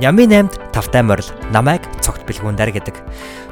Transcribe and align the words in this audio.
Нямын 0.00 0.48
8-д 0.48 0.72
тавтай 0.72 1.02
морил 1.04 1.28
намайг 1.52 1.84
цогт 2.00 2.24
бэлгүүндэр 2.24 2.70
гэдэг. 2.72 2.96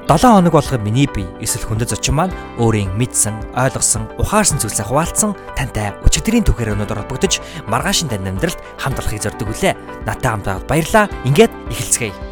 7 0.09 0.27
хоног 0.27 0.53
болгоо 0.57 0.81
миний 0.81 1.07
бие 1.07 1.29
эсвэл 1.39 1.69
хүндэт 1.69 1.93
зочин 1.93 2.17
маань 2.17 2.35
өөрийн 2.59 2.97
мэдсэн, 2.97 3.55
ойлгосон, 3.55 4.09
ухаарсан 4.17 4.59
зүйлсээ 4.59 4.89
хуваалцсан 4.89 5.37
тантай 5.55 5.95
өчигдрийн 6.03 6.43
түүхээр 6.43 6.75
өнөдөр 6.75 7.05
холбогдож 7.05 7.39
маргаашин 7.69 8.09
тань 8.09 8.27
амьдралд 8.27 8.59
хамт 8.81 8.99
олохыг 8.99 9.23
зорддог 9.23 9.53
үлээ. 9.53 9.77
Натай 10.09 10.31
хамт 10.33 10.49
байгаад 10.49 10.67
баярлаа. 10.67 11.05
Ингээд 11.29 11.53
эхэлцгээе. 11.71 12.30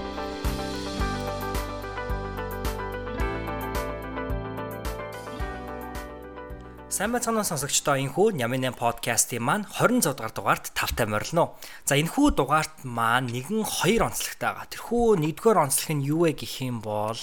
Сайн 6.99 7.13
байцгаана 7.15 7.45
сонсогчдоо 7.47 7.95
энхүү 7.95 8.33
Нямын 8.35 8.75
8 8.75 8.75
подкастын 8.75 9.39
маань 9.47 9.67
26 9.71 10.19
дугаар 10.19 10.35
дугаарт 10.35 10.75
тавтай 10.75 11.07
морилно. 11.07 11.55
За 11.87 11.95
энхүү 11.95 12.35
дугаарт 12.35 12.83
маань 12.83 13.31
нэгэн 13.31 13.63
хоёр 13.63 14.11
онцлогтой 14.11 14.51
байгаа. 14.51 14.67
Тэрхүү 14.67 15.23
нэгдүгээр 15.23 15.63
онцлог 15.63 15.95
нь 15.95 16.03
юу 16.03 16.27
вэ 16.27 16.35
гэх 16.35 16.59
юм 16.67 16.83
бол 16.83 17.15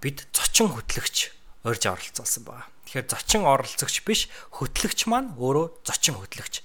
бид 0.00 0.24
зочин 0.32 0.72
хөтлөгч 0.72 1.36
урьж 1.68 1.84
оролцуулсан 1.84 2.48
байгаа. 2.48 2.64
Тэгэхээр 2.88 3.12
зочин 3.12 3.44
оролцогч 3.44 3.96
биш 4.08 4.32
хөтлөгч 4.56 5.04
маань 5.04 5.36
өөрөө 5.36 5.84
зочин 5.84 6.16
хөтлөгч. 6.16 6.64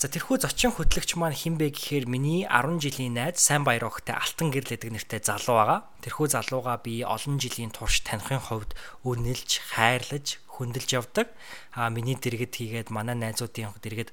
За 0.00 0.08
тэрхүү 0.08 0.40
зочин 0.40 0.72
хөтлөгч 0.72 1.20
маань 1.20 1.36
хинбэ 1.36 1.68
гэхээр 1.72 2.04
миний 2.04 2.48
10 2.48 2.80
жилийн 2.80 3.16
найз 3.16 3.44
сайн 3.44 3.64
баяр 3.64 3.88
өгтэй 3.92 4.12
Алтан 4.16 4.52
гэрлэдэг 4.52 4.88
нэртэй 4.88 5.20
залуу 5.24 5.56
байгаа. 5.56 5.80
Тэрхүү 6.00 6.32
залууга 6.32 6.80
би 6.80 7.00
олон 7.00 7.40
жилийн 7.40 7.72
турш 7.72 8.04
таних 8.04 8.28
хувьд 8.28 8.76
үнэлж, 9.08 9.72
хайрлаж, 9.72 10.36
хөндлөж 10.56 10.90
явдаг. 10.96 11.28
Аа 11.76 11.92
миний 11.92 12.16
дэргэд 12.16 12.52
хийгээд 12.56 12.88
манай 12.90 13.14
найзуудын 13.14 13.76
дэргэд 13.80 14.10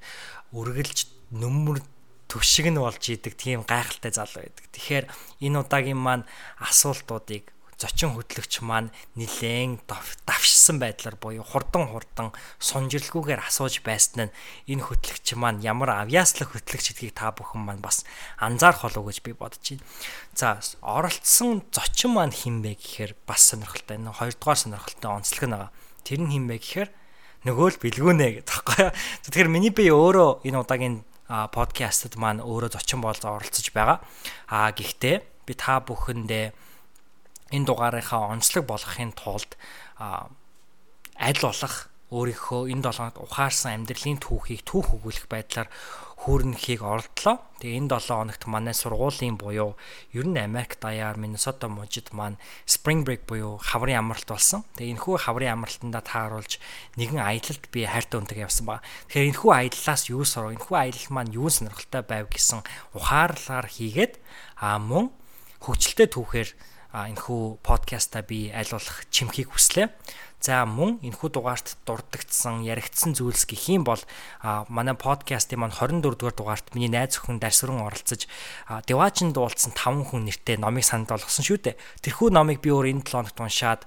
үргэлж 0.52 1.08
нүмер 1.32 1.80
төвшиг 2.28 2.68
нь 2.70 2.80
болж 2.80 3.02
идэг 3.08 3.34
тийм 3.36 3.64
гайхалтай 3.64 4.12
залуу 4.12 4.44
байдаг. 4.44 4.64
Тэгэхээр 4.72 5.04
энэ 5.44 5.60
удаагийн 5.60 6.00
маань 6.00 6.24
асуултуудыг 6.60 7.54
зочин 7.78 8.14
хөтлөгч 8.14 8.62
маань 8.62 8.94
нилээн 9.18 9.82
давшсан 9.86 10.78
байдлаар 10.78 11.16
буюу 11.18 11.44
хурдан 11.44 11.90
хурдан 11.90 12.28
сунжирлгүйгээр 12.62 13.42
асууж 13.44 13.82
байсан 13.82 14.30
нь 14.30 14.34
энэ 14.70 14.86
хөтлөгч 14.86 15.34
маань 15.34 15.60
ямар 15.60 15.90
авьяаслах 16.06 16.54
хөтлөгч 16.54 16.94
гэдгийг 16.94 17.14
та 17.18 17.34
бүхэн 17.34 17.62
маань 17.66 17.82
бас 17.82 18.06
анзаарах 18.38 18.86
болов 18.86 19.02
уу 19.04 19.10
гэж 19.10 19.18
би 19.26 19.32
бодож 19.34 19.64
байна. 19.74 19.84
За 20.34 20.48
оролцсон 20.80 21.66
зочин 21.74 22.14
маань 22.14 22.32
хин 22.34 22.62
бэ 22.62 22.78
гэхээр 22.78 23.12
бас 23.26 23.42
сонирхолтой. 23.50 23.98
Энэ 23.98 24.14
хоёрдугаар 24.14 24.58
сонирхолтой 24.58 25.10
онцлог 25.10 25.50
байгаа. 25.50 25.70
Тэр 26.04 26.20
нь 26.22 26.32
хин 26.36 26.44
бэ 26.46 26.60
гэхээр 26.60 26.88
нөгөө 27.48 27.68
л 27.74 27.80
бэлгүүнэ 27.80 28.26
гэх 28.40 28.46
тоххой. 28.48 28.92
Тэгэхээр 29.24 29.48
миний 29.48 29.72
би 29.72 29.88
өөрөө 29.88 30.44
энэ 30.44 30.60
удаагийн 30.60 30.96
подкастт 31.28 32.20
маань 32.20 32.44
өөрөө 32.44 32.76
зочин 32.76 33.00
болж 33.00 33.24
оролцож 33.24 33.72
байгаа. 33.72 34.04
Аа 34.52 34.70
гэхдээ 34.76 35.16
би 35.48 35.52
та 35.56 35.80
бүхэндээ 35.80 36.52
энэ 37.52 37.66
дугаарынхаа 37.68 38.32
онцлог 38.32 38.64
болгохын 38.68 39.16
тулд 39.16 39.56
аль 39.98 41.40
болох 41.40 41.88
өөрийнхөө 42.14 42.70
энэ 42.70 42.84
долоонод 42.86 43.18
ухаарсан 43.18 43.82
амьдралын 43.82 44.22
түүхийг 44.22 44.62
түүх 44.62 44.94
өгүүлэх 44.94 45.26
байдлаар 45.26 45.68
хүүрнэхийг 46.24 46.80
оролдлоо. 46.80 47.36
Тэгээ 47.60 47.84
энэ 47.84 48.00
7 48.00 48.16
хоногт 48.16 48.42
манай 48.48 48.72
сургуулийн 48.72 49.36
буюу 49.36 49.76
ер 50.16 50.24
нь 50.24 50.40
Америк 50.40 50.80
даяар 50.80 51.20
Миннесота 51.20 51.68
мужид 51.68 52.16
маань 52.16 52.40
Spring 52.64 53.04
Break 53.04 53.28
буюу 53.28 53.60
хаврын 53.60 54.00
амралт 54.00 54.24
болсон. 54.24 54.64
Тэгээ 54.78 54.96
энэхүү 54.96 55.14
хаврын 55.20 55.52
амралтандаа 55.52 56.00
тааруулж 56.00 56.62
нэгэн 56.96 57.20
аялалд 57.20 57.68
би 57.68 57.84
хайртай 57.84 58.18
үнтэйг 58.24 58.40
явсан 58.40 58.64
ба. 58.64 58.80
Тэгэхээр 59.12 59.28
энэхүү 59.36 59.50
аяллаас 59.52 60.02
юу 60.08 60.24
сурав? 60.24 60.56
Энэхүү 60.56 60.76
аялал 60.80 61.08
маань 61.12 61.36
юу 61.36 61.52
сонирхолтой 61.52 62.02
байв 62.08 62.26
гэсэн 62.32 62.64
ухаарлаар 62.96 63.68
хийгээд 63.68 64.16
аа 64.64 64.80
мөн 64.80 65.12
хөгжилтэй 65.60 66.08
түүхээр 66.08 66.48
энэхүү 66.94 67.58
подкаста 67.66 68.22
би 68.22 68.54
аль 68.54 68.70
болох 68.70 69.02
чимхийг 69.10 69.50
хүслээ. 69.50 69.90
За 70.44 70.60
мөн 70.68 71.00
энэхүү 71.00 71.30
дугаарт 71.32 71.80
дурддагдсан, 71.88 72.68
яригдсан 72.68 73.16
зүйлс 73.16 73.48
гэх 73.48 73.64
юм 73.72 73.88
бол 73.88 73.98
манай 74.68 74.92
подкастын 74.92 75.56
маань 75.56 75.72
24 75.72 76.04
дугаар 76.20 76.36
дугаарт 76.36 76.76
миний 76.76 76.92
найз 76.92 77.16
өхөн 77.16 77.40
дарсран 77.40 77.80
оролцож 77.80 78.28
Деважин 78.84 79.32
дуулсан 79.32 79.72
5 79.72 80.12
хүн 80.12 80.28
нэртэй 80.28 80.60
номыг 80.60 80.84
санал 80.84 81.16
болгосон 81.16 81.48
шүү 81.48 81.58
дээ. 81.64 81.80
Тэрхүү 82.04 82.28
номыг 82.28 82.60
би 82.60 82.68
өөр 82.76 82.92
энэ 82.92 83.08
7 83.08 83.24
хоногт 83.24 83.40
уншаад 83.40 83.82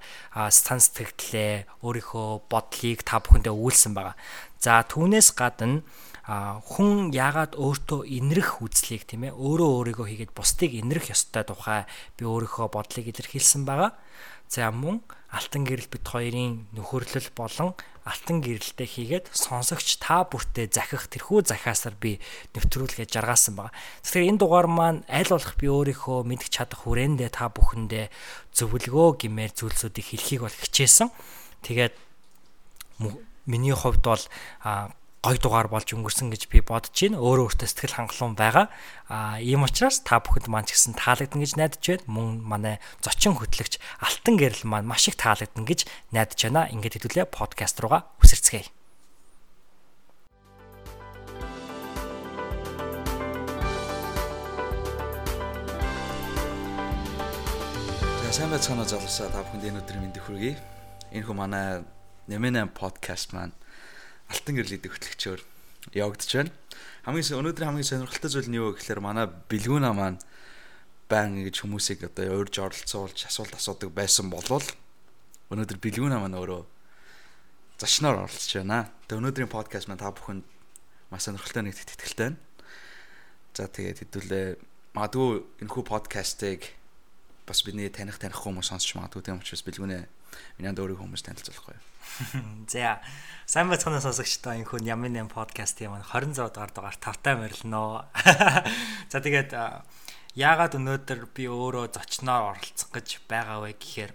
сан 0.50 0.82
сэтгэлдлээ, 0.82 1.86
өөрийнхөө 1.86 2.50
бодлыг 2.50 3.06
та 3.06 3.22
бүхэндээ 3.22 3.54
өгүүлсэн 3.54 3.94
байгаа. 3.94 4.18
За 4.58 4.82
түүнээс 4.82 5.38
гадна 5.38 5.86
хүн 6.28 7.16
яагаад 7.16 7.56
өөртөө 7.56 8.04
инрэх 8.04 8.60
үзлийг 8.60 9.08
тийм 9.08 9.32
ээ 9.32 9.34
өөрөө 9.40 9.96
өөрийгөө 9.96 10.08
хийгээд 10.12 10.36
бусдыг 10.36 10.76
инрэх 10.76 11.16
ёстой 11.16 11.48
тухай 11.48 11.88
би 12.20 12.28
өөрийнхөө 12.28 12.68
бодлыг 12.68 13.08
илэрхийлсэн 13.08 13.64
байгаа. 13.64 13.96
За 14.52 14.68
мөн 14.76 15.00
алтан 15.32 15.64
гэрэл 15.64 15.88
бит 15.88 16.04
хоёрын 16.04 16.68
нөхөрлөл 16.76 17.32
болон 17.32 17.80
алтан 18.04 18.44
гэрэлтэй 18.44 18.88
хийгээд 18.88 19.26
сонсогч 19.32 20.04
та 20.04 20.28
бүртээ 20.28 20.68
захих 20.72 21.08
тэрхүү 21.12 21.48
захиасаар 21.48 21.96
би 21.96 22.20
нэвтрүүлгээ 22.56 23.08
жаргаасан 23.08 23.56
байгаа. 23.56 23.76
Тэгэхээр 24.04 24.28
энэ 24.36 24.40
дугаар 24.40 24.68
маань 24.68 25.04
аль 25.12 25.32
болох 25.32 25.56
би 25.60 25.68
өөрийнхөө 25.68 26.28
мэдгч 26.28 26.52
чадах 26.60 26.84
хүрээндээ 26.88 27.32
та 27.32 27.52
бүхэндээ 27.52 28.08
зөвлөгөө 28.56 29.28
гэмээр 29.28 29.52
зүйлсүүдийг 29.52 30.08
хэлхийг 30.12 30.42
бол 30.48 30.56
хичээсэн. 30.56 31.12
Тэгээд 31.68 31.96
миний 33.48 33.76
хувьд 33.76 34.04
бол 34.04 34.24
гой 35.28 35.44
дугаар 35.44 35.68
болж 35.68 35.92
өнгөрсөн 35.92 36.32
гэж 36.32 36.48
би 36.48 36.64
бодож 36.64 36.96
байна. 36.96 37.20
Өөрөө 37.20 37.52
өөртөө 37.52 37.68
сэтгэл 37.68 38.00
хангалуун 38.00 38.40
байгаа. 38.40 38.72
Аа 39.12 39.44
ийм 39.44 39.68
учраас 39.68 40.00
та 40.00 40.24
бүхэнд 40.24 40.48
маань 40.48 40.64
ч 40.64 40.80
гэсэн 40.80 40.96
таалагдана 40.96 41.44
гэж 41.44 41.52
найдаж 41.60 41.84
байна. 41.84 42.08
Мөн 42.08 42.30
манай 42.48 42.76
зочин 43.04 43.36
хөтлөгч 43.36 43.76
Алтан 44.00 44.40
гэрэл 44.40 44.64
маань 44.64 44.88
маш 44.88 45.12
их 45.12 45.20
таалагдана 45.20 45.68
гэж 45.68 45.84
найдаж 46.16 46.40
байна. 46.48 46.72
Ингээд 46.72 46.96
хэдүүлээ 47.04 47.28
подкаст 47.28 47.76
руугаа 47.84 48.08
үсэрцгээе. 48.24 48.72
сайн 58.38 58.54
байцгаана 58.54 58.86
залуусаа 58.86 59.34
та 59.34 59.42
бүхэнд 59.42 59.66
энэ 59.66 59.82
өдрийн 59.82 60.04
мэндийг 60.08 60.24
хүргэе. 60.24 60.56
Энэ 61.10 61.26
хөө 61.26 61.36
манай 61.36 61.82
Нэмэнэ 62.30 62.70
подкаст 62.78 63.34
маань 63.34 63.56
алтан 64.32 64.56
гэрлэдэг 64.60 64.92
хөтлөгчөөр 64.92 65.42
явагдаж 65.96 66.32
байна. 66.36 66.52
Хамгийн 67.08 67.40
өнөөдөр 67.40 67.66
хамгийн 67.68 67.88
сонирхолтой 67.88 68.32
зүйл 68.32 68.50
нь 68.52 68.60
юу 68.60 68.76
гэхээр 68.76 69.00
манай 69.00 69.28
бэлгүүна 69.28 69.92
маань 69.96 70.20
байн 71.08 71.48
гэж 71.48 71.64
хүмүүсийг 71.64 72.04
одоо 72.12 72.44
урьж 72.44 72.60
оролцуулж 72.60 73.18
асуулт 73.24 73.56
асуудаг 73.56 73.96
байсан 73.96 74.28
болвол 74.28 74.66
өнөөдөр 75.48 75.80
бэлгүүна 75.80 76.20
маань 76.20 76.36
өөрөө 76.36 76.62
зочноор 77.80 78.28
оролцож 78.28 78.52
байна. 78.60 78.92
Тэгээ 79.08 79.22
өнөөдрийн 79.24 79.52
подкаст 79.52 79.88
маань 79.88 80.04
та 80.04 80.12
бүхэнд 80.12 80.44
маш 81.08 81.24
сонирхолтой 81.24 81.64
нэг 81.64 81.80
тэтгэлтэй 81.80 82.36
байна. 82.36 82.40
За 83.56 83.72
тэгээд 83.72 84.04
хэдүүлээ 84.04 84.48
магадгүй 84.92 85.64
энэхүү 85.64 85.84
подкастыг 85.88 86.68
бас 87.48 87.64
бидний 87.64 87.88
таних 87.88 88.20
таних 88.20 88.44
хүмүүс 88.44 88.68
сонсч 88.68 88.92
магадгүй 89.00 89.24
тийм 89.24 89.40
учраас 89.40 89.64
бэлгүүнэ 89.64 90.04
миний 90.60 90.74
өөрийн 90.76 91.00
хүмүүс 91.00 91.24
танилцуулахгүй. 91.24 91.80
За 92.72 93.02
сайн 93.46 93.70
байцгаана 93.70 94.02
сонсогчдоо 94.02 94.54
энэ 94.58 94.68
хүн 94.68 94.88
Ямын 94.88 95.28
8 95.28 95.32
подкастын 95.32 95.92
маань 95.92 96.08
26 96.08 96.52
дугаар 96.52 96.72
дугаар 96.72 96.98
тавтай 96.98 97.36
морилноо. 97.38 98.06
За 99.12 99.18
тэгээд 99.24 99.54
яагаад 100.38 100.78
өнөөдөр 100.78 101.22
би 101.34 101.46
өөрөө 101.50 101.94
зочноор 101.96 102.58
оролцох 102.58 102.92
гэж 102.94 103.26
байгаа 103.30 103.64
вэ 103.66 103.78
гэхээр 103.78 104.12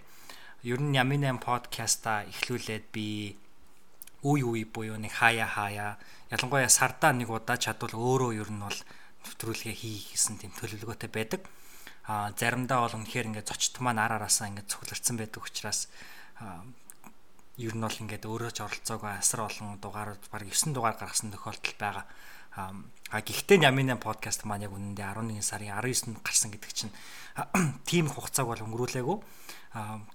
ер 0.69 0.79
нь 0.79 0.95
Ямын 0.95 1.39
8 1.39 1.43
подкаста 1.43 2.23
эхлүүлээд 2.31 2.85
би 2.95 3.35
үе 4.23 4.43
үе 4.47 4.63
буюу 4.63 4.95
нэг 4.95 5.19
хаяа 5.19 5.49
хаяа 5.51 5.99
ялангуяа 6.31 6.71
сардаа 6.71 7.11
нэг 7.11 7.27
удаа 7.27 7.59
чадвал 7.59 7.91
өөрөө 7.91 8.31
ер 8.39 8.49
нь 8.51 8.63
бол 8.63 8.79
нэвтрүүлгээ 9.27 9.75
хийх 9.75 10.15
гэсэн 10.15 10.39
тийм 10.39 10.51
төлөвлөгөөтэй 10.55 11.11
байдаг 11.11 11.41
а 12.07 12.31
заримдаа 12.39 12.87
бол 12.87 12.95
үнэхээр 12.99 13.27
ингээд 13.31 13.51
зочд 13.51 13.79
маань 13.83 13.99
ар 13.99 14.15
араасаа 14.15 14.47
ингээд 14.47 14.71
цугларсан 14.71 15.15
байдаг 15.19 15.43
учраас 15.43 15.91
ер 17.61 17.73
нь 17.77 17.85
бол 17.85 18.01
ингээд 18.01 18.25
өөрөө 18.25 18.51
ч 18.53 18.65
оролцоогүй 18.65 19.13
асар 19.13 19.45
олон 19.45 19.77
дугаарууд 19.77 20.25
баг 20.33 20.41
9 20.41 20.73
дугаар 20.73 20.97
гаргасан 20.97 21.29
тохиолдол 21.29 21.77
байгаа. 21.77 22.05
А 22.53 23.21
гэхдээ 23.21 23.61
Ямин 23.61 23.93
подкаст 23.97 24.45
маань 24.45 24.65
яг 24.65 24.73
үнэндээ 24.73 25.05
11 25.05 25.41
сарын 25.45 25.73
19-нд 25.77 26.21
гарсан 26.25 26.49
гэдэг 26.49 26.71
чинь 26.73 26.93
тийм 27.89 28.09
хугацааг 28.09 28.49
бол 28.49 28.65
өнгөрүүлээгүй 28.65 29.17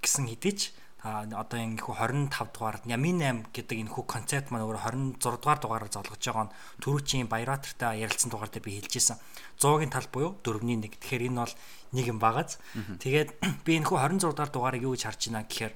гэсэн 0.02 0.26
хэдий 0.34 0.54
ч 0.54 0.62
одоо 1.02 1.58
энэ 1.62 1.78
хүү 1.78 1.94
25 1.94 2.54
дугаар 2.54 2.78
Ямин 2.90 3.22
8 3.22 3.54
гэдэг 3.54 3.86
энэ 3.86 3.90
хүү 3.94 4.04
концепт 4.06 4.50
маань 4.50 4.66
өөрөө 4.66 5.18
26 5.18 5.38
дугаар 5.38 5.58
дугаараар 5.62 5.90
золгож 5.94 6.22
байгаа 6.22 6.46
нь 6.50 6.54
түрүүчийн 6.82 7.30
Баяратартай 7.30 8.02
ярилцсан 8.02 8.30
дугаар 8.34 8.50
дээр 8.50 8.66
би 8.66 8.82
хэлжсэн. 8.82 9.18
100-гийн 9.62 9.94
тал 9.94 10.10
буюу 10.10 10.38
4-ний 10.42 10.74
1. 10.74 10.90
Тэгэхээр 10.98 11.26
энэ 11.30 11.38
бол 11.42 11.54
нэг 11.94 12.06
юм 12.06 12.18
багаз. 12.18 12.58
Тэгээд 13.02 13.30
би 13.66 13.78
энэ 13.78 13.86
хүү 13.86 13.98
26 13.98 14.34
дугаар 14.34 14.50
дугаарыг 14.50 14.82
юу 14.82 14.94
гэж 14.98 15.02
харж 15.06 15.22
байна 15.30 15.46
гэхээр 15.46 15.74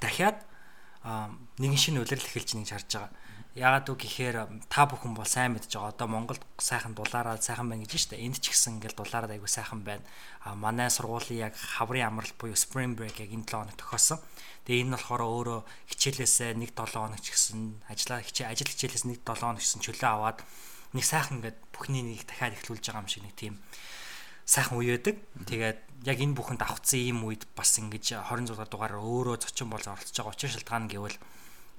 дахиад 0.00 0.47
нэгэн 1.58 1.80
шинэ 1.80 2.00
улирал 2.04 2.28
эхэлж 2.28 2.54
байгааг 2.54 2.72
харж 2.72 2.90
байгаа. 2.92 3.12
Яагаад 3.58 3.90
үг 3.90 4.00
гэхээр 4.04 4.36
та 4.70 4.86
бүхэн 4.86 5.18
бол 5.18 5.26
сайн 5.26 5.56
мэдж 5.56 5.72
байгаа. 5.72 5.90
Одоо 5.90 6.06
Монголд 6.06 6.42
сайхан 6.60 6.94
дулаараа 6.94 7.40
сайхан 7.42 7.66
байна 7.66 7.82
гэж 7.82 8.12
штэ. 8.12 8.20
Энд 8.20 8.38
ч 8.38 8.54
гэсэн 8.54 8.78
ингээл 8.78 9.00
дулаараа 9.02 9.34
айгүй 9.34 9.50
сайхан 9.50 9.82
байна. 9.82 10.04
А 10.46 10.54
манай 10.54 10.92
сургуулийн 10.92 11.50
яг 11.50 11.58
хаврын 11.58 12.06
амралт 12.06 12.38
буюу 12.38 12.54
spring 12.54 12.94
break 12.94 13.18
яг 13.18 13.34
энэ 13.34 13.48
7 13.48 13.58
хоног 13.58 13.76
тохиосон. 13.80 14.22
Тэгээ 14.62 14.84
энэ 14.84 14.94
болохоор 14.94 15.22
өөрөө 15.26 15.60
хичээлээсээ 15.90 16.54
1 16.54 16.70
7 16.76 16.86
хоног 16.92 17.18
ч 17.24 17.34
гэсэн 17.34 17.60
ажиллаа 17.88 18.20
хичээл 18.22 18.52
ажил 18.52 18.70
хичээлээс 18.70 19.04
1 19.08 19.26
7 19.26 19.42
хоног 19.42 19.58
гэсэн 19.64 19.80
чөлөө 19.80 20.10
аваад 20.12 20.38
нэг 20.92 21.04
сайхан 21.08 21.40
ингээд 21.40 21.58
бүхний 21.72 22.04
нэг 22.04 22.28
дахиад 22.28 22.54
эхлүүлж 22.54 22.84
байгаа 22.84 23.02
юм 23.02 23.10
шиг 23.10 23.24
нэг 23.24 23.34
тийм 23.34 23.54
сайхан 24.44 24.76
үе 24.76 25.00
байдаг. 25.00 25.16
Тэгээд 25.48 25.80
яг 26.06 26.18
энэ 26.22 26.36
бүхэнд 26.38 26.62
авцсан 26.62 27.00
ийм 27.00 27.26
үед 27.26 27.48
бас 27.58 27.74
ингэж 27.78 28.22
26 28.22 28.54
дугаар 28.70 28.98
өөрөө 29.02 29.42
зочин 29.42 29.70
болж 29.72 29.86
оролцож 29.90 30.14
байгаа 30.14 30.34
учир 30.34 30.50
шалтгаан 30.54 30.86
гэвэл 30.86 31.18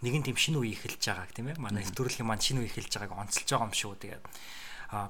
нэгэн 0.04 0.24
тийм 0.27 0.38
шинэ 0.39 0.60
үе 0.60 0.75
эхэлж 0.75 1.00
байгааг 1.00 1.31
тийм 1.31 1.48
ээ. 1.51 1.60
Манай 1.60 1.83
нэвтрүүлгийн 1.83 2.27
маань 2.27 2.44
шинэ 2.44 2.63
үе 2.63 2.71
эхэлж 2.71 2.92
байгааг 3.00 3.19
онцолж 3.19 3.48
байгаа 3.48 3.68
юм 3.68 3.75
шүү. 3.75 3.95
Тэгээд 4.00 4.24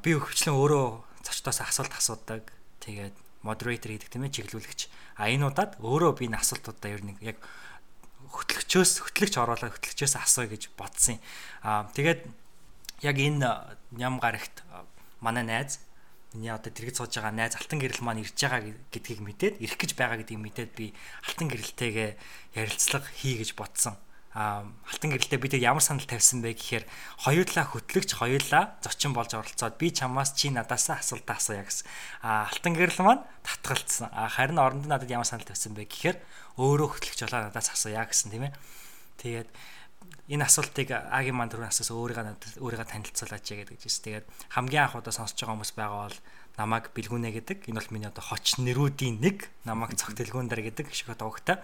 би 0.05 0.09
өвчлэн 0.17 0.55
өөрөө 0.57 0.87
зочдоос 1.25 1.59
асуулт 1.61 1.93
асуудаг. 1.93 2.43
Тэгээд 2.81 3.15
модератор 3.45 3.89
хийдэг 3.93 4.09
тийм 4.09 4.25
ээ 4.25 4.35
чиглүүлэгч. 4.35 4.81
А 5.17 5.29
энэ 5.29 5.45
удаад 5.49 5.77
өөрөө 5.81 6.11
би 6.17 6.29
энэ 6.29 6.41
асуултуудаа 6.41 6.89
ер 6.89 7.01
нь 7.05 7.17
яг 7.21 7.37
хөтлөгчөөс 8.29 9.09
хөтлөгч 9.09 9.33
оруулаад 9.41 9.73
хөтлөгчөөс 9.73 10.15
асууя 10.21 10.49
гэж 10.53 10.73
бодсон 10.77 11.17
юм. 11.17 11.21
А 11.65 11.89
тэгээд 11.93 12.21
яг 13.05 13.15
энэ 13.17 13.47
ням 13.95 14.19
гарагт 14.19 14.61
манай 15.21 15.45
найз 15.45 15.79
миний 16.33 16.53
одоо 16.53 16.69
дэргэд 16.69 16.97
сууж 16.99 17.13
байгаа 17.15 17.33
найз 17.33 17.55
алтан 17.57 17.79
гэрэл 17.81 18.05
маань 18.05 18.21
ирж 18.21 18.37
байгаа 18.37 18.61
гэдгийг 18.93 19.19
мэдээд 19.25 19.55
ирэх 19.63 19.77
гэж 19.77 19.91
байгаа 19.97 20.17
гэдгийг 20.21 20.41
мэдээд 20.41 20.71
би 20.77 20.93
алтан 21.25 21.47
гэрэлтэйгээ 21.49 22.09
ярилцлага 22.57 23.09
хий 23.17 23.41
гэж 23.41 23.57
бодсон 23.57 23.97
а 24.33 24.61
алтан 24.85 25.09
гэрэлтэй 25.09 25.41
бид 25.41 25.57
ямар 25.57 25.81
санал 25.81 26.05
тавьсан 26.05 26.45
бэ 26.45 26.53
гэхээр 26.53 26.85
хоёулаа 27.25 27.65
хөтлөгч 27.65 28.13
хоёулаа 28.13 28.77
зочин 28.77 29.09
болж 29.09 29.33
оролцоод 29.33 29.81
би 29.81 29.89
чамаас 29.89 30.37
чи 30.37 30.53
надаасаа 30.53 31.01
асуултаа 31.01 31.41
асууя 31.41 31.65
гэсэн. 31.65 31.89
А 32.21 32.45
алтан 32.45 32.77
гэрэл 32.77 33.01
маань 33.01 33.25
татгалцсан. 33.41 34.13
А 34.13 34.29
харин 34.29 34.61
оронд 34.61 34.85
надад 34.85 35.09
ямар 35.09 35.25
санал 35.25 35.49
тавьсан 35.49 35.73
бэ 35.73 35.89
гэхээр 35.89 36.17
өөрөө 36.61 36.89
хөтлөгч 36.93 37.25
болоо 37.25 37.49
надаас 37.49 37.73
асууя 37.73 38.05
гэсэн 38.05 38.29
тийм 38.29 38.45
ээ. 38.47 38.53
Тэгээд 39.17 39.49
энэ 40.29 40.45
асуултыг 40.45 40.93
агийн 40.93 41.33
маань 41.33 41.49
түрүүн 41.49 41.73
асуусан 41.73 41.97
өөрийгөө 41.97 42.25
надад 42.29 42.53
өөрийгөө 42.61 42.85
танилцуулаач 42.85 43.45
гэдэг 43.49 43.81
гэсэн. 43.81 44.03
Тэгээд 44.05 44.25
хамгийн 44.53 44.85
анх 44.85 44.95
удаа 45.01 45.13
сонсож 45.13 45.41
байгаа 45.41 45.57
хүмүүс 45.57 45.73
байгаа 45.73 46.01
бол 46.05 46.19
намайг 46.61 46.85
бэлгүнэ 46.93 47.29
гэдэг. 47.33 47.57
Энэ 47.65 47.79
бол 47.81 47.93
миний 47.97 48.09
одоо 48.13 48.21
хоч 48.21 48.61
нэрүүдийн 48.61 49.17
нэг. 49.25 49.49
Намайг 49.65 49.97
цогт 49.97 50.21
дэлгүүндэр 50.21 50.61
гэдэг 50.69 50.93
шиг 50.93 51.09
одоо 51.09 51.33
өгтэй 51.33 51.57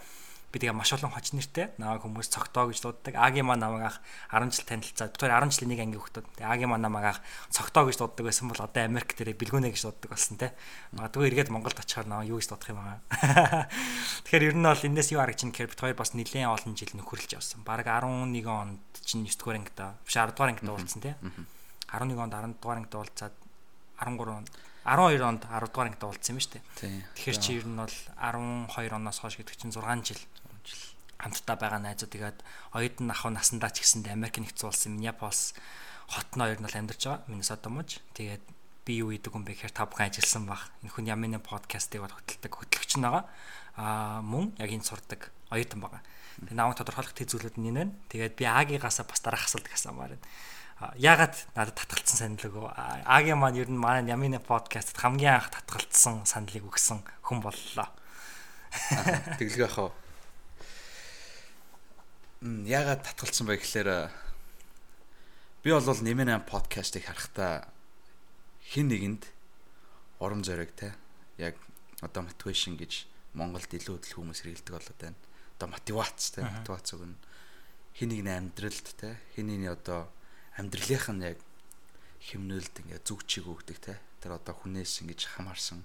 би 0.55 0.63
тэгээ 0.63 0.71
маш 0.71 0.95
олон 0.95 1.11
хоч 1.11 1.35
нэртэй 1.35 1.75
намайг 1.75 1.99
хүмүүс 2.07 2.31
цогтоо 2.31 2.71
гэж 2.71 2.79
дууддаг. 2.79 3.19
Агийн 3.19 3.43
маань 3.43 3.59
намайг 3.59 3.91
ах 3.91 3.99
10 4.31 4.55
жил 4.55 4.63
танилцаад 4.63 5.11
битүүр 5.11 5.35
10 5.35 5.51
жилийн 5.51 5.71
нэг 5.75 5.81
анги 5.83 5.99
хөхтөд. 5.99 6.31
Тэгээ 6.39 6.47
агийн 6.47 6.71
маань 6.71 6.87
намайг 6.87 7.11
ах 7.11 7.19
цогтоо 7.51 7.83
гэж 7.91 7.99
дууддаг 7.99 8.23
байсан 8.23 8.47
бол 8.47 8.63
одоо 8.63 8.83
Америк 8.87 9.11
дээр 9.19 9.35
бэлгүнэ 9.35 9.75
гэж 9.75 9.83
дууддаг 9.83 10.15
болсон 10.15 10.39
те. 10.39 10.55
Магадгүй 10.95 11.27
эргээд 11.27 11.51
Монголд 11.51 11.75
очихоор 11.75 12.07
намайг 12.07 12.31
юу 12.31 12.39
гэж 12.39 12.47
дуудах 12.55 12.71
юм 12.71 12.79
аа. 12.79 13.03
Тэгэхээр 14.23 14.47
ер 14.47 14.55
нь 14.55 14.63
бол 14.63 14.87
энэс 14.87 15.11
юу 15.11 15.19
харагч 15.19 15.43
чинь 15.43 15.51
гэхээр 15.51 15.71
бит 15.75 15.83
хоёр 15.83 15.99
бас 15.99 16.15
нэлээд 16.15 16.47
олон 16.47 16.71
жил 16.79 16.95
нөхөрлж 16.95 17.35
явсан. 17.35 17.59
Бараг 17.67 17.91
11 17.91 18.47
онд 18.47 18.79
чинь 19.03 19.27
9 19.27 19.35
дугаар 19.35 19.59
ангида 19.59 19.99
биш 20.07 20.15
10 20.15 20.31
дугаар 20.31 20.55
ангида 20.55 20.71
уулзсан 20.71 21.03
те. 21.03 21.19
11 21.91 22.15
онд 22.15 22.31
10 22.31 22.63
дугаар 22.63 22.79
ангида 22.79 23.03
уулзаад 23.03 23.35
13 23.99 24.39
онд 24.39 24.49
12 24.85 25.19
онд 25.19 25.41
10 25.43 25.67
дугаар 25.67 25.87
ангид 25.91 26.03
уулзсан 26.05 26.37
юм 26.37 26.39
шүү 26.39 26.53
дээ. 26.55 26.63
Тэгэхээр 27.17 27.39
чи 27.41 27.51
ер 27.57 27.65
нь 27.65 27.75
бол 27.75 27.97
12 28.21 28.95
оноос 28.95 29.19
хойш 29.19 29.35
гэдэг 29.41 29.57
чинь 29.57 29.73
6 29.73 29.83
жил 30.05 30.21
хамтдаа 31.19 31.55
байгаа 31.55 31.81
найзууд 31.81 32.11
тэгээд 32.11 32.39
оюутан 32.75 33.11
ах 33.11 33.23
насандаа 33.25 33.71
ч 33.71 33.81
гэсэндээ 33.81 34.13
Америк 34.13 34.37
нэгдсэн 34.39 34.67
улсын 34.69 34.93
Миннеаполис 34.99 35.55
ер 36.05 36.59
нь 36.59 36.65
бол 36.65 36.77
амьдарч 36.77 37.01
байгаа. 37.05 37.25
Миннесота 37.27 37.69
мууж. 37.69 37.99
Тэгээд 38.13 38.43
би 38.85 39.01
юу 39.01 39.09
идэг 39.09 39.33
юм 39.33 39.43
бэ 39.43 39.57
гэхээр 39.57 39.73
та 39.73 39.89
бүхэн 39.89 40.13
ажилласан 40.13 40.45
баг. 40.45 40.69
Энэ 40.85 40.93
хүн 40.93 41.09
Ямины 41.09 41.39
подкастыг 41.41 42.05
бол 42.05 42.13
хөтэлдэг 42.13 42.53
хөтлөгч 42.53 42.91
нь 42.97 43.05
байгаа. 43.05 43.25
Аа 43.75 44.21
мөн 44.21 44.53
яг 44.61 44.69
энэ 44.69 44.85
сурдаг 44.85 45.33
оюутан 45.49 45.81
байгаа. 45.81 46.01
Тэгээд 46.45 46.57
намайг 46.59 46.77
тодорхойлох 46.77 47.17
зүйлүүд 47.17 47.57
нь 47.57 47.69
энэ 47.73 47.79
байна. 47.81 47.93
Тэгээд 48.13 48.33
би 48.37 48.45
Агигасаа 48.45 49.09
бас 49.09 49.21
дараах 49.25 49.49
асуулт 49.49 49.65
асуумаар 49.73 50.13
байна. 50.13 50.27
Яагаад 50.99 51.35
надад 51.55 51.75
татгалцсан 51.79 52.37
санал 52.37 52.45
өгөө? 52.45 52.67
Агийн 53.09 53.39
маань 53.41 53.57
ер 53.57 53.69
нь 53.71 53.79
манай 53.79 54.05
Ямины 54.05 54.37
подкастт 54.37 54.99
хамгийн 54.99 55.41
анх 55.41 55.49
татгалцсан 55.49 56.27
саналыг 56.29 56.67
өгсөн 56.69 57.01
хүн 57.25 57.39
боллоо. 57.41 57.89
Тэглэг 59.39 59.65
яхаа 59.65 59.89
яагаад 62.43 63.05
татгалцсан 63.05 63.47
бэ 63.47 63.61
гэхээр 63.61 64.11
би 65.63 65.69
бол 65.71 65.81
нэмэн 65.81 66.43
8 66.43 66.49
подкастыг 66.49 67.07
харахтаа 67.07 67.69
хин 68.65 68.91
нэгэнд 68.91 69.23
урам 70.19 70.43
зориг 70.43 70.75
те 70.75 70.91
яг 71.37 71.55
одоо 72.01 72.27
мотивашн 72.27 72.75
гэж 72.75 73.07
Монголд 73.35 73.71
илүү 73.71 73.99
хөдөл 73.99 74.15
хүмүүс 74.15 74.39
хэрэгэлдэг 74.43 74.73
болоод 74.75 74.99
байна. 74.99 75.19
Одоо 75.59 75.67
мотивац 75.71 76.31
те 76.31 76.43
мотивац 76.43 76.87
өгнө. 76.95 77.19
Хин 77.95 78.09
нэгний 78.11 78.35
амьдралд 78.35 78.87
те 78.95 79.19
хин 79.35 79.47
нэгний 79.51 79.71
одоо 79.71 80.07
амьдралынх 80.55 81.07
нь 81.11 81.23
яг 81.23 81.39
хэмнэлд 82.31 82.75
ингээ 82.83 83.03
зүг 83.03 83.27
чиг 83.27 83.47
өгдөг 83.47 83.77
те 83.79 83.99
тэр 84.23 84.39
одоо 84.39 84.55
хүнээс 84.55 85.03
ингэж 85.03 85.35
хамаарсан 85.35 85.83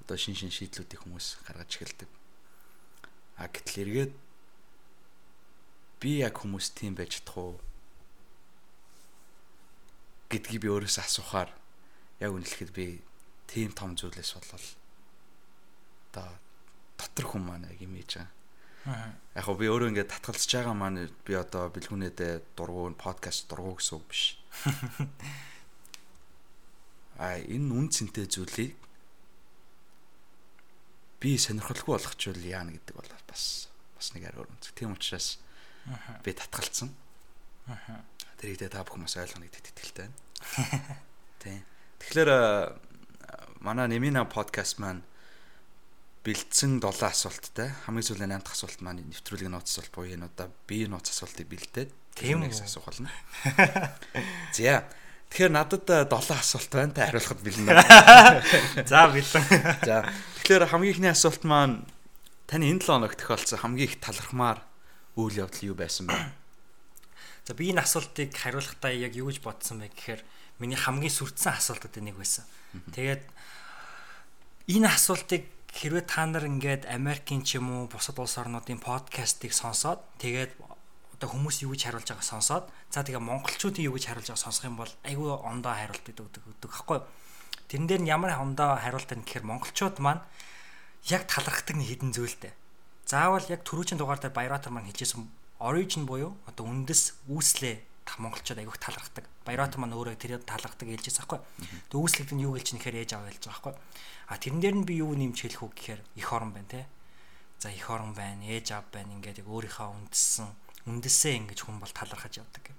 одоо 0.00 0.16
шин 0.16 0.34
шин 0.34 0.50
шийдлүүдийг 0.50 1.04
хүмүүс 1.04 1.44
гаргаж 1.44 1.70
эхэлдэг. 1.76 2.08
А 3.36 3.48
гэтэл 3.52 3.84
эргээд 3.84 4.12
би 6.00 6.20
яг 6.20 6.36
хүмүүс 6.40 6.76
тийм 6.76 6.94
байж 6.98 7.20
чадах 7.20 7.36
уу 7.40 7.54
гэдгийг 10.30 10.62
би 10.66 10.68
өөрөөсөө 10.68 11.04
асуухаар 11.06 11.50
яг 12.20 12.30
үнэлэхэд 12.32 12.70
би 12.74 13.00
тийм 13.46 13.70
том 13.72 13.94
зүйлээс 13.96 14.32
болол 14.36 14.66
одоо 16.10 16.28
дотор 16.98 17.26
хүн 17.30 17.44
маань 17.46 17.68
яг 17.70 17.80
имиж 17.80 18.18
байгаа. 18.18 19.14
Яг 19.34 19.44
гоо 19.44 19.56
би 19.58 19.70
өөрөө 19.70 19.90
ингээд 19.94 20.12
татгалзаж 20.12 20.50
байгаа 20.50 20.74
маань 20.74 21.10
би 21.26 21.32
одоо 21.34 21.70
бэлгүнэдээ 21.70 22.58
дургуун 22.58 22.94
подкаст 22.98 23.46
дургуу 23.48 23.78
гэсэн 23.78 23.96
үг 23.98 24.04
биш. 24.10 24.36
А 27.16 27.40
энэ 27.40 27.72
үн 27.72 27.88
цэнтэй 27.88 28.28
зүйлийг 28.28 28.76
би 31.16 31.30
сонирхолгүй 31.40 31.96
болгочвол 31.96 32.44
яана 32.44 32.76
гэдэг 32.76 32.92
бол 32.92 33.08
бас 33.24 33.72
бас 33.96 34.12
нэг 34.12 34.28
өөр 34.36 34.52
үнцэг. 34.52 34.76
Тийм 34.76 34.92
учраас 34.92 35.40
би 36.24 36.30
татгалцсан. 36.32 36.90
Тэрийг 38.36 38.60
та 38.70 38.84
бүхэн 38.84 39.06
бас 39.06 39.16
ойлгоно 39.16 39.46
гэдэгт 39.46 39.70
итгэлтэй 39.72 40.06
байна. 40.06 40.16
Тийм. 41.42 41.62
Тэгэхээр 42.02 42.30
манай 43.62 43.88
Немина 43.88 44.26
подкаст 44.26 44.78
маань 44.78 45.02
бэлдсэн 46.26 46.82
7 46.82 47.06
асуулттай 47.06 47.70
хамгийн 47.86 48.02
сүүлийн 48.02 48.34
8 48.34 48.42
дахь 48.42 48.58
асуулт 48.58 48.80
маань 48.82 49.06
нэвтрүүлгийн 49.06 49.54
нууц 49.54 49.70
асуулт 49.70 49.94
буюу 49.94 50.10
энэ 50.10 50.26
удаа 50.26 50.50
бие 50.66 50.90
нууц 50.90 51.14
асуултыг 51.14 51.46
бэлдээд 51.46 51.90
тийм 52.18 52.42
үү 52.42 52.50
асуух 52.50 52.90
болно. 52.90 53.10
За 54.56 54.90
Тэгэхээр 55.30 55.54
надад 55.54 55.86
7 55.86 56.10
асуулт 56.10 56.70
байна 56.74 56.94
та 56.98 57.06
хариулахад 57.06 57.40
бэлэн. 57.46 57.66
За 58.90 59.06
бэлэн. 59.06 59.44
За 59.86 59.96
тэгэхээр 60.42 60.66
хамгийн 60.66 60.94
ихний 60.98 61.14
асуулт 61.14 61.46
маань 61.46 61.86
таны 62.50 62.74
энэ 62.74 62.82
7 62.82 62.90
хоног 62.90 63.14
тохиолдсон 63.14 63.62
хамгийн 63.62 63.86
их 63.86 64.02
талархмаар 64.02 64.65
үйл 65.16 65.48
явдал 65.48 65.72
юу 65.72 65.76
байсан 65.76 66.06
бэ? 66.06 66.16
За 67.48 67.56
би 67.56 67.72
энэ 67.72 67.82
асуултыг 67.82 68.36
хариулахдаа 68.36 68.92
яг 68.92 69.16
юу 69.16 69.32
гэж 69.32 69.40
бодсон 69.40 69.80
бэ 69.80 69.88
гэхээр 69.96 70.20
миний 70.60 70.76
хамгийн 70.76 71.12
сүрдсэн 71.12 71.56
асуултууд 71.56 72.04
нэг 72.04 72.16
байсан. 72.20 72.44
Тэгээд 72.92 73.24
энэ 74.76 74.88
асуултыг 74.92 75.48
хэрвээ 75.72 76.04
та 76.04 76.28
нар 76.28 76.44
ингээд 76.44 76.84
Америкийн 76.88 77.44
ч 77.44 77.56
юм 77.56 77.72
уу 77.72 77.88
бусад 77.88 78.20
улс 78.20 78.36
орнуудын 78.36 78.80
подкастыг 78.80 79.56
сонсоод 79.56 80.00
тэгээд 80.20 80.52
одоо 81.16 81.28
хүмүүс 81.32 81.64
юу 81.64 81.72
гэж 81.72 81.88
хариулж 81.88 82.08
байгааг 82.12 82.24
сонсоод 82.24 82.64
за 82.92 83.00
тэгээ 83.00 83.20
монголчуудын 83.20 83.88
юу 83.88 83.96
гэж 83.96 84.04
хариулж 84.12 84.28
байгааг 84.32 84.44
сонсох 84.44 84.68
юм 84.68 84.76
бол 84.76 84.92
айгүй 85.04 85.32
ондоо 85.32 85.72
хариулт 85.72 86.04
өгдөг 86.12 86.44
өгдөг 86.44 86.70
аахгүй. 86.72 87.00
Тэрэн 87.72 87.88
дээр 87.88 88.02
нь 88.04 88.12
ямар 88.12 88.36
ондоо 88.36 88.76
хариулт 88.76 89.08
байна 89.08 89.24
гэхээр 89.24 89.48
монголчууд 89.48 89.96
маань 90.00 90.20
яг 91.08 91.24
талархдаг 91.24 91.76
нэг 91.76 91.88
хідэн 91.88 92.12
зүйлтэй 92.12 92.52
заавал 93.06 93.46
яг 93.46 93.62
түрүүчийн 93.62 94.02
дугаар 94.02 94.18
дээр 94.18 94.34
Баяратар 94.34 94.74
маань 94.74 94.90
хэлжсэн 94.90 95.22
origin 95.62 96.04
буюу 96.10 96.34
одоо 96.50 96.66
үндэс 96.66 97.22
үүслээ 97.30 97.78
монголчууд 98.18 98.58
айгүйх 98.62 98.78
талархдаг. 98.78 99.24
Баяратар 99.46 99.78
маань 99.82 99.94
өөрөө 99.94 100.18
тэр 100.18 100.42
талархдаг 100.42 100.86
хэлжсэн 100.90 101.26
аахгүй. 101.26 101.40
Тэг 101.90 101.98
үүслэгд 101.98 102.32
нь 102.34 102.44
юу 102.46 102.54
гэлж 102.54 102.78
нэхэр 102.78 103.02
ээж 103.02 103.10
аваа 103.14 103.30
хэлж 103.30 103.44
байгаа 103.46 103.54
аахгүй. 103.54 103.74
А 104.30 104.34
тэрэн 104.38 104.60
дээр 104.62 104.76
нь 104.82 104.86
би 104.86 104.94
юу 105.02 105.14
нэмж 105.14 105.38
хэлэх 105.42 105.62
үү 105.62 105.70
гэхээр 105.74 106.00
их 106.18 106.28
орон 106.34 106.50
байна 106.54 106.70
те. 106.70 106.82
За 107.58 107.70
их 107.70 107.86
орон 107.90 108.14
байна, 108.14 108.46
ээж 108.46 108.74
аав 108.74 108.86
байна 108.94 109.14
ингээд 109.18 109.42
яг 109.42 109.48
өөрийнхөө 109.50 109.86
үндэссэн 109.90 110.48
үндэсээ 110.86 111.34
ингэж 111.46 111.58
хүн 111.66 111.78
бол 111.82 111.90
талархаж 111.90 112.42
явдаг. 112.42 112.70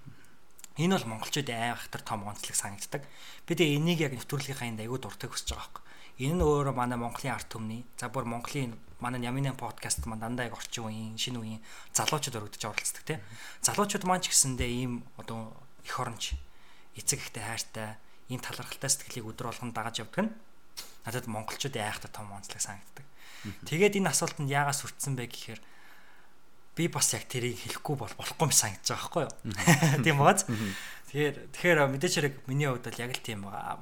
Энэ 0.78 0.96
бол 0.96 1.18
монголчууд 1.18 1.48
айхтар 1.50 2.02
том 2.06 2.24
онцлог 2.24 2.56
санагддаг. 2.56 3.02
Би 3.44 3.52
тэгээ 3.58 3.76
энийг 3.76 4.00
яг 4.00 4.12
нэвтрүүлгийнхаа 4.14 4.70
энд 4.70 4.80
айгүй 4.80 4.98
дуртай 5.02 5.28
хүсэж 5.28 5.50
байгаа 5.52 5.66
байхгүй. 5.66 5.84
Энэ 6.22 6.34
нь 6.38 6.46
өөрөө 6.46 6.74
манай 6.74 6.98
Монголын 6.98 7.34
арт 7.34 7.50
түмний 7.50 7.82
за 7.98 8.06
бүр 8.08 8.24
Монголын 8.24 8.78
манай 9.00 9.22
Ямины 9.22 9.54
подкаст 9.54 10.06
маань 10.06 10.20
дандаа 10.20 10.50
яг 10.50 10.58
орчин 10.58 10.90
үеийн 10.90 11.14
шинэ 11.18 11.38
үеийн 11.38 11.62
залуучууд 11.94 12.34
өргөдөж 12.34 12.62
оролцдог 12.66 13.04
тийм. 13.06 13.22
Залуучууд 13.62 14.04
маань 14.04 14.22
ч 14.22 14.34
гэсэндээ 14.34 14.70
ийм 14.74 15.06
одоо 15.14 15.54
эх 15.86 15.94
оронч 16.02 16.34
эцэг 16.98 17.22
ихтэй 17.22 17.42
хайртай 17.46 17.94
ийм 18.26 18.42
талархалтай 18.42 18.90
сэтгэлийг 18.90 19.30
өдөр 19.30 19.54
болгон 19.54 19.70
дагаж 19.70 20.02
явдаг 20.02 20.26
нь 20.26 20.32
надад 21.06 21.30
монголчуудын 21.30 21.86
айхтар 21.86 22.10
том 22.10 22.26
онцлог 22.34 22.58
санагддаг. 22.58 23.06
Тэгээд 23.70 24.02
энэ 24.02 24.10
асуултанд 24.10 24.50
яагаад 24.50 24.74
сүрдсэн 24.74 25.14
бэ 25.14 25.30
гэхээр 25.30 25.60
би 26.74 26.84
бас 26.90 27.14
яг 27.14 27.30
тэрийг 27.30 27.58
хэлэхгүй 27.58 27.96
бол 28.02 28.14
болохгүй 28.18 28.50
юм 28.50 28.54
санагдаж 28.54 28.86
байгаа 28.90 28.98
байхгүй 29.06 29.22
юу. 29.24 29.34
Тийм 30.06 30.18
бааз. 30.18 30.42
Тэгэхээр 31.10 31.36
тэгэхээр 31.54 31.78
мэдээч 31.86 32.14
хэрэг 32.18 32.34
миний 32.50 32.66
хувьд 32.66 32.86
бол 32.86 33.02
яг 33.02 33.10
л 33.14 33.22
тийм 33.22 33.46
байгаа. 33.46 33.78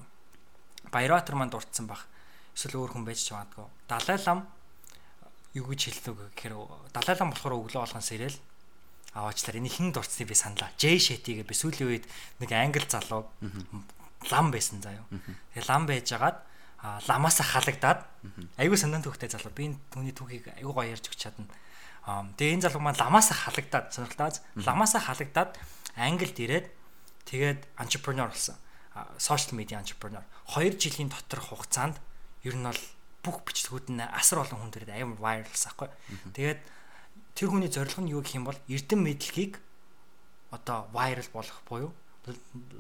Баяратар 0.93 1.35
манд 1.37 1.53
дурдсан 1.57 1.89
баг. 1.89 2.05
Эсвэл 2.53 2.85
өөр 2.85 2.97
хүн 2.97 3.05
байж 3.05 3.21
ч 3.21 3.33
магадгүй. 3.33 3.69
Далай 3.89 4.17
лам 4.25 4.49
юу 5.57 5.65
гэж 5.73 5.81
хэлдэг 5.89 6.15
гэхээр 6.37 6.55
далай 6.93 7.17
лам 7.17 7.33
болохоор 7.33 7.57
өглөө 7.65 7.83
болгон 7.89 8.05
сэрэл 8.05 8.37
аваачлаар 9.17 9.57
энэ 9.57 9.73
хин 9.73 9.89
дурдсныг 9.97 10.29
би 10.29 10.37
саналаа. 10.37 10.69
Жей 10.77 11.01
шэтигээ 11.01 11.49
би 11.49 11.55
сүүлийн 11.57 11.89
үед 11.89 12.05
нэг 12.45 12.53
англ 12.53 12.85
залуу 12.85 13.25
лам 14.29 14.53
байсан 14.53 14.85
заяа. 14.85 15.09
Тэгээ 15.57 15.65
лам 15.73 15.89
байжгаад 15.89 16.37
ламаасаа 17.09 17.47
халагдаад 17.49 18.01
айгүй 18.61 18.77
сандаан 18.77 19.01
төвхтэй 19.01 19.33
залуу. 19.33 19.53
Би 19.57 19.73
энэ 19.73 19.81
түүний 19.89 20.13
түүхийг 20.13 20.53
айгүй 20.61 20.73
гоё 20.77 20.93
ярьж 20.93 21.09
өгч 21.09 21.21
чадна. 21.25 21.49
Тэгээ 22.37 22.61
энэ 22.61 22.65
залуу 22.69 22.85
маань 22.85 23.01
ламаасаа 23.01 23.49
халагдаад 23.49 23.87
сонирхолтой. 23.97 24.45
Ламаасаа 24.61 25.01
халагдаад 25.01 25.57
англид 25.97 26.37
ирээд 26.37 26.67
тэгээд 27.25 27.61
entrepreneur 27.81 28.29
болсон. 28.29 28.61
Social 29.17 29.57
media 29.57 29.81
entrepreneur. 29.81 30.25
2 30.53 30.77
жилийн 30.77 31.09
дотор 31.09 31.41
хугацаанд 31.41 31.97
ер 32.45 32.55
нь 32.55 32.65
бол 32.69 32.83
бүх 33.27 33.43
бичлэгүүд 33.43 33.87
нь 33.91 34.07
асар 34.07 34.47
олон 34.47 34.63
хүн 34.63 34.73
төрөд 34.73 34.95
амар 34.95 35.19
viral-сан 35.19 35.75
байхгүй. 35.75 35.91
Тэгээд 36.39 36.61
тэр 37.35 37.49
хүний 37.51 37.69
зорилго 37.69 38.01
нь 38.07 38.13
юу 38.15 38.23
гэх 38.23 38.39
юм 38.39 38.47
бол 38.47 38.59
эрдэм 38.71 39.03
мэдлэгийг 39.03 39.59
одоо 40.55 40.87
viral 40.95 41.29
болгох 41.35 41.61
буюу 41.67 41.91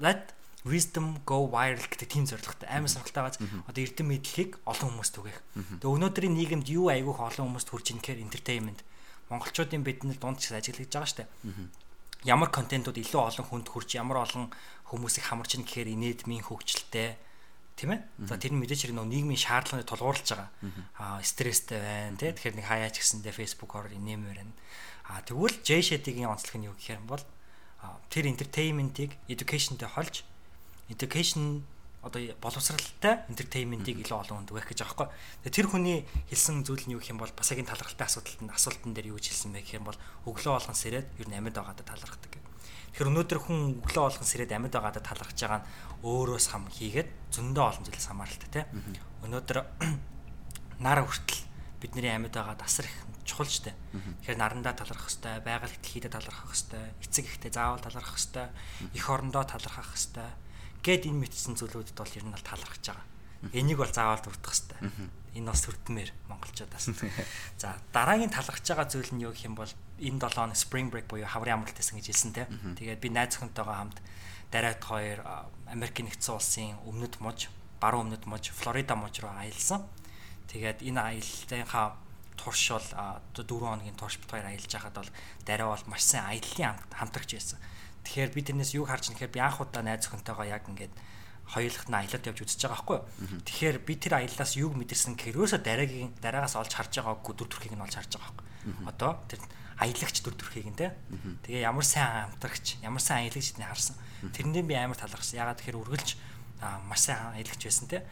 let 0.01 0.33
wisdom 0.65 1.23
go 1.25 1.47
viral 1.47 1.79
гэдэг 1.79 2.09
тийм 2.11 2.27
зорилготой 2.27 2.69
амар 2.69 2.91
сонирхолтой 2.91 3.23
байгаа. 3.23 3.67
Одоо 3.71 3.83
эрдэм 3.87 4.07
мэдлэгийг 4.11 4.59
олон 4.67 4.91
хүмүүст 4.99 5.15
түгээх. 5.15 5.39
Тэгээ 5.79 5.95
өнөөдрийн 5.95 6.35
нийгэмд 6.35 6.67
юу 6.67 6.91
айгүйх 6.91 7.21
олон 7.23 7.55
хүмүүст 7.55 7.71
хүрч 7.71 7.87
ийн 7.95 8.01
гэхээр 8.03 8.25
entertainment. 8.27 8.81
Монголчуудын 9.31 9.87
бидний 9.87 10.19
дунд 10.19 10.43
ч 10.43 10.51
ажиллаж 10.51 10.91
байгаа 10.91 11.07
штэ. 11.07 11.31
Ямар 12.27 12.51
контентууд 12.51 12.99
илүү 12.99 13.23
олон 13.23 13.47
хүнд 13.47 13.67
хүрч 13.71 13.95
ямар 13.95 14.27
олон 14.27 14.51
хүмүүсийг 14.91 15.31
хамарч 15.31 15.55
ийн 15.55 15.63
гэхээр 15.63 15.95
инээдмийн 15.95 16.43
хөгжилтэй 16.43 17.15
тийм 17.77 17.93
ээ. 17.93 18.01
За 18.25 18.41
тэр 18.41 18.57
нь 18.57 18.61
мэдээч 18.65 18.89
хэрэг 18.89 18.97
нөө 18.97 19.09
нийгмийн 19.13 19.39
шаардлагыг 19.39 19.85
тулгуурлаж 19.85 20.29
байгаа. 20.33 20.51
Аа 20.97 21.21
стресстэй 21.21 21.79
байна 21.79 22.17
тий. 22.17 22.33
Тэгэхээр 22.33 22.57
нэг 22.57 22.67
хаяач 22.67 22.97
гэсэндээ 22.97 23.37
Facebook-оор 23.37 23.93
инээмээр 23.93 24.39
байна. 24.41 24.57
Аа 25.13 25.21
тэгвэл 25.23 25.61
J 25.61 25.85
Shed-ийн 25.85 26.27
онцлог 26.27 26.57
нь 26.57 26.67
юу 26.67 26.75
гэхээр 26.75 27.05
бол 27.05 27.23
тэр 28.11 28.25
entertainment-ийг 28.33 29.15
education-тэй 29.29 29.87
холж 29.87 30.25
education 30.89 31.63
одоо 32.07 32.23
боловсралтай 32.39 33.27
entertainment-ийг 33.27 34.07
илүү 34.07 34.15
олон 34.15 34.47
хүнд 34.47 34.55
өгөх 34.55 34.71
гэж 34.71 34.87
байгаа 34.87 35.11
байхгүй. 35.11 35.51
Тэр 35.51 35.67
хүний 35.67 35.99
хэлсэн 36.31 36.63
зүйл 36.63 36.87
нь 36.87 36.95
юу 36.95 37.03
гэх 37.03 37.11
юм 37.11 37.19
бол 37.19 37.33
бас 37.35 37.51
яг 37.51 37.59
энэ 37.59 37.71
талархалтай 37.75 38.07
асуудалтанд 38.07 38.55
асуултан 38.55 38.95
дээр 38.95 39.11
юу 39.11 39.19
гэж 39.19 39.27
хэлсэн 39.35 39.51
бэ 39.51 39.67
гэх 39.67 39.79
юм 39.83 39.91
бол 39.91 39.99
өглөө 40.31 40.55
болгон 40.55 40.79
сэрээд 40.79 41.07
ер 41.19 41.27
нь 41.27 41.35
амьд 41.35 41.59
байгаадаа 41.59 41.83
талархдаг 41.83 42.31
гэх. 42.31 42.47
Тэгэхээр 42.97 43.13
өнөөдөр 43.13 43.41
хүн 43.45 43.61
өглөө 43.85 44.05
болгон 44.09 44.25
сэрээд 44.25 44.57
амьд 44.57 44.73
байгаадаа 44.73 45.05
талархаж 45.05 45.37
байгаа 45.37 45.61
нь 45.61 45.69
өөрөөс 46.01 46.47
хам 46.49 46.65
хийгээд 46.73 47.29
зөндөө 47.29 47.65
олон 47.69 47.85
зүйлс 47.85 48.09
хамааралтай 48.09 48.49
тий. 48.49 48.65
Өнөөдөр 49.21 49.59
нар 50.81 51.05
хүртэл 51.05 51.45
бидний 51.77 52.09
амьд 52.09 52.33
байгаад 52.33 52.65
асар 52.65 52.89
их 52.89 52.97
чухал 53.29 53.53
штэ. 53.53 53.77
Тэгэхээр 54.25 54.41
нарандаа 54.41 54.73
талархах 54.73 55.13
хэвээр, 55.13 55.45
байгаль 55.45 55.77
ихтэйдээ 55.77 56.09
талархах 56.09 56.57
хэвээр, 56.57 56.97
эцэг 57.05 57.25
ихтэй 57.29 57.53
заавал 57.53 57.85
талархах 57.85 58.17
хэвээр, 58.17 58.51
эх 58.97 59.05
орондоо 59.13 59.45
талархах 59.45 59.93
хэвээр 59.93 60.33
гэд 60.81 61.03
энэ 61.05 61.21
мэдсэн 61.21 61.53
зүйлүүдэд 61.61 62.01
бол 62.01 62.17
ер 62.17 62.25
нь 62.25 62.33
бол 62.33 62.49
талархаж 62.49 62.85
байгаа. 62.97 63.07
Энийг 63.53 63.77
бол 63.77 63.93
заавал 63.93 64.25
дурдах 64.25 64.57
хэвээр. 64.57 64.81
Энэ 65.37 65.53
бас 65.53 65.61
төрдмээр 65.69 66.11
монголчуудаас. 66.33 66.89
За 67.61 67.77
дараагийн 67.93 68.33
талархаж 68.33 68.65
байгаа 68.65 68.89
зүйл 68.89 69.13
нь 69.13 69.23
юу 69.23 69.37
гэх 69.37 69.45
юм 69.45 69.55
бол 69.55 69.69
энэ 70.01 70.17
7 70.17 70.33
хоног 70.33 70.57
spring 70.57 70.89
break 70.89 71.07
буюу 71.13 71.29
хаврын 71.29 71.61
амралт 71.61 71.77
гэсэн 71.77 72.01
гэж 72.01 72.07
хэлсэн 72.09 72.33
те. 72.33 72.49
Тэгээд 72.49 73.05
би 73.05 73.09
найз 73.13 73.37
охинтойгоо 73.37 73.77
хамт 73.77 74.01
дараад 74.49 74.81
хоёр 74.81 75.21
Америк 75.69 76.01
нэгдсэн 76.01 76.35
улсын 76.35 76.81
өмнөд 76.89 77.21
муж, 77.21 77.53
баруун 77.79 78.09
өмнөд 78.09 78.25
муж, 78.25 78.49
Флорида 78.57 78.97
муж 78.97 79.21
руу 79.21 79.37
аялсан. 79.37 79.85
Тэгээд 80.49 80.81
энэ 80.81 81.21
аяллаа 81.21 82.01
турш 82.37 82.73
бол 82.73 82.89
4 83.35 83.45
хоногийн 83.45 83.97
турш 83.97 84.17
бит 84.21 84.31
хоёр 84.31 84.47
аялж 84.47 84.71
байхад 84.71 84.95
бол 84.95 85.11
дараа 85.45 85.69
бол 85.75 85.85
маш 85.91 86.03
сайн 86.05 86.25
аяллаа 86.31 86.81
хамтрагч 86.95 87.37
байсан. 87.37 87.59
Тэгэхээр 88.05 88.31
би 88.33 88.41
тэрнээс 88.47 88.73
юу 88.79 88.87
харж 88.87 89.11
нэхэр 89.11 89.35
би 89.35 89.41
анх 89.43 89.59
удаа 89.61 89.83
найз 89.83 90.07
охинтойгоо 90.07 90.47
яг 90.47 90.69
ингээд 90.71 90.95
хоёулахт 91.47 91.89
нь 91.89 91.99
аялалд 91.99 92.27
явж 92.27 92.39
үзэж 92.43 92.61
байгаа 92.67 92.75
байхгүй 92.75 92.97
юу. 92.99 93.07
Тэгэхээр 93.47 93.79
би 93.87 93.95
тэр 93.95 94.15
аяллаас 94.19 94.53
юг 94.59 94.73
мэдэрсэн 94.75 95.15
гэхээр 95.15 95.39
өөсө 95.39 95.59
дараагийн 95.63 96.11
дараагаас 96.19 96.59
олж 96.59 96.73
харж 96.75 96.93
байгаа 96.99 97.23
дүр 97.23 97.49
төрхийг 97.49 97.75
нь 97.79 97.85
олж 97.87 97.95
харж 97.95 98.13
байгаа 98.19 98.35
байхгүй. 98.35 98.47
Одоо 98.91 99.11
тэр 99.31 99.41
аялагч 99.79 100.17
дүр 100.25 100.35
төрхийг 100.35 100.67
нь 100.73 100.79
те. 100.79 100.97
Тэгээ 101.47 101.69
ямар 101.69 101.87
сайн 101.87 102.33
амтрагч, 102.33 102.83
ямар 102.83 103.03
сайн 103.03 103.31
аялагч 103.31 103.55
нь 103.55 103.63
харсан. 103.63 103.97
Тэрэндээ 104.35 104.65
би 104.67 104.75
амар 104.75 104.99
талархсан. 104.99 105.39
Ягаад 105.39 105.61
тэгэхээр 105.63 105.81
үргэлж 105.87 106.09
маш 106.89 107.01
сайн 107.07 107.37
аялагч 107.37 107.63
байсан 107.63 107.87
те. 107.87 108.03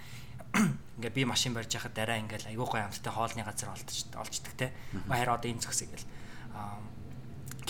Ингээ 1.00 1.10
би 1.10 1.22
машин 1.26 1.56
барьж 1.56 1.74
яхад 1.74 1.96
дараа 1.96 2.20
ингээл 2.22 2.54
айгүй 2.54 2.66
гой 2.68 2.82
амттай 2.86 3.10
хоолны 3.10 3.42
газар 3.42 3.74
олдож 3.74 3.98
олждаг 4.14 4.54
те. 4.54 4.70
Баяр 5.10 5.34
одоо 5.34 5.50
ийм 5.50 5.58
зөксэй 5.58 5.90
гэл. 5.90 6.06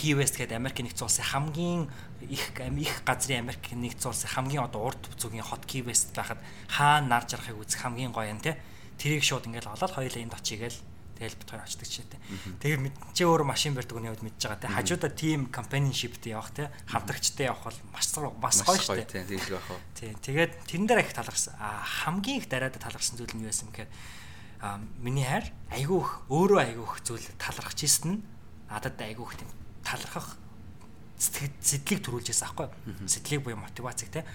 Key 0.04 0.12
West 0.20 0.36
гэдэг 0.36 0.60
Америк 0.60 0.84
нэгдсэн 0.84 1.08
улсын 1.08 1.24
хамгийн 1.24 1.88
их 2.28 2.52
их 2.52 2.92
газрын 3.08 3.48
Америк 3.48 3.72
нэгдсэн 3.72 4.12
улсын 4.12 4.28
хамгийн 4.36 4.68
одоо 4.68 4.92
урд 4.92 5.00
зүгийн 5.16 5.40
хот 5.40 5.64
Key 5.64 5.80
West 5.80 6.12
байхад 6.12 6.36
хаана 6.68 7.08
нар 7.08 7.24
жарахыг 7.24 7.56
үзэх 7.56 7.80
хамгийн 7.80 8.12
гоё 8.12 8.36
юм 8.36 8.40
те. 8.44 8.60
Тэрийг 9.00 9.24
шууд 9.24 9.48
ингээл 9.48 9.72
олоод 9.72 9.96
хоёулаа 9.96 10.20
энд 10.20 10.36
очигээл 10.36 10.76
тэгэл 11.16 11.40
бит 11.40 11.48
хоёр 11.48 11.64
очдөг 11.64 11.88
ч 11.88 12.04
гэдэг. 12.04 12.20
Тэгээ 12.60 12.92
чи 13.16 13.24
өөрөө 13.24 13.48
машин 13.48 13.72
барьдаг 13.72 13.96
үний 13.96 14.12
үед 14.12 14.20
мэдж 14.20 14.44
байгаа 14.44 14.60
те. 14.60 14.68
Хажуудаа 14.76 15.08
team 15.08 15.48
companionshipтэй 15.48 16.36
явах 16.36 16.52
те. 16.52 16.68
Хамтрагчтай 16.84 17.48
явах 17.48 17.72
бол 17.72 17.80
маш 17.96 18.12
бас 18.12 18.60
гоё 18.60 18.76
шүү 18.76 19.08
дээ. 19.08 19.24
Тийм 19.24 19.40
тийм 19.40 19.56
байх 19.56 19.72
уу. 19.72 19.80
Тийм 19.96 20.14
тэгээд 20.20 20.52
тэрэн 20.68 20.84
дээр 20.84 21.00
их 21.00 21.16
талархсан. 21.16 21.56
А 21.56 21.80
хамгийн 21.80 22.44
их 22.44 22.52
дараад 22.52 22.76
талархсан 22.76 23.16
зүйл 23.16 23.32
нь 23.32 23.40
юу 23.40 23.48
байсан 23.48 23.72
гэхээр 23.72 23.88
миний 25.00 25.24
хайр 25.24 25.48
айгүйх 25.72 26.28
өөрөө 26.28 26.60
айгүйх 26.60 26.92
зүйл 27.08 27.24
талархаж 27.40 27.80
ийсэн 27.80 28.20
нь 28.20 28.22
надад 28.68 29.00
айгүйх 29.00 29.32
тийм 29.40 29.63
талархах 29.84 30.36
сэтгэлийг 31.20 32.00
төрүүлж 32.02 32.28
байсан 32.32 32.48
аахгүй 32.50 32.68
сэтгэлийг 33.06 33.42
буюу 33.44 33.60
мотивацийг 33.62 34.10
те. 34.10 34.26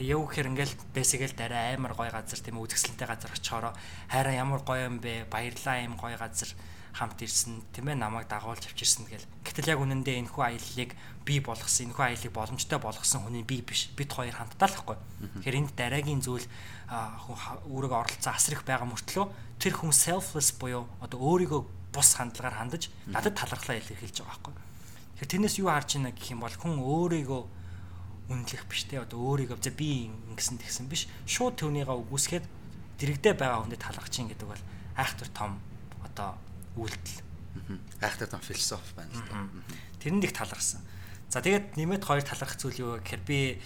Тэгээ 0.00 0.16
яв 0.16 0.24
гэхээр 0.24 0.50
ингээл 0.56 0.74
бэсгээл 0.96 1.36
дараа 1.36 1.76
амар 1.76 1.92
гоё 1.92 2.10
газар 2.10 2.40
тийм 2.40 2.56
үзэсгэлэнтэй 2.62 3.06
газар 3.06 3.30
очихороо 3.36 3.72
хайраа 4.08 4.34
ямар 4.34 4.64
гоё 4.64 4.88
юм 4.88 4.98
бэ? 5.04 5.28
Баярлаа 5.28 5.84
юм 5.84 6.00
гоё 6.00 6.16
газар 6.16 6.48
хамт 6.96 7.20
ирсэн. 7.20 7.60
Тийм 7.72 7.88
ээ 7.92 8.00
намайг 8.00 8.28
дагуулж 8.28 8.64
авчирсан 8.64 9.04
гэл. 9.08 9.24
Гэтэл 9.44 9.76
яг 9.76 9.80
үнэндээ 9.80 10.24
энэхүү 10.24 10.42
аяллыг 10.44 10.90
би 11.24 11.34
болгосон 11.40 11.92
энэхүү 11.92 12.04
аяллыг 12.04 12.32
боломжтой 12.32 12.78
болгосон 12.80 13.28
хүний 13.28 13.44
би 13.44 13.60
биш. 13.60 13.92
Бид 13.96 14.12
хоёр 14.12 14.32
хамтдаа 14.32 14.68
л 14.68 14.76
байхгүй 14.76 14.96
тэгэхээр 15.40 15.58
энд 15.60 15.72
дараагийн 15.76 16.20
зүйл 16.20 16.44
өөрийгөө 16.92 18.00
оролцсон 18.00 18.32
асар 18.36 18.60
их 18.60 18.64
байгаа 18.68 18.88
мөртлөө 18.88 19.26
тэр 19.56 19.72
хүн 19.72 19.92
selfless 19.92 20.52
буюу 20.56 20.84
одоо 21.00 21.18
өөрийгөө 21.20 21.60
бус 21.92 22.08
хандлагаар 22.16 22.60
хандаж 22.60 22.92
надад 23.08 23.36
талархлаа 23.36 23.80
илэрхийлж 23.80 24.20
байгаа 24.20 24.32
байхгүй 24.36 24.52
Тэгэхээр 25.22 25.38
тэрнээс 25.38 25.56
юу 25.62 25.70
харж 25.70 26.02
байна 26.02 26.10
гэх 26.10 26.34
юм 26.34 26.42
бол 26.42 26.50
хүн 26.50 26.82
өөрийгөө 26.82 27.42
үнэлэх 28.26 28.66
биш 28.66 28.90
те. 28.90 28.98
Одоо 28.98 29.22
өөрийгөө 29.22 29.62
за 29.62 29.70
би 29.70 30.10
ингэсэн 30.34 30.58
тэгсэн 30.58 30.90
биш. 30.90 31.06
Шууд 31.30 31.62
түүнийгээ 31.62 31.94
үгүйсгээд 31.94 32.42
дэрэгдээ 32.98 33.34
байгаа 33.38 33.62
хүндэд 33.62 33.86
талархаж 33.86 34.10
чинь 34.10 34.26
гэдэг 34.26 34.50
бол 34.50 34.62
айхтар 34.98 35.30
том 35.30 35.62
одоо 36.02 36.34
үйлдэл. 36.74 37.22
Айхтар 38.02 38.34
том 38.34 38.42
философи 38.42 38.98
байна 38.98 39.14
л 39.14 39.22
да. 39.30 39.46
Тэрэнд 40.02 40.26
их 40.26 40.34
талархсан. 40.34 40.82
За 41.30 41.38
тэгээд 41.38 41.78
нэмээд 41.78 42.02
хоёр 42.02 42.26
талархах 42.26 42.58
зүйл 42.58 42.82
юу 42.82 42.92
гэхээр 42.98 43.22
би 43.22 43.62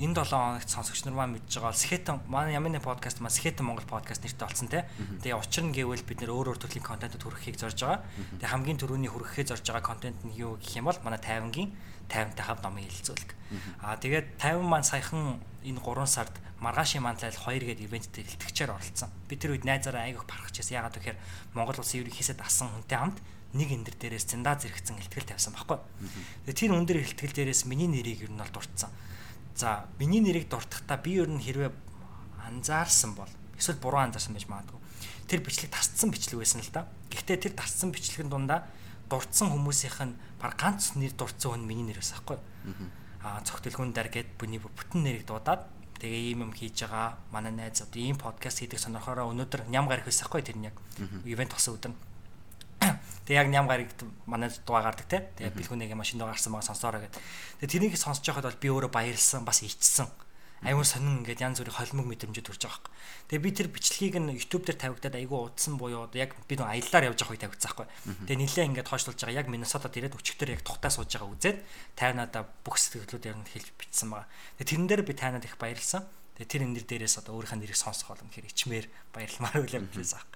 энэ 0.00 0.16
7 0.16 0.32
хоногт 0.32 0.64
сонсогч 0.72 1.04
нар 1.04 1.12
маань 1.12 1.36
мэдж 1.36 1.60
байгаа 1.60 1.76
Skeleton 1.76 2.24
манай 2.24 2.56
нэг 2.56 2.80
подкаст 2.80 3.20
маань 3.20 3.36
Skeleton 3.36 3.68
Монгол 3.68 3.84
подкаст 3.84 4.24
нэртэй 4.24 4.48
болсон 4.48 4.68
те. 4.72 4.88
Тэгээ 5.20 5.36
учир 5.36 5.64
нь 5.68 5.76
гэвэл 5.76 6.08
бид 6.08 6.24
нэр 6.24 6.32
өөр 6.32 6.56
өөр 6.56 6.60
төрлийн 6.64 6.88
контентод 6.88 7.20
хүрэхийг 7.20 7.60
зорж 7.60 7.84
байгаа. 7.84 8.00
Тэгээ 8.40 8.48
хамгийн 8.48 8.80
түрүүний 8.80 9.12
хүрэхээ 9.12 9.52
зорж 9.52 9.60
байгаа 9.68 9.84
контент 9.84 10.16
нь 10.24 10.32
юу 10.40 10.56
гэх 10.56 10.80
юм 10.80 10.88
бол 10.88 10.96
манай 11.04 11.20
50-гийн 11.20 11.76
50-тай 12.08 12.44
хав 12.48 12.64
номын 12.64 12.88
хэлэлцүүлэг. 12.88 13.30
Аа 13.84 14.00
тэгээд 14.00 14.26
50 14.40 14.64
маань 14.64 14.88
саяхан 14.88 15.36
энэ 15.68 15.80
3 15.84 16.08
сард 16.08 16.32
маргаашийн 16.64 17.04
манлайл 17.04 17.36
2 17.36 17.60
гээд 17.60 17.84
ивенттэй 17.84 18.24
бэлтгэгчээр 18.24 18.72
оролцсон. 18.72 19.12
Би 19.28 19.36
тэр 19.36 19.52
үед 19.52 19.68
найзаараа 19.68 20.08
айгүйх 20.08 20.24
барахж 20.24 20.64
байсан. 20.64 20.80
Ягаад 20.80 20.96
гэхээр 20.96 21.20
Монгол 21.52 21.76
улсын 21.76 22.00
ерөнхийсэд 22.00 22.40
асан 22.40 22.72
хүнтэй 22.72 22.96
хамт 22.96 23.20
нэг 23.52 23.68
энэ 23.68 23.92
дээрээс 24.00 24.32
зэндаа 24.32 24.56
зэрэгцэн 24.56 24.96
хэлтгэл 24.96 25.28
тавьсан 25.28 25.52
байхгүй. 25.56 25.76
Тэгээ 26.48 26.56
тэр 26.56 26.72
өндөр 26.72 26.98
хэлтгэл 27.04 27.36
дээрээс 27.36 27.68
миний 27.68 27.88
нэрийг 27.88 28.24
ер 28.24 28.32
нь 28.32 28.40
бол 28.40 28.52
дурдсан. 28.52 28.92
За 29.60 29.84
миний 30.00 30.24
нэрийг 30.24 30.48
дуртахдаа 30.48 30.96
би 30.96 31.20
ер 31.20 31.28
нь 31.28 31.36
хэрвээ 31.36 31.68
анзаарсан 32.48 33.12
бол 33.12 33.28
эсвэл 33.60 33.76
буруу 33.76 34.00
анзаарсан 34.00 34.32
байж 34.32 34.48
магадгүй. 34.48 34.80
Тэр 35.28 35.44
бичлэг 35.44 35.68
тасцсан 35.68 36.08
бичлэг 36.08 36.40
байсан 36.40 36.64
л 36.64 36.72
да. 36.72 36.88
Гэхдээ 37.12 37.36
тэр 37.44 37.52
тасцсан 37.60 37.92
бичлэгийн 37.92 38.32
дундаа 38.32 38.64
дурдсан 39.12 39.52
хүмүүсийнх 39.52 40.00
нь 40.08 40.16
баг 40.40 40.56
ганц 40.56 40.96
нэр 40.96 41.12
дурдсан 41.12 41.60
хүн 41.60 41.68
миний 41.68 41.84
нэр 41.84 42.00
байсан 42.00 42.24
байхгүй. 42.24 42.40
аа 43.20 43.44
цогт 43.44 43.68
дэлгүүн 43.68 43.92
дээр 43.92 44.08
гээд 44.08 44.28
бүний 44.40 44.60
бүтэн 44.64 45.04
нэрийг 45.04 45.28
дуудаад 45.28 45.68
тэгээ 46.00 46.32
ийм 46.32 46.48
юм 46.48 46.52
хийж 46.56 46.88
байгаа 46.88 47.20
манай 47.28 47.52
найз 47.52 47.84
одоо 47.84 48.00
ийм 48.00 48.16
подкаст 48.16 48.64
хийдэг 48.64 48.80
сонирхороо 48.80 49.28
өнөөдөр 49.28 49.68
ням 49.68 49.84
гарах 49.84 50.08
байсан 50.08 50.24
хгүй 50.24 50.40
тэр 50.40 50.56
нь 50.56 50.72
яг 50.72 50.76
ивент 51.28 51.52
тосон 51.52 51.76
өдөр 51.76 51.92
Тэгээ 53.30 53.46
яг 53.46 53.54
ням 53.54 53.70
гарыг 53.70 53.94
манай 54.26 54.50
дугаа 54.66 54.90
гардаг 54.90 55.06
те. 55.06 55.30
Тэгээ 55.38 55.54
бэлгүүнийгээ 55.54 55.94
машин 55.94 56.18
дугаа 56.18 56.34
гарсан 56.34 56.50
байгаа 56.50 56.66
сонсоороо 56.66 57.06
гэд. 57.06 57.14
Тэгээ 57.62 57.94
тэрийг 57.94 57.94
сонсож 57.94 58.26
байхад 58.26 58.50
бол 58.50 58.58
би 58.58 58.68
өөрөө 58.74 58.90
баярлсан 58.90 59.46
бас 59.46 59.62
ичсэн. 59.62 60.10
Аюун 60.66 60.82
сонин 60.82 61.22
ингээд 61.22 61.38
янз 61.38 61.62
бүрийн 61.62 61.78
холимог 61.78 62.10
мэдрэмжүүд 62.10 62.42
төрж 62.50 62.66
байгаа 62.66 62.90
хэрэг. 62.90 62.90
Тэгээ 63.30 63.44
би 63.46 63.50
тэр 63.54 63.68
бичлэгийг 63.70 64.18
нь 64.18 64.34
YouTube 64.34 64.66
дээр 64.66 64.82
тавигдаад 64.82 65.14
айгүй 65.14 65.38
удсан 65.46 65.78
буюу 65.78 66.10
яг 66.18 66.34
би 66.50 66.58
нэг 66.58 66.66
аяллаар 66.66 67.14
явж 67.14 67.22
байгаа 67.22 67.32
үе 67.38 67.44
тавигдсан 67.46 67.70
байхгүй. 67.70 67.88
Тэгээ 68.26 68.42
нилээ 68.42 68.66
ингээд 68.74 68.90
хойшлуулж 68.90 69.20
байгаа 69.22 69.38
яг 69.40 69.46
Миннесотад 69.46 69.94
ирээд 69.94 70.18
өчигдөр 70.18 70.50
яг 70.50 70.66
тухтаа 70.66 70.90
сууж 70.90 71.08
байгаа 71.14 71.30
үзээд 71.30 71.58
тайнада 71.94 72.50
бүх 72.66 72.82
сэтгэлдлүүдээр 72.82 73.38
нь 73.40 73.46
хэлж 73.46 73.68
бичсэн 73.78 74.10
байгаа. 74.10 74.28
Тэгээ 74.58 74.68
тэрэн 74.74 74.88
дээр 74.90 75.02
би 75.06 75.14
тайнад 75.14 75.46
их 75.46 75.54
баярлсан. 75.54 76.02
Тэгээ 76.34 76.50
тэр 76.50 76.62
энэ 76.66 76.82
дээрээс 76.82 77.24
одоо 77.24 77.40
өөрийнхөө 77.40 77.62
нэрийг 77.62 77.78
сонсох 77.78 78.12
боломж 78.12 78.34
хэрэг 78.34 78.52
ичмээр 78.52 78.86
баярламаар 79.16 79.64
үлэм 79.64 79.88
билээс 79.88 80.18
аах. 80.18 80.28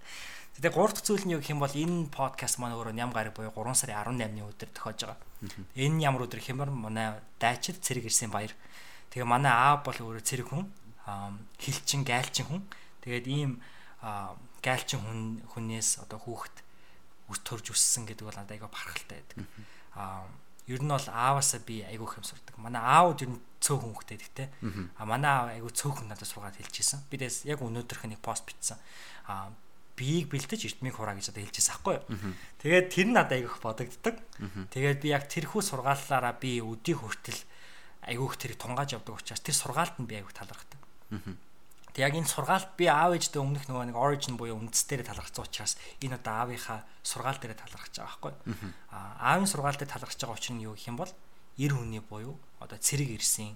Тэгээ 0.55 0.71
гурав 0.71 0.95
дахь 0.95 1.03
зүйл 1.03 1.27
нь 1.27 1.35
юу 1.35 1.43
гэх 1.43 1.51
юм 1.51 1.59
бол 1.59 1.75
энэ 1.75 2.15
подкаст 2.15 2.63
маань 2.63 2.79
өөрөө 2.79 2.95
ням 2.95 3.11
гараг 3.11 3.35
буюу 3.35 3.51
3 3.51 3.75
сарын 3.75 3.99
18-ны 4.23 4.47
өдөр 4.47 4.71
тохиож 4.71 5.01
байгаа. 5.03 5.19
Энэ 5.75 5.99
ямар 6.07 6.31
өдөр 6.31 6.39
хэмээр 6.39 6.71
манай 6.71 7.19
дайчид 7.43 7.83
цэрэг 7.83 8.07
ирсэн 8.07 8.31
баяр. 8.31 8.55
Тэгээ 9.11 9.27
манай 9.27 9.51
аав 9.51 9.83
бол 9.83 9.99
өөрөө 9.99 10.23
цэрэг 10.23 10.47
хүн, 10.47 10.71
хилчин 11.59 12.07
гайлчин 12.07 12.47
хүн. 12.47 12.63
Тэгээд 13.03 13.27
ийм 13.27 13.59
гайлчин 14.63 15.03
хүн 15.03 15.21
хүнээс 15.51 16.07
одоо 16.07 16.23
хүүхэд 16.23 16.57
үс 17.35 17.41
төрж 17.43 17.75
өссөн 17.75 18.07
гэдэг 18.07 18.25
бол 18.25 18.39
айгаа 18.39 18.71
бархалтай 18.71 19.27
байдаг. 19.27 19.37
Аа 19.99 20.23
ер 20.71 20.81
нь 20.81 20.89
бол 20.89 21.09
ааваасаа 21.11 21.61
би 21.61 21.85
айгүй 21.85 22.09
хэм 22.09 22.25
сурдаг. 22.25 22.57
Манай 22.57 22.81
аауд 22.81 23.21
ер 23.21 23.31
нь 23.37 23.41
цөөхөн 23.61 23.93
хүүхдтэй 23.93 24.19
гэхдээ 24.23 24.49
а 24.97 25.05
манай 25.05 25.31
аав 25.31 25.49
айгүй 25.53 25.73
цөөхөн 25.77 26.09
надад 26.09 26.29
сургаад 26.29 26.57
хэлчихсэн. 26.57 27.05
Би 27.13 27.21
дэс 27.21 27.45
яг 27.45 27.61
өнөөдрөх 27.61 28.09
нэг 28.09 28.21
пост 28.25 28.49
бичсэн. 28.49 28.81
А 29.29 29.53
биеийг 29.95 30.29
бэлдэж 30.31 30.61
эртмийг 30.67 30.99
хураа 30.99 31.15
гэж 31.15 31.31
одоо 31.31 31.43
хэлчихсэн 31.43 31.75
аахгүй. 31.75 31.97
Тэгээд 32.63 32.87
тэр 32.91 33.07
нь 33.09 33.15
надад 33.15 33.39
айгүйх 33.39 33.59
бодогддог. 33.63 34.17
Тэгээд 34.75 34.99
би 35.03 35.09
яг 35.15 35.25
тэрхүү 35.31 35.63
сургааллаараа 35.63 36.35
би 36.39 36.59
өдийг 36.61 36.99
хүртэл 37.03 37.41
айгүйх 38.05 38.35
тэрийг 38.37 38.59
тунгааж 38.61 38.99
явдаг 38.99 39.17
учраас 39.17 39.41
тэр 39.41 39.55
сургаалт 39.55 39.97
нь 40.03 40.09
би 40.11 40.19
айгүйх 40.21 40.35
талархдаг. 40.35 40.81
Тэг 41.95 42.11
яг 42.11 42.15
энэ 42.19 42.27
сургаалт 42.27 42.75
би 42.75 42.91
аав 42.91 43.15
ээжтэй 43.15 43.39
өмнөх 43.39 43.71
нөгөө 43.71 43.95
нэг 43.95 43.97
origin 43.97 44.35
буюу 44.35 44.59
үндэс 44.59 44.83
дээр 44.91 45.07
талархсан 45.07 45.47
учраас 45.47 45.79
энэ 46.03 46.19
одоо 46.19 46.43
аавынхаа 46.43 46.83
сургаал 47.07 47.39
дээр 47.39 47.55
талархаж 47.55 47.95
байгаа 47.95 48.11
байхгүй. 48.11 48.35
Аа 48.91 49.39
аавын 49.39 49.47
сургаал 49.47 49.79
дээр 49.79 49.95
талархаж 49.95 50.19
байгаа 50.19 50.35
учраас 50.35 50.59
юу 50.59 50.75
гэх 50.75 50.91
юм 50.91 50.99
бол 50.99 51.13
эр 51.55 51.71
хүний 51.71 52.03
буюу 52.03 52.35
одоо 52.59 52.79
цэрэг 52.83 53.15
ирсэн. 53.15 53.55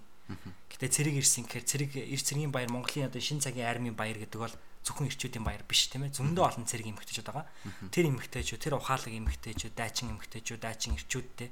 Гэтэ 0.69 0.87
цэрэг 0.93 1.15
ирсэн 1.19 1.49
гэхээр 1.49 1.65
цэрэг 1.65 1.91
эр 1.97 2.21
цэргийн 2.21 2.53
баяр 2.53 2.69
Монголын 2.69 3.09
одоо 3.09 3.21
шин 3.21 3.41
цагийн 3.41 3.67
армийн 3.67 3.97
баяр 3.97 4.21
гэдэг 4.21 4.39
бол 4.39 4.55
зөвхөн 4.85 5.09
эрчүүдийн 5.09 5.45
баяр 5.45 5.65
биш 5.65 5.89
тийм 5.89 6.05
ээ 6.05 6.17
зөндөө 6.17 6.45
олон 6.45 6.65
цэрэг 6.69 6.87
эмэгтэйчүүд 6.87 7.29
байгаа. 7.29 7.47
Тэр 7.93 8.07
эмэгтэйчүүд 8.13 8.63
тэр 8.63 8.75
ухаалаг 8.79 9.13
эмэгтэйчүүд 9.13 9.75
дайчин 9.75 10.13
эмэгтэйчүүд 10.17 10.61
дайчин 10.63 10.97
эрчүүдтэй 10.97 11.49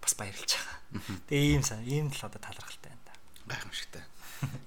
бас 0.00 0.12
баярлж 0.16 0.50
байгаа. 0.56 0.78
Тэгээ 1.28 1.50
ийм 1.54 1.62
сан 1.62 1.84
ийм 1.84 2.08
л 2.08 2.22
одоо 2.24 2.40
талархалтай 2.40 2.90
байна 2.90 3.04
да. 3.04 3.14
Гайхамшигтай. 3.52 4.02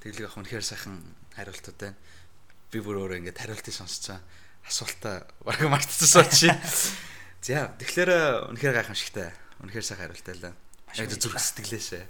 Тэглэг 0.03 0.27
ах 0.29 0.37
үнэхээр 0.37 0.63
сайхан 0.63 0.95
хариултууд 1.33 1.77
байна. 1.81 1.97
Би 2.69 2.79
бүр 2.79 3.01
өөрөө 3.01 3.19
ингээд 3.23 3.41
хариултыг 3.41 3.73
сонсцоо 3.73 4.21
асуултаа 4.67 5.25
бараг 5.43 5.67
мартчихсан 5.67 6.29
чи. 6.29 6.47
За 7.41 7.73
тэгэхээр 7.81 8.53
үнэхээр 8.53 8.77
гайхамшигтай. 8.77 9.33
Үнэхээр 9.65 9.85
сайхан 9.85 10.03
хариултаа 10.13 10.35
лээ. 10.37 10.53
Яг 11.01 11.09
зүрх 11.09 11.41
сэтгэлээсээ. 11.41 12.05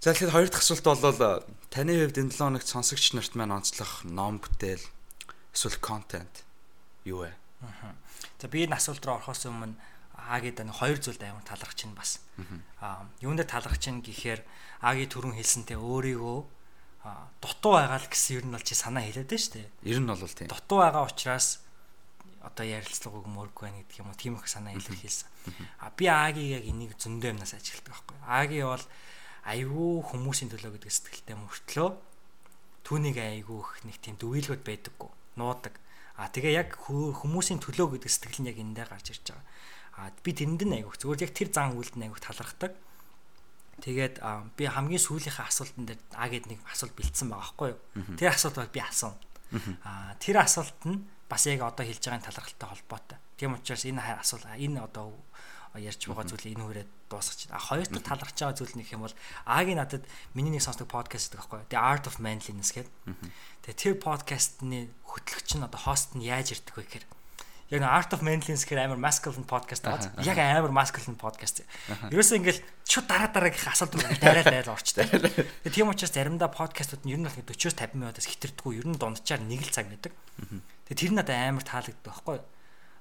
За 0.00 0.16
тэгэхээр 0.16 0.32
хоёр 0.32 0.48
дахь 0.48 0.64
асуулт 0.64 0.80
бол 0.80 1.44
таны 1.68 1.92
хувьд 1.92 2.16
энэ 2.16 2.32
7 2.32 2.40
хоногт 2.40 2.64
сонсогч 2.72 3.12
нарт 3.12 3.36
маань 3.36 3.52
онцлох 3.52 4.00
ном 4.08 4.40
бүтээл 4.40 4.80
эсвэл 5.52 5.76
контент 5.76 6.48
юу 7.04 7.28
вэ? 7.28 7.36
За 8.40 8.48
би 8.48 8.64
энэ 8.64 8.80
асуулт 8.80 9.04
руу 9.04 9.20
орохоос 9.20 9.44
өмнө 9.44 9.76
Агийн 10.16 10.56
даны 10.56 10.72
хоёр 10.72 10.96
зүйлд 10.96 11.20
амар 11.20 11.44
талархаж 11.44 11.84
чинь 11.84 11.92
бас. 11.92 12.24
Аа 12.80 13.04
юунд 13.20 13.44
талархаж 13.44 13.76
чинь 13.76 14.00
гэхээр 14.00 14.40
Аги 14.80 15.04
түрүүн 15.04 15.36
хэлсэнтэй 15.36 15.76
өөрийгөө 15.76 16.40
дутуу 17.44 17.72
байгаа 17.76 18.00
л 18.00 18.08
гэсэн 18.08 18.40
ер 18.40 18.44
нь 18.48 18.56
бол 18.56 18.64
чи 18.64 18.72
санаа 18.72 19.04
хэлээд 19.04 19.28
байна 19.28 19.44
шүү 19.44 19.52
дээ. 19.52 19.68
Ер 19.84 20.00
нь 20.00 20.08
бол 20.08 20.24
тийм. 20.24 20.48
Дутуу 20.48 20.78
байгаа 20.80 21.04
учраас 21.04 21.60
одоо 22.40 22.64
ярилцлага 22.64 23.20
өгмөргүй 23.20 23.62
байна 23.68 23.84
гэдэг 23.84 24.00
юм 24.00 24.08
уу 24.08 24.16
тийм 24.16 24.40
их 24.40 24.48
санаа 24.48 24.72
илэрхийлсэн. 24.80 25.28
А 25.84 25.92
би 25.92 26.08
Агийн 26.08 26.56
яг 26.56 26.64
энийг 26.64 26.96
зөндөө 26.96 27.36
юмнаас 27.36 27.52
ажигладаг 27.52 27.92
байхгүй. 27.92 28.16
Аги 28.24 28.64
бол 28.64 28.84
айгүй 29.44 30.04
хүмүүсийн 30.04 30.52
төлөө 30.52 30.76
гэдэг 30.76 30.92
сэтгэлтэй 30.92 31.36
мөртлөө 31.36 31.88
түүнийг 32.84 33.16
айгүй 33.20 33.58
их 33.60 33.70
нэг 33.86 33.96
тийм 34.02 34.16
дүгийлгүүд 34.18 34.62
байдаггүй 34.66 35.10
нуудаг. 35.38 35.74
А 36.18 36.28
тэгээ 36.28 36.52
яг 36.58 36.68
хүмүүсийн 36.76 37.62
төлөө 37.62 37.96
гэдэг 37.96 38.10
сэтгэл 38.10 38.40
нь 38.44 38.50
яг 38.50 38.58
эндээ 38.60 38.86
гарч 38.90 39.06
ирж 39.14 39.32
байгаа. 39.32 39.46
А 39.96 40.10
би 40.10 40.30
тэрэнд 40.34 40.62
нь 40.66 40.76
айгүй 40.82 40.96
зүгээр 40.98 41.24
яг 41.24 41.32
тэр 41.32 41.48
зан 41.54 41.78
үйлд 41.78 41.94
нь 41.96 42.04
айгүй 42.10 42.20
талархдаг. 42.20 42.72
Тэгээд 43.80 44.20
би 44.58 44.64
хамгийн 44.68 45.00
сүүлийнхээ 45.00 45.48
асуултан 45.48 45.84
дээр 45.88 46.00
А 46.12 46.28
гэд 46.28 46.52
нэг 46.52 46.60
асуулт 46.68 46.92
бэлдсэн 46.98 47.32
байгаа 47.32 47.40
байхгүй 47.40 47.68
юу. 47.72 47.80
Тэр 48.20 48.28
асуулт 48.34 48.56
бол 48.60 48.74
би 48.76 48.80
асууна. 48.84 49.16
А 49.86 50.12
тэр 50.20 50.36
асуулт 50.44 50.80
нь 50.84 51.00
бас 51.30 51.46
яг 51.48 51.64
одоо 51.64 51.84
хэлж 51.86 52.04
байгаа 52.04 52.28
талархалтай 52.28 52.68
холбоотой. 52.68 53.18
Тийм 53.40 53.56
учраас 53.56 53.88
энэ 53.88 54.20
асуулт 54.20 54.44
энэ 54.44 54.84
одоо 54.84 55.16
ярьж 55.78 56.02
байгаа 56.10 56.26
зүйлийг 56.26 56.58
энэ 56.58 56.66
хүрээд 56.66 56.90
дуусгач. 57.06 57.46
А 57.54 57.62
хоёр 57.62 57.86
дахь 57.86 58.02
талархж 58.02 58.38
байгаа 58.42 58.58
зүйл 58.58 58.74
нэг 58.74 58.90
юм 58.90 59.06
бол 59.06 59.14
Агийн 59.46 59.78
надад 59.78 60.02
миний 60.34 60.50
нэг 60.50 60.66
сонсдог 60.66 60.90
подкаст 60.90 61.30
гэдэг 61.30 61.38
байхгүй. 61.46 61.70
The 61.70 61.78
Art 61.78 62.04
of 62.10 62.18
Manliness 62.18 62.74
гэдэг. 62.74 62.90
Тэгээ 63.62 63.78
тэр 63.78 63.94
подкастны 64.02 64.90
хөтлөгч 65.06 65.48
нь 65.54 65.62
одоо 65.62 65.78
хост 65.78 66.18
нь 66.18 66.26
яаж 66.26 66.58
ирдэг 66.58 66.74
вэ 66.74 66.82
гэхээр 66.90 67.06
яг 67.70 67.82
Art 67.86 68.10
of 68.10 68.26
Manliness 68.26 68.66
гэхээр 68.66 68.90
амар 68.90 68.98
masculine 68.98 69.46
podcast 69.46 69.86
байгаа. 69.86 70.18
Яг 70.26 70.38
амар 70.42 70.74
masculine 70.74 71.14
podcast. 71.14 71.62
Ерөөсөө 72.10 72.42
ингээл 72.42 72.62
шууд 72.82 73.06
дараа 73.06 73.30
дараагийнхаа 73.30 73.70
асуулт 73.70 73.94
руу 73.94 74.10
дарайл 74.18 74.50
айл 74.50 74.74
орчтой. 74.74 75.06
Тэгээ 75.70 75.70
тийм 75.70 75.94
учраас 75.94 76.10
заримдаа 76.10 76.50
подкастууд 76.50 77.06
нь 77.06 77.14
ер 77.14 77.22
нь 77.22 77.26
бол 77.30 77.38
40-оос 77.46 77.78
50 77.78 77.94
минутаас 77.94 78.26
хитэрдэггүй 78.26 78.82
ер 78.82 78.86
нь 78.90 78.98
дундчаар 78.98 79.46
нэг 79.46 79.62
л 79.62 79.70
цаг 79.70 79.86
байдаг. 79.86 80.18
Тэгээ 80.90 80.98
тэр 80.98 81.12
надад 81.14 81.38
амар 81.38 81.62
таалагддаг 81.62 82.02
байхгүй. 82.02 82.42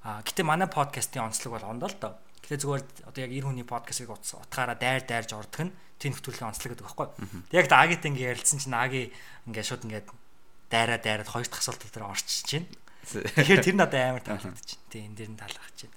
А 0.06 0.22
гэтээ 0.22 0.46
манай 0.46 0.70
подкастын 0.70 1.26
онцлог 1.26 1.58
бол 1.58 1.66
ондоо 1.74 1.90
л 1.90 1.98
доо 1.98 2.14
Тэгээ 2.50 2.62
зүгээр 2.66 2.84
одоо 3.06 3.22
яг 3.22 3.30
эр 3.30 3.46
хүний 3.46 3.62
подкастыг 3.62 4.10
утгаараа 4.10 4.74
дайр 4.74 5.06
дайрж 5.06 5.38
ордог 5.38 5.70
нь 5.70 5.74
тийм 6.02 6.18
хөтөлбөрийн 6.18 6.50
онцлог 6.50 6.74
гэдэг 6.74 6.86
байхгүй. 6.90 7.08
Яг 7.54 7.70
Агит 7.70 8.02
ингээ 8.02 8.34
ярилцсан 8.34 8.58
чинь 8.58 8.74
Аги 8.74 9.14
ингээ 9.46 9.62
шууд 9.70 9.86
ингээ 9.86 10.10
дайраа 10.74 10.98
дайраад 10.98 11.30
хоёр 11.30 11.46
дахь 11.46 11.62
асуулт 11.62 11.86
дээр 11.86 12.10
орчиж 12.10 12.50
чинь. 12.50 12.66
Тэгэхээр 13.06 13.62
тэр 13.70 13.78
надад 13.78 14.02
амар 14.02 14.26
таалагдчих. 14.26 14.82
Тийм 14.90 15.14
энэ 15.14 15.18
дэр 15.22 15.30
нь 15.30 15.38
таалагдж 15.38 15.78
чинь. 15.78 15.94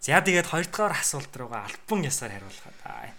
За 0.00 0.24
тэгээд 0.24 0.48
хоёр 0.48 0.64
дахь 0.64 0.96
асуулт 1.04 1.32
руугаа 1.36 1.68
альбан 1.68 2.08
ясаар 2.08 2.32
хариулах 2.40 2.66
аа. 2.88 3.12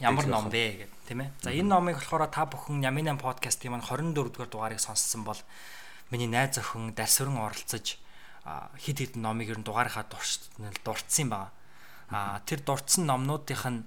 Ямар 0.00 0.26
ном 0.32 0.48
бэ 0.48 0.88
гэдэг 0.88 1.00
тийм 1.12 1.20
ээ. 1.28 1.30
За 1.44 1.52
энэ 1.52 1.68
номыг 1.68 2.00
болохоор 2.00 2.24
та 2.32 2.48
бүхэн 2.48 2.80
Яминан 2.80 3.20
подкастын 3.20 3.76
маань 3.76 3.84
24 3.84 4.32
дугаар 4.32 4.48
дугаарыг 4.48 4.80
сонссон 4.80 5.28
бол 5.28 5.36
миний 6.08 6.30
найз 6.30 6.56
охин 6.56 6.96
Дарсврын 6.96 7.36
оролцож 7.36 8.00
хид 8.78 8.98
хид 8.98 9.14
номыг 9.16 9.50
ер 9.52 9.58
нь 9.60 9.66
дугаарынхаа 9.66 10.06
дурдсан 10.08 11.28
байгаа. 11.28 11.52
А 12.10 12.40
тэр 12.46 12.60
дурдсан 12.64 13.06
номнуудынх 13.06 13.64
нь 13.68 13.84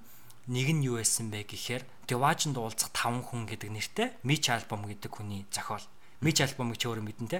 нэг 0.48 0.68
нь 0.72 0.86
юу 0.86 1.00
байсан 1.00 1.32
бэ 1.32 1.48
гэхээр 1.48 1.84
Деважинд 2.08 2.60
уулзах 2.60 2.92
5 2.92 3.32
хүн 3.32 3.48
гэдэг 3.48 3.70
нэртэй 3.72 4.08
Мич 4.28 4.52
альбом 4.52 4.84
гэдэг 4.84 5.12
хүний 5.12 5.48
зохиол. 5.48 5.84
Мич 6.20 6.44
альбомыг 6.44 6.76
ч 6.76 6.88
өөрөө 6.88 7.04
мэдэн 7.04 7.28
те. 7.32 7.40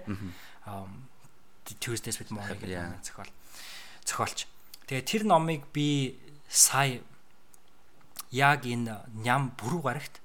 Tuesdays 1.84 2.20
with 2.20 2.32
Morrie 2.32 2.56
гэдэг 2.56 3.04
зохиол. 3.04 3.32
Зохиолч. 4.08 4.48
Тэгээ 4.88 5.04
тэр 5.04 5.24
номыг 5.28 5.68
би 5.76 6.16
сая 6.48 7.04
яг 8.32 8.64
энэ 8.64 9.04
ням 9.20 9.52
бүрүү 9.60 9.82
гарагт 9.84 10.24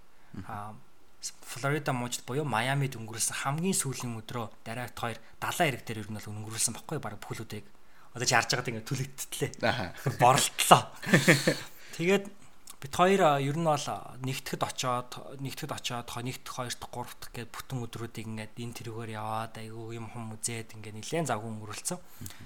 Флорида 1.20 1.92
мужид 1.92 2.22
буюу 2.28 2.46
Майамид 2.46 2.94
өнгөрүүлсэн 2.94 3.42
хамгийн 3.42 3.74
сүүлийн 3.74 4.20
өдрөө 4.22 4.52
дараагт 4.62 4.98
хоёр 4.98 5.18
далайн 5.42 5.70
ирэг 5.74 5.82
дээр 5.82 6.02
ер 6.06 6.10
нь 6.12 6.18
бол 6.20 6.30
өнгөрүүлсэн 6.30 6.76
баггүй 6.76 6.98
баг 7.02 7.18
бүхлүүдийг 7.18 7.66
одоо 8.14 8.26
ч 8.26 8.32
харж 8.34 8.50
байгаад 8.54 8.70
ингээд 8.70 8.88
түлэгдтлээ. 8.88 9.50
Борлтлоо. 10.22 10.82
Тэгээд 11.98 12.24
бид 12.78 12.94
хоёр 12.94 13.42
ер 13.42 13.58
нь 13.58 13.66
бол 13.66 13.86
нэгтгэд 14.22 14.62
очоод 14.62 15.42
нэгтгэд 15.42 15.72
очоод 15.74 16.08
нэгт 16.22 16.46
хоёрт 16.46 16.82
гуравт 16.86 17.22
гээд 17.34 17.50
бүтэн 17.50 17.82
өдрүүдийг 17.82 18.26
ингээд 18.30 18.54
энэ 18.54 18.76
тэрүүгээр 18.78 19.18
яваад 19.18 19.58
айгүй 19.58 19.98
юм 19.98 20.06
хум 20.14 20.38
үзээд 20.38 20.78
ингээд 20.78 20.94
нэлээд 21.02 21.26
завгүй 21.26 21.50
өнгөрүүлсэн. 21.58 21.98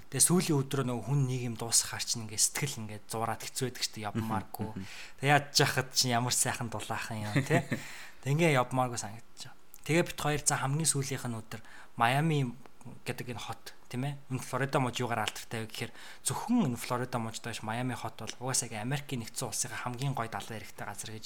Тэгээ 0.09 0.25
сүүлийн 0.25 0.57
өдрөө 0.57 0.85
нөгөө 0.89 1.05
хүн 1.05 1.21
нэг 1.29 1.41
юм 1.53 1.55
дуусах 1.61 1.93
харчин 1.93 2.25
ингээд 2.25 2.45
сэтгэл 2.49 2.81
ингээд 2.81 3.05
зураад 3.13 3.45
хэцүү 3.45 3.65
байдаг 3.69 3.85
дээ 3.93 4.07
явмааргүй. 4.09 4.69
Тэгээ 5.21 5.33
яаж 5.37 5.53
яхад 5.53 5.89
чинь 5.93 6.17
ямар 6.17 6.33
сайхан 6.33 6.73
дулаахан 6.73 7.29
юм 7.29 7.37
те. 7.45 7.61
Тэгээ 8.23 8.55
явмааргүй 8.55 8.99
санагдаж 8.99 9.51
байгаа. 9.51 9.83
Тэгээ 9.83 10.03
бит 10.07 10.19
хоёр 10.19 10.41
за 10.47 10.55
хамгийн 10.63 10.87
сүүлийнх 10.87 11.27
нь 11.27 11.39
өдөр 11.43 11.61
Майами 11.99 12.55
гэдэг 13.03 13.35
энэ 13.35 13.43
хот 13.43 13.75
тийм 13.91 14.07
ээ. 14.07 14.15
Энэ 14.31 14.39
Флорида 14.39 14.79
муж 14.79 14.95
юугаар 14.97 15.27
алдартай 15.27 15.63
вэ 15.63 15.67
гэхээр 15.67 15.91
зөвхөн 16.23 16.71
энэ 16.71 16.79
Флорида 16.79 17.19
мужтай 17.19 17.51
биш 17.51 17.61
Майами 17.67 17.93
хот 17.93 18.15
бол 18.15 18.47
угаасаа 18.47 18.71
Америкийн 18.79 19.27
нэгдсэн 19.27 19.47
улсын 19.51 19.75
хамгийн 19.75 20.15
гоё 20.15 20.31
далайн 20.31 20.59
эрэгтэй 20.63 20.87
газар 20.87 21.11
гэж 21.11 21.25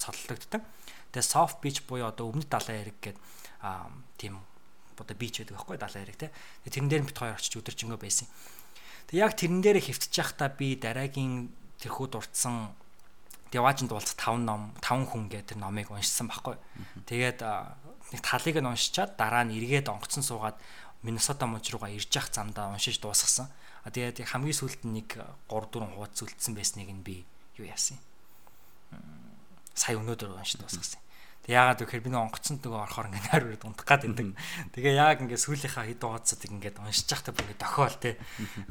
цоллогддог. 0.00 0.62
Тэгээ 1.12 1.28
soft 1.28 1.60
beach 1.60 1.84
буюу 1.84 2.08
одоо 2.08 2.32
өмнөд 2.32 2.48
далайн 2.48 2.80
эрэг 2.88 2.96
гэдэг 3.00 3.22
аа 3.60 3.92
тийм 4.16 4.40
одоо 4.96 5.16
бич 5.16 5.38
байдаг 5.38 5.56
байхгүй 5.56 5.76
далайн 5.78 6.04
эрэг 6.08 6.16
те. 6.16 6.32
Тэгээ 6.64 6.74
тэрэн 6.74 6.90
дээр 6.90 7.04
бит 7.06 7.18
хоёр 7.20 7.36
очиж 7.36 7.54
өдөржингөө 7.60 8.00
байсан. 8.00 8.26
Тэг 9.08 9.16
яг 9.20 9.32
тэрэн 9.38 9.60
дээр 9.62 9.78
хөвтөж 9.80 10.12
явахдаа 10.12 10.48
би 10.52 10.76
дараагийн 10.76 11.52
тэрхүү 11.80 12.06
дурдсан 12.12 12.74
Деважинд 13.52 13.92
уулз 13.92 14.12
5 14.12 14.44
ном 14.44 14.74
5 14.84 15.08
хүн 15.08 15.28
гэдэг 15.32 15.56
тэр 15.56 15.58
номыг 15.58 15.88
уншсан 15.88 16.28
байхгүй. 16.28 16.56
Тэгээд 17.08 17.40
нэг 18.12 18.20
талыг 18.20 18.56
нь 18.60 18.68
уншичаад 18.68 19.16
дараа 19.16 19.44
нь 19.44 19.56
эргээд 19.56 19.88
онгоцсон 19.88 20.24
суугаад 20.24 20.56
Миннесота 21.02 21.46
мужи 21.46 21.70
руугаа 21.70 21.94
ирж 21.94 22.10
явах 22.10 22.34
замдаа 22.34 22.74
уншиж 22.74 22.98
дуусгасан. 22.98 23.46
А 23.86 23.90
тэгээд 23.94 24.26
хамгийн 24.26 24.56
сүүлд 24.56 24.82
нэг 24.82 25.22
3 25.46 25.70
4 25.70 25.94
хуудас 25.94 26.20
үлдсэн 26.26 26.58
байсныг 26.58 26.90
нь 26.90 27.06
би 27.06 27.22
юу 27.54 27.70
яасан. 27.70 28.02
Сая 29.78 29.94
өнөөдөр 29.94 30.34
уншиж 30.34 30.58
дуусгасан. 30.58 30.98
Тэг 31.46 31.54
яагаад 31.54 31.80
гэхээр 31.86 32.02
би 32.02 32.10
нэг 32.10 32.22
онгоцонд 32.26 32.60
нөгөө 32.66 32.82
орохоор 32.82 33.08
ингээд 33.14 33.28
найр 33.30 33.44
үрд 33.46 33.62
унтах 33.62 33.86
гад 33.86 34.02
байдаг. 34.04 34.34
Тэгээ 34.74 34.94
яг 34.98 35.22
ингээд 35.22 35.44
сүүлийнхаа 35.46 35.86
хэд 35.86 36.02
хуудасыг 36.02 36.50
ингээд 36.50 36.76
уншиж 36.82 37.06
явахдаа 37.08 37.32
бүр 37.38 37.46
ингээд 37.46 37.62
дохиол 37.62 37.96
те. 38.02 38.10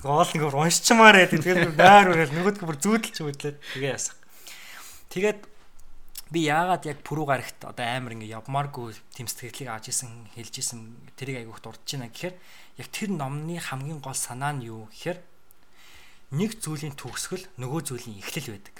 Гол 0.03 0.29
нэг 0.35 0.43
уншичмаар 0.51 1.15
байдаг. 1.15 1.39
Тэгэхээр 1.41 1.73
найр 1.79 2.07
үрэл 2.11 2.35
нөгөөдгөө 2.35 2.67
бүр 2.67 2.77
зүүдэлж 2.77 3.17
хөдлөө. 3.23 3.55
Тэгээ 3.71 3.95
ясах. 3.95 4.19
Тэгээд 5.09 5.47
би 6.31 6.43
яагаад 6.43 6.83
яг 6.87 6.99
пүрүү 7.07 7.25
гарагт 7.27 7.59
одоо 7.63 7.85
амар 7.87 8.19
ингэ 8.19 8.27
явмааргүй 8.35 8.95
тэм 9.15 9.27
сэтгэлийг 9.31 9.71
авч 9.71 9.95
исэн 9.95 10.27
хэлж 10.35 10.53
исэн 10.59 10.79
тэрийг 11.15 11.47
айгүйх 11.47 11.63
дурдж 11.63 11.87
байна 11.95 12.11
гэхээр 12.11 12.35
яг 12.83 12.87
тэр 12.91 13.09
номны 13.15 13.55
хамгийн 13.63 14.03
гол 14.03 14.17
санаа 14.17 14.51
нь 14.51 14.67
юу 14.67 14.91
гэхээр 14.91 15.19
нэг 16.35 16.59
зүйлийн 16.59 16.99
төгсгөл 16.99 17.47
нөгөө 17.55 17.81
зүйлийн 17.87 18.19
эхлэл 18.19 18.51
байдаг. 18.59 18.75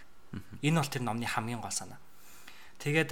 Энэ 0.59 0.79
бол 0.83 0.91
тэр 0.91 1.03
номны 1.07 1.23
хамгийн 1.23 1.63
гол 1.63 1.71
санаа. 1.71 1.99
Тэгээд 2.77 3.09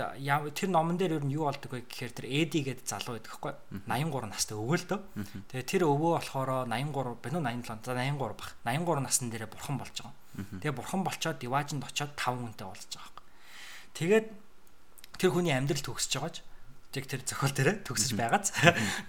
тэр 0.53 0.69
номон 0.69 0.95
дээр 1.01 1.17
ер 1.17 1.25
нь 1.25 1.33
юу 1.33 1.49
болдог 1.49 1.73
вэ 1.73 1.89
гэхээр 1.89 2.13
тэр 2.13 2.27
Эди 2.29 2.61
гэдэг 2.61 2.85
залуу 2.85 3.17
байдаг 3.17 3.33
хгүй 3.33 3.53
83 3.89 4.29
настай 4.29 4.53
өвөө 4.53 4.77
л 4.77 4.85
дөө. 4.93 5.01
Тэгээд 5.49 5.69
тэр 5.73 5.83
өвөө 5.89 6.11
болохоор 6.21 6.69
83 6.69 7.17
бинүү 7.25 7.41
87 7.41 7.81
за 7.81 7.97
83 7.97 8.37
бах. 8.37 8.53
83 8.61 9.01
насны 9.01 9.33
дээрээ 9.33 9.49
бурхан 9.49 9.81
болж 9.81 9.95
байгаа. 9.97 10.13
Тэгээд 10.61 10.77
бурхан 10.77 11.01
болчоод 11.01 11.41
Диважинд 11.41 11.81
очоод 11.81 12.13
5 12.13 12.45
хүнтэй 12.45 12.67
болж 12.69 12.91
байгаа 12.93 13.09
хгүй. 13.09 13.25
Тэгээд 13.97 14.27
тэр 15.17 15.29
хүний 15.33 15.55
амьдрал 15.57 15.81
төгсөж 15.81 16.13
байгааж 16.13 16.37
яг 16.95 17.07
тэр 17.11 17.21
зохиол 17.27 17.51
дээр 17.51 17.69
төгсөж 17.83 18.15
байгааз. 18.15 18.55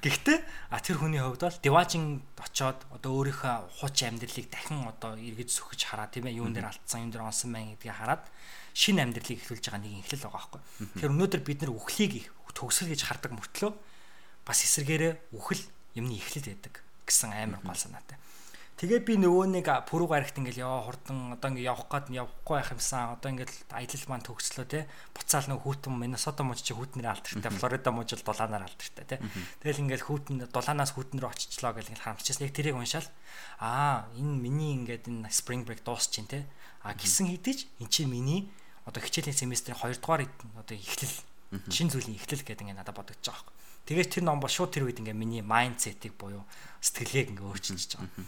Гэхдээ 0.02 0.38
а 0.74 0.82
тэр 0.82 0.98
хүний 0.98 1.22
хувьд 1.22 1.46
бол 1.46 1.62
Диважин 1.62 2.22
очоод 2.34 2.82
одоо 2.90 3.10
өөрийнхөө 3.22 3.78
хуучин 3.78 4.16
амьдралыг 4.18 4.46
дахин 4.50 4.82
одоо 4.90 5.14
эргэж 5.14 5.54
сөхөж 5.54 5.80
хараа 5.86 6.10
тийм 6.10 6.26
ээ 6.26 6.42
юун 6.42 6.50
дээр 6.50 6.66
алдсан 6.66 7.06
юм 7.06 7.10
дээр 7.14 7.26
онсон 7.30 7.54
байна 7.54 7.78
гэдгийг 7.78 7.94
хараад 7.94 8.24
шинэ 8.76 9.00
амьдралыг 9.08 9.40
эхлүүлж 9.40 9.64
байгаа 9.72 9.80
нэг 9.80 10.04
эхлэл 10.04 10.28
байгаа 10.28 10.36
байхгүй. 10.36 10.60
Тэгэхээр 11.00 11.14
өнөөдөр 11.16 11.42
бид 11.48 11.58
нар 11.64 11.72
үхлийг 11.72 12.12
төгсөл 12.52 12.92
гэж 12.92 13.00
хардаг 13.08 13.32
мөртлөө 13.32 13.72
бас 14.44 14.58
эсэргээрээ 14.68 15.32
үхэл 15.32 15.64
юмны 15.96 16.20
эхлэл 16.20 16.52
байдаг 16.52 16.84
гэсэн 17.08 17.32
амар 17.32 17.64
гол 17.64 17.76
санаатай. 17.76 18.20
Тэгээ 18.76 19.08
би 19.08 19.14
нөгөө 19.16 19.56
нэг 19.56 19.68
пүрүү 19.88 20.08
гарагт 20.12 20.36
ингээл 20.36 20.68
яваа 20.68 20.84
хурдан 20.84 21.32
одоо 21.32 21.48
ингээ 21.48 21.72
явах 21.72 21.88
гээд 21.88 22.12
явахгүй 22.12 22.56
байх 22.60 22.76
юмсан. 22.76 23.16
Одоо 23.16 23.32
ингээл 23.32 23.56
аялал 23.72 24.04
маань 24.04 24.26
төгслөө 24.28 24.66
те. 24.68 24.84
Буцаал 25.16 25.48
нөгөө 25.48 25.64
хүүтэн 25.64 25.96
Миннесота 25.96 26.44
мужи 26.44 26.60
чи 26.60 26.76
хүүтнэрээ 26.76 27.08
алдартай 27.08 27.52
Флорида 27.56 27.88
мужи 27.96 28.20
л 28.20 28.26
дулаанаар 28.28 28.68
алдартай 28.68 29.04
те. 29.08 29.16
Тэгэл 29.64 29.80
ингээл 29.80 30.04
хүүтэн 30.04 30.36
дулаанаас 30.52 30.92
хүүтэн 30.92 31.24
рүү 31.24 31.32
очичлоо 31.32 31.72
гэл 31.72 31.88
ингээл 31.88 32.04
харамчсан 32.04 32.44
яг 32.44 32.52
тэрийг 32.52 32.76
уншаал. 32.76 33.08
Аа 33.64 34.12
энэ 34.12 34.44
миний 34.44 34.76
ингээд 34.76 35.08
энэ 35.08 35.32
spring 35.32 35.64
break 35.64 35.80
дуусч 35.80 36.12
чинь 36.12 36.28
те. 36.28 36.44
А 36.84 36.92
гисэн 36.92 37.32
хэдиж 37.32 37.72
эн 37.80 37.88
чинь 37.88 38.12
миний 38.12 38.52
одоо 38.86 39.02
хичээлийн 39.02 39.34
семестрийн 39.34 39.76
2 39.76 39.98
дугаар 39.98 40.24
одоо 40.56 40.76
эхлэл 40.78 41.16
шин 41.70 41.90
зүйлийн 41.90 42.16
эхлэл 42.18 42.46
гэдэг 42.46 42.64
ингээ 42.64 42.78
надад 42.78 42.94
бодогдож 42.94 43.26
байгаа 43.26 43.50
юм. 43.50 43.54
Тэгээд 43.86 44.12
тэр 44.18 44.24
ном 44.26 44.38
бол 44.42 44.50
шууд 44.50 44.70
тэр 44.74 44.86
үед 44.86 44.98
ингээ 45.02 45.14
миний 45.14 45.42
майндсетийг 45.42 46.14
буюу 46.18 46.42
сэтгэлгээг 46.82 47.34
ингээ 47.34 47.46
өөрчилж 47.46 47.90
байгаа. 47.98 48.26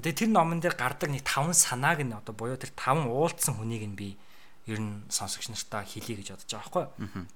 Тэгээд 0.00 0.20
тэр 0.24 0.30
номон 0.32 0.60
дээр 0.64 0.76
гардаг 0.76 1.08
нэг 1.12 1.24
таван 1.24 1.52
санааг 1.52 2.04
нь 2.04 2.16
одоо 2.16 2.32
буюу 2.36 2.56
тэр 2.56 2.72
таван 2.72 3.08
уулдсан 3.08 3.56
хүнийг 3.56 3.84
нь 3.84 3.96
би 3.96 4.16
ер 4.64 4.80
нь 4.80 5.04
сонсогч 5.12 5.52
нартаа 5.52 5.84
хэлье 5.84 6.20
гэж 6.20 6.36
бодож 6.36 6.50
байгаа 6.52 6.88
байхгүй. 6.96 7.26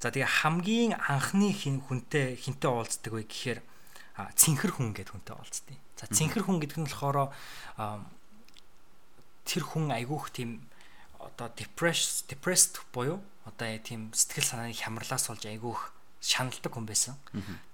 За 0.00 0.08
тэгээ 0.10 0.28
хамгийн 0.40 0.92
анхны 0.96 1.52
хин 1.52 1.80
хүнтэй 1.84 2.36
хинтэй 2.36 2.70
уулздаг 2.72 3.12
вэ 3.12 3.24
гэхээр 3.28 3.60
цэнхэр 4.36 4.72
хүн 4.72 4.92
гэдэг 4.96 5.12
хүнтэй 5.16 5.36
уулздаг. 5.36 5.76
За 6.00 6.08
цэнхэр 6.08 6.44
хүн 6.48 6.58
гэдэг 6.64 6.78
нь 6.80 6.88
болохоор 6.88 7.32
тэр 9.44 9.62
хүн 9.68 9.92
айгүйх 9.92 10.32
тийм 10.32 10.64
одоо 11.34 11.50
depressed 11.58 12.30
depressed 12.30 12.78
буюу 12.94 13.18
одоо 13.44 13.68
тийм 13.82 14.14
сэтгэл 14.14 14.46
санааны 14.46 14.72
хямралаас 14.72 15.28
болж 15.28 15.44
айгүйх 15.44 15.90
шаналдаг 16.24 16.72
хүн 16.72 16.88
байсан. 16.88 17.20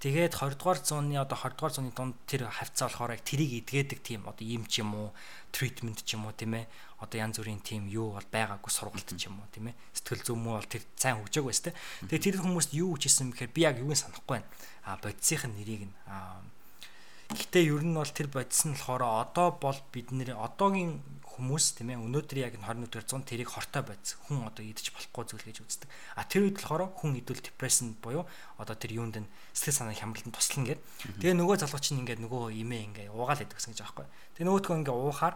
Тэгээд 0.03 0.35
20 0.35 0.59
дугаар 0.59 0.83
зууны 0.83 1.15
одоо 1.15 1.39
20 1.39 1.55
дугаар 1.55 1.75
зууны 1.77 1.93
дунд 1.95 2.19
тэр 2.27 2.51
хавцаа 2.51 2.91
болохоор 2.91 3.15
яг 3.15 3.23
тэрийг 3.23 3.63
эдгээдэг 3.63 4.01
тийм 4.03 4.27
одоо 4.27 4.43
юм 4.43 4.67
ч 4.67 4.83
юм 4.83 4.91
уу, 4.99 5.15
treatment 5.55 6.03
ч 6.03 6.19
юм 6.19 6.27
уу 6.27 6.35
тийм 6.35 6.59
ээ. 6.59 6.67
Одоо 6.99 7.19
янз 7.23 7.39
бүрийн 7.39 7.63
тийм 7.63 7.87
юу 7.87 8.19
бол 8.19 8.27
байгаагүй 8.27 8.73
сургалт 8.75 9.07
ч 9.07 9.31
юм 9.31 9.39
уу 9.39 9.47
тийм 9.55 9.71
ээ. 9.71 9.79
Сэтгэл 9.95 10.27
зүйн 10.27 10.43
муу 10.43 10.59
бол 10.59 10.67
тэр 10.67 10.83
сайн 10.99 11.23
хөгжөөг 11.23 11.47
байс 11.47 11.63
тээ. 11.63 11.79
Тэгээд 12.11 12.25
тэр 12.27 12.37
хүмүүст 12.43 12.75
юу 12.75 12.99
хүчээсэн 12.99 13.31
бэхээр 13.31 13.55
би 13.55 13.61
яг 13.63 13.79
юуг 13.79 13.95
санахгүй 13.95 14.43
байна. 14.43 14.51
А 14.83 14.99
бодисхийн 14.99 15.55
нэрийг 15.55 15.87
нь 15.87 15.95
Гэтэ 17.31 17.63
ер 17.63 17.87
нь 17.87 17.95
бол 17.95 18.11
тэр 18.11 18.27
бодис 18.27 18.67
нь 18.67 18.75
болохоор 18.75 19.03
одоо 19.23 19.55
бол 19.55 19.79
бид 19.95 20.11
нэр 20.11 20.35
одоогийн 20.35 20.99
хүмүүс 21.23 21.79
тийм 21.79 21.95
ээ 21.95 22.03
өнөөдөр 22.03 22.39
яг 22.43 22.55
21 22.59 22.91
дэх 22.91 23.07
зуун 23.07 23.23
тэрийг 23.23 23.55
хортой 23.55 23.87
байц 23.87 24.19
хүн 24.27 24.45
одоо 24.45 24.67
идэж 24.67 24.91
болохгүй 24.91 25.25
зүйл 25.31 25.47
гэж 25.47 25.63
үздэг. 25.63 25.89
А 26.19 26.27
тэр 26.27 26.51
үед 26.51 26.59
болохоор 26.59 26.91
хүн 26.91 27.23
идвэл 27.23 27.39
депрессэн 27.39 27.97
буюу 28.03 28.27
одоо 28.59 28.75
тэр 28.75 28.99
юунд 28.99 29.23
нь 29.23 29.31
сэтгэл 29.55 29.79
санааны 29.79 29.97
хямралд 29.97 30.35
туслана 30.35 30.75
гэд. 30.75 30.83
Тэгээ 31.23 31.39
нөгөө 31.39 31.57
залгууч 31.63 31.85
чинь 31.87 32.03
ингээд 32.03 32.21
нөгөө 32.21 32.51
имээ 32.51 32.83
ингээ 32.91 33.09
уугаал 33.15 33.41
идэх 33.41 33.57
гэсэн 33.57 33.73
гэж 33.73 33.81
аахгүй. 33.87 34.07
Тэгээ 34.37 34.47
нөгөөдгөө 34.51 34.79
ингээ 34.85 34.97
уухаар 34.99 35.35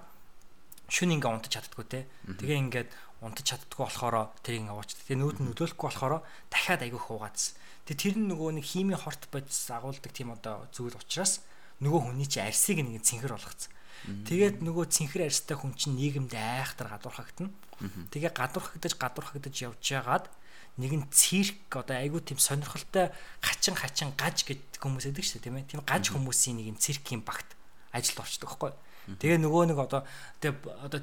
шүн 0.91 1.15
ингээ 1.15 1.31
унтаж 1.31 1.53
чаддгүй 1.57 1.85
те. 1.89 2.01
Тэгээ 2.27 2.59
ингээд 2.69 2.89
унтаж 3.23 3.47
чаддгүй 3.49 3.83
болохоор 3.87 4.35
тэрийг 4.45 4.67
ингээ 4.69 4.77
ууч. 4.77 4.91
Тэгээ 4.99 5.19
нүүд 5.23 5.39
нь 5.41 5.47
нөлөөлөхгүй 5.49 5.89
болохоор 5.89 6.15
дахиад 6.51 6.85
айгүй 6.85 7.01
хуугаадс. 7.01 7.57
Тэгээ 7.89 8.03
тэр 8.03 8.15
нь 8.21 8.29
нөгөө 8.29 8.51
нэг 8.61 8.67
химийн 8.67 9.01
хорт 9.01 9.31
бодис 9.33 9.73
агуулдаг 9.73 10.13
тийм 10.13 10.37
одоо 10.37 10.69
зүйл 10.75 10.99
учраас 10.99 11.41
нөгөө 11.81 12.01
хүний 12.11 12.29
чи 12.29 12.39
арсыг 12.39 12.83
нэг 12.83 13.03
цэнхэр 13.03 13.35
болгоцсон. 13.35 13.73
Тэгээд 14.05 14.61
нөгөө 14.61 14.85
цэнхэр 14.93 15.27
арьстай 15.27 15.57
хүн 15.57 15.73
чинь 15.75 15.97
нийгэмд 15.97 16.37
айхтар 16.37 16.93
гадуурхагдана. 16.93 17.51
Тэгээ 18.13 18.33
гадуурхагдаж 18.37 18.95
гадуурхагдаж 19.01 19.55
явж 19.65 19.81
байгаад 19.81 20.29
нэгэн 20.77 21.07
цирк 21.09 21.71
одоо 21.73 21.97
айгүй 21.97 22.21
тийм 22.21 22.39
сонирхолтой 22.39 23.15
хачин 23.41 23.75
хачин 23.79 24.11
гаж 24.19 24.43
гэдэг 24.45 24.83
хүмүүс 24.83 25.09
эдэг 25.09 25.25
шүү 25.25 25.41
тийм 25.41 25.57
ээ. 25.57 25.71
Тийм 25.71 25.83
гаж 25.87 26.11
хүмүүсийн 26.11 26.59
нэгэн 26.59 26.79
циркийн 26.83 27.23
багт 27.23 27.47
ажилд 27.95 28.21
орчдөг 28.21 28.51
байхгүй. 28.51 28.73
Тэгээ 29.23 29.39
нөгөө 29.39 29.63
нэг 29.71 29.79
одоо 29.79 30.03
тэгээ 30.43 30.59
одоо 30.83 31.01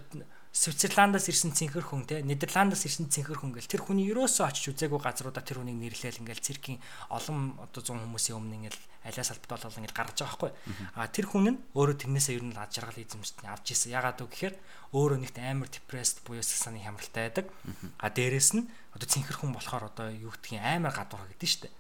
Свицерландаас 0.52 1.32
ирсэн 1.32 1.56
цэнхэр 1.56 1.88
хүн 1.88 2.04
те 2.04 2.20
Нидерландаас 2.20 2.84
ирсэн 2.84 3.08
цэнхэр 3.08 3.40
хүн 3.40 3.56
гэл 3.56 3.72
тэр 3.72 3.88
хүний 3.88 4.12
ерөөсөө 4.12 4.52
очиж 4.52 4.76
үзээгүй 4.76 5.00
газруудаа 5.00 5.40
тэр 5.40 5.64
хүнийг 5.64 5.80
нэрлээл 5.80 6.28
ингээл 6.28 6.44
циркийн 6.44 6.84
олон 7.08 7.56
одоо 7.56 7.80
100 7.80 8.04
хүмүүсийн 8.04 8.36
өмнө 8.36 8.68
ингээл 8.68 8.80
алиа 9.08 9.24
салбт 9.24 9.48
болол 9.48 9.72
ингээл 9.80 9.96
гаргаж 9.96 10.20
байгаа 10.20 10.52
байхгүй. 10.52 10.52
А 11.00 11.08
тэр 11.08 11.26
хүн 11.32 11.56
нь 11.56 11.60
өөрөө 11.72 11.98
тэрнээсээ 12.04 12.36
ер 12.36 12.46
нь 12.46 12.60
ад 12.60 12.68
жаргал 12.68 13.00
эзэмшсэн 13.00 13.48
авч 13.48 13.66
ирсэн. 13.72 13.96
Ягаад 13.96 14.20
вэ 14.22 14.28
гэхээр 14.28 14.56
өөрөө 14.92 15.20
нэгт 15.24 15.38
амар 15.40 15.70
депресд 15.72 16.20
буюу 16.28 16.44
сасаны 16.44 16.84
хямралтай 16.84 17.32
байдаг. 17.32 17.48
А 17.98 18.12
дээрэс 18.12 18.52
нь 18.60 18.68
одоо 18.92 19.08
цэнхэр 19.08 19.38
хүн 19.40 19.56
болохоор 19.56 19.88
одоо 19.88 20.12
юу 20.12 20.36
гэдгийг 20.36 20.62
амар 20.62 20.92
гадуур 20.94 21.32
гэдэг 21.32 21.48
нь 21.48 21.54
шүү 21.56 21.64
дээ. 21.64 21.74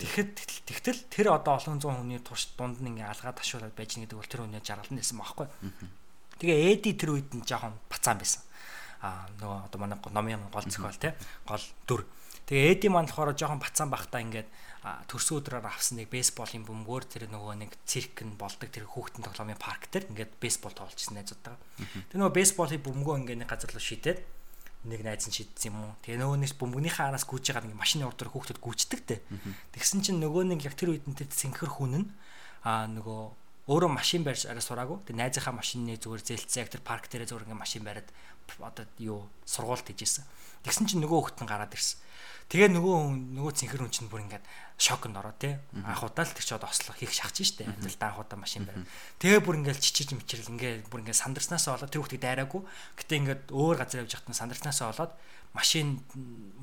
Тэгэхэд 0.00 0.30
тэгтэл 0.64 1.00
тэр 1.12 1.26
одоо 1.28 1.60
олон 1.60 1.76
зуун 1.78 2.00
хүний 2.00 2.18
турш 2.24 2.50
дунд 2.56 2.80
нь 2.80 2.88
ингээ 2.88 3.04
алгаа 3.04 3.36
ташуулаад 3.36 3.76
байж 3.76 4.00
нэг 4.00 4.08
гэдэг 4.08 4.18
бол 4.18 4.32
тэр 4.32 4.42
хүний 4.48 4.64
жаргал 4.64 4.90
нь 4.90 4.98
байсан 4.98 5.20
байхгүй. 5.20 5.46
Тэгээ 6.38 6.72
Эди 6.74 6.92
тэр 6.98 7.18
үед 7.18 7.30
нь 7.34 7.46
жоохон 7.46 7.76
бацаан 7.86 8.18
байсан. 8.18 8.42
Аа 9.04 9.28
нөгөө 9.38 9.70
одоо 9.70 9.78
манай 9.78 9.98
номын 9.98 10.50
гол 10.50 10.66
зохиол 10.66 10.98
те 10.98 11.14
гол 11.46 11.64
дүр. 11.86 12.02
Тэгээ 12.46 12.72
Эди 12.74 12.88
маань 12.88 13.06
болохоор 13.08 13.36
жоохон 13.36 13.62
бацаан 13.62 13.90
бахта 13.90 14.20
ингээд 14.20 14.48
төрсөн 15.08 15.40
өдрөөр 15.40 15.64
авсан 15.64 15.96
нэг 15.96 16.12
бейсболын 16.12 16.68
бөмбөгөөр 16.68 17.04
тэр 17.08 17.24
нөгөө 17.32 17.56
нэг 17.56 17.72
цирк 17.88 18.20
нь 18.20 18.36
болдог 18.36 18.68
тэр 18.68 18.84
хүүхдэн 18.84 19.24
тоглоомын 19.24 19.56
парк 19.56 19.88
дээр 19.88 20.12
ингээд 20.12 20.36
бейсбол 20.36 20.76
тоглож 20.76 21.00
ирсэн 21.00 21.16
найзуудтайгаа. 21.16 21.60
Тэр 22.12 22.18
нөгөө 22.20 22.36
бейсболын 22.36 22.84
бөмбөгөө 22.84 23.16
ингээд 23.24 23.40
нэг 23.40 23.48
газар 23.48 23.72
руу 23.72 23.80
шийдээд 23.80 24.20
нэг 24.84 25.00
найз 25.00 25.24
нь 25.24 25.32
шийдсэн 25.32 25.72
юм 25.72 25.80
уу. 25.80 25.96
Тэгээ 26.04 26.20
нөгөө 26.20 26.36
нэг 26.36 26.52
бөмбөгнийхээ 26.60 27.08
араас 27.08 27.24
гүйж 27.24 27.44
байгаа 27.48 27.64
нэг 27.64 27.80
машины 27.80 28.04
урд 28.04 28.20
хүүхдүүд 28.20 28.60
гүйждэг 28.60 29.00
те. 29.08 29.24
Тэгсэн 29.72 30.04
чинь 30.04 30.20
нөгөө 30.20 30.52
нэг 30.52 30.60
яг 30.68 30.76
тэр 30.76 30.92
үед 30.92 31.08
нь 31.08 31.16
тэр 31.16 31.32
цэнхэр 31.32 31.72
хүн 31.80 32.04
нь 32.04 32.08
аа 32.68 32.84
нөгөө 32.92 33.43
өөрөө 33.64 33.90
машин 33.96 34.24
барьж 34.28 34.44
арай 34.44 34.60
сураагүй. 34.60 35.00
Тэгээ 35.08 35.20
найзынхаа 35.24 35.56
машины 35.56 35.96
зүгээр 35.96 36.20
зээлцээ 36.20 36.68
тэр 36.68 36.82
парк 36.84 37.08
дээрээ 37.08 37.32
зүгээр 37.32 37.46
ингээ 37.48 37.62
машин 37.64 37.80
бариад 37.80 38.08
одоо 38.60 38.84
юу 39.00 39.24
сургуульд 39.48 39.88
хийжсэн. 39.88 40.24
Тэгсэн 40.68 40.84
чинь 40.84 41.00
нөгөө 41.00 41.32
хөлтөн 41.32 41.48
гараад 41.48 41.72
ирсэн. 41.72 41.96
Тэгээ 42.52 42.76
нөгөө 42.76 42.96
нөгөө 43.40 43.52
цэнхэр 43.56 43.80
хүн 43.80 43.92
чинь 43.92 44.12
бүр 44.12 44.28
ингээд 44.28 44.44
шокнд 44.76 45.16
ороо 45.16 45.32
тий. 45.40 45.56
Анх 45.80 46.04
удаа 46.04 46.28
л 46.28 46.36
тэр 46.36 46.44
чод 46.44 46.60
ослоо 46.60 46.92
хийх 46.92 47.16
шахаж 47.16 47.40
штэ. 47.40 47.64
Амьдралдаа 47.64 48.12
анх 48.12 48.20
удаа 48.20 48.36
машин 48.36 48.68
барь. 48.68 48.84
Тэгээ 49.16 49.40
бүр 49.40 49.64
ингээд 49.64 49.80
чичиж 49.80 50.12
мичрэл 50.12 50.52
ингээд 50.52 50.92
бүр 50.92 51.00
ингээд 51.08 51.24
сандарснасаа 51.24 51.80
болоод 51.80 51.88
тэр 51.88 52.04
хүүхдийг 52.04 52.20
дайраагүй. 52.20 52.62
Гэтэ 53.00 53.16
ингээд 53.16 53.42
өөр 53.48 53.76
газар 53.80 54.04
явж 54.04 54.12
байхад 54.12 54.36
сандарснасаа 54.36 54.92
болоод 54.92 55.12
машин 55.56 56.04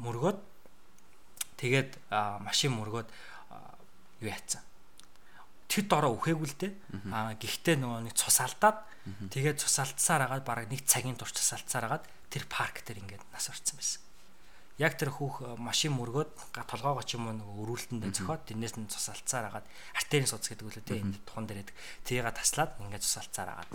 мөргөөд 0.05 0.37
тэгээд 1.57 1.89
машин 2.45 2.77
мөргөөд 2.77 3.09
юу 4.21 4.29
яатсан. 4.29 4.61
Тэд 5.71 5.87
дороо 5.87 6.19
үхээгүй 6.19 6.47
л 6.51 6.57
дээ. 6.59 6.73
Аа 7.15 7.39
гэхдээ 7.39 7.79
нөгөө 7.79 8.11
нэг 8.11 8.15
цус 8.19 8.43
алдаад 8.43 8.83
тэгээд 9.31 9.63
цус 9.63 9.79
алдсаар 9.79 10.27
агаад 10.27 10.43
бараг 10.43 10.67
нэг 10.67 10.83
цагийн 10.83 11.15
турш 11.15 11.31
цус 11.31 11.55
алдсаар 11.55 11.87
агаад 11.87 12.03
тэр 12.27 12.43
парк 12.51 12.83
дээр 12.83 12.99
ингээд 12.99 13.23
нас 13.31 13.47
орцсон 13.47 13.79
байсан 13.79 14.03
яг 14.81 14.97
тэр 14.97 15.13
хүүх 15.13 15.35
э, 15.45 15.47
машин 15.61 15.93
мөргөөд 15.93 16.57
толгоогоо 16.65 17.05
ч 17.05 17.13
юм 17.13 17.29
уу 17.29 17.37
нөгөө 17.37 17.55
өрүүлтэндээ 17.61 18.11
зөхиод 18.17 18.43
тэрнээс 18.49 18.75
нь 18.81 18.89
цус 18.89 19.13
алцаар 19.13 19.53
агаад 19.53 19.65
артерийн 19.93 20.25
суц 20.25 20.49
гэдэг 20.49 20.65
үлээ 20.65 20.85
тэ 20.89 21.01
энэ 21.05 21.21
тухан 21.21 21.45
дээр. 21.45 21.69
Тэрийг 22.01 22.33
таслаад 22.33 22.81
ингээд 22.81 23.05
цус 23.05 23.21
алцаар 23.21 23.49
агаад 23.61 23.71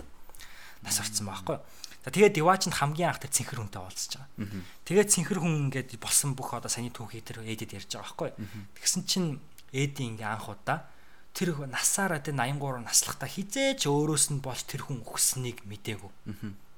нас 0.83 0.97
орцсон 0.99 1.31
байхгүй. 1.31 1.57
За 2.03 2.11
тэгээд 2.11 2.35
диваачнд 2.35 2.75
хамгийн 2.75 3.07
анх 3.15 3.23
тэр 3.23 3.31
цэнхэр 3.31 3.59
хүнтэй 3.63 3.81
уулзж 3.81 4.11
байгаа. 4.19 4.63
Тэгээд 4.83 5.11
цэнхэр 5.15 5.39
хүн 5.39 5.55
ингээд 5.71 5.95
болсон 5.95 6.35
бүх 6.35 6.51
одоо 6.51 6.71
саний 6.71 6.91
түүхийг 6.91 7.23
тэр 7.23 7.39
эдэд 7.47 7.71
ярьж 7.77 7.91
байгаа 7.95 8.03
байхгүй. 8.03 8.31
Тэгсэн 8.75 9.01
чинь 9.07 9.39
эди 9.71 10.03
ингээ 10.11 10.27
анх 10.27 10.51
удаа 10.51 10.91
тэр 11.33 11.57
насаараа 11.67 12.21
тэр 12.23 12.37
83 12.37 12.85
наслахта 12.85 13.27
хизээч 13.27 13.87
өөрөөс 13.89 14.35
нь 14.35 14.43
болж 14.43 14.63
тэр 14.67 14.87
хүн 14.87 15.03
өгснгийг 15.03 15.65
мдээгүй. 15.65 16.11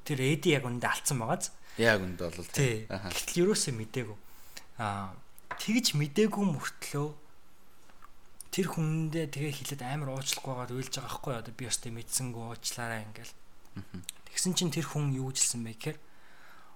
Тэр 0.07 0.19
эди 0.23 0.55
яг 0.55 0.65
үндэ 0.65 0.89
алдсан 0.89 1.21
байгааз 1.21 1.53
Яг 1.79 2.03
үнд 2.03 2.19
бол 2.19 2.51
тий. 2.51 2.83
Гэтэл 2.91 3.47
ерөөсөө 3.47 3.73
мдээгүй. 3.79 4.17
Аа 4.83 5.15
тэгж 5.55 5.95
мдээгүй 5.95 6.43
мөртлөө 6.43 7.07
тэр 8.51 8.67
хүндээ 8.67 9.31
тэгээ 9.31 9.53
хилээд 9.55 9.81
амар 9.88 10.19
уучлах 10.19 10.43
байгаад 10.43 10.75
уйлж 10.75 10.91
байгаа 10.91 11.07
байхгүй 11.07 11.33
одоо 11.39 11.53
би 11.55 11.63
өстэй 11.71 11.95
мэдсэнгүү 11.95 12.43
уучлаарай 12.51 13.07
ингээл. 13.07 13.35
Тэгсэн 14.27 14.53
чинь 14.59 14.75
тэр 14.75 14.91
хүн 14.91 15.15
юу 15.15 15.31
жилсэн 15.31 15.63
бэ 15.63 15.79
гэхээр 15.79 15.97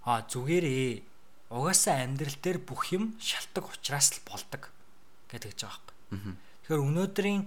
аа 0.08 0.24
зүгээрээ 0.24 1.04
угаасаа 1.52 2.00
амьдрал 2.00 2.40
дээр 2.40 2.60
бүх 2.64 2.96
юм 2.96 3.20
шалтак 3.20 3.68
ухраас 3.68 4.16
л 4.16 4.24
болдог 4.24 4.72
гэдэг 5.28 5.52
гэж 5.52 5.60
байгаа 5.68 5.84
байхгүй. 5.84 6.36
Тэгэхээр 6.64 6.88
өнөөдрийн 6.88 7.42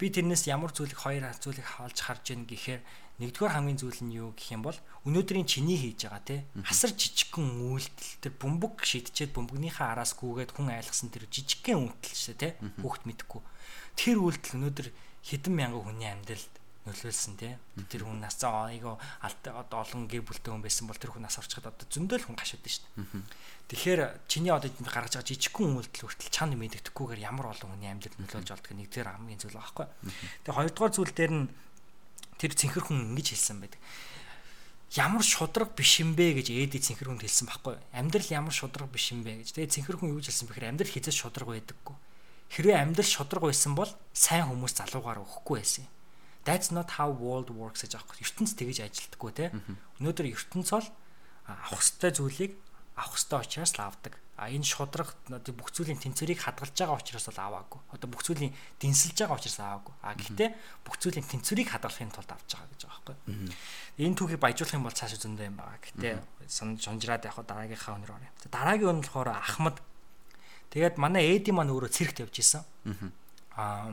би 0.00 0.06
тэрнээс 0.10 0.48
ямар 0.48 0.72
зүйлийг 0.72 0.98
хоёр 0.98 1.28
зүйлийг 1.38 1.68
хаалж 1.68 1.98
харж 2.02 2.24
яах 2.32 2.48
гэхээр 2.48 2.80
Нэгдүгээр 3.20 3.54
хамгийн 3.54 3.78
зүйл 3.78 4.00
нь 4.02 4.16
юу 4.18 4.32
гэх 4.32 4.56
юм 4.56 4.66
бол 4.66 4.78
өнөөдрийн 5.06 5.46
чиний 5.46 5.78
хийж 5.78 6.08
байгаа 6.10 6.24
те 6.24 6.36
асар 6.64 6.90
жижигхэн 6.90 7.60
үйлдэл 7.70 8.18
тэр 8.18 8.32
бөмбөг 8.40 8.82
шидчихэд 8.82 9.36
бөмбөгнийхээ 9.36 9.86
араас 9.86 10.16
гүгээд 10.18 10.50
хүн 10.56 10.74
айлгсан 10.74 11.12
тэр 11.12 11.28
жижигхэн 11.28 11.86
үйлдэл 11.86 12.18
шүү 12.18 12.36
те 12.40 12.58
хүүхд 12.82 13.06
мэдхгүй. 13.06 13.42
Тэр 14.00 14.16
үйлдэл 14.16 14.56
өнөөдөр 14.58 14.88
хэдэн 15.28 15.54
мянган 15.54 15.82
хүний 15.86 16.08
амьдралд 16.08 16.54
нөлөөлсөн 16.82 17.34
те 17.38 17.58
тэр 17.86 18.02
хүн 18.02 18.18
насаа 18.18 18.74
айгаа 18.74 18.98
одоо 19.22 19.78
олон 19.86 20.10
гэр 20.10 20.26
бүлтэй 20.26 20.50
хүн 20.50 20.66
байсан 20.66 20.90
бол 20.90 20.98
тэр 20.98 21.14
хүн 21.14 21.22
нас 21.22 21.38
орчиход 21.38 21.70
одоо 21.70 21.86
зөндөл 21.86 22.26
хүн 22.26 22.34
гашаад 22.34 22.62
дээ. 22.66 22.82
Тэгэхээр 23.70 24.00
чиний 24.26 24.50
одоо 24.50 24.66
гаргаж 24.82 25.14
байгаа 25.14 25.30
жижигхэн 25.30 25.78
үйлдэл 25.78 26.10
хүртэл 26.10 26.34
чанд 26.34 26.58
мэддэхгүйгээр 26.58 27.22
ямар 27.22 27.54
олон 27.54 27.70
хүний 27.78 27.86
амьдралд 27.86 28.18
нөлөөлж 28.18 28.50
болдгийг 28.50 28.78
нэгдүгээр 28.82 29.10
хамгийн 29.14 29.40
зүйл 29.40 29.56
байхгүй. 29.62 29.86
Тэгээ 30.42 30.56
хоёрдугаар 30.58 30.92
зүйл 30.92 31.14
дээр 31.14 31.32
нь 31.32 31.46
тэр 32.42 32.52
цэнхэр 32.58 32.84
хүн 32.90 32.98
ингэж 33.14 33.26
хэлсэн 33.30 33.58
байдаг. 33.62 33.80
Ямар 34.98 35.24
шудраг 35.24 35.72
биш 35.78 36.02
юм 36.02 36.12
бэ 36.18 36.42
гэж 36.42 36.52
ээди 36.52 36.82
цэнхэр 36.82 37.14
хүнд 37.14 37.24
хэлсэн 37.24 37.46
байхгүй. 37.48 37.78
Амьдрал 37.96 38.28
ямар 38.28 38.52
шудраг 38.52 38.90
биш 38.92 39.14
юм 39.14 39.22
бэ 39.22 39.40
гэж. 39.40 39.56
Тэгээ 39.56 39.72
цэнхэр 39.78 39.96
хүн 39.96 40.12
юу 40.12 40.20
хэлсэн 40.20 40.50
бэхээр 40.50 40.68
амьдрал 40.68 40.92
хизээ 40.92 41.14
шудраг 41.16 41.48
байдаггүй. 41.48 41.96
Хэрвээ 42.52 42.76
амьдрал 42.76 43.08
шудраг 43.08 43.42
байсан 43.48 43.72
бол 43.72 43.88
сайн 44.12 44.52
хүмүүс 44.52 44.76
залуугаар 44.76 45.24
өгөхгүй 45.24 45.56
байсан 45.64 45.88
юм. 45.88 45.91
That's 46.44 46.74
not 46.74 46.98
how 46.98 47.10
world 47.14 47.54
works 47.54 47.86
гэж 47.86 47.98
аахгүй. 47.98 48.22
ертөнц 48.26 48.52
тэгэж 48.58 48.78
ажилтдаггүй 48.86 49.32
те. 49.32 49.54
Өнөөдөр 50.02 50.26
ертөнц 50.34 50.68
бол 50.74 50.88
авах 51.46 51.78
ёстой 51.78 52.10
зүйлийг 52.10 52.52
авах 52.98 53.14
ёстой 53.14 53.38
учраас 53.46 53.72
л 53.78 53.86
авдаг 53.86 54.22
а 54.42 54.50
энэ 54.50 54.66
шудраг 54.66 55.14
бүх 55.28 55.70
зүйлийн 55.70 56.02
тэнцвэрийг 56.02 56.42
хадгалж 56.42 56.74
байгаа 56.74 56.98
учраас 56.98 57.30
бол 57.30 57.40
аваагүй. 57.46 57.80
Одоо 57.94 58.08
бүх 58.10 58.26
зүйлийн 58.26 58.50
дэнсэлж 58.82 59.22
байгаа 59.22 59.38
учраас 59.38 59.58
аваагүй. 59.62 59.94
А 60.02 60.18
гэхдээ 60.18 60.50
бүх 60.82 60.96
зүйлийн 60.98 61.26
тэнцвэрийг 61.30 61.68
хадгалахын 61.70 62.10
тулд 62.10 62.32
авч 62.32 62.50
байгаа 62.50 62.70
гэж 62.74 62.80
байгаа 62.82 62.98
байхгүй. 63.06 63.16
Энэ 64.02 64.16
түүхийг 64.18 64.42
баяжуулах 64.42 64.74
юм 64.74 64.86
бол 64.88 64.98
цааш 64.98 65.14
зөндөө 65.20 65.46
юм 65.46 65.56
байгаа. 65.62 65.78
Гэхдээ 65.78 66.14
сонжраад 66.48 67.22
яг 67.22 67.38
дараагийнхаа 67.38 67.94
өнөр 68.02 68.12
орё. 68.18 68.30
Дараагийн 68.50 68.90
өн 68.90 69.00
болохоор 69.06 69.30
Ахмад. 69.30 69.78
Тэгээд 70.74 70.98
манай 70.98 71.38
Эди 71.38 71.54
маань 71.54 71.70
өөрөө 71.70 71.92
цэрэгт 71.92 72.26
явж 72.26 72.36
исэн. 72.42 72.66
Аа 72.88 73.21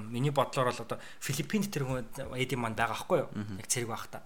миний 0.09 0.31
бодлоор 0.31 0.71
бол 0.71 0.83
одоо 0.83 0.99
Филиппинд 1.19 1.67
тэр 1.67 1.83
хүн 1.83 2.07
Эди 2.39 2.55
маань 2.55 2.75
байгаа 2.75 2.95
байхгүй 2.95 3.17
юу? 3.23 3.29
Яг 3.59 3.67
цэрэг 3.67 3.89
байх 3.89 4.07
та. 4.07 4.23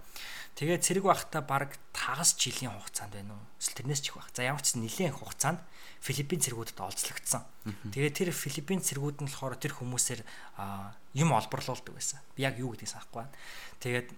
Тэгээд 0.54 0.86
цэрэг 0.86 1.04
байхдаа 1.04 1.42
баг 1.42 1.74
тагас 1.90 2.38
жилийн 2.38 2.70
хугацаанд 2.70 3.18
байна 3.18 3.34
уу? 3.34 3.44
Эсвэл 3.58 3.82
тэрнээс 3.82 4.00
ч 4.02 4.14
их 4.14 4.16
байх. 4.18 4.30
За 4.30 4.46
ямар 4.46 4.62
ч 4.62 4.78
нэлээд 4.78 5.10
их 5.10 5.18
хугацаанд 5.18 5.58
Филиппин 6.04 6.38
цэргүүдэд 6.38 6.78
олзлогдсон. 6.78 7.42
Тэгээд 7.90 8.14
тэр 8.14 8.30
Филиппин 8.30 8.78
цэргүүд 8.78 9.24
нь 9.24 9.28
болохоор 9.32 9.58
тэр 9.58 9.74
хүмүүсээр 9.74 10.20
юм 11.18 11.30
олборлуулдаг 11.34 11.94
байсан. 11.96 12.20
Би 12.38 12.46
яг 12.46 12.60
юу 12.60 12.76
гэдгийг 12.76 12.92
санахгүй 12.92 13.24
байна. 13.24 13.34
Тэгээд 13.82 14.08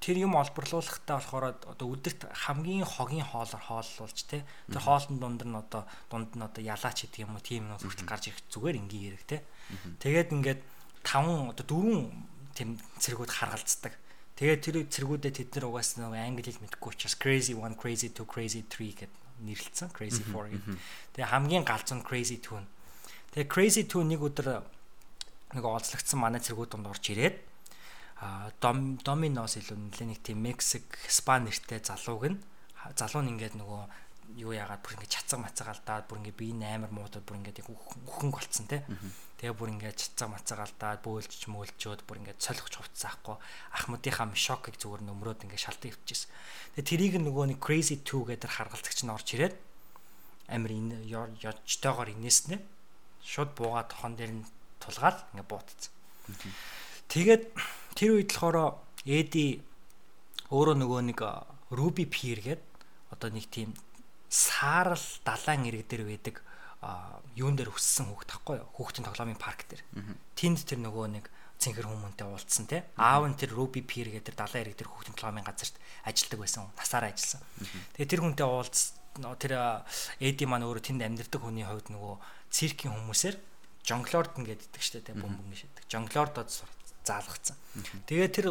тэр 0.00 0.16
юм 0.22 0.36
олборлуулахдаа 0.36 1.18
болохоор 1.18 1.44
одоо 1.56 1.86
өдөрт 1.90 2.28
хамгийн 2.30 2.84
хогийн 2.84 3.24
хоолоор 3.24 3.62
хооллуулж 3.64 4.18
тэ 4.28 4.44
тэр 4.68 4.82
хоолны 4.82 5.18
дунд 5.18 5.42
нь 5.42 5.56
одоо 5.56 5.88
дунд 6.10 6.30
нь 6.36 6.44
одоо 6.44 6.62
ялаач 6.62 7.08
гэдэг 7.08 7.24
юм 7.24 7.34
уу 7.34 7.42
тийм 7.42 7.68
юм 7.70 7.80
хүртэл 7.80 8.06
гарч 8.06 8.30
ирэх 8.30 8.42
зүгээр 8.52 8.80
энгийн 8.80 9.04
хэрэг 9.16 9.24
тэ. 9.24 9.38
Тэгээд 9.98 10.34
ингээд 10.36 10.60
таван 11.02 11.50
одоо 11.50 11.64
дөрвөн 11.64 12.12
тийм 12.52 12.78
цэргүүд 13.00 13.32
харгалцдаг. 13.32 13.94
Тэгээд 14.36 14.60
тэр 14.60 14.76
цэргүүдэд 14.84 15.34
тэд 15.40 15.50
нар 15.56 15.72
угаасаа 15.72 16.12
нэг 16.12 16.20
англи 16.20 16.44
хэл 16.44 16.60
мэдэхгүй 16.60 16.90
учраас 16.92 17.16
crazy 17.16 17.56
1 17.56 17.80
crazy 17.80 18.12
2 18.12 18.28
crazy 18.28 18.60
3 18.68 19.00
гэд 19.00 19.12
нэрлэлсэн 19.48 19.90
crazy 19.96 20.22
4 20.28 20.52
гэд. 20.52 20.64
Тэгээд 21.16 21.32
хамгийн 21.32 21.64
галзуу 21.64 22.04
crazy 22.04 22.36
2. 22.44 22.60
Тэгээд 23.32 23.48
crazy 23.48 23.82
2 23.88 24.04
нэг 24.12 24.20
өдөр 24.20 24.60
нэг 25.56 25.64
олзлогдсон 25.64 26.20
манай 26.20 26.44
цэргүүд 26.44 26.76
донд 26.76 26.92
орж 26.92 27.04
ирээд 27.16 27.55
а 28.16 28.48
доминоос 28.60 29.60
илүү 29.60 29.76
нэлээ 29.76 30.08
нэг 30.08 30.20
тийм 30.24 30.40
Мексик, 30.40 30.88
Испани 31.04 31.52
нэртэй 31.52 31.84
залууг 31.84 32.24
нь 32.32 32.38
залуу 32.96 33.22
нь 33.24 33.36
ингээд 33.36 33.60
нөгөө 33.60 33.82
юу 34.40 34.52
яагаад 34.52 34.82
бүр 34.82 34.94
ингээд 34.98 35.14
чацаг 35.14 35.38
мацаг 35.40 35.68
алдаад 35.70 36.06
бүр 36.08 36.18
ингээд 36.24 36.38
би 36.40 36.50
амар 36.52 36.90
муудад 36.90 37.22
бүр 37.22 37.38
ингээд 37.40 37.60
яг 37.62 37.68
үхэн 37.70 38.30
голцсон 38.30 38.66
те. 38.66 38.82
Тэгээ 39.38 39.54
бүр 39.54 39.70
ингээд 39.76 39.96
чацаг 39.96 40.28
мацаг 40.32 40.58
алдаад 40.60 41.00
бөөлж 41.06 41.46
мөөлчөөд 41.46 42.02
бүр 42.04 42.18
ингээд 42.20 42.42
цолих 42.42 42.66
хувцсаахгүй 42.66 43.36
ахмадынхаа 43.76 44.32
шокыг 44.34 44.74
зүгээр 44.76 45.02
нөмрөөд 45.06 45.46
ингээд 45.46 45.64
шалтан 45.66 45.92
өвчжсэн. 45.94 46.30
Тэгээ 46.74 46.88
тэрийг 46.90 47.14
нөгөө 47.22 47.44
нэг 47.54 47.58
crazy 47.62 48.02
2 48.02 48.34
гэдэг 48.34 48.50
харгалзагч 48.50 48.98
нь 49.06 49.14
орж 49.14 49.28
ирээд 49.36 49.54
амар 50.50 50.72
энэ 50.74 51.06
ёжтойгоор 51.06 52.10
инээснэ. 52.16 52.58
Шууд 53.22 53.54
буугаад 53.54 53.90
тохон 53.94 54.14
дээр 54.18 54.32
нь 54.42 54.44
тулгаад 54.82 55.22
ингээд 55.34 55.50
буутцсан. 55.50 55.92
Тэгээд 57.08 57.44
тэр 57.96 58.20
үед 58.20 58.30
болохоор 58.36 58.84
Эди 59.06 59.62
өөрөө 60.52 60.76
нөгөө 60.82 61.00
нэг 61.10 61.20
Ruby 61.72 62.06
Peer 62.06 62.38
гэдэг 62.44 63.14
одоо 63.14 63.30
нэг 63.30 63.46
тийм 63.50 63.74
саарл 64.28 65.00
далайн 65.24 65.66
ирэг 65.66 65.86
дээр 65.88 66.04
байдаг 66.06 66.42
юун 67.34 67.56
дээр 67.56 67.72
өссөн 67.72 68.10
хүүхд 68.10 68.28
тахгүй 68.30 68.60
юу? 68.60 68.68
Хүүхдийн 68.76 69.06
тоглоомын 69.06 69.40
парк 69.40 69.66
дээр. 69.70 69.82
Тэнд 70.36 70.62
тэр 70.66 70.80
нөгөө 70.84 71.06
нэг 71.18 71.24
цэнхэр 71.56 71.88
хүмүүнтэй 71.88 72.26
уулзсан 72.26 72.66
тий. 72.68 72.82
Аав 73.00 73.24
нь 73.26 73.38
тэр 73.38 73.56
Руби 73.56 73.80
Пир 73.80 74.12
гэдэг 74.12 74.34
тэр 74.34 74.36
далайн 74.36 74.64
ирэг 74.68 74.76
дээр 74.76 74.90
хүүхдийн 74.92 75.16
тоглоомын 75.16 75.46
газарт 75.46 75.76
ажилдаг 76.04 76.38
байсан. 76.40 76.68
Насаараа 76.76 77.10
ажилласан. 77.10 77.42
Тэгээ 77.96 78.10
тэр 78.12 78.20
хүнтэй 78.22 78.46
уулз 78.46 78.80
тэр 79.40 79.52
Эди 80.20 80.44
маань 80.44 80.68
өөрөө 80.68 80.84
тэнд 80.84 81.02
амьдардаг 81.02 81.40
хүний 81.40 81.64
хувьд 81.64 81.88
нөгөө 81.88 82.14
циркийн 82.52 82.92
хүмүүсээр 82.92 83.36
жонглорд 83.86 84.36
гэдэг 84.36 84.82
штэ 84.82 85.00
тий 85.00 85.16
бөмбөг 85.16 85.48
шидэг. 85.56 85.84
Жонглордод 85.88 86.50
заалгацсан. 87.06 87.56
Тэгээд 88.10 88.32
тэр 88.34 88.46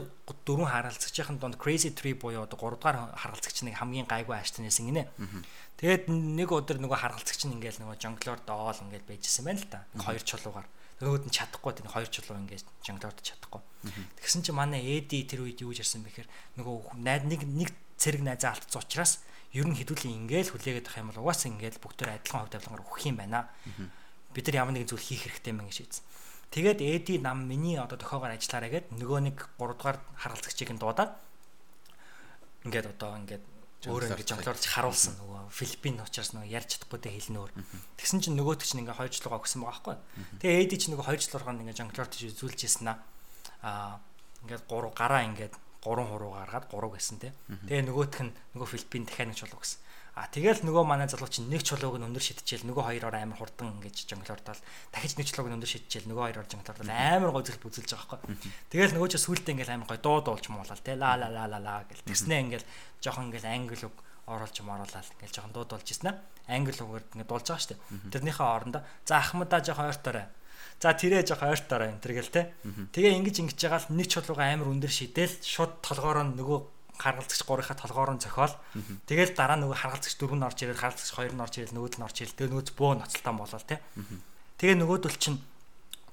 дөрвөн 0.47 0.71
харгалзагчийн 0.71 1.37
донд 1.37 1.59
Crazy 1.59 1.91
Tree 1.91 2.15
буюу 2.15 2.47
одоо 2.47 2.55
3 2.55 2.79
дугаар 2.79 3.11
харгалзагч 3.19 3.67
нэг 3.67 3.75
хамгийн 3.75 4.07
гайгүй 4.07 4.39
аштнээс 4.39 4.79
гинэ. 4.79 5.11
Тэгээд 5.75 6.07
нэг 6.07 6.49
өдөр 6.49 6.79
нөгөө 6.79 6.99
харгалзагч 7.03 7.51
нь 7.51 7.59
ингээл 7.59 7.83
нөгөө 7.83 7.99
жонглоор 7.99 8.39
доол 8.47 8.79
ингээл 8.79 9.09
байжсэн 9.11 9.43
байна 9.43 9.59
л 9.59 9.67
да. 9.67 9.79
Хоёр 9.99 10.23
чулуугаар. 10.23 10.67
Нөгөөд 11.03 11.27
нь 11.27 11.35
чадахгүй 11.35 11.73
тийм 11.75 11.91
хоёр 11.91 12.07
чулуу 12.07 12.39
ингээд 12.39 12.63
жонглоорд 12.79 13.19
чадахгүй. 13.19 13.59
Тэгсэн 14.23 14.47
чинь 14.47 14.55
манай 14.55 14.79
Эди 14.79 15.27
тэр 15.27 15.43
үед 15.43 15.59
юу 15.59 15.75
ярьсан 15.75 16.07
бэхээр 16.07 16.31
нөгөө 16.55 16.95
найд 17.03 17.27
нэг 17.27 17.43
нэг 17.43 17.69
цэрэг 17.99 18.23
найзаа 18.23 18.55
алдсан 18.55 18.79
учраас 18.79 19.19
ер 19.51 19.67
нь 19.67 19.75
хэдүүлийн 19.75 20.23
ингээл 20.23 20.55
хүлээгээд 20.55 20.87
авах 20.87 20.99
юм 21.03 21.09
бол 21.11 21.21
угаасаа 21.27 21.51
ингээл 21.51 21.83
бүгд 21.83 21.97
төр 21.99 22.09
адилхан 22.15 22.39
хувьд 22.47 22.55
авилгаар 22.55 22.83
өгөх 22.87 23.03
юм 23.11 23.19
байна. 23.19 23.51
Бид 24.31 24.45
нар 24.47 24.59
ямар 24.63 24.75
нэгэн 24.75 24.91
зүйл 24.91 25.03
хийх 25.03 25.27
хэрэгтэй 25.27 25.51
мэн 25.51 25.67
гэж 25.67 25.77
хэлсэн. 25.83 26.03
Тэгээд 26.51 26.79
Эди 26.81 27.15
нам 27.19 27.47
миний 27.47 27.77
одоо 27.79 27.97
тохиогоор 27.97 28.35
ажиллаарай 28.35 28.71
гэд 28.71 28.85
нөгөө 28.95 29.19
нэг 29.29 29.37
3 29.59 29.75
дугаар 29.75 29.97
харгалзагчийг 30.17 30.71
нь 30.75 30.81
дуудаад 30.81 31.11
ингээд 32.65 32.87
одоо 32.95 33.11
ингээд 33.21 33.43
өөрөө 33.85 34.09
ингэж 34.17 34.29
жонглоорч 34.33 34.65
харуулсан 34.65 35.13
нөгөө 35.21 35.41
Филиппин 35.53 36.01
учраас 36.01 36.33
нөгөө 36.33 36.49
ярьж 36.49 36.69
чадахгүй 36.79 36.99
дэ 37.05 37.11
хэлнээр. 37.13 37.51
Тэгсэн 37.99 38.19
чинь 38.25 38.37
нөгөөт 38.39 38.65
чинь 38.65 38.81
ингээ 38.81 38.97
хоёрчлуугаа 38.97 39.41
өгсөн 39.45 39.61
байгаа 39.61 39.73
байхгүй. 39.77 39.95
Тэгээ 40.41 40.63
Эди 40.65 40.75
чинь 40.81 40.93
нөгөө 40.97 41.05
хоёрчлуургаанд 41.05 41.61
ингээ 41.61 41.79
жонглоорч 41.85 42.13
үзүүлж 42.33 42.59
ирсэн 42.65 42.87
аа. 42.89 44.01
Ингээд 44.45 44.65
гурав 44.65 44.93
гараа 44.97 45.21
ингээд 45.29 45.53
гурван 45.85 46.09
хуруу 46.09 46.33
гаргаад 46.33 46.65
гурав 46.65 46.97
гэсэн 46.97 47.21
тий. 47.21 47.31
Тэгээ 47.69 47.85
нөгөөх 47.85 48.17
нь 48.25 48.33
нөгөө 48.57 48.69
Филиппин 48.73 49.05
дахиад 49.05 49.29
нэг 49.29 49.37
чулуу 49.37 49.61
гэсэн. 49.61 49.84
А 50.15 50.31
тэгэл 50.31 50.63
нөгөө 50.63 50.83
манай 50.87 51.11
залуу 51.11 51.27
чинь 51.27 51.51
нэг 51.51 51.67
чулууг 51.67 51.99
нь 51.99 52.07
өндөр 52.07 52.23
шидчихэл 52.23 52.71
нөгөө 52.71 52.83
хоёроор 52.87 53.15
амар 53.19 53.35
хурдан 53.35 53.75
ингэж 53.75 54.07
жонглордол 54.07 54.61
дахиж 54.95 55.19
нэг 55.19 55.27
чулууг 55.27 55.51
нь 55.51 55.55
өндөр 55.59 55.71
шидчихэл 55.75 56.07
нөгөө 56.07 56.23
хоёроор 56.31 56.47
жонглордол 56.47 56.87
амар 56.87 57.31
гой 57.35 57.43
зэрэг 57.43 57.59
бүзэлж 57.59 57.91
байгаа 57.91 58.23
байхгүй. 58.23 58.35
Тэгэл 58.71 58.95
нөгөө 58.95 59.09
ч 59.11 59.15
сүултээ 59.19 59.53
ингээл 59.59 59.75
амар 59.75 59.89
гой 59.91 59.99
дуу 59.99 60.23
дуулж 60.23 60.45
муулал 60.47 60.79
те. 60.79 60.95
Ла 60.95 61.19
ла 61.19 61.27
ла 61.27 61.51
ла 61.51 61.59
ла 61.59 61.83
гэл. 61.83 62.07
Тэгснэ 62.07 62.47
ингээл 62.47 62.67
жоохон 63.03 63.27
ингээл 63.27 63.51
англи 63.51 63.83
үг 63.83 63.97
оруулж 64.31 64.55
маруулаад 64.63 65.11
ингээл 65.19 65.35
жоохон 65.35 65.51
дуу 65.51 65.67
дуулж 65.67 65.87
ирсэн 65.91 66.15
аа. 66.15 66.23
Англи 66.47 66.79
үгээр 66.79 67.05
ингээд 67.11 67.27
дуулж 67.27 67.47
байгаа 67.51 67.67
дээ. 67.75 68.15
Тэрнийхээ 68.15 68.47
орондоо 68.47 68.81
за 69.03 69.13
ахмадаа 69.19 69.59
жоохон 69.59 69.91
ойрторой 69.91 70.25
За 70.79 70.91
тэрээ 70.91 71.23
жоох 71.23 71.43
ойртоорой 71.43 71.95
энэ 71.95 72.03
төр 72.03 72.13
гэл 72.19 72.35
те. 72.35 72.51
Тэгээ 72.91 73.15
ингэж 73.15 73.35
ингэж 73.39 73.59
байгаа 73.63 73.81
л 73.87 73.95
нэг 73.95 74.07
чулууга 74.11 74.43
амар 74.43 74.67
өндөр 74.75 74.91
шидэл. 74.91 75.39
Шууд 75.39 75.79
толгоороо 75.79 76.27
нөгөө 76.35 76.59
харгалзагч 76.97 77.41
гурийнхаа 77.45 77.77
толгоор 77.77 78.11
нь 78.15 78.23
зохиол. 78.23 78.55
Тэгэл 79.05 79.35
дараа 79.35 79.57
нөгөө 79.59 79.77
харгалзагч 79.79 80.15
дөрөв 80.19 80.37
нь 80.39 80.47
орж 80.47 80.59
ирэл 80.63 80.81
харгалзагч 80.81 81.11
хоёр 81.15 81.33
нь 81.35 81.43
орж 81.43 81.53
ирэл 81.59 81.75
нөгөөд 81.75 81.95
нь 81.99 82.05
орж 82.05 82.17
ирэл 82.23 82.37
тэгээ 82.37 82.51
нөгөөд 82.51 82.69
бөө 82.75 82.91
ноцтолтон 82.99 83.37
болол 83.37 83.65
те. 83.67 83.77
Тэгээ 84.59 84.77
нөгөөдөл 84.79 85.17
чинь 85.19 85.39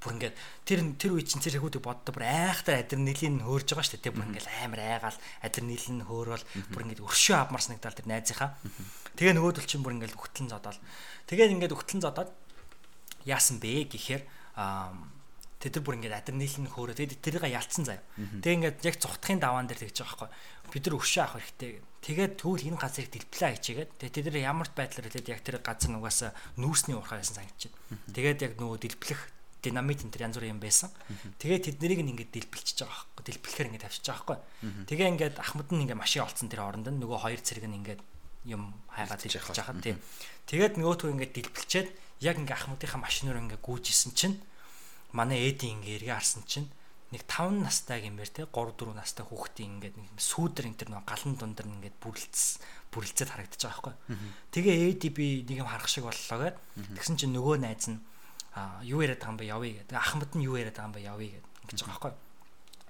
бүр 0.03 0.13
ингээд 0.19 0.37
тэр 0.67 0.81
тэр 0.99 1.11
үе 1.15 1.23
чинь 1.23 1.39
тэр 1.39 1.63
хүүдийг 1.63 1.87
боддоо 1.87 2.11
бүр 2.11 2.27
айхтар 2.27 2.83
адреналин 2.83 3.47
хөөрж 3.47 3.69
байгаа 3.71 3.87
шүү 3.87 4.03
дээ 4.03 4.15
бүр 4.19 4.27
ингээд 4.35 4.49
амар 4.67 4.81
айгаал 4.83 5.19
адреналин 5.47 6.03
хөөрөөл 6.11 6.45
бүр 6.75 6.83
ингээд 6.91 7.05
өршөө 7.07 7.37
авмар 7.39 7.63
санагдал 7.63 7.95
тэр 7.95 8.11
найзынхаа. 8.11 8.59
Тэгээ 9.15 9.39
нөгөөдөл 9.39 9.71
чинь 9.71 9.87
бүр 9.87 9.95
ингээд 10.03 10.19
өгтлэн 10.19 10.51
зодоол. 10.51 10.81
Тэгээд 11.31 11.55
ингээд 11.55 11.77
өгтлэн 11.79 12.03
зодоод 12.03 12.31
яасан 13.23 13.63
бэ 13.63 13.87
гэхээр 13.95 14.23
аа 14.59 14.91
Тэд 15.63 15.79
нар 15.79 15.85
бүр 15.87 15.97
ингээд 16.03 16.19
адреналин 16.19 16.67
хөөрөө 16.75 16.97
тэгээд 16.99 17.23
тэрийг 17.23 17.47
ялцсан 17.47 17.87
заяа. 17.87 18.03
Тэгээд 18.19 18.57
ингээд 18.59 18.79
яг 18.83 18.97
цухтахын 18.99 19.39
даваан 19.39 19.71
дээр 19.71 19.87
тэгж 19.87 20.03
байгаа 20.03 20.27
байхгүй. 20.27 20.75
Бид 20.75 20.83
нар 20.91 20.97
өвшөө 20.99 21.23
авах 21.23 21.39
хэрэгтэй. 21.39 21.71
Тэгээд 22.03 22.33
түүл 22.35 22.67
энэ 22.67 22.81
газрыг 22.83 23.09
дэлплээ 23.15 23.51
хийгээд 23.63 23.91
тэгээд 24.03 24.15
тэд 24.19 24.27
нар 24.27 24.39
ямар 24.43 24.67
ч 24.67 24.75
байдлаар 24.75 25.07
тэгээд 25.07 25.31
яг 25.31 25.41
тэр 25.47 25.57
газар 25.63 25.91
нугасаа 25.95 26.31
нүүсний 26.59 26.99
урхаа 26.99 27.23
санагдаж 27.23 27.71
байна. 27.71 28.11
Тэгээд 28.11 28.39
яг 28.43 28.53
нөгөө 28.59 28.79
дэлплэх 28.83 29.23
динамит 29.63 30.03
энэ 30.03 30.11
төр 30.11 30.25
янз 30.27 30.37
бүрийн 30.43 30.59
юм 30.59 30.63
байсан. 30.67 30.91
Тэгээд 31.39 31.79
тэднийг 31.79 32.03
ингээд 32.03 32.35
дэлбэлчихэж 32.35 32.79
байгаа 32.83 32.99
байхгүй. 32.99 33.23
Дэлбэлэхээр 33.23 33.69
ингээд 33.71 33.85
тавьчихж 33.87 34.07
байгаа 34.11 34.19
байхгүй. 34.19 34.39
Тэгээ 34.91 35.11
ингээд 35.15 35.37
ахмад 35.39 35.69
нь 35.71 35.83
ингээд 35.87 36.03
машин 36.03 36.27
олцсон 36.27 36.51
тэр 36.51 36.67
оронд 36.67 36.91
нь 36.91 36.99
нөгөө 36.99 37.19
хоёр 37.23 37.39
цэрэг 37.39 37.67
нь 37.71 37.79
ингээд 37.79 38.03
юм 38.51 38.75
хайгаад 38.91 39.23
дэлбэлж 39.23 39.59
байгаа 39.63 39.79
тийм. 39.79 39.99
Тэгээд 40.51 40.75
нөгөөтгөө 40.83 41.11
ингээд 41.15 41.33
дэлбэлчээд 41.39 41.89
яг 42.27 42.37
ингээд 42.43 42.59
ахмадынхаа 42.59 42.99
машинаар 42.99 43.39
ингээд 43.47 43.63
гүйжсэн 43.63 44.11
чинь 44.19 44.37
манай 45.13 45.53
эди 45.53 45.73
ингээ 45.73 46.09
харсан 46.13 46.43
чинь 46.49 46.69
нэг 47.13 47.29
5 47.29 47.61
настай 47.61 48.01
гэмээр 48.01 48.31
те 48.33 48.43
3 48.49 48.73
4 48.73 48.97
настай 48.97 49.25
хүүхдийн 49.29 49.77
ингээд 49.77 49.97
нэг 50.01 50.17
сүүдэр 50.17 50.73
энэ 50.73 50.79
төр 50.81 50.91
нэг 50.97 51.05
галан 51.05 51.37
дундэр 51.37 51.69
ингээд 51.69 51.97
бүрлц 52.01 52.65
бүрлцээд 52.89 53.31
харагдаж 53.37 53.61
байгаа 53.61 53.93
байхгүй. 53.93 54.17
Тэгээ 54.49 54.77
эди 54.97 55.09
би 55.13 55.27
нэг 55.45 55.61
юм 55.61 55.69
харах 55.69 55.93
шиг 55.93 56.09
боллоо 56.09 56.39
гэд. 56.41 56.57
Тэгсэн 56.97 57.21
чинь 57.21 57.37
нөгөө 57.37 57.61
найз 57.61 57.93
нь 57.93 58.01
а 58.57 58.81
юу 58.85 59.05
яриад 59.05 59.21
байгаа 59.21 59.33
юм 59.33 59.41
бэ 59.41 59.53
явъя 59.53 59.73
гэдэг. 59.85 59.97
Ахмад 59.97 60.33
нь 60.33 60.45
юу 60.45 60.57
яриад 60.57 60.77
байгаа 60.77 60.89
юм 60.89 60.97
бэ 60.97 61.05
явъя 61.05 61.31
гэдэг 61.37 61.53
ингэж 61.69 61.81
байгаа 61.85 62.01
байхгүй. 62.01 62.13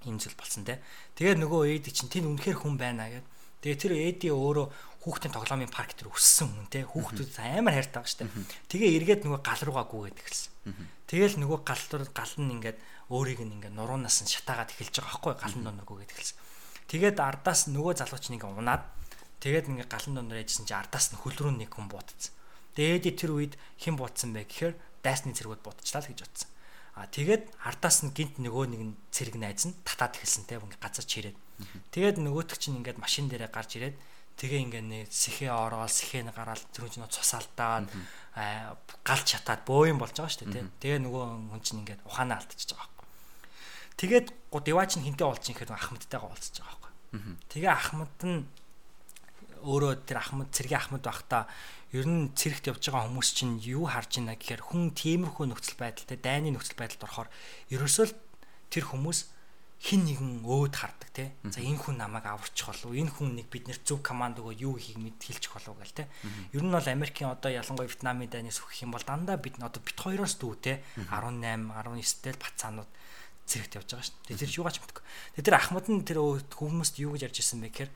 Ийм 0.07 0.17
зүйл 0.19 0.39
болсон 0.39 0.63
те. 0.67 0.83
Тэгээ 1.19 1.39
нөгөө 1.39 1.63
эди 1.79 1.91
чинь 1.91 2.11
тэн 2.11 2.27
үнэхээр 2.31 2.59
хүн 2.59 2.75
байна 2.79 3.07
гэд. 3.11 3.27
Тэгээ 3.63 3.79
тэр 3.79 3.95
эди 3.95 4.29
өөрөө 4.35 4.67
хүүхдийн 5.07 5.35
тоглоомын 5.35 5.71
парк 5.71 5.95
дээр 5.95 6.11
өссөн 6.11 6.51
хүн 6.51 6.67
те. 6.67 6.83
Хүүхдүүд 6.83 7.31
амар 7.39 7.79
хайртай 7.79 8.03
байгаа 8.03 8.11
штэ. 8.11 8.27
Тэгээ 8.71 8.91
эргээд 8.99 9.23
нөгөө 9.23 9.41
гал 9.43 9.63
руугаа 9.63 9.87
гүгээд 9.87 10.19
эхэлсэн. 10.19 10.51
Тэгэл 11.11 11.39
нөгөө 11.43 11.59
гал 11.63 11.85
дор 11.91 12.03
гал 12.11 12.35
нь 12.39 12.53
ингээд 12.59 12.79
өөрийг 13.11 13.41
нь 13.43 13.55
ингээд 13.59 13.75
нуруунаас 13.75 14.23
нь 14.23 14.31
шатаагаад 14.31 14.75
эхэлж 14.75 14.95
байгаа 14.99 15.11
байхгүй 15.11 15.35
галан 15.39 15.63
доноргоо 15.63 15.97
гэдэг 16.03 16.17
эхэлсэн. 16.17 16.39
Тэгээд 16.91 17.19
ардаас 17.19 17.61
нөгөө 17.71 17.95
залууч 17.99 18.25
нэг 18.31 18.43
унаад 18.47 18.83
тэгээд 19.43 19.71
ингээд 19.71 19.91
галан 19.91 20.15
донор 20.19 20.39
яжсэн 20.39 20.67
чи 20.67 20.75
ардаас 20.75 21.11
нь 21.15 21.21
хөл 21.21 21.37
рүү 21.37 21.55
нэг 21.55 21.71
хүн 21.75 21.91
буутцсан. 21.91 22.33
Тэгээд 22.79 23.15
тэр 23.19 23.31
үед 23.37 23.55
хэн 23.79 23.99
буутсан 23.99 24.33
бэ 24.33 24.49
гэхээр 24.49 24.75
дайсны 25.05 25.35
цэргүүд 25.37 25.61
буутчлаа 25.61 26.03
л 26.03 26.09
гэж 26.09 26.19
бодсон. 26.25 26.51
А 26.97 27.09
тэгээд 27.09 27.45
ардаас 27.65 28.05
нь 28.05 28.13
гинт 28.17 28.41
нөгөө 28.41 28.65
нэг 28.73 28.81
нь 28.81 28.95
цэрэг 29.13 29.37
найз 29.37 29.69
нь 29.69 29.77
татаад 29.85 30.17
эхэлсэн 30.17 30.49
те 30.49 30.57
ингээд 30.57 30.81
газар 30.81 31.05
чирээд. 31.05 31.37
Тэгээд 31.93 32.19
нөгөөтг 32.19 32.59
чинь 32.59 32.79
ингээд 32.81 32.99
машин 32.99 33.29
дээрээ 33.29 33.51
гарч 33.53 33.71
ирээд 33.79 33.97
тэгээ 34.41 34.61
ингээ 34.65 34.83
нэг 34.83 35.07
сэхээ 35.13 35.53
ороод 35.53 35.93
сэхээ 35.93 36.33
гараад 36.33 36.65
хүн 36.73 36.91
чинь 36.91 37.07
цусаалтаад 37.07 37.87
галж 39.05 39.27
чатаад 39.29 39.63
бөөм 39.69 40.01
болж 40.01 40.17
байгаа 40.17 40.33
шүү 40.33 40.49
дээ 40.49 40.67
тэгээ 40.81 41.01
нөгөө 41.05 41.25
хүн 41.53 41.63
чинь 41.63 41.81
ингээ 41.85 42.03
ухаанаа 42.09 42.41
алдчихж 42.41 42.73
байгаа 42.73 42.89
байхгүй. 42.89 43.09
Тэгээд 44.01 44.27
диваа 44.65 44.87
чинь 44.89 45.05
хинтээ 45.05 45.29
олж 45.29 45.45
ихэд 45.53 45.71
ахмадтайгаа 45.71 46.33
уулзж 46.33 46.55
байгаа 46.59 46.81
байхгүй. 46.81 47.37
Тэгээ 47.53 47.73
ахмад 47.73 48.17
нь 48.25 48.49
өөрөө 49.63 49.93
тэр 50.09 50.19
ахмад 50.19 50.49
цэргийн 50.51 50.81
ахмад 50.81 51.05
байхдаа 51.05 51.47
ер 51.93 52.07
нь 52.09 52.33
цэрэгт 52.33 52.73
явж 52.73 52.83
байгаа 52.89 53.07
хүмүүс 53.13 53.29
чинь 53.37 53.61
юу 53.61 53.85
харж 53.87 54.19
байна 54.19 54.35
гэхээр 54.41 54.63
хүн 54.65 54.97
тиймэрхүү 54.97 55.45
нөхцөл 55.45 55.77
байдалтай 55.77 56.19
дайны 56.19 56.49
нөхцөл 56.57 56.81
байдалд 56.81 57.05
орохоор 57.05 57.29
ерөөсөө 57.69 58.07
тэр 58.73 58.85
хүмүүс 58.89 59.19
хин 59.83 60.07
нэгэн 60.07 60.47
өөд 60.47 60.79
хардаг 60.79 61.11
те. 61.11 61.35
За 61.43 61.59
энэ 61.59 61.75
хүн 61.83 61.99
намайг 61.99 62.31
аварчих 62.31 62.71
болов. 62.71 62.95
Энэ 62.95 63.11
хүн 63.11 63.35
нэг 63.35 63.51
бид 63.51 63.67
нэр 63.67 63.83
зөв 63.83 63.99
команд 63.99 64.39
өгөө 64.39 64.55
юу 64.63 64.79
хийх 64.79 64.95
мэд 64.95 65.19
хэлчих 65.19 65.51
болов 65.59 65.75
гэл 65.83 66.07
те. 66.07 66.09
Ер 66.55 66.63
нь 66.63 66.71
бол 66.71 66.87
Америкийн 66.87 67.35
одоо 67.35 67.51
ялангуяа 67.51 67.91
Вьетнамын 67.91 68.31
дайнаас 68.31 68.63
өгөх 68.63 68.79
юм 68.87 68.95
бол 68.95 69.03
дандаа 69.03 69.43
бид 69.43 69.59
одоо 69.59 69.83
бит 69.83 69.99
хоёроос 69.99 70.39
дүү 70.39 70.55
те. 70.63 70.87
18 71.11 71.67
19-тэл 71.67 72.39
бацаанууд 72.39 72.91
зэрэгт 73.43 73.75
явж 73.83 73.91
байгаа 73.91 74.07
шүү. 74.07 74.39
Тэр 74.39 74.51
юугаач 74.55 74.79
мэдгүй. 74.79 75.03
Тэгээ 75.35 75.47
тэр 75.51 75.59
Ахмад 75.59 75.87
нь 75.91 76.07
тэр 76.07 76.19
хүмүүст 76.23 76.95
юу 77.03 77.19
гэж 77.19 77.27
ярьж 77.27 77.43
ирсэн 77.43 77.59
бэ 77.67 77.75
гэхээр 77.75 77.91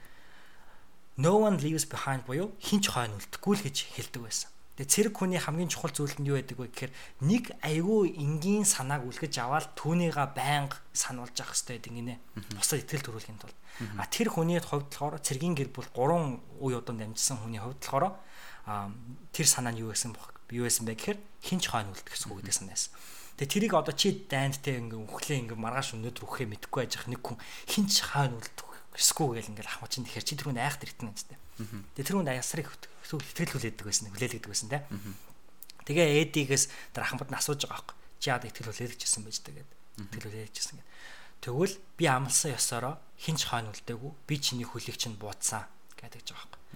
no 1.22 1.38
one 1.38 1.62
leaves 1.62 1.86
behind 1.86 2.26
буюу 2.26 2.50
хинч 2.58 2.90
хойно 2.90 3.14
үлдэхгүй 3.14 3.54
л 3.56 3.64
гэж 3.64 3.76
хэлдэг 3.94 4.22
байсан. 4.26 4.50
Тэгээ 4.76 4.92
цэрэг 4.92 5.14
хүний 5.16 5.40
хамгийн 5.40 5.72
чухал 5.72 5.88
зүйл 5.88 6.12
нь 6.20 6.28
юу 6.28 6.36
байдаг 6.36 6.60
вэ 6.60 6.68
гэхээр 6.68 6.92
нэг 7.24 7.44
айгүй 7.64 8.12
энгийн 8.20 8.68
санааг 8.68 9.08
үлгэж 9.08 9.40
аваад 9.40 9.72
түүнийга 9.72 10.36
байнга 10.36 10.76
сануулж 10.92 11.32
явах 11.32 11.56
хэрэгтэй 11.56 11.80
гэдэг 11.80 11.92
гинэ. 11.96 12.14
Бусад 12.60 12.84
ихтгэл 12.84 13.08
төрүүлэхийн 13.08 13.40
тулд. 13.40 13.56
А 13.96 14.04
тэр 14.04 14.28
хүний 14.28 14.60
хувьд 14.60 14.92
болохоор 14.92 15.16
цэргийн 15.24 15.56
гэр 15.56 15.72
бүл 15.72 15.88
3 15.96 16.60
үе 16.60 16.76
удаа 16.76 16.92
дамжсан 16.92 17.40
хүний 17.40 17.56
хувьд 17.56 17.80
болохоор 17.80 18.20
тэр 19.32 19.46
санаа 19.48 19.72
нь 19.72 19.80
юу 19.80 19.96
гэсэн 19.96 20.12
юу 20.52 20.68
байсан 20.68 20.84
бэ 20.84 20.92
гэхээр 20.92 21.18
хинч 21.40 21.72
хойно 21.72 21.96
үлдэх 21.96 22.12
гэсэн 22.12 22.28
үг 22.36 22.44
гэдэг 22.44 22.54
санаасан. 22.54 22.92
Тэгээ 23.40 23.52
тэрийг 23.52 23.74
одоо 23.76 23.94
чи 23.96 24.28
дайндтэй 24.28 24.80
ингээ 24.80 25.00
үхлээ 25.00 25.40
ингээ 25.44 25.56
маргааш 25.60 25.96
өнөдөр 25.96 26.24
үхээ 26.24 26.48
мэдгүй 26.52 26.78
байж 26.84 27.00
нэг 27.08 27.20
хүн 27.24 27.40
хинч 27.68 28.04
хойно 28.12 28.40
үлдэх 28.40 28.66
эсгүй 28.96 29.40
гэл 29.40 29.52
ингээл 29.52 29.72
ахмад 29.72 29.92
чинь 29.92 30.08
тэгэхэр 30.08 30.24
чи 30.24 30.34
тэр 30.36 30.48
хүн 30.52 30.60
айх 30.60 30.80
дэртэн 30.80 31.12
гэжтэй. 31.12 31.38
Тэгээ 31.56 32.06
тэр 32.06 32.16
хүн 32.20 32.30
аясрыг 32.32 32.68
сэтгэл 33.06 33.54
хүлээдэг 33.56 33.86
байсан, 33.86 34.10
хүлээлгдэг 34.12 34.50
байсан 34.50 34.68
те. 34.68 34.84
Тэгээ 35.86 36.28
эдигээс 36.28 36.64
тэр 36.92 37.02
ахмад 37.06 37.30
нь 37.30 37.38
асууж 37.38 37.64
байгаа 37.64 37.80
байхгүй. 37.80 37.96
Чи 38.20 38.26
яад 38.32 38.44
итгэл 38.48 38.70
хүлээлгэжсэн 38.74 39.22
байж 39.22 39.36
тэгээд. 39.40 39.70
Итгэл 40.10 40.26
хүлээлгэжсэн 40.26 40.76
гэд. 40.82 40.88
Тэгвэл 41.46 41.74
би 41.96 42.04
амлсан 42.10 42.56
ёсороо 42.58 42.98
хинч 43.20 43.46
хойно 43.46 43.70
үлдээгүй. 43.70 44.12
Би 44.26 44.34
чиний 44.40 44.66
хүлийг 44.66 44.98
чинь 44.98 45.14
буудсан 45.14 45.64
гэдэг 46.06 46.22
жбайгаа 46.26 46.46
байхгүй. 46.46 46.66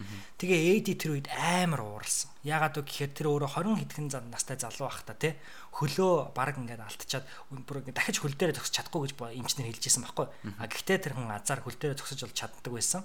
Тэгээ 0.41 0.61
Эди 0.81 0.95
тэр 0.97 1.21
үед 1.21 1.29
амар 1.29 1.85
ууралсан. 1.85 2.33
Яагаад 2.41 2.81
вэ 2.81 2.89
гэхээр 2.89 3.13
тэр 3.13 3.27
өөрөө 3.29 3.51
20 3.53 3.85
хэдхэн 3.85 4.09
зам 4.09 4.25
настай 4.33 4.57
залуу 4.57 4.89
байх 4.89 5.05
та 5.05 5.13
тий. 5.13 5.37
Хөлөө 5.77 6.33
баг 6.33 6.57
ингээд 6.57 6.81
алтчаад 6.81 7.25
бүр 7.53 7.85
ингээд 7.85 7.99
дахиж 8.01 8.17
хөл 8.25 8.33
дээрээ 8.33 8.57
зогсож 8.57 8.75
чадахгүй 8.81 9.13
гэж 9.13 9.13
эмчнэр 9.37 9.69
хэлжсэн 9.69 10.03
байхгүй. 10.09 10.27
А 10.57 10.65
гэхдээ 10.65 10.99
тэр 11.05 11.15
хүн 11.21 11.29
азар 11.29 11.61
хөл 11.61 11.77
дээрээ 11.77 12.01
зогсож 12.01 12.21
бол 12.25 12.33
чаддаг 12.33 12.73
байсан. 12.73 13.03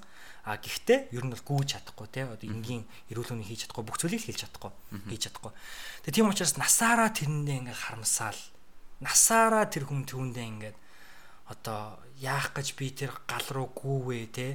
А 0.47 0.55
гэхдээ 0.55 1.11
ер 1.11 1.23
нь 1.27 1.33
бол 1.35 1.43
гүйж 1.43 1.67
чадахгүй 1.75 2.07
тий. 2.07 2.23
Одоо 2.23 2.47
энгийн 2.47 2.87
эрүүл 3.11 3.31
мэндийн 3.35 3.49
хийж 3.51 3.61
чадахгүй 3.67 3.83
бүх 3.83 3.99
зүйлийг 3.99 4.23
хийж 4.23 4.47
чадахгүй. 4.47 4.71
Хийж 5.11 5.21
чадахгүй. 5.27 5.51
Тэгээ 6.07 6.15
тийм 6.15 6.31
учраас 6.31 6.55
насаараа 6.55 7.11
тэрэндээ 7.11 7.59
ингээд 7.59 7.83
харамсаал. 7.83 8.39
Насаараа 9.03 9.67
тэр 9.67 9.83
хүн 9.91 10.07
түүндээ 10.07 10.47
ингээд 10.47 10.77
одоо 11.51 11.99
яах 12.17 12.55
гэж 12.55 12.79
би 12.79 12.89
тэр 12.95 13.11
гал 13.27 13.45
руу 13.51 13.67
гүүвээ 13.75 14.25
тий 14.31 14.51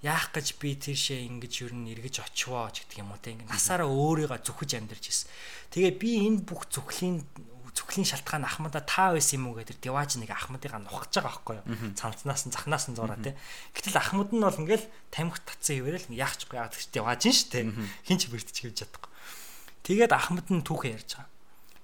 яах 0.00 0.32
гэж 0.32 0.56
би 0.56 0.76
тийшээ 0.76 1.28
ингэж 1.28 1.52
юу 1.68 1.70
н 1.76 1.92
эргэж 1.92 2.24
очивоо 2.24 2.72
ч 2.72 2.84
гэдэг 2.84 3.04
юм 3.04 3.12
уу 3.12 3.20
те 3.20 3.36
ингэ 3.36 3.52
насаараа 3.52 3.88
өөрийгөө 3.88 4.40
зүхэж 4.40 4.70
амьдарч 4.80 5.04
ирсэн. 5.12 5.28
Тэгээ 5.76 5.92
би 6.00 6.10
энэ 6.24 6.40
бүх 6.48 6.68
зүхлийн 6.72 7.20
зүхлийн 7.76 8.08
шалтгаан 8.08 8.48
ахмада 8.48 8.80
та 8.80 9.12
байсан 9.12 9.44
юм 9.44 9.52
уу 9.52 9.60
гэдэг 9.60 9.76
дивааж 9.80 10.16
нэг 10.16 10.32
ахмадыгаа 10.32 10.80
нухаж 10.80 11.12
байгаа 11.12 11.36
байхгүй 11.36 11.56
юу. 11.60 11.66
Цанцнаас 11.96 12.48
нь 12.48 12.54
захнаас 12.56 12.88
нь 12.88 12.96
зураа 12.96 13.20
те. 13.20 13.36
Гэтэл 13.76 14.00
ахмад 14.00 14.32
нь 14.32 14.40
бол 14.40 14.60
ингээл 14.64 14.88
тамхи 15.12 15.40
татсан 15.44 15.78
ивэрэл 15.84 16.08
яах 16.16 16.34
ч 16.40 16.48
яагаад 16.48 16.74
гэж 16.74 16.88
дивааж 16.96 17.22
нь 17.28 17.36
штэ. 17.36 17.68
Хин 18.08 18.18
ч 18.18 18.32
бэртч 18.32 18.56
хийж 18.64 18.84
чадахгүй. 18.84 19.12
Тэгээд 19.84 20.12
ахмад 20.16 20.48
нь 20.48 20.64
түүхээ 20.64 20.96
ярьж 20.96 21.20
байгаа. 21.20 21.28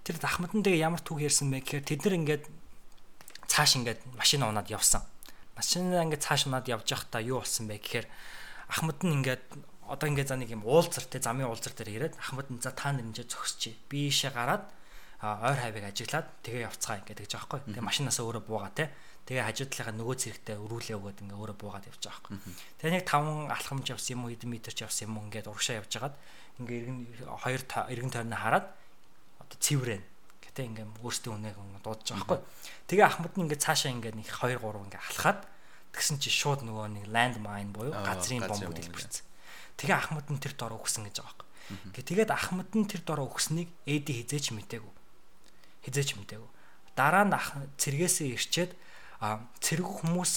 тэр 0.07 0.23
Ахмад 0.23 0.55
нь 0.55 0.63
тэгээ 0.63 0.87
ямар 0.87 1.03
түүх 1.03 1.19
ярьсан 1.19 1.51
бэ 1.51 1.67
гэхээр 1.67 1.83
тэд 1.83 2.01
нар 2.07 2.15
ингээд 2.15 2.45
цааш 3.51 3.83
ингээд 3.83 4.01
машин 4.15 4.47
унаад 4.47 4.71
явсан. 4.71 5.03
Машинаа 5.57 6.05
ингээд 6.05 6.25
цааш 6.25 6.47
унаад 6.47 6.69
явж 6.69 6.85
байхдаа 6.93 7.25
юу 7.25 7.41
болсон 7.41 7.67
бэ 7.67 7.81
гэхээр 7.81 8.07
Ахмад 8.69 9.01
нь 9.01 9.25
ингээд 9.25 9.45
одоо 9.89 10.07
ингээд 10.07 10.29
за 10.29 10.37
нэг 10.37 10.53
юм 10.53 10.69
уулзар 10.69 11.09
те 11.09 11.17
замын 11.17 11.49
уулзар 11.49 11.73
дээр 11.73 12.13
ирээд 12.13 12.15
Ахмад 12.21 12.53
нь 12.53 12.61
за 12.61 12.77
та 12.77 12.93
нэрнжээ 12.93 13.25
зогсчи. 13.25 13.73
Би 13.89 14.11
ийшээ 14.11 14.37
гараад 14.37 14.69
ойр 15.23 15.57
хавийг 15.57 15.89
ажиглаад 15.89 16.29
тэгээ 16.45 16.67
явцгаа 16.69 17.01
ингээд 17.01 17.25
гэж 17.25 17.33
байхгүй. 17.41 17.61
Тэгээ 17.73 17.89
машинаас 17.89 18.21
өөрөө 18.21 18.45
буугаа 18.45 18.73
те. 18.77 18.93
Тэгээ 19.25 19.47
хажуу 19.49 19.67
талынхаа 19.73 19.97
нөгөө 19.97 20.17
зэрэгтээ 20.21 20.57
өрүүлээ 20.61 20.97
өгөөд 21.01 21.19
ингээ 21.25 21.39
өөрөө 21.41 21.57
буугаад 21.57 21.89
явж 21.89 22.03
байгаа 22.05 22.21
байхгүй. 22.21 22.37
Тэгээ 22.79 22.95
нэг 23.01 23.05
5 23.09 23.51
алхамж 23.57 23.87
явсан 23.91 24.13
юм 24.13 24.23
уу 24.27 24.31
хэдэн 24.31 24.51
метрч 24.53 24.79
явсан 24.85 25.09
юм 25.09 25.15
уу 25.19 25.27
ингээд 25.27 25.51
урагшаа 25.51 25.81
явж 25.81 25.91
хагаад 25.91 26.15
ингээ 26.61 26.79
иргэн 26.85 26.99
хоёр 27.43 27.63
иргэн 27.91 28.13
тойрноо 28.13 28.39
хараад 28.39 28.67
одоо 29.41 29.59
цэврэн 29.59 30.03
гэтээ 30.57 30.67
ингээ 30.73 30.87
өөртөө 31.05 31.33
үнээг 31.37 31.57
дуудаж 31.85 32.09
байгаа 32.17 32.41
байхгүй. 32.41 32.41
Тэгээ 32.89 33.05
Ахмад 33.05 33.35
нь 33.37 33.45
ингээ 33.45 33.61
цаашаа 33.61 33.93
ингээ 33.93 34.17
нэг 34.17 34.29
2 34.33 34.57
3 34.57 34.89
ингээ 34.89 35.03
алхаад 35.05 35.41
тэгсэн 35.93 36.17
чи 36.17 36.33
шууд 36.33 36.65
нөгөө 36.65 36.87
нэг 36.97 37.05
ланд 37.13 37.37
майн 37.45 37.69
буюу 37.77 37.93
газрын 37.93 38.49
бомбууд 38.49 38.81
илбэрсэн. 38.81 39.21
Тэгээ 39.77 39.97
Ахмад 40.01 40.27
нь 40.33 40.41
тэр 40.41 40.57
дор 40.57 40.73
өгсөн 40.81 41.05
гэж 41.13 41.21
байгаа 41.21 41.45
байхгүй. 41.45 42.03
Тэгээд 42.09 42.31
Ахмад 42.33 42.73
нь 42.73 42.89
тэр 42.89 43.05
дор 43.05 43.21
өгснийг 43.29 43.69
Эди 43.85 44.25
хизээч 44.25 44.57
мтээгүй 44.57 44.97
хизээч 45.87 46.19
мэдээгүй. 46.19 46.51
Дараа 46.99 47.25
нь 47.31 47.35
цэргээсээ 47.79 48.35
ирчээд 48.35 48.71
цэрэг 49.63 49.87
хүмүүс 49.87 50.33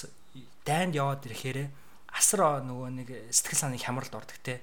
дайнд 0.62 0.94
яваад 0.94 1.26
ирэхээр 1.26 1.74
асар 2.14 2.62
нөгөө 2.62 2.90
нэг 3.02 3.08
сэтгэл 3.34 3.62
санааны 3.66 3.82
хямралд 3.82 4.14
ордог 4.14 4.38
те 4.46 4.62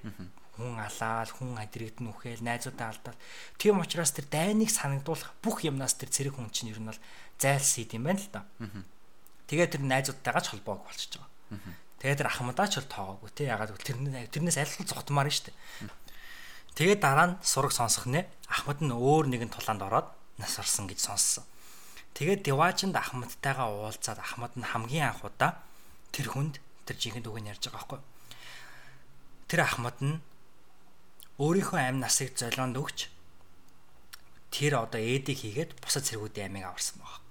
хүн 0.57 0.81
алаал 0.81 1.31
хүн 1.31 1.55
адрэгд 1.61 2.01
нүхэл 2.01 2.41
найзуудаа 2.41 2.89
алдаал 2.91 3.19
тийм 3.61 3.79
учраас 3.79 4.11
тэр 4.11 4.25
дайныг 4.27 4.73
санагдуулах 4.73 5.37
бүх 5.45 5.61
юмнаас 5.63 5.93
тэр 5.95 6.09
цэрэг 6.09 6.33
хүн 6.33 6.49
чинь 6.49 6.73
ер 6.73 6.81
нь 6.81 6.89
бол 6.89 7.01
зайлсхийд 7.37 7.93
юм 7.93 8.09
байна 8.09 8.19
л 8.19 8.29
да. 8.33 8.41
Тэгээд 9.47 9.77
тэр 9.77 9.83
найзуудтайгаа 9.85 10.41
ч 10.41 10.47
холбоог 10.51 10.81
болчихж 10.83 11.21
байгаа. 11.21 11.31
Тэгээд 12.01 12.19
тэр 12.19 12.29
ахмадаа 12.29 12.67
ч 12.67 12.81
бол 12.81 12.89
тоогоогүй 12.89 13.31
те 13.31 13.43
ягаад 13.47 13.71
гэвэл 13.71 13.87
тэрнээс 13.87 14.29
тэрнээс 14.33 14.57
аль 14.57 14.73
л 14.81 14.89
зогтмаар 14.89 15.29
нь 15.29 15.37
штэ. 15.37 15.53
Тэгээд 16.77 16.99
дараа 17.01 17.27
нь 17.33 17.37
сураг 17.41 17.73
сонсох 17.73 18.05
нэ 18.05 18.27
ахмад 18.49 18.81
нь 18.81 18.93
өөр 18.93 19.25
нэгэн 19.29 19.49
тулаанд 19.49 19.81
ороод 19.81 20.07
нас 20.37 20.53
орсон 20.61 20.85
гэж 20.85 20.99
сонссон. 21.01 21.45
Тэгээд 22.13 22.45
Деважинд 22.49 22.97
Ахмадтайгаа 22.97 23.69
уулзаад 23.69 24.17
Ахмад 24.21 24.53
нь 24.57 24.65
хамгийн 24.65 25.13
анх 25.13 25.21
удаа 25.21 25.61
тэр 26.13 26.33
хүнд 26.33 26.57
тэр 26.85 26.97
жинхэнэ 26.97 27.29
үгийг 27.29 27.53
ярьж 27.53 27.69
байгаа 27.69 27.77
байхгүй. 27.77 28.01
Тэр 29.49 29.61
Ахмад 29.61 29.97
нь 30.01 30.17
өөрийнхөө 31.37 31.79
амь 31.79 32.01
насыг 32.01 32.33
золионд 32.33 32.77
өгч 32.77 33.13
тэр 34.49 34.81
одоо 34.81 35.01
эдийг 35.01 35.37
хийгээд 35.37 35.77
бусад 35.77 36.05
цэргүүдийн 36.09 36.49
амийг 36.49 36.65
аварсан 36.65 36.97
байгаа. 36.97 37.21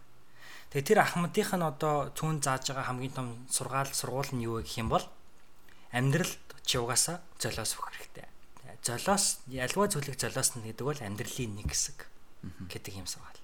Тэгээ 0.71 0.89
тэр 0.95 0.99
Ахмадынх 1.03 1.51
нь 1.59 1.67
одоо 1.67 2.15
түүн 2.15 2.39
зааж 2.39 2.71
байгаа 2.71 2.87
хамгийн 2.87 3.15
том 3.17 3.29
сургаал 3.51 3.91
сургууль 3.91 4.31
нь 4.31 4.47
юу 4.47 4.63
гэх 4.63 4.79
юм 4.79 4.95
бол 4.95 5.03
амьдралд 5.91 6.47
чи 6.63 6.79
угаасаа 6.79 7.19
золиос 7.41 7.75
өгөх 7.75 7.91
хэрэгтэй. 7.97 8.27
Золиос 8.87 9.43
альва 9.51 9.91
зүйлийг 9.91 10.19
золиос 10.21 10.55
нь 10.55 10.67
гэдэг 10.67 10.87
бол 10.87 11.01
амьдралын 11.01 11.53
нэг 11.59 11.73
хэсэг 11.73 12.07
гэдэг 12.71 12.95
юм 12.99 13.09
сургаал. 13.11 13.41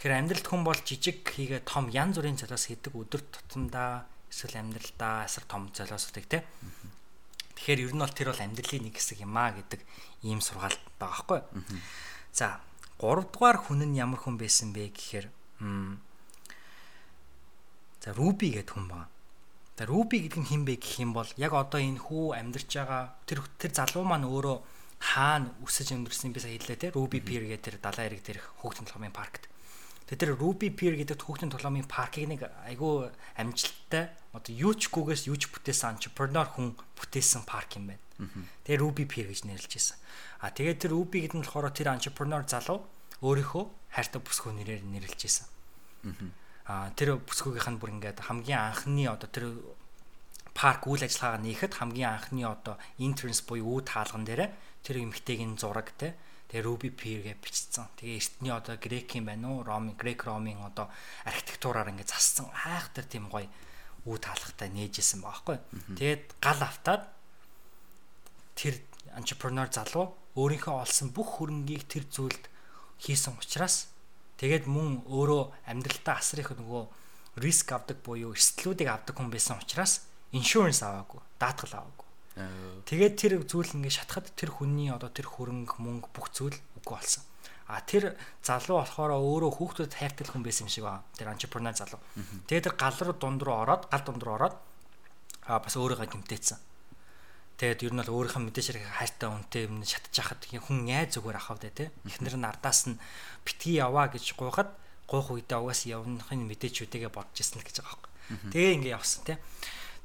Тэгэхээр 0.00 0.16
амьдралд 0.16 0.46
хүн 0.48 0.64
бол 0.64 0.80
жижиг 0.80 1.24
хийгээ 1.24 1.64
том 1.64 1.88
янз 1.88 2.16
бүрийн 2.20 2.40
золиос 2.40 2.68
хийдэг 2.68 2.92
өдөр 2.92 3.20
тутамдаа 3.20 4.08
эсвэл 4.32 4.60
амьдралдаа 4.60 5.28
асар 5.28 5.44
том 5.44 5.68
золиосуудыг 5.72 6.24
те. 6.24 6.44
Тэгэхээр 7.60 7.84
ер 7.84 7.92
нь 7.92 8.00
бол 8.00 8.08
тэр 8.16 8.32
бол 8.32 8.40
амьдралын 8.40 8.88
нэг 8.88 8.96
хэсэг 8.96 9.20
юм 9.20 9.36
аа 9.36 9.52
гэдэг 9.52 9.84
ийм 10.24 10.40
сургаал 10.40 10.80
байгаа 10.96 11.44
байхгүй. 11.44 11.68
За 12.32 12.56
3 12.96 13.28
дугаар 13.28 13.60
хүн 13.60 13.84
нь 13.84 14.00
ямар 14.00 14.16
хүн 14.16 14.40
байсан 14.40 14.72
бэ 14.72 14.88
гэхээр 14.88 15.28
за 18.00 18.10
Руби 18.16 18.56
гэдэг 18.56 18.72
хүн 18.72 18.88
байна. 18.88 19.12
За 19.76 19.84
Руби 19.84 20.24
гэдэг 20.24 20.40
нь 20.40 20.48
хэн 20.48 20.64
бэ 20.64 20.80
гэх 20.80 21.04
юм 21.04 21.12
бол 21.12 21.28
яг 21.36 21.52
одоо 21.52 21.84
энэ 21.84 22.00
хүү 22.00 22.32
амьдарч 22.40 22.80
байгаа 22.80 23.12
тэр 23.28 23.44
тэр 23.60 23.72
залуу 23.76 24.08
маань 24.08 24.24
өөрөө 24.24 24.56
хаана 25.12 25.52
өсөж 25.60 25.92
амьдэрсэн 25.92 26.32
би 26.32 26.40
сая 26.40 26.56
хэллээ 26.56 26.80
те 26.80 26.88
Ruby 26.96 27.20
Pier 27.20 27.44
гэдэг 27.44 27.60
тэр 27.60 27.76
далайн 27.84 28.08
эрэг 28.08 28.24
дээрх 28.24 28.46
хүүхдийн 28.64 28.88
тоглоомын 28.88 29.12
паркт. 29.12 29.52
Тэр 30.10 30.34
Ruby 30.34 30.74
Pier 30.74 30.98
гэдэг 30.98 31.22
хүүхдийн 31.22 31.54
тоглоомын 31.54 31.86
паркийг 31.86 32.26
нэг 32.26 32.42
айгүй 32.66 33.14
амжилттай 33.38 34.10
одоо 34.34 34.50
юучгүйгээс 34.50 35.30
юуч 35.30 35.54
бүтээсэн 35.54 35.94
entrepreneur 35.94 36.50
хүн 36.50 36.74
бүтээсэн 36.98 37.46
парк 37.46 37.78
юм 37.78 37.94
байна. 37.94 38.02
Тэгээ 38.66 38.82
Ruby 38.82 39.06
Pier 39.06 39.30
гэж 39.30 39.46
нэрлэж 39.46 39.70
байсан. 39.70 39.98
А 40.42 40.50
тэгээд 40.50 40.82
тэр 40.82 40.98
Ruby 40.98 41.22
гэдэг 41.22 41.38
нь 41.38 41.44
болохоор 41.46 41.70
тэр 41.70 41.94
entrepreneur 41.94 42.42
залуу 42.42 42.82
өөрийнхөө 43.22 43.64
хайртай 43.94 44.20
бүсгүй 44.20 44.52
нэрээр 44.58 44.82
нэрлэж 44.82 45.20
байсан. 45.22 45.46
А 46.66 46.90
тэр 46.94 47.22
бүсгүйгийнх 47.22 47.70
нь 47.70 47.78
бүр 47.78 47.94
ингээд 47.94 48.18
хамгийн 48.26 48.58
анхны 48.58 49.06
одоо 49.06 49.30
тэр 49.30 49.46
парк 50.54 50.86
үйл 50.86 51.06
ажиллагаагаа 51.06 51.42
нээхэд 51.42 51.72
хамгийн 51.78 52.10
анхны 52.14 52.42
одоо 52.46 52.76
entrance 52.98 53.42
буюу 53.46 53.78
үе 53.78 53.86
таалган 53.86 54.26
дээр 54.26 54.50
тэр 54.82 54.96
эмэгтэйгийн 55.02 55.54
зураг 55.54 55.94
те 55.98 56.14
тэгээ 56.50 56.66
Ruby 56.66 56.90
Pier 56.90 57.22
гэж 57.22 57.38
бичсэн. 57.38 57.86
Тэгээ 57.94 58.18
эртний 58.18 58.50
одоо 58.50 58.74
грекийн 58.74 59.24
байна 59.24 59.54
уу, 59.54 59.62
ромын 59.62 59.94
грек 59.94 60.26
ромын 60.26 60.58
одоо 60.66 60.90
архитектураар 61.22 61.94
ингээд 61.94 62.10
зассан 62.10 62.50
айхтар 62.50 63.06
тийм 63.06 63.30
гоё 63.30 63.46
үе 64.04 64.18
таалгатай 64.18 64.68
нээжсэн 64.74 65.22
байгаа 65.22 65.30
байхгүй. 65.30 65.58
Тэгээд 65.94 66.24
гал 66.42 66.60
автаад 66.66 67.02
тэр 68.58 68.82
entrepreneur 69.14 69.70
залуу 69.70 70.18
өөрийнхөө 70.34 70.74
олсон 70.82 71.14
бүх 71.14 71.38
хөрөнгийг 71.38 71.86
тэр 71.86 72.04
зүйлд 72.10 72.44
хийсэн 72.98 73.38
учраас 73.38 73.94
тэгээд 74.42 74.66
мөн 74.66 75.06
өөрөө 75.06 75.70
амьдралтаа 75.70 76.18
асар 76.18 76.42
их 76.42 76.50
нөгөө 76.50 76.82
риск 77.38 77.70
авдаг 77.70 78.02
буюу 78.02 78.34
эрсдлүүдийг 78.34 78.90
авдаг 78.90 79.14
хүн 79.14 79.30
байсан 79.30 79.62
учраас 79.62 80.06
иншуранс 80.34 80.82
аваагүй, 80.82 81.22
даатгал 81.38 81.86
аваагүй. 81.86 82.09
Тэгээд 82.86 83.14
тэр 83.18 83.32
зүйл 83.42 83.74
ингээд 83.74 83.96
шатахад 84.00 84.30
тэр 84.38 84.54
хүний 84.54 84.88
одоо 84.90 85.10
тэр 85.10 85.26
хөрөнгө 85.26 85.82
мөнгө 85.82 86.08
бүх 86.14 86.30
зүйл 86.30 86.56
үгүй 86.78 86.94
болсон. 86.94 87.24
А 87.70 87.82
тэр 87.82 88.18
залуу 88.42 88.82
болохоор 88.82 89.14
өөрөө 89.18 89.50
хүүхдүүд 89.54 89.92
хайртай 89.94 90.26
хүн 90.26 90.42
байсан 90.42 90.66
юм 90.66 90.72
шиг 90.74 90.84
байна. 90.86 91.06
Тэр 91.14 91.30
entrepreneur 91.30 91.74
залуу. 91.74 92.00
Тэгээд 92.46 92.66
тэр 92.70 92.74
гал 92.78 92.98
руу 92.98 93.14
дунд 93.18 93.42
руу 93.42 93.56
ороод, 93.62 93.86
гал 93.90 94.02
дунд 94.06 94.22
руу 94.22 94.34
ороод 94.38 94.56
а 95.46 95.58
бас 95.58 95.74
өөрийгөө 95.74 96.10
гимтээсэн. 96.10 96.58
Тэгээд 97.58 97.84
ер 97.86 97.92
нь 97.94 98.00
бол 98.00 98.14
өөрийнх 98.24 98.38
нь 98.40 98.46
мэдээж 98.48 98.66
хэрэг 98.72 98.86
хайртай 98.88 99.28
үнтэй 99.28 99.62
юм 99.68 99.84
шатж 99.84 100.14
яхад 100.16 100.42
хүн 100.48 100.88
яа 100.88 101.06
зүгээр 101.06 101.38
ахав 101.38 101.58
дээ 101.60 101.74
те. 101.76 101.84
Эхнэр 102.08 102.40
нь 102.40 102.48
ардаас 102.48 102.88
нь 102.88 102.98
битгий 103.44 103.78
яваа 103.78 104.08
гэж 104.08 104.34
гуйхад 104.34 104.70
гуйх 105.10 105.28
үедээ 105.28 105.60
угаас 105.60 105.84
явнахын 105.84 106.46
мэдээж 106.48 106.88
үтэйгээ 106.88 107.12
бодож 107.12 107.36
ирсэн 107.36 107.60
л 107.60 107.66
гэж 107.68 107.76
байгаа 107.84 108.00
юм. 108.00 108.50
Тэгээ 108.54 108.74
ингээ 108.80 108.96
явсан 108.96 109.22
те. 109.26 109.34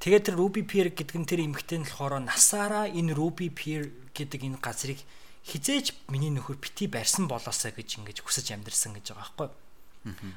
Тэгээд 0.05 0.29
тэр 0.29 0.37
Ruby 0.37 0.61
Pier 0.69 0.93
гэдэг 0.93 1.17
нь 1.17 1.25
тэр 1.25 1.41
эмэгтэй 1.49 1.81
нь 1.81 1.87
болохоор 1.89 2.21
насаараа 2.21 2.85
энэ 2.93 3.17
Ruby 3.17 3.49
Pier 3.49 3.89
гэдэг 4.13 4.45
энэ 4.45 4.61
газрыг 4.61 5.01
хизээж 5.41 5.97
миний 6.13 6.29
нөхөр 6.29 6.61
бити 6.61 6.85
барьсан 6.85 7.25
болоосаа 7.25 7.73
гэж 7.73 8.05
ингэж 8.05 8.21
хүсэж 8.21 8.53
амьдэрсэн 8.53 8.93
гэж 9.01 9.17
байгаа 9.17 9.49
байхгүй. 9.49 9.49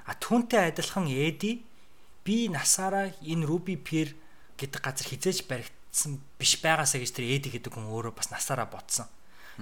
А 0.08 0.16
түүнтэй 0.16 0.72
адилхан 0.72 1.12
Эди 1.12 1.68
би 2.24 2.48
насаараа 2.48 3.12
энэ 3.20 3.44
Ruby 3.44 3.76
Pier 3.76 4.16
гэдэг 4.56 4.80
газар 4.80 5.04
хизээж 5.04 5.44
баригдсан 5.44 6.16
биш 6.40 6.64
байгаасаа 6.64 7.04
гэж 7.04 7.12
тэр 7.12 7.28
Эди 7.28 7.52
гэдэг 7.52 7.76
хүн 7.76 7.92
өөрөө 7.92 8.16
бас 8.16 8.32
насаараа 8.32 8.72
ботсон. 8.72 9.04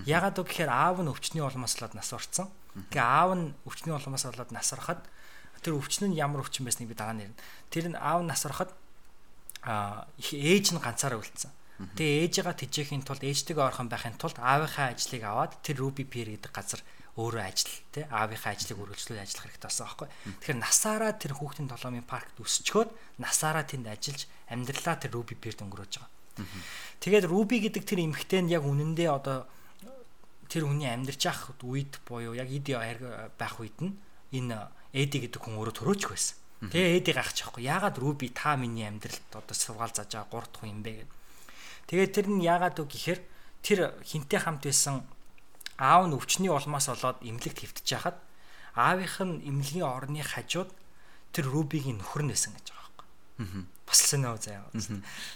Ягаад 0.07 0.39
үг 0.39 0.55
гэхээр 0.55 0.71
аав 0.71 1.03
нь 1.03 1.11
өвчний 1.11 1.43
улмаас 1.43 1.83
болоод 1.83 1.99
нас 1.99 2.15
орсон. 2.15 2.47
Тэгээ 2.95 3.03
аав 3.03 3.35
нь 3.35 3.59
өвчний 3.67 3.91
улмаас 3.91 4.23
болоод 4.23 4.55
нас 4.55 4.71
ороход 4.71 5.03
тэр 5.67 5.75
өвчин 5.75 6.15
нь 6.15 6.19
ямар 6.23 6.47
өвчин 6.47 6.63
байсныг 6.63 6.87
би 6.87 6.95
дараа 6.95 7.19
нь 7.19 7.27
ярина. 7.27 7.43
Тэр 7.75 7.91
нь 7.91 7.99
аав 7.99 8.23
нас 8.23 8.47
ороход 8.47 8.71
а 9.67 10.07
их 10.17 10.31
ээж 10.33 10.73
нь 10.73 10.81
ганцаараа 10.81 11.19
үлдсэн. 11.19 11.53
Тэгээ 11.77 12.25
ээжигээ 12.31 12.57
тэжээхийн 12.57 13.05
тулд 13.05 13.21
ээжтэйгээ 13.21 13.67
орхон 13.69 13.93
байхын 13.93 14.17
тулд 14.17 14.41
аавынхаа 14.41 14.97
ажлыг 14.97 15.23
аваад 15.27 15.61
тэр 15.61 15.85
Ruby 15.85 16.09
Pier 16.09 16.33
гэдэг 16.33 16.53
газар 16.55 16.81
өөрөө 17.21 17.45
ажил 17.45 17.75
тий 17.93 18.05
аавынхаа 18.09 18.57
ажлыг 18.57 18.81
үргэлжлүүлж 18.81 19.21
ажиллах 19.21 19.45
хэрэгтэй 19.45 19.69
болсон 19.69 19.85
байхгүй. 19.85 20.09
Тэгэхээр 20.41 20.63
насаараа 20.65 21.13
тэр 21.21 21.33
хүүхдийн 21.37 21.69
толгойн 21.69 22.09
паркт 22.09 22.37
өсчгөөд 22.41 22.91
насаараа 23.21 23.65
тэнд 23.69 23.93
ажиллаж 23.93 24.23
амьдралаа 24.49 24.97
тэр 25.05 25.13
Ruby 25.13 25.37
Pier 25.37 25.57
өнгөрөөж 25.61 25.93
байгаа. 26.01 26.13
Тэгээд 27.05 27.29
Ruby 27.29 27.57
гэдэг 27.61 27.85
тэр 27.85 28.01
эмэгтэй 28.09 28.41
нь 28.41 28.53
яг 28.57 28.65
үнэндээ 28.65 29.11
одоо 29.13 29.45
тэр 30.49 30.65
хүний 30.65 30.89
амьдарч 30.89 31.23
ах 31.29 31.53
үед 31.61 32.01
буюу 32.09 32.33
яг 32.33 32.49
эд 32.49 32.73
байх 33.37 33.57
үед 33.61 33.77
нь 33.85 33.93
энэ 34.33 34.57
Эди 34.97 35.21
гэдэг 35.29 35.45
хүн 35.45 35.61
өөрөө 35.61 35.77
төрөөч 35.77 36.03
байсан. 36.09 36.41
Тэгээ 36.57 36.97
эдийг 37.05 37.17
гаргачих 37.21 37.53
واخгүй. 37.53 37.69
Яагаад 37.69 37.97
Руби 38.01 38.29
та 38.33 38.57
миний 38.57 38.89
амьдралд 38.89 39.29
одоо 39.33 39.53
сургаал 39.53 39.93
зааж 39.93 40.09
байгаа 40.09 40.41
3 40.41 40.49
дахь 40.49 40.61
хүн 40.65 40.73
юм 40.73 40.81
бэ 40.81 40.93
гэв. 41.05 41.11
Тэгээ 41.93 42.09
тэр 42.17 42.27
нь 42.33 42.41
яагаад 42.41 42.77
вэ 42.81 42.85
гэхээр 42.89 43.21
тэр 43.61 43.79
хинтээ 44.01 44.41
хамт 44.41 44.65
байсан 44.65 45.05
аав 45.77 46.09
нь 46.09 46.17
өвчний 46.17 46.49
улмаас 46.49 46.89
болоод 46.89 47.21
эмнэлэгт 47.21 47.61
хэвтэж 47.61 47.89
хахад 47.93 48.17
аавынх 48.73 49.21
нь 49.21 49.45
эмнэлгийн 49.45 49.85
орны 49.85 50.25
хажууд 50.25 50.73
тэр 51.37 51.45
Рубигийн 51.53 52.01
нөхөр 52.01 52.25
нь 52.25 52.33
байсан 52.33 52.57
гэж 52.57 52.73
байгаа 52.73 52.89
байхгүй. 52.89 53.07
Бас 53.85 54.01
л 54.01 54.09
сэнэ 54.17 54.29
заяа. 54.41 54.65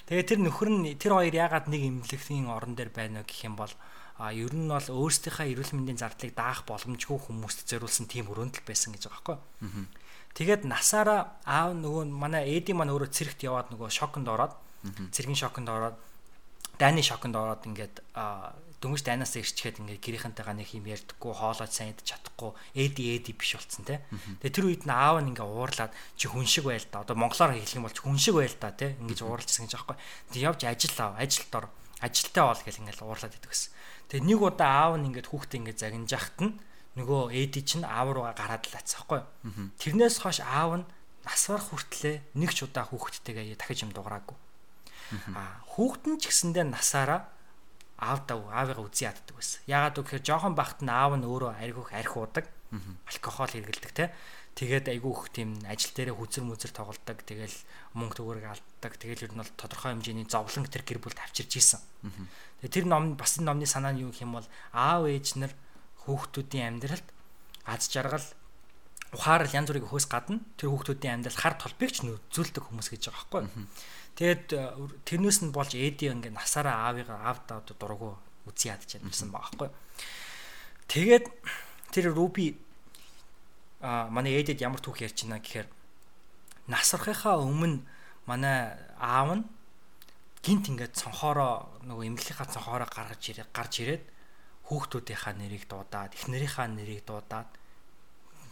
Тэгээ 0.09 0.25
тэр 0.25 0.41
нөхөр 0.41 0.69
нь 0.73 0.97
тэр 0.97 1.13
хоёр 1.21 1.35
яагаад 1.37 1.69
нэг 1.69 1.85
эмнэлгийн 1.85 2.49
орон 2.49 2.73
дээр 2.73 2.89
байна 2.97 3.21
вэ 3.21 3.29
гэх 3.29 3.45
юм 3.45 3.61
бол 3.61 3.73
а 4.21 4.33
ер 4.33 4.53
нь 4.53 4.69
бол 4.69 4.85
өөрсдийнхээ 4.85 5.53
эрүүл 5.53 5.73
мэндийн 5.77 6.01
зардлыг 6.01 6.33
даах 6.37 6.65
боломжгүй 6.69 7.17
хүмүүст 7.29 7.65
зориулсан 7.69 8.05
тийм 8.09 8.29
өрөөнтөл 8.29 8.65
байсан 8.69 8.93
гэж 8.93 9.09
байгаа 9.09 9.41
байхгүй. 9.41 9.85
Тэгээд 10.35 10.63
насаараа 10.65 11.41
аав 11.45 11.75
нөгөө 11.75 12.05
манай 12.11 12.47
эди 12.57 12.73
маань 12.73 12.95
өөрөө 12.95 13.11
цэрэгт 13.11 13.45
яваад 13.45 13.75
нөгөө 13.75 13.91
шоконд 13.91 14.29
ороод 14.31 14.55
цэргийн 15.11 15.37
шоконд 15.37 15.69
ороод 15.69 15.97
дайны 16.81 17.03
шоконд 17.05 17.37
ороод 17.37 17.67
ингээд 17.69 18.01
дөнгөж 18.81 19.05
дайнаас 19.05 19.37
ирчгээд 19.37 19.85
ингээд 19.85 20.01
гэрийнхэнтэйгээ 20.01 20.57
нэг 20.57 20.69
юм 20.73 20.89
ярьдаггүй 20.89 21.33
хоолойч 21.37 21.73
сайн 21.77 21.93
идэж 21.93 22.17
чадахгүй 22.17 22.57
эди 22.73 23.13
эди 23.13 23.37
биш 23.37 23.61
болцсон 23.61 23.85
те. 23.85 24.01
Тэгээ 24.41 24.57
тэр 24.57 24.67
үед 24.73 24.83
нь 24.89 24.95
аав 24.95 25.21
нь 25.21 25.37
ингээд 25.37 25.45
уурлаад 25.45 25.93
чи 26.17 26.33
хүн 26.33 26.49
шиг 26.49 26.65
байл 26.65 26.89
та. 26.89 27.05
Одоо 27.05 27.13
монголоор 27.21 27.53
хэлэх 27.53 27.77
юм 27.77 27.85
бол 27.85 27.93
хүн 27.93 28.17
шиг 28.17 28.41
байл 28.41 28.57
та 28.57 28.73
те. 28.73 28.97
Ингээд 29.05 29.21
уурлажсэн 29.21 29.69
гэж 29.69 29.77
аахгүй. 29.77 29.97
Тэг 30.33 30.41
явж 30.41 30.61
ажил 30.65 30.97
ав, 30.97 31.13
ажилд 31.21 31.53
ор. 31.53 31.69
Ажилтаа 32.01 32.45
бол 32.49 32.63
гэл 32.65 32.81
ингээд 32.81 33.05
уурлаад 33.05 33.37
идэх 33.37 33.53
гэсэн. 33.53 33.73
Тэгээ 34.09 34.25
нэг 34.25 34.41
удаа 34.41 34.73
аав 34.89 34.95
нь 34.97 35.07
ингээд 35.13 35.29
хүүхдээ 35.29 35.61
ингээд 35.61 35.83
загинж 35.85 36.09
яхад 36.17 36.39
нь 36.41 36.53
нөгөө 36.99 37.31
эди 37.31 37.63
чинь 37.63 37.87
аав 37.87 38.11
руугаа 38.11 38.35
гараад 38.35 38.67
л 38.67 38.75
атсан 38.75 39.07
байхгүй. 39.07 39.23
Тэрнээс 39.79 40.17
хойш 40.23 40.43
аав 40.43 40.83
нь 40.83 40.87
нас 41.23 41.43
барах 41.47 41.71
хүртлээр 41.71 42.19
нэг 42.35 42.51
ч 42.51 42.67
удаа 42.67 42.89
хүүхдтэйгээ 42.91 43.55
дахиж 43.55 43.87
юм 43.87 43.93
дуграагүй. 43.95 44.35
Аа 45.35 45.63
хүүхэд 45.71 46.05
нь 46.11 46.19
ч 46.19 46.31
гэсэндээ 46.31 46.67
насаараа 46.67 47.31
аавдаа 48.01 48.43
аавыгаа 48.51 48.87
үзий 48.89 49.07
яддаг 49.07 49.37
байсан. 49.37 49.61
Яагаад 49.69 49.97
гэвэл 50.01 50.27
жоохон 50.27 50.55
бахт 50.57 50.81
нь 50.83 50.91
аав 50.91 51.15
нь 51.15 51.29
өөрөө 51.29 51.53
аргиух 51.61 51.93
арх 51.93 52.15
уудаг. 52.17 52.47
Алкогол 53.07 53.53
хэргэлдэг 53.53 53.93
те. 53.93 54.11
Тэгээд 54.57 54.91
айгүй 54.91 55.13
их 55.15 55.31
тийм 55.31 55.51
ажил 55.69 55.95
дээрээ 55.95 56.17
хүзэр 56.17 56.45
мүзэр 56.49 56.73
тоглодог. 56.75 57.19
Тэгэл 57.23 57.57
мөнгө 57.95 58.17
төгөөрөг 58.19 58.47
алддаг. 58.51 58.93
Тэгэл 58.99 59.25
ер 59.31 59.33
нь 59.37 59.41
бол 59.41 59.53
тодорхой 59.55 59.95
хэмжээний 59.95 60.27
зовлон 60.27 60.67
гэр 60.67 60.99
бүлд 60.99 61.19
авчирч 61.23 61.53
ийсэн. 61.55 61.81
Тэгээд 62.65 62.75
тэр 62.75 62.87
ном 62.91 63.15
бас 63.15 63.39
энэ 63.39 63.47
номны 63.47 63.67
санаа 63.69 63.95
нь 63.95 64.03
юу 64.03 64.11
гэх 64.11 64.27
юм 64.27 64.35
бол 64.41 64.49
аав 64.75 65.07
ээж 65.07 65.39
нар 65.39 65.53
хүүхдүүдийн 66.05 66.79
амьдралд 66.81 67.07
аз 67.67 67.91
жаргал 67.91 68.27
ухаарал 69.13 69.51
янз 69.51 69.69
бүрийн 69.71 69.91
хөөс 69.91 70.07
гадна 70.07 70.39
тэр 70.55 70.71
хүүхдүүдийн 70.71 71.21
амьдрал 71.21 71.39
хар 71.39 71.55
толбыг 71.59 71.91
ч 71.91 72.07
нөхцүүлдэг 72.07 72.63
хүмүүс 72.63 72.89
гэж 72.95 73.11
байгаа 73.11 73.43
байхгүй. 73.43 73.45
Тэгэд 74.15 74.47
тэрнээс 75.07 75.39
нь 75.43 75.55
болж 75.55 75.75
эди 75.75 76.11
ингээ 76.11 76.31
насаараа 76.31 76.91
аавыгаа 76.91 77.19
аавдаа 77.27 77.59
дургу 77.67 78.19
үзий 78.47 78.71
ядч 78.71 78.97
чадсан 78.97 79.35
байгаа 79.35 79.51
байхгүй. 79.51 79.71
Тэгээд 80.91 81.27
тэр 81.91 82.15
руби 82.15 82.59
а 83.81 84.07
манай 84.13 84.37
эдэд 84.39 84.61
ямар 84.61 84.79
түүх 84.79 85.01
ярьж 85.03 85.25
байна 85.25 85.41
гэхээр 85.41 85.69
насрахынхаа 86.69 87.41
өмнө 87.41 87.81
манай 88.29 88.77
аав 89.01 89.41
нь 89.41 89.45
гинт 90.45 90.69
ингээд 90.69 90.95
цонхороо 90.95 91.67
нөгөө 91.89 92.05
эмнэлгийнхаа 92.13 92.49
цонхороо 92.53 92.89
гаргаж 92.89 93.23
ирээ 93.25 93.49
гарч 93.51 93.75
ирээд 93.81 94.05
хүүхдүүдийнхаа 94.71 95.35
нэрийг 95.35 95.67
дуудаад 95.67 96.15
эхнэрийнхаа 96.15 96.71
нэрийг 96.71 97.03
дуудаад 97.03 97.51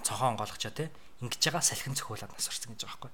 цохоо 0.03 0.35
онгойлгочоо 0.35 0.75
те 0.75 0.91
ингэж 1.23 1.39
байгаа 1.47 1.62
салхин 1.62 1.95
цохиулаад 1.95 2.35
нас 2.35 2.51
орсон 2.51 2.75
гэж 2.75 2.83
байгаа 2.83 2.99
байхгүй. 3.07 3.12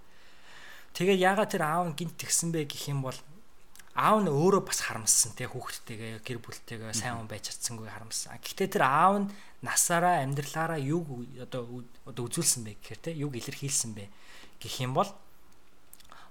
Тэгээ 0.96 1.20
яагаад 1.20 1.52
тэр 1.52 1.62
аав 1.68 1.84
нь 1.92 1.96
гинт 2.00 2.16
тэгсэн 2.16 2.48
бэ 2.48 2.64
гэх 2.64 2.88
юм 2.88 3.04
бол 3.04 3.18
аав 3.92 4.18
нь 4.24 4.32
өөрөө 4.32 4.62
бас 4.64 4.80
харамссан 4.80 5.36
те 5.36 5.44
хүүхдтэйгээ 5.44 6.24
гэр 6.24 6.38
бүлтэйгээ 6.40 6.96
сайн 6.96 7.20
хүн 7.20 7.28
байж 7.28 7.52
чадсангүй 7.52 7.92
харамссан. 7.92 8.40
Гэхдээ 8.40 8.68
тэр 8.72 8.84
аав 8.88 9.14
нь 9.22 9.28
насаараа 9.60 10.24
амьдралаараа 10.24 10.80
юу 10.80 11.28
одоо 11.44 11.84
одоо 12.08 12.24
үзүүлсэн 12.24 12.64
бэ 12.64 12.72
гэхээр 12.80 13.00
те 13.04 13.10
юг 13.12 13.36
илэрхийлсэн 13.36 13.92
бэ 13.92 14.08
гэх 14.64 14.74
юм 14.80 14.96
бол 14.96 15.12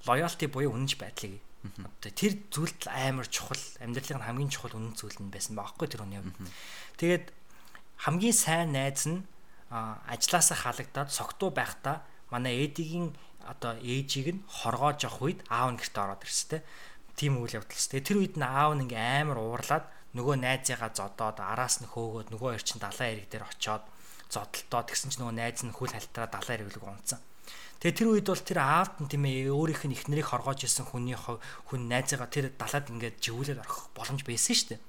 лоялти 0.09 0.49
буюу 0.49 0.73
үнэнч 0.73 0.97
байдлыг 0.97 1.37
тэр 2.03 2.33
зүйлд 2.51 2.81
амар 2.91 3.27
чухал 3.27 3.63
амьдралын 3.79 4.23
хамгийн 4.23 4.51
чухал 4.51 4.75
үнэн 4.75 4.95
зүйл 4.99 5.17
нь 5.23 5.31
байсан 5.31 5.55
баахгүй 5.55 5.87
тэр 5.87 6.03
хүний 6.03 6.19
хувьд. 6.19 6.35
Тэгээд 6.99 7.25
хамгийн 8.03 8.35
сайн 8.35 8.75
найз 8.75 9.07
нь 9.07 9.23
ажилласаа 9.71 10.57
халагдаад 10.59 11.09
согтуу 11.09 11.49
байхдаа 11.55 12.03
манай 12.29 12.67
эдигийн 12.67 13.15
одоо 13.47 13.79
ээжийг 13.79 14.27
нь 14.35 14.43
хоргоож 14.47 14.99
явах 15.07 15.23
үед 15.23 15.39
аав 15.47 15.71
нь 15.71 15.79
гэрт 15.79 15.95
ороод 15.97 16.23
ирсэн 16.27 16.61
тийм 17.15 17.39
үйл 17.39 17.57
явдал. 17.59 17.77
Тэгээд 17.77 18.07
тэр 18.07 18.17
үед 18.19 18.35
нь 18.39 18.45
аав 18.45 18.75
нь 18.75 18.83
ингээм 18.87 19.31
амар 19.31 19.39
уурлаад 19.39 19.85
нөгөө 20.13 20.35
найзыгаа 20.45 20.91
зодоод 20.93 21.37
араас 21.41 21.81
нь 21.81 21.89
хөөгөөд 21.89 22.27
нөгөө 22.31 22.51
эр 22.53 22.63
чин 22.63 22.79
далайн 22.83 23.13
эрэг 23.17 23.27
дээр 23.29 23.45
очоод 23.49 23.83
зодолтоо 24.29 24.81
тэгсэн 24.85 25.09
чинь 25.09 25.21
нөгөө 25.25 25.37
найз 25.37 25.61
нь 25.65 25.73
хүл 25.73 25.93
хальтраа 25.93 26.27
далайн 26.29 26.61
эргэлэг 26.61 26.85
унцсан. 26.85 27.19
Тэгээ 27.83 27.99
тэр 27.99 28.07
үед 28.15 28.27
бол 28.31 28.39
тэр 28.39 28.59
аавд 28.63 28.95
нь 29.03 29.11
тийм 29.11 29.27
ээ 29.27 29.51
өөрийнх 29.51 29.83
нь 29.91 29.95
ихнэрийг 29.99 30.31
хоргоож 30.31 30.63
исэн 30.63 30.87
хүний 30.87 31.19
хүн 31.19 31.91
найзыгаа 31.91 32.31
тэр 32.31 32.55
далаад 32.55 32.87
ингээд 32.87 33.19
живүүлээд 33.19 33.59
орох 33.59 33.91
боломж 33.91 34.23
байсан 34.23 34.55
шүү 34.55 34.69
дээ. 34.79 34.81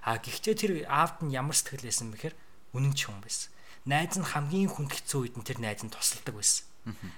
А 0.00 0.16
гэхдээ 0.16 0.56
тэр 0.56 0.72
аавд 0.88 1.28
нь 1.28 1.36
ямар 1.36 1.52
сэтгэл 1.52 1.84
байсан 1.84 2.08
бэхээр 2.08 2.32
үнэн 2.72 2.96
ч 2.96 3.12
хүн 3.12 3.20
байсан. 3.20 3.52
Найз 3.84 4.16
нь 4.16 4.24
хамгийн 4.24 4.72
хүнд 4.72 4.96
хэцүү 4.96 5.20
үед 5.28 5.36
нь 5.36 5.44
тэр 5.44 5.60
найз 5.60 5.84
нь 5.84 5.92
тусалдаг 5.92 6.40
байсан. 6.40 6.64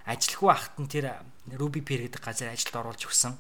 Ажилгүй 0.03 0.51
ахт 0.51 0.75
нь 0.83 0.91
тэр 0.91 1.23
Ruby 1.55 1.79
Pair 1.87 2.11
гэдэг 2.11 2.19
газар 2.19 2.51
ажилд 2.51 2.75
оруулж 2.75 3.07
өгсөн. 3.07 3.39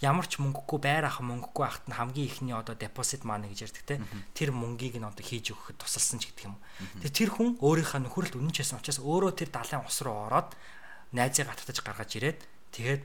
Ямар 0.00 0.24
ч 0.24 0.40
мөнгөгүй 0.40 0.80
байр 0.80 1.04
ах 1.12 1.20
мөнгөгүй 1.20 1.64
ахт 1.68 1.84
нь 1.92 1.96
хамгийн 1.96 2.24
ихний 2.24 2.56
одоо 2.56 2.72
deposit 2.72 3.20
money 3.28 3.52
гэж 3.52 3.68
ярьдаг 3.68 3.84
те. 3.84 4.00
Тэр 4.32 4.56
мөнгийг 4.56 4.96
нь 4.96 5.04
одоо 5.04 5.20
хийж 5.20 5.52
өгөхөд 5.52 5.76
тусалсан 5.76 6.24
ч 6.24 6.32
гэдэг 6.32 6.48
юм. 6.48 6.56
Тэр 7.04 7.28
хүн 7.36 7.60
өөрийнхөө 7.60 8.00
нөхөрлөлд 8.00 8.40
үнэн 8.40 8.54
ч 8.56 8.64
байсан 8.64 8.80
учраас 8.80 9.00
өөрөө 9.04 9.32
тэр 9.36 9.50
далайн 9.52 9.84
ус 9.84 10.00
руу 10.00 10.24
ороод 10.24 10.56
найзыг 11.12 11.46
гатгаж 11.48 11.78
гаргаж 11.80 12.10
ирээд 12.16 12.40
тэгээд 12.72 13.02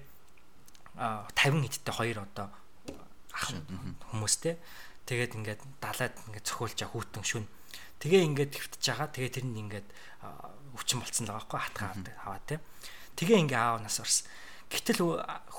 50 0.97 1.67
хэдтэй 1.67 1.93
хоёр 1.93 2.17
одоо 2.25 2.47
ах 3.35 3.53
хүмүүстэй 4.11 4.57
тэгээд 5.05 5.37
ингээд 5.37 5.61
далаад 5.79 6.15
ингээд 6.27 6.47
цохиулж 6.47 6.75
байгаа 6.75 6.91
хүүтэн 6.91 7.23
шүн. 7.23 7.45
Тэгээ 8.01 8.25
ингээд 8.33 8.51
твтж 8.57 8.83
байгаа. 8.83 9.07
Тэгээ 9.13 9.35
тэр 9.37 9.45
нь 9.45 9.61
ингээд 9.61 9.87
өвчин 10.73 10.99
болцсон 10.99 11.29
л 11.29 11.33
байгаа 11.37 11.45
байхгүй 11.45 11.59
хатгаа 11.61 11.91
аваад 12.25 12.45
тий 12.49 12.59
тэгээ 13.17 13.41
ингээ 13.45 13.57
аав 13.57 13.81
нас 13.81 13.97
орсон. 13.97 14.29
Гэтэл 14.67 14.99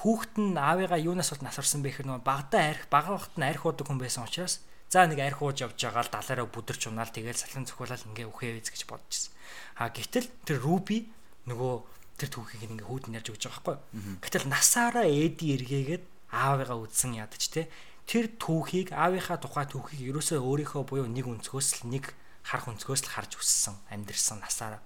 хүүхэд 0.05 0.35
нь 0.39 0.55
аавыгаа 0.55 1.01
юунаас 1.01 1.33
бол 1.33 1.43
нас 1.43 1.59
орсон 1.59 1.83
бэ 1.83 1.91
гэхээр 1.97 2.09
нөгөө 2.13 2.27
багада 2.29 2.59
арх 2.61 2.85
бага 2.93 3.17
вахт 3.17 3.35
нь 3.35 3.47
арх 3.47 3.65
уудаг 3.67 3.89
хүн 3.89 3.99
байсан 3.99 4.29
учраас 4.29 4.63
за 4.93 5.09
нэг 5.09 5.19
арх 5.21 5.43
ууж 5.43 5.65
явж 5.65 5.75
байгаа 5.81 6.05
л 6.07 6.13
далаараа 6.13 6.47
бүдэрч 6.47 6.93
унаал 6.93 7.11
тэгээд 7.11 7.41
салхин 7.41 7.67
цохиулаад 7.67 8.05
ингээ 8.05 8.29
үхээ 8.29 8.53
виз 8.61 8.69
гэж 8.69 8.85
бодчихсон 8.85 9.33
а 9.81 9.89
гэтэл 9.89 10.29
тэр 10.45 10.59
руби 10.61 11.09
нөгөө 11.49 11.75
тэр 12.19 12.29
түүхийг 12.35 12.63
ингээ 12.67 12.87
хүүдэн 12.91 13.17
ярьж 13.23 13.29
өгч 13.33 13.43
байгаа 13.47 13.63
байхгүй. 13.63 13.77
Гэтэл 14.21 14.47
насаараа 14.51 15.07
эди 15.07 15.55
эргээгээд 15.55 16.05
аавыгаа 16.35 16.79
үдсэн 16.83 17.17
ядаж 17.17 17.43
те 17.49 17.71
тэр 18.05 18.35
түүхийг 18.37 18.93
аавынхаа 18.93 19.39
тухай 19.39 19.65
түүхийг 19.71 20.11
ерөөсөө 20.13 20.43
өөрийнхөө 20.43 20.83
буюу 20.85 21.09
нэг 21.09 21.31
өнцгөөс 21.31 21.87
л 21.87 21.95
нэг 21.95 22.13
харах 22.43 22.73
өнцгөөс 22.73 23.03
л 23.05 23.13
харж 23.13 23.37
өссөн 23.37 23.77
амьдрсан 23.93 24.41
насаараа. 24.41 24.81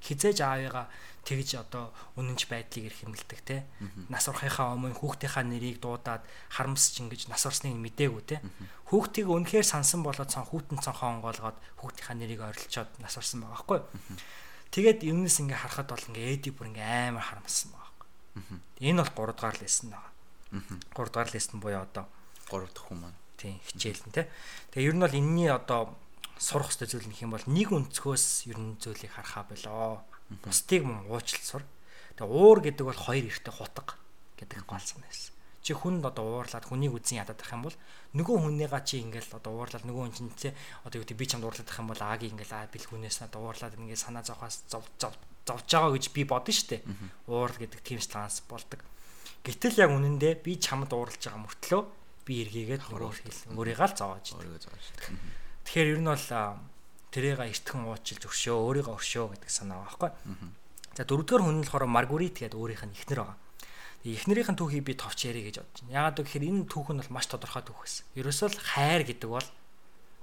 Хизээж 0.00 0.38
аавыгаа 0.40 0.86
тэгж 1.26 1.60
одоо 1.60 1.92
үнэнч 2.16 2.48
байдлыг 2.48 2.90
эрхэмлдэг 2.90 3.40
те 3.44 3.66
нас 4.08 4.24
урахынхаа 4.30 4.72
өмнө 4.78 4.96
хүүхдийнхаа 4.96 5.44
нэрийг 5.44 5.82
дуудаад 5.82 6.24
харамсч 6.48 7.04
ингэж 7.04 7.28
нас 7.28 7.44
орсныг 7.44 7.76
мдээгүй 7.76 8.22
те 8.24 8.36
хүүхдийг 8.88 9.28
үнэхээр 9.28 9.66
сансан 9.66 10.00
болоод 10.00 10.32
сон 10.32 10.48
хүүтэн 10.48 10.80
цонхоо 10.80 11.20
онгоолгоод 11.20 11.58
хүүхдийнхаа 11.82 12.16
нэрийг 12.16 12.40
ойрлцоод 12.40 12.90
нас 13.04 13.14
орсон 13.20 13.44
байгаа 13.44 13.58
байхгүй 13.58 13.80
Тэгээд 14.70 15.02
юмнес 15.02 15.42
ингээ 15.42 15.58
харахад 15.58 15.90
бол 15.90 16.08
ингээ 16.14 16.34
эди 16.38 16.50
бүр 16.54 16.70
ингээ 16.70 17.10
амар 17.10 17.26
харамссан 17.26 17.74
байгаа. 17.74 18.06
Энэ 18.78 19.02
бол 19.02 19.12
3 19.26 19.34
дугаар 19.34 19.58
лесэн 19.58 19.90
байгаа. 19.90 20.12
3 20.94 21.10
дугаар 21.10 21.30
лесэн 21.34 21.58
буюу 21.58 21.82
одоо 21.82 22.06
3 22.46 22.70
дахь 22.70 22.86
хүн 22.86 22.98
маань. 23.02 23.18
Тийм 23.34 23.58
хичээл 23.66 24.02
нь 24.06 24.14
те. 24.14 24.30
Тэгээ 24.70 24.88
ер 24.90 24.94
нь 24.94 25.02
бол 25.02 25.18
энэний 25.18 25.50
одоо 25.50 25.98
сурах 26.38 26.70
хэрэгтэй 26.70 26.86
зүйл 26.86 27.08
нөх 27.10 27.20
юм 27.20 27.34
бол 27.34 27.46
нэг 27.50 27.68
өнцгөөс 27.74 28.46
ер 28.46 28.58
нь 28.62 28.78
зүйлийг 28.78 29.10
харахаа 29.10 29.44
болоо. 29.50 30.06
Бусдыг 30.46 30.86
мөн 30.86 31.10
уучлал 31.10 31.42
сур. 31.42 31.64
Тэгээ 32.14 32.30
уур 32.30 32.58
гэдэг 32.62 32.84
бол 32.86 33.00
хоёр 33.00 33.26
эртэ 33.26 33.50
хутга 33.50 33.98
гэдэг 34.38 34.62
гол 34.70 34.78
санаа 34.78 35.10
байсан 35.10 35.39
чи 35.60 35.76
хүнд 35.76 36.04
одоо 36.08 36.40
уурлаад 36.40 36.64
хүнийг 36.64 36.96
үзэн 36.96 37.20
ядаад 37.20 37.36
байх 37.36 37.52
юм 37.52 37.64
бол 37.68 37.76
нөгөө 38.16 38.36
хүнийгаа 38.40 38.80
чи 38.80 39.04
ингээл 39.04 39.36
одоо 39.36 39.52
уурлаад 39.60 39.84
нөгөө 39.84 40.02
хүн 40.08 40.16
чинь 40.16 40.32
те 40.32 40.56
одоо 40.88 41.00
юу 41.00 41.04
гэдэг 41.04 41.20
би 41.20 41.26
чамд 41.28 41.44
уурлаад 41.44 41.68
байх 41.68 41.80
юм 41.84 41.90
бол 41.92 42.00
ааг 42.00 42.20
ингээл 42.24 42.56
аа 42.56 42.72
бэл 42.72 42.88
хүнээс 42.88 43.18
надад 43.20 43.44
уурлаад 43.44 43.76
ингээд 43.76 44.00
санаа 44.00 44.24
зовхоос 44.24 44.64
зов 44.72 44.84
зов 44.96 45.12
зовж 45.44 45.68
байгаа 45.68 45.92
гэж 45.92 46.04
би 46.16 46.22
бодно 46.24 46.52
штэ 46.52 46.80
уурал 47.28 47.58
гэдэг 47.60 47.80
тийм 47.84 48.00
странс 48.00 48.40
болдог. 48.48 48.80
Гэтэл 49.44 49.84
яг 49.84 49.90
үнэндээ 49.92 50.40
би 50.40 50.56
чамд 50.56 50.92
уурлаж 50.92 51.20
байгаа 51.20 51.44
мөртлөө 51.44 51.82
би 52.24 52.34
эргээгээд 52.44 52.82
өөрөө 52.92 53.10
өөрийгөө 53.56 53.88
л 53.88 53.98
зовоож 54.00 54.26
өөрийгөө 54.36 54.60
зовоож 54.64 54.86
тэгэхээр 55.64 55.92
ер 55.92 56.00
нь 56.00 56.08
бол 56.08 56.26
тэрийг 57.12 57.40
эртхэн 57.40 57.84
уучлж 57.84 58.22
өгшөө 58.28 58.56
өөрийгөө 58.56 58.94
өгшөө 58.96 59.26
гэдэг 59.36 59.50
санаа 59.50 59.84
байгаа 59.84 60.08
байхгүй? 60.08 60.10
За 60.96 61.02
дөрөвдүгээр 61.08 61.44
хүн 61.44 61.56
нь 61.58 61.64
болохоор 61.64 61.88
маргурит 61.88 62.36
гэдэг 62.38 62.60
өөрийнх 62.60 62.84
нь 62.86 62.96
ихнэр 62.96 63.20
байгаа 63.24 63.49
эхнэрийнхэн 64.04 64.56
түүхийг 64.56 64.84
би 64.84 64.94
товч 64.96 65.28
ярих 65.28 65.52
гэж 65.52 65.56
бодож 65.60 65.80
байна. 65.84 65.92
Яагаад 65.92 66.18
гэвэл 66.24 66.48
энэ 66.48 66.68
түүх 66.72 66.88
нь 66.96 67.00
бол 67.04 67.12
маш 67.12 67.26
тодорхой 67.28 67.60
түүх 67.60 67.80
байсан. 67.84 68.04
Ерөөсөө 68.16 68.48
л 68.48 68.58
хайр 68.64 69.02
гэдэг 69.04 69.28
бол 69.28 69.48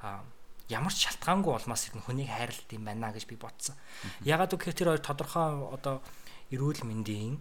а 0.02 0.26
ямар 0.70 0.94
ч 0.94 1.06
шалтгаангүй 1.06 1.54
улмаас 1.54 1.86
ирнэ 1.88 2.02
хүнийг 2.02 2.30
хайрлалт 2.34 2.70
юм 2.74 2.84
байна 2.90 3.14
гэж 3.14 3.30
би 3.30 3.38
бодсон. 3.38 3.78
Яагаад 4.26 4.58
гэвэл 4.58 4.74
тэр 4.74 4.90
хоёр 4.98 5.04
тодорхой 5.06 5.46
одоо 5.70 6.02
эрүүл 6.50 6.82
мэндийн 6.90 7.38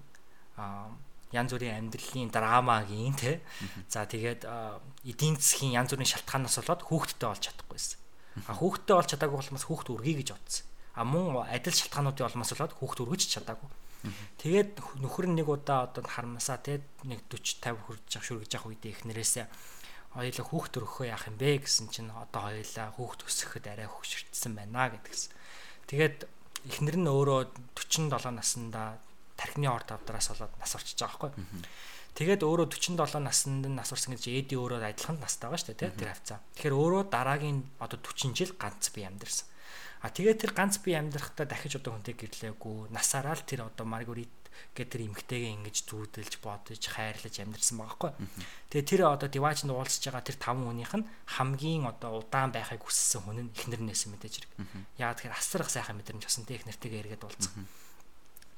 а 0.61 0.93
янз 1.33 1.51
бүрийн 1.57 1.89
амьдралын 1.89 2.31
драмагийн 2.31 3.17
те. 3.17 3.41
За 3.89 4.07
тэгээд 4.07 4.45
эдийн 5.09 5.41
засгийн 5.41 5.75
янз 5.81 5.91
бүрийн 5.97 6.13
шалтгаанаас 6.13 6.61
болоод 6.63 6.83
хүүхдтэй 6.87 7.29
болж 7.33 7.43
чадахгүйсэн. 7.43 7.99
А 8.47 8.53
хүүхдтэй 8.55 8.95
болж 8.95 9.09
чадаагүй 9.11 9.37
болохоос 9.41 9.67
хүүхд 9.67 9.89
үргэе 9.91 10.17
гэж 10.23 10.29
бодсон. 10.37 10.67
А 10.95 11.03
мөн 11.05 11.49
адил 11.51 11.75
шалтгаануудын 11.75 12.29
олмоос 12.31 12.53
болоод 12.55 12.75
хүүхд 12.79 12.99
үргэж 13.03 13.23
чадаагүй. 13.27 13.69
Тэгээд 14.41 14.79
нөхөр 15.03 15.27
нэг 15.33 15.49
удаа 15.49 15.87
одоо 15.89 16.05
харамсаа 16.05 16.59
те 16.63 16.83
нэг 17.05 17.25
40 17.33 17.63
50 17.63 17.87
хүрж 17.87 18.07
явах 18.13 18.27
шүргэж 18.27 18.51
явах 18.55 18.71
үедээ 18.71 18.93
эхнэрээсээ 18.93 19.47
хоёулаа 20.17 20.47
хүүхд 20.49 20.73
өргөхөө 20.81 21.07
яах 21.13 21.29
юм 21.29 21.37
бэ 21.37 21.61
гэсэн 21.61 21.93
чинь 21.93 22.09
одоо 22.09 22.49
хоёулаа 22.49 22.89
хүүхд 22.97 23.21
өсгөхөд 23.29 23.67
арай 23.69 23.89
хөвшөртсөн 23.91 24.53
байна 24.57 24.89
гэдгсэн. 24.89 25.33
Тэгээд 25.93 26.17
эхнэр 26.73 26.97
нь 26.97 27.11
өөрөө 27.11 27.41
47 27.77 28.33
наснда 28.33 28.97
тархины 29.37 29.69
орд 29.69 29.93
авдраас 29.93 30.33
болоод 30.33 30.57
нас 30.57 30.73
орчиж 30.73 30.97
байгаа 30.97 31.37
байхгүй. 31.37 31.45
Тэгээд 32.17 32.43
өөрөө 32.49 32.67
47 32.73 33.21
наснд 33.21 33.69
нь 33.69 33.77
нас 33.77 33.93
орсон 33.93 34.17
гэж 34.17 34.25
эди 34.33 34.57
өөрөө 34.57 34.81
адилхан 34.89 35.21
настай 35.21 35.53
байгаа 35.53 35.61
шүү 35.61 35.77
дээ 35.77 35.93
тэр 36.01 36.11
хавцаа. 36.17 36.41
Тэгэхээр 36.57 36.73
өөрөө 36.81 37.03
дараагийн 37.13 37.59
одоо 37.77 38.01
40 38.01 38.33
жил 38.33 38.53
ганц 38.57 38.89
би 38.97 39.05
амьдэрсэн. 39.05 39.47
А 40.05 40.13
тэгээд 40.13 40.41
тэр 40.43 40.53
ганц 40.53 40.81
би 40.85 40.93
амьдрахтаа 40.93 41.47
дахиж 41.49 41.81
одоо 41.81 41.97
хүнтэй 41.97 42.15
гэрлээгүй. 42.15 42.93
Насаараа 42.93 43.37
л 43.37 43.49
тэр 43.49 43.69
одоо 43.69 43.87
Маргарит 43.89 44.33
гэдэг 44.77 44.93
тэр 44.93 45.03
эмгтэйгээ 45.09 45.53
ингэж 45.57 45.77
зүудэлж 45.89 46.41
бодож 46.41 46.81
хайрлаж 46.81 47.35
амьдрсан 47.37 47.77
байгаа 47.81 47.97
хгүй. 47.97 48.13
Тэгээ 48.73 48.89
тэр 48.89 49.01
одоо 49.09 49.29
диваачнд 49.29 49.73
уулзж 49.73 50.09
байгаа 50.09 50.25
тэр 50.25 50.37
таван 50.41 50.65
хүнийх 50.69 50.95
нь 50.97 51.09
хамгийн 51.37 51.85
одоо 51.89 52.25
удаан 52.25 52.53
байхыг 52.53 52.85
хүссэн 52.85 53.21
хүн 53.25 53.49
нь 53.49 53.53
эхнэр 53.53 53.83
нээсэн 53.85 54.13
мэдээж 54.17 54.35
хэрэг. 54.37 54.53
Яагаад 55.01 55.17
тэгэхээр 55.21 55.37
асрах 55.37 55.69
сайхан 55.73 55.97
мэдрэмж 56.01 56.25
авсан 56.25 56.45
тэ 56.49 56.57
эхнэртэйгээ 56.61 57.01
эргээд 57.05 57.25
уулзсан. 57.25 57.69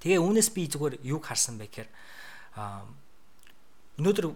Тэгээ 0.02 0.22
үүнээс 0.22 0.48
би 0.54 0.62
зүгээр 0.70 0.94
юг 1.02 1.22
харсан 1.26 1.58
бэ 1.58 1.66
гэхээр 1.66 1.90
өнөөдөр 3.98 4.26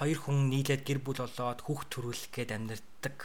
хоёр 0.00 0.18
хүн 0.20 0.48
нийлээд 0.48 0.84
гэр 0.88 1.00
бүл 1.04 1.20
болоод 1.20 1.60
хүүхд 1.60 1.88
төрүүлэх 1.92 2.32
гээд 2.32 2.56
амьдардаг 2.56 3.18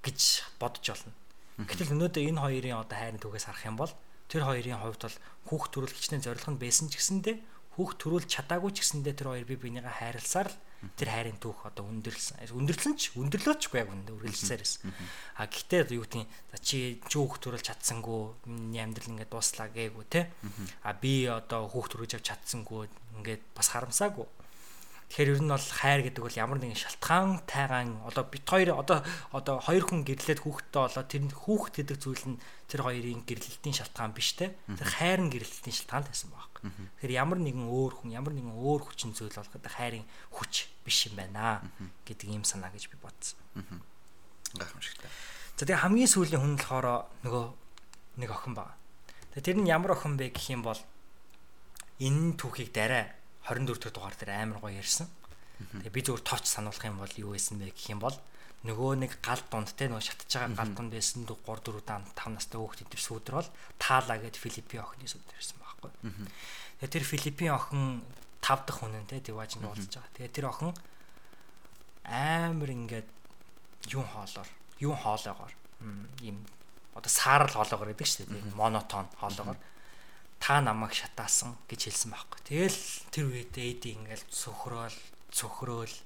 гэж 0.00 0.20
бодож 0.56 0.84
болно. 0.88 1.12
Гэтэл 1.58 1.90
өнөөдөр 1.98 2.22
энэ 2.22 2.38
хоёрын 2.38 2.78
одоо 2.78 2.94
хайрын 2.94 3.18
түгээс 3.18 3.50
харах 3.50 3.66
юм 3.66 3.74
бол 3.74 3.92
тэр 4.30 4.46
хоёрын 4.46 4.78
хувьд 4.78 5.02
бол 5.02 5.18
хүүхд 5.50 5.70
төрүүлэх 5.74 5.98
хичнээн 5.98 6.22
зорилго 6.22 6.50
нь 6.54 6.62
байсан 6.62 6.86
ч 6.86 7.02
гэсэндэ 7.02 7.32
хүүхд 7.74 7.98
төрүүлж 7.98 8.30
чадаагүй 8.30 8.70
ч 8.74 8.86
гэсэндэ 8.86 9.10
тэр 9.18 9.34
хоёр 9.34 9.46
бие 9.46 9.58
бинийгээ 9.58 9.98
хайрласаар 9.98 10.48
л 10.54 10.58
тэр 10.94 11.08
хайрын 11.10 11.38
түүх 11.42 11.66
одоо 11.66 11.90
өндөрлсөн. 11.90 12.46
Өндөрлсөн 12.54 12.94
ч 12.94 13.10
өндөрлөөчгүй 13.18 13.78
яг 13.82 13.90
үндэ 13.90 14.14
үргэлжлсээр 14.14 14.62
байсан. 14.62 14.94
А 15.34 15.50
гэхдээ 15.50 15.98
юу 15.98 16.06
гэдгийг 16.06 16.30
за 16.54 16.58
чи 16.62 17.02
хүүхд 17.02 17.42
төрүүлж 17.42 17.66
чадсангүй 17.66 18.46
миний 18.46 18.78
амьдрал 18.78 19.10
ингээд 19.18 19.30
дууслаа 19.34 19.66
гээгүй 19.74 20.06
те. 20.06 20.30
А 20.86 20.94
би 20.94 21.26
одоо 21.26 21.66
хүүхд 21.66 21.98
төрүүлж 21.98 22.22
авч 22.22 22.26
чадсангүй 22.30 22.86
ингээд 23.18 23.42
бас 23.58 23.74
харамсаагүй 23.74 24.26
Тэгэхээр 25.08 25.32
ер 25.34 25.40
нь 25.40 25.48
бол 25.48 25.68
хайр 25.72 26.00
гэдэг 26.04 26.20
бол 26.20 26.36
ямар 26.36 26.58
нэгэн 26.60 26.76
шалтгаан 26.76 27.40
тайгаан 27.48 28.04
одоо 28.04 28.24
бит 28.28 28.44
хоёр 28.44 28.76
одоо 28.76 29.00
одоо 29.32 29.56
хоёр 29.56 29.88
хүн 29.88 30.04
гэрлээд 30.04 30.44
хүүхэдтэй 30.44 30.80
болоод 30.84 31.08
тэр 31.08 31.22
хүүхэд 31.32 31.74
гэдэг 31.80 31.96
зүйл 31.96 32.24
нь 32.28 32.40
тэр 32.68 32.84
хоёрын 32.84 33.24
гэрлэлтийн 33.24 33.72
шалтгаан 33.72 34.12
биш 34.12 34.36
те. 34.36 34.52
Тэр 34.68 34.84
хайр 34.84 35.24
нь 35.24 35.32
гэрлэлтийн 35.32 35.72
шалтгаан 35.72 36.04
байсан 36.04 36.28
баг. 36.28 36.52
Тэгэхээр 36.60 37.16
ямар 37.16 37.40
нэгэн 37.40 37.66
өөр 37.72 37.92
хүн 38.04 38.12
ямар 38.12 38.36
нэгэн 38.36 38.52
өөр 38.52 38.82
хүчин 38.84 39.16
зүйл 39.16 39.32
болгоод 39.32 39.64
хайрын 39.64 40.04
хүч 40.36 40.68
биш 40.84 41.08
юм 41.08 41.16
байна 41.16 41.64
гэдэг 42.04 42.28
ийм 42.28 42.44
санаа 42.44 42.68
гэж 42.68 42.92
би 42.92 43.00
бодсон. 43.00 43.40
Гайхамшигтай. 44.60 45.08
За 45.56 45.64
тэгээ 45.64 45.82
хамгийн 45.88 46.10
сүүлийн 46.12 46.42
хүн 46.44 46.54
болохоор 46.60 47.08
нөгөө 47.24 47.44
нэг 48.20 48.30
охин 48.30 48.54
баг. 48.54 48.76
Тэгээ 49.32 49.46
тэр 49.46 49.58
нь 49.62 49.70
ямар 49.72 49.96
охин 49.96 50.20
бэ 50.20 50.36
гэх 50.36 50.52
юм 50.52 50.62
бол 50.66 50.80
энэ 51.98 52.38
түүхийг 52.38 52.70
дараа 52.74 53.17
24 53.48 53.80
дахь 53.80 53.94
дугаар 53.96 54.16
дээр 54.16 54.30
амар 54.36 54.60
гоё 54.60 54.76
ярьсан. 54.76 55.08
Тэгээ 55.58 55.96
би 55.96 56.02
зөвхөн 56.04 56.28
тооч 56.28 56.44
сануулах 56.46 56.84
юм 56.84 57.00
бол 57.00 57.14
юу 57.16 57.32
байсан 57.34 57.58
бэ 57.58 57.72
гэх 57.72 57.90
юм 57.90 58.00
бол 58.04 58.16
нөгөө 58.68 58.90
нэг 59.02 59.12
гал 59.22 59.42
дунд 59.50 59.70
те 59.74 59.88
нөгөө 59.88 60.04
шатж 60.04 60.30
байгаа 60.30 60.54
гал 60.54 60.72
дунд 60.74 60.90
байсан 60.92 61.26
3 61.26 61.34
4 61.34 61.82
дан 61.86 62.02
5 62.14 62.34
настай 62.34 62.58
хүүхд 62.58 62.82
энэ 62.86 62.98
сүүдэр 62.98 63.34
бол 63.38 63.50
таала 63.78 64.18
гэд 64.18 64.36
Филиппийн 64.38 64.82
охины 64.82 65.06
сүүдэр 65.06 65.38
ирсэн 65.38 65.58
байхгүй. 65.62 65.90
Тэгээ 66.82 66.94
тэр 66.94 67.04
Филиппийн 67.06 67.54
охин 67.54 68.02
5 68.42 68.66
дахь 68.66 68.78
хүн 68.82 68.94
нь 68.98 69.06
те 69.06 69.22
диваажинд 69.22 69.66
уулзж 69.66 69.94
байгаа. 69.94 70.14
Тэгээ 70.14 70.34
тэр 70.34 70.46
охин 70.50 70.74
амар 72.06 72.70
ингээд 72.70 73.08
юун 73.94 74.06
хоолоор 74.10 74.48
юун 74.82 74.98
хоолоогоор 74.98 75.54
ийм 76.22 76.42
одоо 76.94 77.10
саарл 77.10 77.50
хоолоогоор 77.50 77.94
гэдэг 77.94 78.06
шүү 78.06 78.26
дээ. 78.26 78.58
Монотон 78.58 79.06
хоолоогоор 79.22 79.58
та 80.38 80.60
намайг 80.62 80.94
шатаасан 80.94 81.58
гэж 81.68 81.90
хэлсэн 81.90 82.10
байхгүй. 82.14 82.40
Тэгэл 82.46 82.80
тэр 83.10 83.24
үед 83.28 83.54
эди 83.58 83.94
ингээл 83.98 84.24
цөхрөөл 84.30 84.98
цөхрөөл 85.34 85.96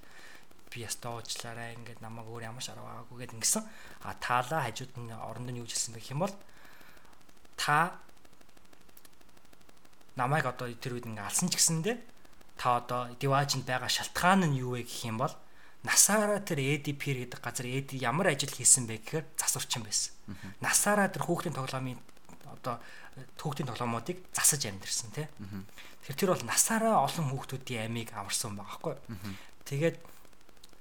би 0.72 0.80
ястаа 0.82 1.20
уучлаарай 1.20 1.76
ингээд 1.76 2.00
намайг 2.00 2.26
өөр 2.32 2.48
ямар 2.48 2.64
ч 2.64 2.72
аргаагүй 2.72 3.28
гэд 3.28 3.36
ингэсэн. 3.36 3.62
А 4.08 4.16
таалаа 4.16 4.64
хажууд 4.64 4.92
нь 4.96 5.12
оронд 5.12 5.52
нь 5.52 5.60
юу 5.60 5.68
хэлсэн 5.68 5.94
гэх 5.94 6.16
юм 6.16 6.24
бол 6.24 6.34
та 7.60 8.00
намайг 10.16 10.48
одоо 10.48 10.72
тэр 10.72 10.96
үед 10.96 11.06
ингээ 11.08 11.28
алсан 11.28 11.52
ч 11.52 11.60
гэсэндэ 11.60 11.92
та 12.56 12.80
одоо 12.80 13.12
диваажинд 13.20 13.68
байгаа 13.68 13.88
шалтгаан 13.88 14.48
нь 14.48 14.60
юу 14.60 14.80
вэ 14.80 14.88
гэх 14.88 15.08
юм 15.08 15.20
бол 15.20 15.34
насаараа 15.84 16.40
тэр 16.40 16.62
ADP 16.62 17.26
гэдэг 17.28 17.40
газар 17.42 17.66
AD 17.66 17.98
ямар 17.98 18.32
ажил 18.32 18.52
хийсэн 18.52 18.86
бэ 18.86 19.02
гэхээр 19.02 19.26
засварчин 19.36 19.82
байсан. 19.82 20.14
Насаараа 20.62 21.10
тэр 21.10 21.26
хүүхдийн 21.26 21.56
тоглоомын 21.58 21.98
одоо 22.62 22.78
хүүхдийн 23.42 23.68
тоглоомуудыг 23.68 24.18
засаж 24.32 24.62
амьдэрсэн 24.70 25.10
тий. 25.12 25.26
Тэгэхээр 26.06 26.18
тэр 26.18 26.32
бол 26.32 26.46
насаараа 26.46 27.04
олон 27.04 27.26
хүүхдүүдийн 27.34 27.90
амийг 27.90 28.14
аварсан 28.14 28.56
байгаа 28.56 28.96
байхгүй. 28.96 28.96
Тэгээд 29.66 29.96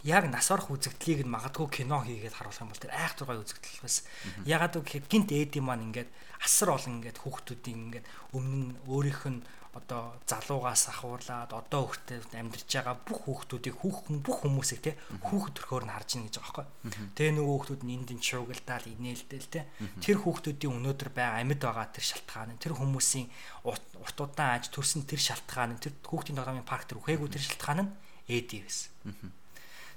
яг 0.04 0.26
нас 0.30 0.50
орох 0.50 0.72
үзэгдлийг 0.74 1.26
нь 1.26 1.34
магадгүй 1.34 1.68
кино 1.70 2.02
хийгээд 2.02 2.34
харуулах 2.34 2.62
юм 2.66 2.72
бол 2.74 2.82
тэр 2.82 2.94
айх 2.94 3.14
зургай 3.18 3.38
үзэгдэл 3.38 3.86
бас 3.86 4.02
ягаад 4.50 4.74
гэвэл 4.82 5.10
гинт 5.10 5.30
эди 5.30 5.62
маань 5.62 5.94
ингээд 5.94 6.10
асар 6.42 6.74
олон 6.74 7.02
ингээд 7.02 7.22
хүүхдүүдийн 7.22 7.80
ингээд 7.86 8.06
өмнө 8.34 8.82
өөрийнх 8.90 9.26
нь 9.30 9.46
одоо 9.72 10.20
залуугаас 10.28 10.92
ахуурлаад 10.92 11.52
одоо 11.56 11.84
хүртэл 11.88 12.28
амьдарч 12.36 12.68
байгаа 12.68 12.96
бүх 13.08 13.20
хүүхдүүдийг 13.24 13.76
хүүхэн 13.80 14.20
бүх 14.20 14.38
хүмүүсийг 14.44 14.82
те 14.84 14.92
хүүхэд 15.24 15.56
төрхөөр 15.56 15.86
нь 15.88 15.94
харж 15.96 16.10
ийн 16.12 16.26
гэж 16.28 16.36
байгаа 16.44 16.68
байхгүй. 16.68 16.68
Тэгээ 17.16 17.34
нөгөө 17.40 17.56
хүүхдүүд 17.56 17.82
нь 17.88 17.94
энд 17.96 18.10
энэ 18.12 18.28
шуугилдаал 18.28 18.86
инээлдэл 18.92 19.48
те 19.48 19.62
тэр 20.04 20.18
хүүхдүүдийн 20.20 20.76
өнөөдөр 20.76 21.10
байгаа 21.16 21.40
амьд 21.40 21.62
байгаа 21.64 21.88
тэр 21.88 22.06
шалтгаан 22.12 22.60
тэр 22.60 22.74
хүмүүсийн 22.76 23.28
урт 23.64 24.20
удаан 24.20 24.60
аж 24.60 24.66
төрсөн 24.76 25.08
тэр 25.08 25.22
шалтгаан 25.24 25.80
тэр 25.80 25.96
хүүхдийн 26.04 26.36
тоглоомын 26.36 26.68
парк 26.68 26.92
тэр 26.92 27.00
үхээгүй 27.00 27.30
тэр 27.32 27.44
шалтгаан 27.48 27.80
нь 27.88 27.92
эди 28.28 28.60
байсан. 28.60 28.92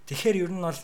Тэгэхээр 0.06 0.36
ер 0.38 0.52
нь 0.54 0.62
бол 0.62 0.80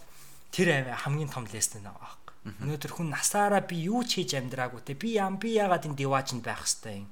тэр 0.50 0.68
хамгийн 0.98 1.30
том 1.30 1.46
лесэн 1.46 1.86
байгаа 1.86 1.94
байхгүй. 1.94 2.34
Өнөөдөр 2.66 2.92
хүн 2.98 3.08
насаараа 3.14 3.62
би 3.62 3.86
юу 3.86 4.02
ч 4.02 4.18
хийж 4.18 4.34
амьдраагүй 4.34 4.82
те 4.82 4.98
би 4.98 5.14
ям 5.14 5.38
би 5.38 5.54
яагаад 5.54 5.86
энэ 5.86 6.00
диваажинд 6.00 6.42
байх 6.42 6.66
хэвээр 6.66 7.06
юм? 7.06 7.08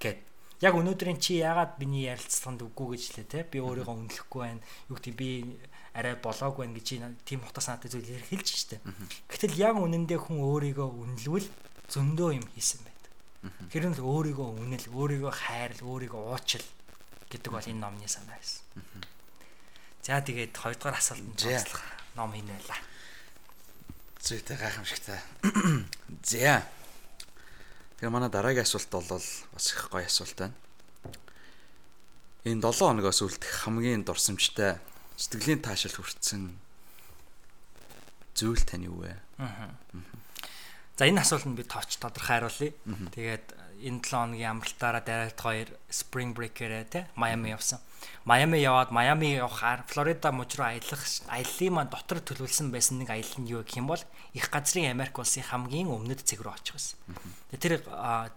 гэд 0.00 0.18
яг 0.60 0.74
өнөөдрийн 0.74 1.20
чи 1.20 1.40
яагаад 1.40 1.76
миний 1.80 2.08
ярилцлаганд 2.08 2.64
үгүй 2.64 2.96
гэж 2.96 3.02
лээ 3.16 3.26
те? 3.28 3.44
Би 3.44 3.60
өөрийгөө 3.60 3.94
үнэлэхгүй 3.96 4.40
байна. 4.40 4.62
Юу 4.88 4.96
гэдэг 4.96 5.14
би 5.16 5.30
арай 5.96 6.14
болоогүй 6.20 6.66
байна 6.68 6.76
гэж 6.76 6.88
тийм 7.24 7.40
утга 7.40 7.60
санаатай 7.64 7.88
зүйл 7.88 8.28
хэлж 8.28 8.48
штэ 8.52 8.76
гэтэл 9.32 9.56
яг 9.56 9.80
үнэндээ 9.80 10.20
хүн 10.20 10.44
өөрийгөө 10.44 10.88
үнэлвэл 10.92 11.48
зөндөө 11.88 12.36
юм 12.36 12.46
хийсэн 12.52 12.84
байдаг 12.84 13.12
тэр 13.72 13.88
нь 13.88 13.96
л 13.96 14.04
өөрийгөө 14.04 14.48
үнэл 14.60 14.86
өөрийгөө 14.92 15.32
хайрл 15.32 15.80
өөрийгөө 15.88 16.22
уучил 16.36 16.66
гэдэг 17.32 17.48
бол 17.48 17.64
энэ 17.64 17.80
номны 17.80 18.08
санаа 18.08 18.36
байсан. 18.36 18.60
За 20.04 20.20
тэгээд 20.20 20.52
хоёрдугаар 20.52 21.00
асуултанд 21.00 21.40
тооцлох 21.40 21.82
ном 22.12 22.36
хийнэ 22.36 22.52
байла 22.52 22.76
зүйтэй 24.20 24.56
гайхамшигтай. 24.60 25.20
За 26.22 26.60
Тэгээ 27.96 28.12
манай 28.12 28.28
дараагийн 28.28 28.68
асуулт 28.68 28.92
бол 28.92 29.08
бас 29.08 29.66
их 29.72 29.88
гоё 29.88 30.04
асуулт 30.04 30.36
байна. 30.36 30.56
Энэ 32.44 32.60
7 32.60 32.92
хоногоос 32.92 33.24
үлдэх 33.24 33.64
хамгийн 33.64 34.04
дурсамжтай 34.04 34.76
сэтгэлийн 35.16 35.64
таашаал 35.64 35.96
хүртсэн 35.96 36.52
зүйл 38.36 38.62
тань 38.68 38.84
юу 38.84 39.00
вэ? 39.00 39.16
Аа. 39.40 39.72
За 41.00 41.08
энэ 41.08 41.24
асуултанд 41.24 41.56
би 41.56 41.64
тооч 41.64 41.96
тодорхой 41.96 42.44
хариулъя. 42.44 42.76
Тэгээд 43.16 43.55
энэ 43.82 44.00
7 44.00 44.10
хоногийн 44.10 44.50
амралтаараа 44.56 45.02
дараалт 45.04 45.40
хоёр 45.40 45.68
spring 45.90 46.32
break-ээрээ 46.32 46.84
те 46.88 47.00
Miami 47.16 47.52
явсан. 47.52 47.80
Майами 48.24 48.58
яваад 48.58 48.90
Майами 48.90 49.38
явахаар 49.38 49.84
Флорида 49.86 50.32
мужи 50.32 50.58
руу 50.58 50.66
аялах 50.66 51.02
аяллаа 51.28 51.70
маань 51.70 51.92
дотор 51.92 52.18
төлөвлөсөн 52.24 52.70
байсан 52.74 52.98
нэг 52.98 53.10
аялал 53.10 53.38
нь 53.38 53.50
юу 53.50 53.62
гэх 53.62 53.78
юм 53.78 53.86
бол 53.86 54.02
их 54.34 54.50
газрын 54.50 54.90
Америк 54.90 55.18
улсын 55.18 55.46
хамгийн 55.46 55.86
өмнөд 55.86 56.26
цэг 56.26 56.42
рүү 56.42 56.54
очих 56.54 56.74
байсан. 56.74 56.98
Тэр 57.54 57.82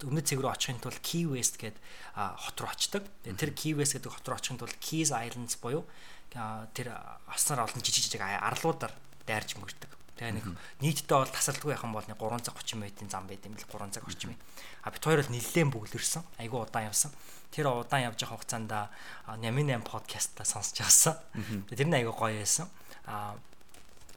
өмнөд 0.06 0.26
цэг 0.30 0.40
рүү 0.40 0.52
очихын 0.54 0.82
тулд 0.82 1.02
Key 1.02 1.26
West 1.26 1.58
гэдэг 1.58 1.82
хот 2.14 2.58
руу 2.62 2.70
очдог. 2.70 3.04
Тэр 3.26 3.50
Key 3.54 3.74
West 3.74 3.98
гэдэг 3.98 4.14
хот 4.14 4.28
руу 4.30 4.38
очихын 4.38 4.62
тулд 4.62 4.78
Keys 4.78 5.10
Islands 5.10 5.58
буюу 5.58 5.86
тэр 6.30 6.94
аснаар 7.26 7.66
олон 7.66 7.82
жижиг 7.82 8.06
жижиг 8.06 8.22
арлуудаар 8.22 8.94
дайрж 9.26 9.58
мөрдөг. 9.58 9.89
Тэгээ 10.20 10.36
нэг 10.36 10.46
нийтдээ 10.84 11.16
бол 11.16 11.32
тасалдгүй 11.32 11.72
яхан 11.80 11.96
бол 11.96 12.04
нэг 12.04 12.20
3 12.20 12.44
цаг 12.44 12.60
30 12.60 12.76
минутын 12.76 13.08
зам 13.08 13.24
байд 13.24 13.40
юм 13.48 13.56
бил 13.56 13.64
3 13.64 13.96
цаг 13.96 14.04
орчим. 14.04 14.36
А 14.84 14.92
бит 14.92 15.00
хоёр 15.00 15.24
бол 15.24 15.32
нэлээд 15.32 15.72
бүглэрсэн. 15.72 16.24
Айгу 16.44 16.60
удаан 16.60 16.92
явсан. 16.92 17.16
Тэр 17.56 17.72
удаан 17.72 18.12
явж 18.12 18.20
явах 18.20 18.44
хугацаанд 18.44 18.92
Нямин 19.40 19.72
8 19.72 19.88
подкастаа 19.88 20.44
сонсож 20.44 20.84
явсан. 20.84 21.16
Тэр 21.72 21.88
нь 21.88 21.96
айгу 21.96 22.12
гоё 22.12 22.36
байсан. 22.36 22.68
А 23.08 23.40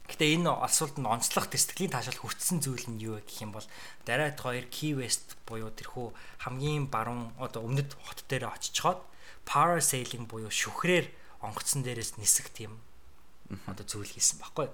Гэтэ 0.03 0.35
энэ 0.35 0.51
асуултанд 0.51 1.07
онцлог 1.07 1.47
тэтгэлийн 1.47 1.95
таашаал 1.95 2.19
хүртсэн 2.19 2.59
зүйл 2.59 2.85
нь 2.91 2.99
юу 2.99 3.23
гэх 3.23 3.39
юм 3.47 3.55
бол 3.55 3.63
дараад 4.03 4.35
хоёр 4.35 4.67
Key 4.67 4.99
West 4.99 5.39
буюу 5.47 5.71
тэрхүү 5.71 6.11
хамгийн 6.43 6.91
баруун 6.91 7.31
одоо 7.39 7.63
өмнөд 7.63 7.95
хот 8.03 8.27
дээр 8.27 8.51
очичоод 8.51 8.99
parasailing 9.47 10.27
буюу 10.27 10.51
шүхрээр 10.51 11.07
онгоцсон 11.39 11.87
дээрээс 11.87 12.19
нисэх 12.19 12.51
тийм 12.51 12.77
одоо 13.67 13.85
зүйл 13.85 14.09
хийсэн 14.09 14.39
баггүй. 14.41 14.67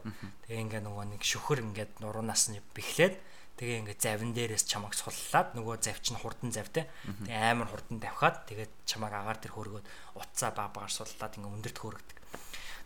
Тэгээ 0.47 0.63
ингээ 0.63 0.81
нөгөө 0.85 1.05
нэг 1.17 1.21
шүхэр 1.23 1.59
ингээд 1.63 1.91
нуруунаас 2.03 2.51
нь 2.51 2.59
бэхлээд 2.75 3.15
тэгээ 3.59 3.79
ингээ 3.83 3.97
завин 3.99 4.31
дээрээс 4.31 4.65
чамайг 4.67 4.95
суллаад 4.95 5.55
нөгөө 5.55 5.75
завч 5.83 6.15
нь 6.15 6.21
хурдан 6.21 6.51
завтай. 6.55 6.87
Тэгээ 7.27 7.51
амар 7.51 7.67
хурдан 7.67 7.99
давхаад 7.99 8.47
тэгээд 8.47 8.71
чамайг 8.87 9.13
агаар 9.13 9.39
дээр 9.39 9.53
хөргөөд 9.55 9.85
утсаа 10.15 10.51
баг 10.55 10.71
багаар 10.71 10.93
суллаад 10.93 11.35
ингээ 11.35 11.53
өндөрт 11.59 11.77
хөргөдөг. 11.79 12.17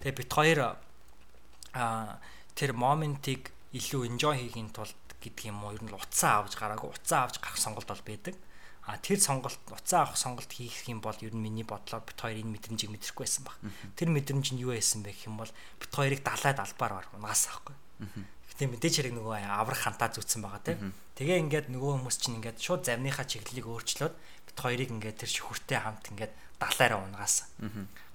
Тэгээ 0.02 0.18
бит 0.18 0.32
хоёр 0.34 0.60
а 1.74 2.18
тэр 2.58 2.74
моментийг 2.74 3.54
илүү 3.74 4.10
enjoy 4.14 4.38
хийхин 4.38 4.70
тулд 4.74 4.98
гэдэг 5.22 5.50
юм 5.50 5.66
уу 5.66 5.74
ер 5.74 5.84
нь 5.86 5.94
утсаа 5.94 6.46
авч 6.46 6.58
гараагүй 6.58 6.90
утсаа 6.90 7.26
авч 7.26 7.42
гарах 7.42 7.58
сонголт 7.58 7.90
бол 7.90 8.04
байдаг. 8.06 8.36
А 8.84 9.00
тэр 9.00 9.20
сонголт 9.20 9.60
утсаа 9.72 10.04
авах 10.04 10.20
сонголт 10.20 10.52
хийх 10.52 10.88
юм 10.92 11.00
бол 11.00 11.16
ер 11.24 11.32
нь 11.32 11.40
миний 11.40 11.64
бодлоор 11.64 12.04
бит 12.04 12.20
хоёр 12.20 12.36
энэ 12.44 12.60
мэдрэмжийг 12.60 12.92
мэдрэхгүй 12.92 13.24
байсан 13.24 13.44
баг. 13.48 13.56
Тэр 13.96 14.12
мэдрэмж 14.12 14.48
нь 14.52 14.60
юу 14.60 14.76
байсан 14.76 15.08
бэ 15.08 15.16
гэх 15.16 15.32
юм 15.32 15.40
бол 15.40 15.52
бит 15.80 15.92
хоёрыг 15.96 16.20
далайд 16.20 16.60
албаар 16.60 16.94
бар 17.00 17.08
унгаас 17.16 17.48
авахгүй. 17.48 17.76
Гэтэ 18.52 18.68
мэдээч 18.68 18.96
хэрэг 19.00 19.16
нөгөө 19.16 19.40
аврах 19.48 19.88
хантаа 19.88 20.12
зүтсэн 20.12 20.44
байгаа 20.44 20.62
тийм. 20.68 20.92
Тэгээ 21.16 21.42
ингээд 21.48 21.68
нөгөө 21.72 21.92
хүмүүс 22.04 22.18
чинь 22.20 22.44
ингээд 22.44 22.60
шууд 22.60 22.84
завныхаа 22.84 23.24
чиглэлийг 23.24 23.72
өөрчлөөд 23.72 24.14
бит 24.20 24.58
хоёрыг 24.60 24.90
ингээд 24.92 25.18
тэр 25.24 25.32
шүхүртэй 25.32 25.80
хамт 25.80 26.12
ингээд 26.12 26.34
далайраа 26.60 27.00
унгаас 27.08 27.48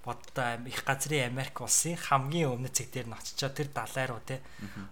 боддоо 0.04 0.62
их 0.68 0.84
газрын 0.84 1.32
Америк 1.32 1.60
улсын 1.60 1.96
хамгийн 1.96 2.54
өмнөд 2.54 2.72
цэг 2.72 2.88
дээр 2.92 3.08
нь 3.12 3.18
очичоо 3.18 3.50
тэр 3.52 3.68
далай 3.74 4.06
руу 4.08 4.22
те 4.24 4.40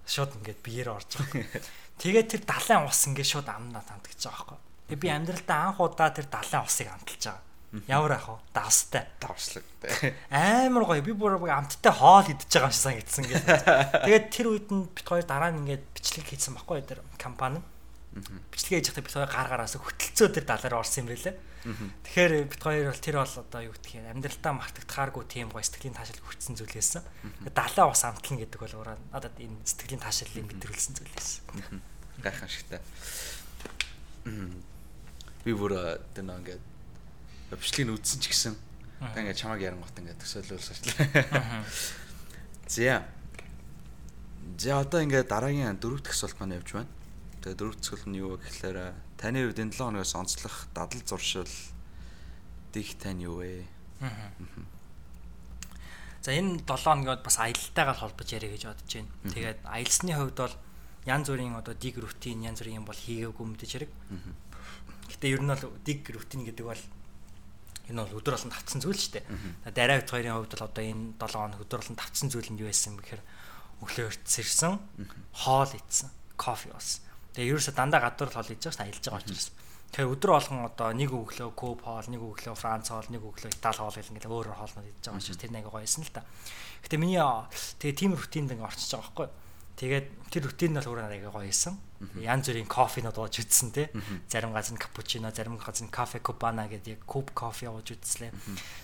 шууд 0.04 0.36
ингээд 0.40 0.60
биеэр 0.60 0.92
орж 0.92 1.10
байгаа. 1.16 1.62
Тэгээд 2.02 2.28
тэр 2.36 2.42
далайн 2.44 2.84
ус 2.84 3.00
ингээд 3.08 3.30
шууд 3.32 3.48
амнаа 3.48 3.80
тандгаж 3.86 4.20
байгаа 4.20 4.44
байхгүй. 4.44 4.58
Тэгээд 4.86 5.02
би 5.02 5.08
амьдралдаа 5.10 5.60
анх 5.74 5.80
удаа 5.82 6.10
тэр 6.14 6.26
далайн 6.30 6.62
усыг 6.62 6.86
амталж 6.86 7.24
байгаа. 7.26 7.46
Ямар 7.90 8.12
ах 8.16 8.28
вэ? 8.30 8.38
Давстай. 8.54 9.04
Давслаг. 9.20 9.64
Амар 10.30 10.86
гоё. 10.86 11.02
Би 11.02 11.12
бүр 11.12 11.36
амттай 11.50 11.92
хоол 11.92 12.24
идчихэж 12.24 12.54
байгаа 12.54 12.70
юм 12.70 12.72
шиг 12.72 12.84
санагдсан 12.86 13.24
гэдэг. 13.26 13.46
Тэгээд 14.06 14.26
тэр 14.30 14.46
үед 14.54 14.68
нь 14.70 14.86
бит 14.86 15.04
хоёр 15.04 15.26
дараа 15.26 15.50
нь 15.50 15.66
ингээд 15.66 15.84
бичлэг 15.92 16.24
хийсэн 16.30 16.54
байхгүй 16.54 16.86
тэр 16.86 17.02
компани. 17.18 17.60
Бичлэгээ 18.16 18.80
хийж 18.80 18.88
байхдаа 18.94 19.04
бит 19.04 19.16
хоёр 19.18 19.30
гар 19.34 19.48
гараас 19.50 19.76
хөтөлцөө 19.76 20.28
тэр 20.32 20.44
далаар 20.46 20.78
орсон 20.80 21.04
юм 21.04 21.10
байлээ. 21.10 21.34
Тэгэхээр 21.66 22.32
бит 22.46 22.62
хоёр 22.62 22.86
бол 22.94 23.02
тэр 23.02 23.16
бол 23.18 23.34
одоо 23.42 23.60
юу 23.66 23.74
гэх 23.74 23.98
юм 23.98 24.06
амьдралдаа 24.14 24.52
мартагдахааргүй 24.54 25.24
тийм 25.26 25.50
гоё 25.50 25.66
сэтгэлийн 25.66 25.98
таашаал 25.98 26.22
хүртсэн 26.22 26.54
зүйл 26.54 26.70
байсан. 26.70 27.02
Далаа 27.50 27.90
бас 27.90 28.02
амтлна 28.06 28.46
гэдэг 28.46 28.60
бол 28.62 28.76
ураа 28.78 28.96
надад 29.10 29.34
энэ 29.36 29.66
сэтгэлийн 29.66 30.00
таашаалыг 30.00 30.46
мэдрүүлсэн 30.46 30.94
зүйл 30.94 31.12
байсан. 31.12 31.42
Гайхан 32.22 32.48
шигтэй. 32.48 32.80
Би 35.46 35.54
бүр 35.54 35.78
тэр 36.10 36.26
нэг 36.26 36.42
ингээд 36.42 36.62
бичлэгийг 37.54 37.94
үзсэн 37.94 38.18
ч 38.18 38.24
гэсэн 38.34 38.54
ингээд 39.14 39.38
чамаг 39.38 39.62
ярангуут 39.62 39.94
ингээд 39.94 40.18
төсөөлүүлсэн. 40.18 40.74
За. 42.66 43.06
За 44.58 44.82
одоо 44.82 45.06
ингээд 45.06 45.30
дараагийн 45.30 45.78
дөрөв 45.78 46.02
дэх 46.02 46.18
асуулт 46.18 46.42
маань 46.42 46.58
явж 46.58 46.74
байна. 46.74 46.90
Тэгээ 47.46 47.58
дөрөв 47.62 47.78
дэх 47.78 47.86
асуулт 47.86 48.06
нь 48.10 48.18
юу 48.18 48.34
вэ 48.34 48.42
гэхлээр 48.42 49.06
Таны 49.16 49.48
хувьд 49.48 49.62
энэ 49.62 49.72
7 49.72 49.80
хоногоос 49.80 50.12
онцлох 50.12 50.68
дадал 50.76 51.00
зуршил 51.08 51.48
дих 52.72 52.98
тань 53.00 53.24
юу 53.24 53.40
вэ? 53.40 53.64
За 56.20 56.36
энэ 56.36 56.60
7 56.68 56.84
хоногод 56.84 57.24
бас 57.24 57.40
аялалтайгаар 57.40 57.96
холбож 57.96 58.28
яриа 58.28 58.52
гэж 58.52 58.62
бодож 58.68 58.92
байна. 58.92 59.08
Тэгээд 59.32 59.58
аялсны 59.64 60.12
хувьд 60.12 60.36
бол 60.36 60.54
янз 61.08 61.26
бүрийн 61.32 61.56
одоо 61.56 61.72
dig 61.72 61.96
рутин 61.96 62.44
янз 62.44 62.60
бүрийн 62.60 62.84
юм 62.84 62.84
бол 62.84 62.98
хийгээгүй 62.98 63.46
мэдээж 63.46 63.72
хэрэг. 63.72 63.92
Гэтэ 65.16 65.32
ер 65.32 65.40
нь 65.40 65.48
бол 65.48 65.64
dig 65.80 66.04
рутин 66.04 66.44
гэдэг 66.44 66.66
бол 66.68 66.82
энэ 67.88 68.02
бол 68.04 68.18
өдөр 68.20 68.34
болон 68.36 68.52
тавцсан 68.52 68.80
зүйл 68.84 69.00
шүү 69.00 69.12
дээ. 69.16 69.24
Дараа 69.72 70.04
бит 70.04 70.10
хоёрын 70.12 70.36
хувьд 70.36 70.52
бол 70.52 70.68
одоо 70.68 70.84
энэ 70.84 71.16
7 71.16 71.32
хоног 71.32 71.60
өдөр 71.64 71.80
болон 71.80 71.96
тавцсан 71.96 72.28
зүйл 72.28 72.50
нь 72.52 72.60
юу 72.60 72.68
байсан 72.68 73.00
бэхээр 73.00 73.22
өглөө 73.80 74.06
өртсэрсэн, 74.10 74.74
хоол 75.32 75.72
идсэн, 75.72 76.10
кофе 76.36 76.72
уусан. 76.74 77.00
Тэгээ 77.36 77.52
ерөөсө 77.52 77.72
дандаа 77.76 78.00
гадуур 78.00 78.32
л 78.32 78.36
хол 78.36 78.48
хийж 78.48 78.64
байгаа 78.64 78.76
ш 78.76 78.80
аялж 78.80 79.04
байгаа 79.04 79.22
учраас. 79.22 79.48
Тэгээ 79.92 80.12
өдөр 80.12 80.30
болгон 80.34 80.60
одоо 80.66 80.88
нэг 80.96 81.10
өглөө 81.14 81.50
Коп 81.54 81.80
хоол, 81.84 82.08
нэг 82.10 82.20
өглөө 82.20 82.56
Франц 82.58 82.90
хоол, 82.90 83.06
нэг 83.12 83.22
өглөө 83.22 83.52
Итали 83.54 83.78
хоол 83.78 83.94
гэл 83.94 84.12
ингээл 84.12 84.34
өөр 84.34 84.46
өөр 84.50 84.58
хоолнууд 84.58 84.86
хийж 84.88 85.04
байгаа 85.06 85.20
учраас 85.20 85.40
тэр 85.40 85.52
нэг 85.54 85.64
гоёсэн 85.70 86.02
л 86.02 86.12
та. 86.12 86.26
Гэтэ 86.82 86.96
миний 86.98 87.22
тэгээ 87.22 87.96
тийм 87.96 88.12
рутинд 88.18 88.50
ингээ 88.50 88.66
орчиж 88.66 88.90
байгаа 88.92 89.04
байхгүй. 89.04 89.28
Тэгээд 89.76 90.06
тэр 90.32 90.42
рутин 90.48 90.72
нь 90.72 90.78
бол 90.80 90.88
өөрөө 90.96 91.12
аяга 91.12 91.30
гоё 91.30 91.52
исэн. 91.52 91.76
Янз 92.20 92.48
бүрийн 92.48 92.68
кофенууд 92.68 93.16
ууж 93.16 93.44
үтсэн 93.44 93.70
те. 93.76 93.92
Зарим 94.28 94.56
газар 94.56 94.76
нь 94.76 94.80
капучино, 94.80 95.32
зарим 95.32 95.60
газар 95.60 95.84
нь 95.84 95.92
кафе 95.92 96.20
кубана 96.20 96.64
гэдэг 96.64 97.04
куб 97.04 97.32
кофе 97.36 97.68
ууж 97.68 97.92
үтслээ. 97.92 98.32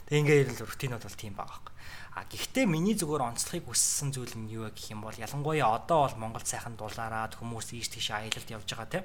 Тэг 0.08 0.16
ингээд 0.20 0.60
рутинууд 0.60 1.04
бол 1.04 1.16
тийм 1.16 1.32
байгаа. 1.32 1.72
А 2.12 2.28
гэхдээ 2.28 2.68
миний 2.68 2.92
зүгээр 2.92 3.24
онцлохыг 3.24 3.72
хүссэн 3.72 4.12
зүйл 4.12 4.36
нь 4.36 4.52
юу 4.52 4.68
гэх 4.68 4.92
юм 4.92 5.00
бол 5.00 5.16
ялангуяа 5.16 5.80
одоо 5.80 6.12
бол 6.12 6.20
Монгол 6.28 6.44
сайхан 6.44 6.76
дулаараад 6.76 7.40
хүмүүс 7.40 7.72
ийш 7.72 7.88
тийш 7.88 8.12
аялалд 8.12 8.52
явж 8.52 8.68
байгаа 8.68 9.00
тийм. 9.00 9.04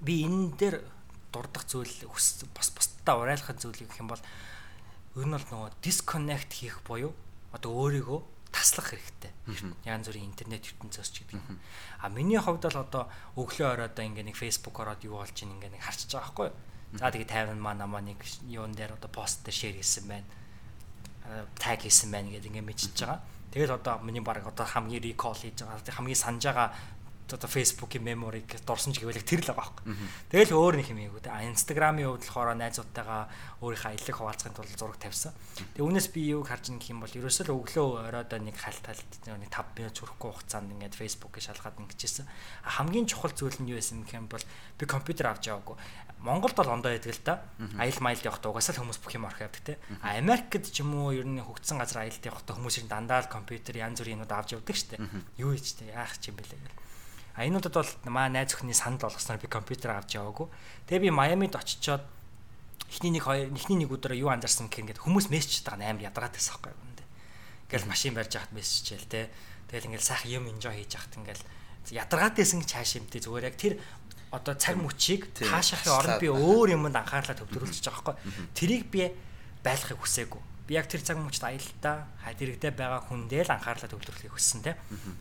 Би 0.00 0.24
энэ 0.24 0.56
дээр 0.56 0.76
дурдах 1.28 1.68
зүйл 1.68 1.92
бас 2.08 2.68
бусдаа 2.72 3.20
урайлах 3.20 3.52
зүйл 3.60 3.76
гэх 3.76 4.00
юм 4.00 4.08
бол 4.08 4.24
ер 5.16 5.26
нь 5.28 5.36
бол 5.36 5.48
нөгөө 5.52 5.70
disconnect 5.84 6.52
хийх 6.56 6.80
буюу 6.88 7.12
одоо 7.52 7.72
өөрийгөө 7.76 8.20
таслах 8.52 8.92
хэрэгтэй. 8.92 9.32
Янз 9.88 10.06
бүрийн 10.06 10.28
интернет 10.28 10.62
ертөнцөөс 10.68 11.10
ч 11.10 11.24
гэдэг. 11.24 11.40
А 12.04 12.12
миний 12.12 12.38
хувьд 12.38 12.68
бол 12.68 12.84
одоо 12.84 13.08
өглөө 13.34 13.68
оройдоо 13.72 14.04
ингээ 14.04 14.28
нэг 14.28 14.36
Facebook 14.36 14.76
ороод 14.76 15.02
юу 15.02 15.18
болж 15.18 15.34
ийн 15.40 15.56
ингээ 15.56 15.72
нэг 15.72 15.82
харчиж 15.82 16.12
байгаа 16.12 16.28
байхгүй. 16.28 16.50
За 17.00 17.08
тэгээ 17.08 17.56
50 17.56 17.56
маа 17.56 17.74
намаа 17.74 18.04
нэг 18.04 18.20
юун 18.46 18.76
дээр 18.76 19.00
одоо 19.00 19.08
пост 19.08 19.40
дээр 19.42 19.56
шеэр 19.56 19.76
хийсэн 19.80 20.04
байна 20.06 20.28
таг 21.58 21.80
хийсэн 21.80 22.10
байна 22.10 22.30
гэдэг 22.30 22.50
ингээд 22.50 22.68
мэдчихэж 22.68 22.98
байгаа. 23.06 23.20
Тэгэл 23.52 23.76
одоо 23.78 23.98
миний 24.02 24.20
баг 24.20 24.44
одоо 24.46 24.66
хамгийн 24.66 25.02
recall 25.02 25.36
хийж 25.36 25.62
байгаа. 25.62 25.80
Хамгийн 25.96 26.18
санаж 26.18 26.44
байгаа 26.44 26.68
одоо 27.30 27.48
Facebook-ийн 27.48 28.02
memory 28.02 28.42
дурсан 28.66 28.92
ч 28.92 29.00
гэвэл 29.00 29.22
тэр 29.22 29.46
л 29.46 29.54
байгаа 29.54 29.62
байхгүй. 29.62 29.84
Тэгэл 30.32 30.56
өөр 30.58 30.74
нэг 30.82 30.88
юм 30.90 31.00
ийгүү. 31.06 31.28
Instagram-ийн 31.28 32.08
хувьд 32.10 32.24
болохоор 32.26 32.56
найзуудтайгаа 32.58 33.22
өөрийнхөө 33.62 33.90
аяллаг 33.94 34.16
хуваалцахын 34.18 34.56
тулд 34.58 34.74
зураг 34.74 34.98
тавьсан. 34.98 35.32
Тэгээ 35.78 35.86
үүнээс 35.86 36.08
би 36.10 36.20
юуг 36.34 36.50
харж 36.50 36.74
гэх 36.74 36.90
юм 36.92 37.00
бол 37.04 37.14
ерөөсөө 37.14 37.44
л 37.46 37.56
өглөө 37.62 37.86
оройдоо 38.10 38.38
нэг 38.42 38.56
халт 38.58 38.84
халт 38.84 39.10
нэг 39.28 39.48
5 39.48 39.78
минут 39.78 39.94
зөрөхгүй 39.96 40.30
хугацаанд 40.34 40.72
ингээд 40.74 40.98
Facebook-ийг 40.98 41.44
шалгаад 41.46 41.78
ингэжсэн. 41.78 42.26
Хамгийн 42.66 43.06
чухал 43.06 43.32
зүйл 43.32 43.58
нь 43.62 43.70
юу 43.70 43.78
байсан 43.78 44.02
гэх 44.02 44.18
юм 44.18 44.26
бол 44.26 44.44
би 44.76 44.84
компьютер 44.84 45.30
авч 45.30 45.46
яваагүй. 45.48 45.76
Монголд 46.22 46.54
бол 46.54 46.70
ондоо 46.70 46.94
байдаг 46.94 47.12
л 47.14 47.22
да. 47.26 47.34
Аял 47.82 47.98
маялд 47.98 48.22
явахдаа 48.22 48.54
угаасаа 48.54 48.78
л 48.78 48.82
хүмүүс 48.86 49.02
бүх 49.02 49.14
юм 49.18 49.26
орох 49.26 49.42
явдаг 49.42 49.62
те. 49.66 49.74
А 50.06 50.14
Америкт 50.14 50.70
ч 50.70 50.86
юм 50.86 50.94
уу 50.94 51.10
ер 51.10 51.26
нь 51.26 51.42
хөгжсөн 51.42 51.82
газар 51.82 52.06
аялд 52.06 52.22
явахдаа 52.22 52.54
хүмүүс 52.54 52.78
ер 52.78 52.84
нь 52.86 52.92
дандаа 52.94 53.26
л 53.26 53.32
компьютер 53.32 53.74
янз 53.74 53.98
бүрийн 53.98 54.22
юмуд 54.22 54.30
авч 54.30 54.54
явдаг 54.54 54.76
штэ. 54.78 55.02
Юу 55.42 55.50
ийж 55.50 55.74
те 55.74 55.90
яах 55.90 56.14
ч 56.22 56.30
юм 56.30 56.38
бэлээ 56.38 56.62
гэл. 56.62 56.81
А 57.32 57.48
энүүдэд 57.48 57.72
бол 57.72 57.92
маа 58.12 58.28
найз 58.28 58.52
өхний 58.52 58.76
санал 58.76 59.00
болгосноор 59.00 59.40
би 59.40 59.48
компьютер 59.48 59.96
авч 59.96 60.20
яваагүй. 60.20 60.48
Тэгээ 60.88 61.08
би 61.08 61.10
Майамид 61.10 61.56
очичоод 61.56 62.04
эхний 62.92 63.12
нэг 63.16 63.24
хоёр 63.24 63.48
эхний 63.48 63.80
нэг 63.80 63.88
өдөр 63.88 64.12
юу 64.20 64.28
анзаарсан 64.28 64.68
гэх 64.68 64.84
ингээд 64.84 65.00
хүмүүс 65.00 65.32
мессеж 65.32 65.64
тагаа 65.64 65.96
амар 65.96 66.12
ядраад 66.12 66.36
байсан 66.36 66.60
байхгүй 66.60 66.76
юм 66.76 66.92
дэ. 66.92 67.04
Ингээл 67.72 67.88
машин 67.88 68.12
барьж 68.12 68.36
яхад 68.36 68.52
мессеж 68.52 68.84
чил 68.84 69.06
те. 69.08 69.32
Тэгэл 69.72 69.88
ингээл 69.88 70.08
сайхан 70.12 70.28
юм 70.28 70.44
enjoy 70.52 70.76
хийж 70.76 70.92
яхад 70.92 71.16
ингээл 71.16 71.44
ядаргаад 71.96 72.36
байсан 72.36 72.60
гэж 72.60 72.70
хааш 72.76 72.92
юмтэй 73.00 73.20
зүгээр 73.24 73.48
яг 73.48 73.56
тэр 73.56 73.80
одоо 74.28 74.54
цаг 74.56 74.76
мөчийг 74.76 75.32
таашаахын 75.32 75.92
оронд 75.92 76.20
би 76.20 76.28
өөр 76.28 76.76
юмд 76.76 76.96
анхаарлаа 76.96 77.36
төвлөрүүлчихэж 77.36 77.86
байгаа 77.88 78.16
байхгүй. 78.16 78.52
Тэрийг 78.52 78.84
би 78.92 79.08
байлгахыг 79.64 80.00
хүсээгүй. 80.00 80.42
Би 80.66 80.78
яг 80.78 80.86
тэр 80.86 81.02
цаг 81.02 81.18
мөчд 81.18 81.42
аялалтаа 81.42 82.06
дэрэгдээ 82.38 82.72
байгаа 82.74 83.02
хүндээ 83.06 83.42
л 83.46 83.54
анхаарлаа 83.54 83.90
төвлөрүүлэхийг 83.90 84.34
хүссэн 84.34 84.62
тийм. 84.62 84.76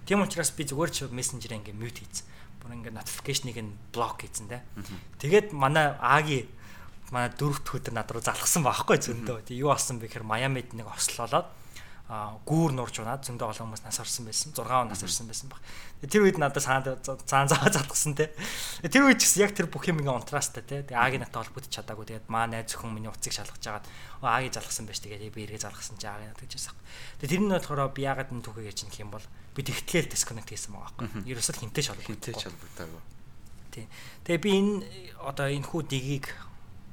Тийм 0.06 0.22
учраас 0.22 0.54
би 0.54 0.64
зүгээр 0.70 0.92
ч 0.94 0.98
мессенжер 1.10 1.58
ингээ 1.58 1.74
мьют 1.76 1.98
хийсэн. 1.98 2.26
Бүр 2.62 2.78
ингээ 2.78 2.94
notification-ыг 2.94 3.58
нь 3.58 3.74
блок 3.89 4.22
хийсэн 4.22 4.48
тийм. 4.50 4.62
Тэгээд 5.18 5.54
манай 5.58 5.98
Аги 5.98 6.46
манай 7.12 7.34
дөрөвт 7.36 7.68
өдөр 7.68 7.94
над 7.94 8.08
руу 8.14 8.24
залгсан 8.24 8.64
байхгүй 8.64 8.98
зөндөө. 9.02 9.44
Тэг 9.50 9.58
юу 9.60 9.74
болсон 9.74 10.00
бэ 10.00 10.08
гэхээр 10.08 10.30
Майамид 10.30 10.72
нэг 10.78 10.88
ослолоод 10.88 11.50
гүүр 12.12 12.76
нурж 12.76 12.99
унаад 12.99 13.24
зөндөө 13.24 13.55
олон 13.55 13.72
хүмүүс 13.72 13.88
нас 13.88 13.99
орсон 14.03 14.28
байсан 14.28 14.51
6 14.51 14.68
он 14.68 14.91
нас 14.91 14.99
орсон 14.99 15.32
байсан 15.32 15.47
баг. 15.47 15.64
Тэр 16.03 16.28
үед 16.28 16.36
надад 16.36 16.59
цаан 16.59 16.84
цаан 17.24 17.47
заа 17.47 17.72
задгсан 17.72 18.20
те. 18.20 18.36
Тэр 18.84 19.07
үед 19.07 19.24
ч 19.24 19.32
гэсэн 19.32 19.47
яг 19.47 19.55
тэр 19.55 19.72
бүх 19.72 19.88
юм 19.88 20.03
ингээ 20.03 20.20
унтраастай 20.20 20.59
те. 20.59 20.84
Тэгээ 20.84 20.99
аагийн 20.99 21.24
натаа 21.24 21.47
холбогдож 21.47 21.72
чадаагүй. 21.72 22.12
Тэгээд 22.12 22.28
маа 22.28 22.51
найз 22.51 22.76
зөвхөн 22.76 22.91
миний 22.91 23.07
уцыг 23.07 23.32
шалгаж 23.32 23.64
жагаад 23.64 23.88
аагийг 24.28 24.51
залгасан 24.59 24.91
байж 24.91 24.99
тэгээд 24.99 25.32
би 25.32 25.47
эргээ 25.47 25.64
залгасан 25.64 25.95
чи 25.95 26.07
аагийн 26.12 26.36
натаа 26.36 26.51
гэжсэн. 26.51 26.76
Тэгээ 27.24 27.32
тэр 27.32 27.41
нь 27.47 27.53
болохоор 27.55 27.95
би 27.95 28.01
ягаад 28.03 28.28
энэ 28.36 28.43
түүхийг 28.43 28.68
яж 28.76 28.80
юм 28.91 29.09
бол 29.16 29.26
би 29.55 29.62
тэгтлээл 29.64 30.12
дисконнект 30.12 30.51
хийсэн 30.51 30.76
байгаа 30.76 30.91
байхгүй. 30.99 31.32
Ерөөсөл 31.32 31.64
хинтэй 31.64 31.84
шалгах. 31.88 32.12
Хинтэй 32.12 32.36
шалгагдаагүй. 32.36 33.01
Тийм. 33.72 33.88
Тэгээ 34.28 34.43
би 34.43 34.51
энэ 34.51 34.76
одоо 35.24 35.47
энэ 35.47 35.64
хүү 35.64 35.82
дигийг 35.88 36.28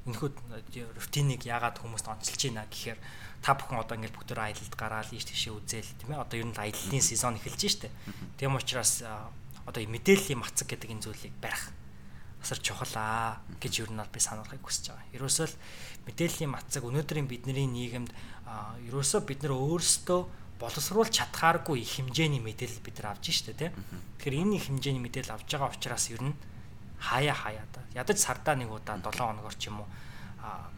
энэ 0.07 0.15
хүү 0.15 0.31
рутиныг 0.95 1.43
ягаад 1.43 1.83
хүмүүст 1.83 2.07
онцолж 2.07 2.41
байна 2.49 2.71
гэхээр 2.71 2.99
та 3.43 3.55
бүхэн 3.55 3.81
одоо 3.81 3.97
ингээд 3.97 4.15
бүгд 4.15 4.35
аялалд 4.35 4.75
гараад 4.75 5.11
ийш 5.15 5.25
тийшээ 5.29 5.55
үзээл 5.55 5.93
тийм 6.03 6.11
ээ 6.15 6.23
одоо 6.23 6.37
ер 6.39 6.49
нь 6.51 6.57
аяллаа 6.59 7.03
сезон 7.03 7.39
эхэлж 7.39 7.63
штэ. 7.69 7.91
Тийм 8.37 8.59
учраас 8.59 9.03
одоо 9.67 9.81
мэдээллийн 9.85 10.41
мацаг 10.41 10.67
гэдэг 10.69 10.91
энэ 10.91 11.05
зүйлийг 11.05 11.35
барих 11.41 11.71
асар 12.43 12.59
чухал 12.59 12.95
аа 12.97 13.43
гэж 13.61 13.87
ер 13.87 13.91
нь 13.91 13.99
бол 13.99 14.11
би 14.11 14.21
сануулгыг 14.21 14.63
хүсэж 14.63 14.95
байгаа. 14.95 15.15
Ерөөсөө 15.17 15.47
л 15.51 15.57
мэдээллийн 16.07 16.51
мацаг 16.51 16.83
өнөөдрийн 16.87 17.27
бидний 17.27 17.67
нийгэмд 17.67 18.11
ерөөсөө 18.89 19.21
бид 19.27 19.43
нар 19.43 19.55
өөрсдөө 19.59 20.21
боловсруулж 20.59 21.15
чадхааргүй 21.15 21.83
их 21.83 21.99
хэмжээний 21.99 22.43
мэдээлэл 22.43 22.83
бид 22.83 22.97
нар 23.03 23.15
авж 23.15 23.31
штэ 23.31 23.55
тийм. 23.55 23.73
Тэгэхээр 24.19 24.39
энэ 24.43 24.57
их 24.59 24.67
хэмжээний 24.71 25.03
мэдээлэл 25.03 25.35
авж 25.35 25.47
байгаа 25.51 25.71
учраас 25.71 26.11
ер 26.11 26.23
нь 26.23 26.35
хаяа 26.99 27.35
хаяа 27.35 27.67
да. 27.75 27.83
Ядаж 27.95 28.19
сардаа 28.19 28.55
нэг 28.59 28.71
удаа 28.71 28.99
7 28.99 29.15
хоногор 29.15 29.55
ч 29.55 29.71
юм 29.71 29.83
уу 29.83 29.89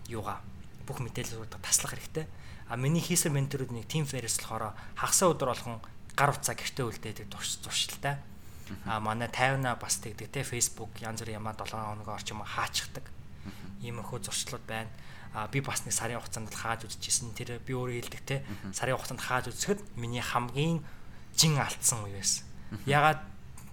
юугаа 0.08 0.40
бүх 0.84 1.00
мэдээллүүд 1.00 1.60
таслах 1.60 1.96
хэрэгтэй. 1.96 2.26
А 2.70 2.78
миний 2.78 3.02
хийсэн 3.02 3.34
менторууд 3.34 3.74
нэг 3.74 3.90
team 3.90 4.06
fair-с 4.06 4.38
болохоор 4.38 4.78
хагасаа 4.94 5.34
өдөр 5.34 5.50
болгон 5.50 5.82
гар 6.14 6.30
утсаа 6.30 6.54
гэртээ 6.54 6.86
үлдээдэг 6.86 7.26
зуршилтай. 7.26 8.22
А 8.86 9.02
манай 9.02 9.26
50-аа 9.26 9.74
бас 9.74 9.98
тэгдэг 9.98 10.30
те 10.30 10.46
Facebook 10.46 10.94
янз 11.02 11.26
бүрийн 11.26 11.42
ямаа 11.42 11.58
7 11.58 11.74
хоног 11.74 12.06
орчим 12.06 12.46
хаачдаг. 12.46 13.02
Иймэрхүү 13.82 14.22
зуршлууд 14.22 14.62
байна. 14.70 14.90
А 15.34 15.50
би 15.50 15.58
бас 15.58 15.82
нэг 15.82 15.94
сарын 15.94 16.22
хугацаанд 16.22 16.54
хааж 16.54 16.86
үзчихсэн. 16.86 17.34
Тэр 17.34 17.58
би 17.58 17.74
өөрөө 17.74 17.98
хэлдэг 18.06 18.22
те. 18.22 18.46
Сарын 18.70 18.94
хугацаанд 18.94 19.22
хааж 19.22 19.50
үзэхэд 19.50 19.82
миний 19.98 20.22
хамгийн 20.22 20.86
жин 21.34 21.58
алдсан 21.58 22.06
үе 22.06 22.22
байсан. 22.22 22.46
Ягаад 22.86 23.18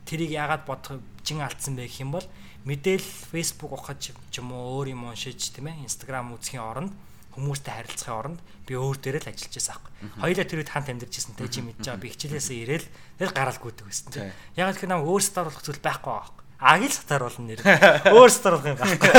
тэрийг 0.09 0.33
ягаад 0.33 0.65
бодох 0.65 0.97
жин 1.21 1.45
алдсан 1.45 1.77
бэ 1.77 1.85
гэх 1.85 2.01
юм 2.01 2.17
бол 2.17 2.25
мэдээл 2.65 3.05
Facebook 3.05 3.77
ухаж 3.77 4.09
ч 4.09 4.37
юм 4.41 4.51
уу 4.55 4.81
өөр 4.81 4.97
юм 4.97 5.05
уншиж 5.05 5.53
тийм 5.53 5.69
ээ 5.69 5.85
Instagram 5.85 6.33
үзхийн 6.33 6.63
оронд 6.63 6.93
хүмүүстэй 7.37 7.73
харилцахын 7.77 8.17
оронд 8.17 8.39
би 8.65 8.73
өөр 8.73 8.97
дээрээ 8.97 9.21
л 9.23 9.31
ажиллаж 9.31 9.53
байсан 9.53 9.73
аахгүй. 9.77 9.91
Хоёулаа 10.17 10.47
тэр 10.49 10.59
үед 10.65 10.71
хамт 10.73 10.89
амьдарч 10.89 11.13
байсан 11.13 11.33
тэ 11.37 11.47
чи 11.47 11.61
мэдж 11.61 11.85
байгаа 11.85 12.01
би 12.01 12.09
хичээлээсээ 12.11 12.57
ирээл 12.65 12.87
тэгэл 13.21 13.37
гараал 13.37 13.61
гүйдэг 13.61 13.85
байсан 13.85 14.07
тийм. 14.11 14.33
Яг 14.57 14.67
л 14.73 14.79
хэрэг 14.81 14.91
нам 14.91 15.05
өөр 15.05 15.23
стар 15.23 15.45
болох 15.45 15.61
зүйл 15.61 15.81
байхгүй 15.85 16.13
аахгүй. 16.17 16.43
Агийг 16.57 16.89
л 16.89 16.97
сатаар 16.97 17.23
болно 17.29 17.45
нэр. 17.53 17.61
Өөр 18.17 18.31
стар 18.33 18.57
болох 18.57 18.65
юм 18.65 18.81
байхгүй. 18.81 19.13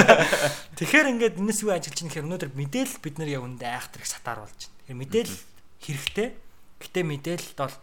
Тэгэхээр 0.75 1.11
ингээд 1.15 1.39
энэс 1.39 1.63
юу 1.63 1.71
ажиллаж 1.71 1.95
байгаа 1.95 2.11
гэхээр 2.11 2.27
өнөөдөр 2.27 2.51
мэдээлэл 2.51 2.99
бид 2.99 3.17
нар 3.23 3.31
яг 3.31 3.47
үндэ 3.47 3.63
айхтар 3.63 4.03
их 4.03 4.11
сатаар 4.11 4.43
болж 4.43 4.59
байна. 4.59 4.75
Тэгэхээр 4.83 4.99
мэдээлэл 4.99 5.39
хэрэгтэй. 5.79 6.29
Гэтэ 6.83 7.01
мэдээлэлд 7.07 7.59
бол 7.63 7.77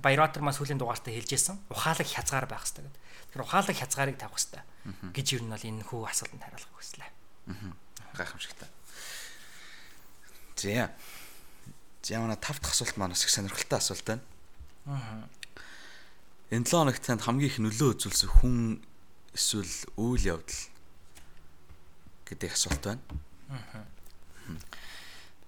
Баярбаатар 0.00 0.40
маань 0.40 0.56
сүүлийн 0.56 0.80
дугаартаа 0.80 1.12
хэлжсэн. 1.12 1.60
Ухаалаг 1.68 2.08
хязгаар 2.08 2.48
байх 2.48 2.64
хэрэгтэй 2.64 2.88
гэдэг. 2.88 3.00
Тэгэхээр 3.30 3.44
ухаалаг 3.44 3.76
хязгаарыг 3.76 4.16
тавих 4.16 4.40
хэрэгтэй 4.40 4.64
гэж 5.12 5.26
юу 5.36 5.42
нь 5.44 5.52
бол 5.52 5.68
энэ 5.68 5.84
хүү 5.84 6.00
асуултанд 6.08 6.40
хариулах 6.40 6.72
хүслээ. 6.80 7.10
Гайхамшигтай. 8.16 8.68
За. 10.60 10.90
За 12.02 12.20
манай 12.20 12.36
тав 12.36 12.60
дахь 12.60 12.72
асуулт 12.72 12.96
маань 12.96 13.12
бас 13.12 13.24
их 13.24 13.30
сонирхолтой 13.30 13.78
асуулт 13.78 14.04
байна. 14.04 14.22
Аа. 14.86 15.28
Энэ 16.50 16.64
7 16.64 16.84
хоногт 16.84 17.02
танд 17.02 17.24
хамгийн 17.24 17.48
их 17.48 17.58
нөлөө 17.64 17.96
үзүүлсэн 17.96 18.28
хүн 18.28 18.56
эсвэл 19.32 19.72
үйл 19.96 20.36
явдал 20.36 20.60
гэдэг 22.28 22.52
асуулт 22.52 22.84
байна. 22.84 23.00
Аа. 23.48 23.88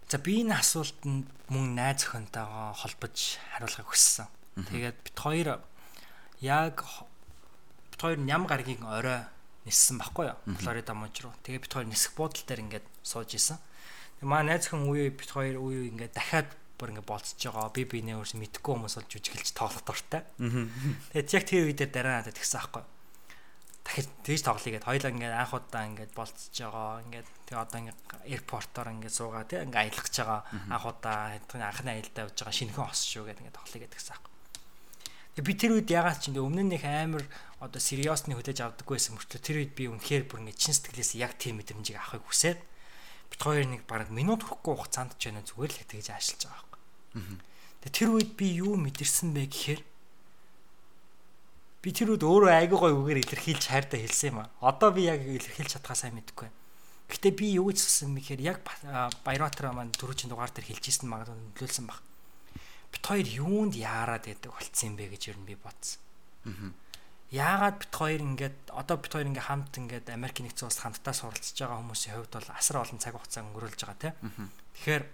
За 0.09 0.17
би 0.17 0.41
энэ 0.41 0.57
асуултанд 0.61 1.29
мөн 1.49 1.77
найз 1.77 2.09
охинтойгоо 2.09 2.73
холбож 2.73 3.37
хариулахыг 3.53 3.89
хүссэн. 3.93 4.29
Тэгээд 4.57 4.97
бит 5.05 5.17
хоёр 5.17 5.61
яг 6.41 6.85
бит 7.93 8.01
хоёр 8.01 8.19
ням 8.21 8.45
гаргийн 8.49 8.85
орой 8.85 9.25
ниссэн 9.65 10.01
байхгүй 10.01 10.33
юу? 10.33 10.39
Флорида 10.61 10.93
мужи 10.93 11.25
руу. 11.25 11.33
Тэгээд 11.45 11.65
бит 11.65 11.73
хоёр 11.73 11.89
нисэх 11.89 12.13
буудлын 12.13 12.45
дээр 12.49 12.65
ингээд 12.65 12.87
сууж 13.01 13.33
исэн. 13.33 13.57
Маа 14.23 14.47
найзхан 14.47 14.87
үе 14.87 15.11
бит 15.11 15.31
хоёр 15.35 15.59
үе 15.59 15.91
ингээд 15.91 16.15
дахиад 16.15 16.49
бүр 16.79 16.95
ингээд 16.95 17.11
болцож 17.11 17.39
байгаа. 17.43 17.75
Би 17.75 17.83
бинээ 17.87 18.19
өөрс 18.23 18.35
мэдхгүй 18.39 18.73
хүмүүс 18.75 18.95
бол 18.99 19.11
жүжиглж 19.11 19.51
тоглох 19.51 19.83
дуртай. 19.83 20.23
Тэгээд 21.15 21.35
яг 21.35 21.45
тэр 21.47 21.67
үе 21.67 21.75
дээр 21.75 21.91
дараа 21.91 22.15
надад 22.23 22.39
тэгсэн 22.39 22.59
аахгүй. 22.63 22.85
Дахиж 23.83 24.07
тэгж 24.23 24.43
тоглоё 24.47 24.73
гэд 24.79 24.87
хоёлаа 24.87 25.11
ингээд 25.11 25.35
анх 25.35 25.55
удаа 25.59 25.83
ингээд 25.91 26.13
болцож 26.15 26.55
байгаа. 26.55 27.03
Ингээд 27.03 27.29
тэг 27.51 27.57
одоо 27.59 27.79
ингээд 27.83 28.01
аэропортоор 28.31 28.89
ингээд 28.95 29.15
суугаа 29.19 29.43
тэг 29.43 29.67
ингээд 29.67 29.83
аялгаж 29.91 30.15
байгаа. 30.15 30.41
Анх 30.71 30.87
удаа 30.87 31.19
анхны 31.35 31.91
аялалдаа 31.91 32.23
явж 32.31 32.37
байгаа 32.39 32.55
шинэхэн 32.55 32.87
хос 32.87 33.03
шүү 33.11 33.27
гэд 33.27 33.41
ингээд 33.43 33.59
тоглоё 33.59 33.83
гэдгсэн 33.83 34.15
аахгүй. 34.15 34.33
Тэг 35.33 35.45
би 35.49 35.53
тэр 35.59 35.73
үед 35.75 35.89
ягаад 35.91 36.19
ч 36.23 36.31
ингээд 36.31 36.47
өмнө 36.47 36.63
нь 36.69 36.77
их 36.79 36.87
амар 36.87 37.25
одоо 37.59 37.81
сериосны 37.83 38.39
хөтэж 38.39 38.59
авдаггүй 38.63 39.01
байсан 39.01 39.19
мөртлөө 39.19 39.41
тэр 39.43 39.57
үед 39.65 39.73
би 39.75 39.91
үнэхээр 39.91 40.31
бүр 40.31 40.45
ингээд 40.47 40.61
чин 40.61 40.75
сэтгэлээс 40.77 41.13
яг 41.19 41.35
тийм 41.41 41.59
мэдрэмжийг 41.59 41.99
авахыг 41.99 42.23
хүсээд 42.29 42.61
бит 43.43 43.51
хоёр 43.51 43.67
нэг 43.67 43.83
бараг 43.91 44.11
минут 44.15 44.47
хүрэхгүй 44.47 44.75
хугацаанд 44.79 45.19
ч 45.19 45.27
байна 45.27 45.43
зүгээр 45.43 45.75
л 45.75 45.83
тэгж 45.91 46.09
ажиллаж 46.15 46.43
байгаа 46.47 46.63
байхгүй. 46.63 47.39
Тэгээ 47.83 47.91
тэр 47.99 48.09
үед 48.15 48.31
би 48.39 48.47
юу 48.63 48.79
мэдэрсэн 48.79 49.35
бэ 49.35 49.51
гэхээр 49.51 49.83
би 51.83 51.89
тэр 51.91 52.15
үед 52.15 52.23
өөрөө 52.23 52.51
айгүй 52.55 52.79
гой 52.79 52.95
үгээр 52.95 53.23
илэрхийлж 53.27 53.65
хайртай 53.67 54.07
хэлсэн 54.07 54.31
юм 54.31 54.47
а. 54.47 54.51
Одоо 54.63 54.95
би 54.95 55.11
яг 55.11 55.27
илэрхийлж 55.27 55.75
чадхаа 55.75 55.99
сайн 55.99 56.15
мэдэхгүй. 56.23 56.55
Гэтэ 57.11 57.35
би 57.35 57.59
юу 57.59 57.75
гэж 57.75 57.83
хэлсэн 57.83 58.15
бэ 58.15 58.23
гэхээр 58.23 58.43
яг 58.47 58.59
Баярбатар 59.27 59.75
маань 59.75 59.91
дөрөвчийн 59.99 60.31
дугаар 60.31 60.55
дээр 60.55 60.71
хэлжсэн 60.71 61.11
магадгүй 61.11 61.35
нөлөөлсөн 61.35 61.87
баг. 61.91 61.99
Бит 62.95 63.03
хоёр 63.03 63.27
юунд 63.27 63.75
яарад 63.75 64.23
байдаг 64.31 64.55
болцсон 64.55 64.95
юм 64.95 65.03
бэ 65.03 65.11
гэж 65.19 65.35
ер 65.35 65.39
нь 65.43 65.49
би 65.51 65.59
бодсон. 65.59 65.99
Аа 66.47 66.82
яагаад 67.33 67.77
бит 67.81 67.95
хоёр 67.97 68.21
ингээд 68.21 68.59
одоо 68.77 68.97
бит 69.01 69.13
хоёр 69.13 69.27
ингээд 69.33 69.49
хамт 69.49 69.73
ингээд 69.81 70.07
Америк 70.13 70.37
нэгдсэн 70.45 70.69
улс 70.69 70.85
хамтдаа 70.85 71.17
суралцж 71.17 71.57
байгаа 71.57 71.81
хүмүүсийн 71.81 72.15
хувьд 72.21 72.33
бол 72.37 72.51
асар 72.53 72.77
олон 72.85 73.01
цаг 73.01 73.17
хугацаа 73.17 73.43
өнгөрүүлж 73.49 73.81
байгаа 73.89 74.13
тийм. 74.13 74.53
Тэгэхээр 74.77 75.05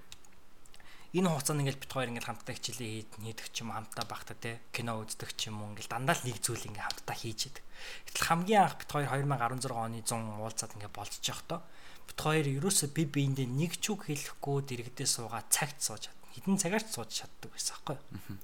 энэ 1.14 1.31
хугацаанд 1.31 1.61
ингээд 1.62 1.81
бит 1.81 1.93
хоёр 1.95 2.11
ингээд 2.11 2.29
хамтдаа 2.29 2.55
хичээлээ 2.59 2.91
хийдэг 3.23 3.49
ч 3.55 3.57
юм 3.62 3.71
хамтдаа 3.71 4.05
багтаа 4.11 4.37
тийм 4.37 4.59
кино 4.75 4.99
үздэг 4.99 5.31
ч 5.39 5.49
юм 5.49 5.62
уу 5.62 5.71
ингээд 5.73 5.89
дандаа 5.95 6.19
л 6.19 6.27
нэг 6.27 6.37
зүйл 6.43 6.69
ингээд 6.69 6.87
хамтдаа 6.91 7.16
хийж 7.16 7.41
идэг. 7.49 7.64
Гэтэл 8.11 8.29
хамгийн 8.29 8.62
анх 8.66 8.77
бит 8.83 8.91
хоёр 8.91 9.09
2016 9.09 9.73
оны 9.73 9.99
100 10.03 10.43
уулзаад 10.43 10.75
ингээд 10.75 10.99
болцож 10.99 11.23
явахдаа 11.23 11.61
бит 12.05 12.19
хоёр 12.19 12.47
ерөөсөө 12.61 12.89
би 12.93 13.03
биендээ 13.09 13.47
нэг 13.47 13.73
ч 13.81 13.95
үг 13.95 14.11
хэлэхгүй 14.11 14.59
дэрэгдээ 14.69 15.09
суугаад 15.09 15.49
цагт 15.49 15.81
сууж 15.81 16.11
чадна. 16.11 16.29
Хідэн 16.37 16.61
цагаарч 16.61 16.89
сууж 16.93 17.09
чаддаг 17.09 17.57
байсан 17.57 17.79
байхгүй 17.79 17.97
юу? 17.97 18.37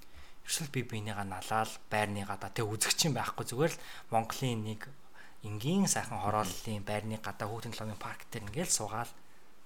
Ерөөсөл 0.45 0.69
би 0.71 0.85
бинийгаа 0.85 1.25
налаал 1.25 1.73
байрныгаа 1.89 2.37
да 2.37 2.53
тэг 2.53 2.69
үзэгчин 2.69 3.17
байхгүй 3.17 3.45
зүгээр 3.49 3.73
л 3.73 3.83
Монголын 4.13 4.61
нэг 4.69 4.81
энгийн 5.45 5.89
сайхан 5.89 6.21
хорооллын 6.21 6.85
байрны 6.85 7.17
гадаа 7.21 7.49
хүүхдийн 7.49 7.77
талын 7.77 8.01
парк 8.01 8.29
дээр 8.29 8.49
ингээл 8.49 8.77
суугаал 8.77 9.13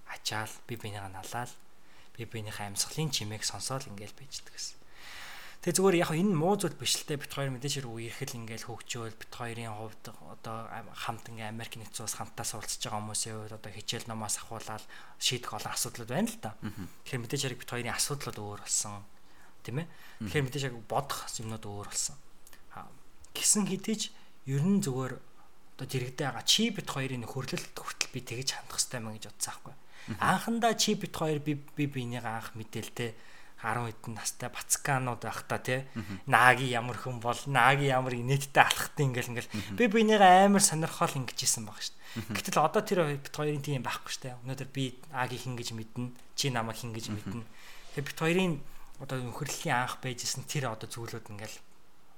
ачаал 0.06 0.50
би 0.66 0.74
бинийгаа 0.78 1.10
налаал 1.10 1.52
би 2.14 2.24
биенийхээ 2.26 2.66
амьсгалын 2.70 3.10
чимээг 3.10 3.42
сонсоол 3.46 3.86
ингээл 3.90 4.18
байждаг 4.18 4.54
гэсэн. 4.54 4.78
Тэгээ 5.58 5.74
зүгээр 5.78 6.00
яг 6.02 6.10
энэ 6.14 6.34
муу 6.38 6.54
зүйл 6.54 6.78
биш 6.78 6.94
л 6.98 7.06
те 7.06 7.18
бит 7.18 7.34
хоёр 7.34 7.50
мэдээж 7.50 7.82
хэрэг 7.82 7.90
үерхэл 7.90 8.38
ингээл 8.38 8.70
хөгжөөл 8.70 9.18
бит 9.18 9.32
хоёрын 9.34 9.74
хувьд 9.74 10.04
одоо 10.06 10.56
хамт 10.94 11.26
ингээ 11.34 11.50
Америк 11.50 11.74
нэгдсэн 11.74 12.06
улс 12.06 12.14
хамтаа 12.14 12.46
суралцж 12.46 12.78
байгаа 12.78 13.02
хүмүүсийн 13.02 13.34
хувьд 13.34 13.58
одоо 13.58 13.72
хичээл 13.74 14.06
номоос 14.06 14.38
ахуулаад 14.38 14.84
шийдэх 15.18 15.50
олон 15.50 15.74
асуудлууд 15.74 16.10
байна 16.14 16.30
л 16.30 16.38
да. 16.38 16.54
Тэгэхээр 17.02 17.22
мэдээж 17.26 17.42
хэрэг 17.42 17.58
бит 17.58 17.70
хоёрын 17.74 17.98
асуудлууд 17.98 18.38
өөр 18.38 18.60
болсон 18.62 19.02
тийм 19.62 19.82
ээ. 19.82 19.88
Тэгэхээр 20.24 20.44
мэдээж 20.46 20.64
яг 20.68 20.76
бодох 20.88 21.26
юмнууд 21.38 21.64
өөр 21.64 21.88
болсон. 21.88 22.16
Гисэн 23.34 23.70
хэдиж 23.70 24.10
ер 24.50 24.62
нь 24.64 24.82
зүгээр 24.82 25.14
одоо 25.78 25.86
дэрэгдээ 25.86 26.26
байгаа 26.26 26.42
чи 26.42 26.74
бит 26.74 26.90
хоёрын 26.90 27.22
хөрлөлт 27.22 27.76
хүртэл 27.78 28.10
би 28.10 28.20
тэгж 28.26 28.58
хандах 28.58 28.82
хэрэгтэй 28.82 28.98
мэн 28.98 29.14
гэж 29.14 29.24
бодсон 29.30 29.52
аахгүй. 29.54 29.74
Анхандаа 30.18 30.74
чи 30.74 30.98
бит 30.98 31.14
хоёр 31.14 31.38
би 31.38 31.54
би 31.54 31.84
бинийг 31.86 32.26
анх 32.26 32.58
мэдээлтэй 32.58 33.14
10 33.62 33.90
хэдэн 33.90 34.14
настай 34.14 34.50
бацканууд 34.50 35.22
байх 35.22 35.42
та 35.46 35.58
тий. 35.58 35.82
Нааги 36.26 36.70
ямар 36.70 36.98
хүн 36.98 37.18
бол 37.18 37.38
нааги 37.46 37.90
ямар 37.90 38.14
инээдтэй 38.14 38.62
алхахтай 38.62 39.06
ингээл 39.06 39.30
ингээл 39.34 39.54
би 39.74 39.84
бинийг 39.86 40.22
амар 40.22 40.62
сонирхол 40.62 41.14
ингэж 41.18 41.38
исэн 41.42 41.66
баг 41.66 41.82
шүү 41.82 41.94
дээ. 41.94 42.38
Гэтэл 42.38 42.62
одоо 42.62 42.82
тэр 42.86 43.18
бит 43.18 43.34
хоёрын 43.34 43.62
тийм 43.62 43.82
байхгүй 43.82 44.10
шүү 44.14 44.22
дээ. 44.30 44.38
Өнөөдөр 44.46 44.68
би 44.70 44.94
ааги 45.10 45.38
хин 45.42 45.58
гэж 45.58 45.74
мэднэ, 45.74 46.14
чи 46.38 46.54
намайг 46.54 46.78
хин 46.78 46.94
гэж 46.94 47.10
мэднэ. 47.10 47.42
Тэгэхээр 47.98 48.06
бит 48.06 48.18
хоёрын 48.18 48.54
одоо 48.98 49.18
нөхөрлөлийн 49.22 49.78
анх 49.78 50.02
байжсэн 50.02 50.44
тэр 50.46 50.74
одоо 50.74 50.88
зүйлүүд 50.90 51.30
ингээл 51.30 51.58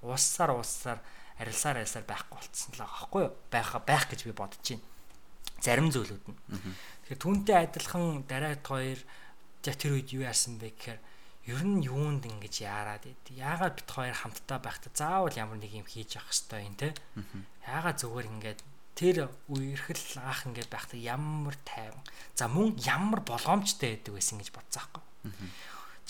ууссаар 0.04 0.56
ууссаар 0.56 1.00
арилсаар 1.40 1.80
арилсаар 1.80 2.06
байхгүй 2.08 2.36
болцсон 2.40 2.70
л 2.76 2.80
байгаа 2.80 2.96
байхгүй 2.96 3.20
юу? 3.24 3.32
Байх 3.52 3.70
байх 3.84 4.04
гэж 4.08 4.20
би 4.24 4.32
бодож 4.32 4.64
байна. 4.64 4.84
Зарим 5.60 5.88
зүйлүүд 5.92 6.24
нь. 6.28 6.38
Тэгэхээр 7.04 7.20
түүнтэй 7.20 7.56
адилхан 7.68 8.24
дараад 8.24 8.64
хоёр 8.64 9.00
яг 9.64 9.76
тэр 9.76 9.92
үед 9.96 10.08
юу 10.16 10.24
яасан 10.24 10.56
бэ 10.56 10.72
гэхээр 10.72 11.00
ер 11.52 11.62
нь 11.64 11.84
юунд 11.84 12.24
ингэж 12.24 12.54
яарад 12.64 13.04
байд. 13.04 13.24
Яагаад 13.28 13.74
бит 13.76 13.90
хоёр 13.92 14.16
хамтдаа 14.16 14.58
байхдаа 14.60 14.92
заавал 14.96 15.36
ямар 15.36 15.58
нэг 15.60 15.72
юм 15.72 15.84
хийж 15.84 16.16
явах 16.16 16.32
хэрэгтэй 16.32 16.64
юм 16.64 16.76
те. 16.80 16.96
Яагаад 17.68 18.00
зүгээр 18.00 18.28
ингээд 18.32 18.60
тэр 18.96 19.16
үерхэл 19.48 20.20
анх 20.20 20.44
ингээд 20.48 20.68
байхдаа 20.68 21.00
ямар 21.00 21.56
тайван. 21.64 22.04
За 22.36 22.48
мөн 22.48 22.76
ямар 22.84 23.20
болгоомжтой 23.24 23.96
байдаг 23.96 24.12
байсан 24.16 24.36
гэж 24.40 24.48
бодсаахгүй. 24.52 25.02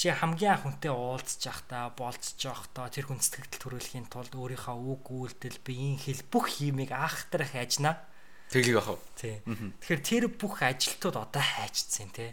Чи 0.01 0.09
хамгийн 0.09 0.57
анх 0.57 0.65
хүнтэй 0.65 0.97
уулзж 0.97 1.45
явахдаа 1.45 1.93
болцож 1.93 2.41
явахдаа 2.41 2.89
тэр 2.89 3.05
хүн 3.05 3.21
сэтгэл 3.21 3.61
төрүүлэхийн 3.61 4.09
тулд 4.09 4.33
өөрийнхөө 4.33 4.73
үг 4.97 5.05
үйлдэл 5.13 5.61
биеийн 5.61 6.01
хэл 6.01 6.25
бүх 6.33 6.57
юмыг 6.65 6.89
ахтрах 6.89 7.53
ажнаа. 7.53 8.01
Тэглэг 8.49 8.81
ах. 8.81 8.97
Тий. 9.21 9.45
Тэгэхээр 9.45 10.01
тэр 10.01 10.25
бүх 10.33 10.65
ажилтууд 10.65 11.21
одоо 11.21 11.45
хайчдсан 11.45 12.17
тий. 12.17 12.33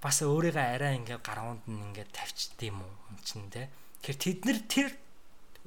Бас 0.00 0.24
өөрийгөө 0.24 0.56
арай 0.80 0.96
ингээд 1.04 1.20
гаруунд 1.20 1.68
нь 1.68 1.84
ингээд 1.92 2.16
тавьчд 2.16 2.56
юм 2.64 2.80
уу 2.80 2.96
юм 3.12 3.20
чинь 3.28 3.52
те. 3.52 3.68
Тэгэхээр 4.00 4.16
тэд 4.16 4.40
нар 4.48 4.58
тэр 4.64 4.88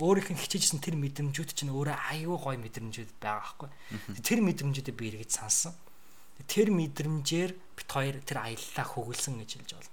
өөрийнх 0.01 0.33
нь 0.33 0.41
хичээжсэн 0.41 0.81
тэр 0.81 0.97
мэдрэмжүүд 0.97 1.53
чинь 1.53 1.69
өөрөө 1.69 1.93
аюу 2.09 2.41
гой 2.41 2.57
мэдрэмжүүд 2.57 3.21
байгаа 3.21 3.69
байхгүй. 3.69 3.69
Тэр 4.17 4.41
мэдрэмжүүдээ 4.41 4.97
би 4.97 5.05
эргэж 5.13 5.29
сансан. 5.29 5.77
Тэр 6.49 6.73
мэдрэмжээр 6.73 7.53
бит 7.53 7.85
хоёр 7.85 8.17
тэр 8.25 8.41
аяллаа 8.41 8.85
хөглсөн 8.89 9.37
гэж 9.45 9.61
хэлж 9.61 9.71
болно. 9.77 9.92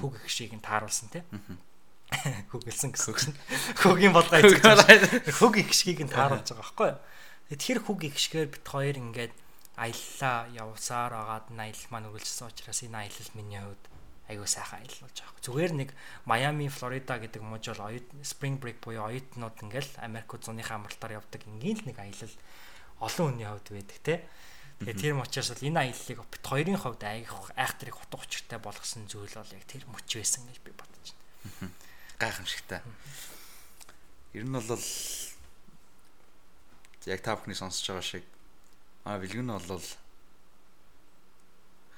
Хөг 0.00 0.14
их 0.22 0.30
шиг 0.30 0.52
нь 0.52 0.62
тааруулсан 0.62 1.08
те. 1.10 1.24
Хөглсөн 2.52 2.92
гэсэн 2.92 3.14
чинь 3.16 3.36
хөгийн 3.80 4.12
болгоо 4.12 4.40
хөг 4.40 5.54
их 5.58 5.72
шгийг 5.72 6.04
нь 6.04 6.12
тааруулж 6.12 6.52
байгаа 6.52 7.00
байхгүй. 7.48 7.56
Тэр 7.56 7.78
хөг 7.80 8.04
их 8.04 8.16
шигээр 8.20 8.48
бит 8.52 8.66
хоёр 8.68 8.96
ингээд 9.00 9.32
аяллаа 9.76 10.48
явсаар 10.52 11.12
агаад 11.16 11.46
аялал 11.56 11.88
маань 11.88 12.08
үргэлжсэн 12.12 12.48
учраас 12.52 12.84
энэ 12.84 13.08
аялал 13.08 13.30
миний 13.32 13.60
хувьд 13.64 13.84
айгүй 14.28 14.48
сайхан 14.48 14.80
аялал 14.80 15.02
болж 15.04 15.16
байгаа. 15.20 15.44
Зүгээр 15.44 15.72
нэг 15.72 15.90
Майами, 16.24 16.68
Флорида 16.68 17.18
гэдэг 17.18 17.42
мужи 17.42 17.72
бол 17.72 17.88
оюут 17.88 18.06
Spring 18.22 18.56
Break 18.60 18.78
буюу 18.84 19.08
оюутнууд 19.08 19.56
ингээл 19.64 19.92
Америк 20.04 20.30
зуныхаа 20.36 20.76
амралтаар 20.80 21.18
явдаг 21.20 21.42
ингээл 21.48 21.80
л 21.82 21.88
нэг 21.88 21.98
аялал 21.98 22.34
олон 23.00 23.26
хүний 23.32 23.48
хувьд 23.48 23.68
байдаг 23.72 23.98
те. 24.04 24.14
Тэгээ 24.82 25.02
тэр 25.02 25.14
мочоос 25.14 25.48
бол 25.54 25.66
энэ 25.68 25.80
аяллыг 25.92 26.18
бит 26.26 26.44
хоёрын 26.46 26.78
хувьд 26.78 27.02
айх 27.06 27.30
айхтрыг 27.54 27.96
утга 27.96 28.18
учиртай 28.18 28.58
болгосон 28.58 29.06
зүйл 29.06 29.30
бол 29.30 29.54
яг 29.54 29.64
тэр 29.70 29.86
мөч 29.86 30.08
байсан 30.10 30.42
гэж 30.50 30.58
би 30.62 30.74
бодож 30.74 31.06
байна. 31.14 31.72
Гайхамшигтай. 32.18 32.80
Ер 34.34 34.44
нь 34.44 34.52
бол 34.52 34.84
яг 37.06 37.20
та 37.22 37.38
бүхний 37.38 37.58
сонсож 37.58 37.86
байгаа 37.86 38.02
шиг 38.02 38.26
А 39.04 39.18
бэлгэн 39.18 39.50
нь 39.50 39.66
бол 39.66 39.82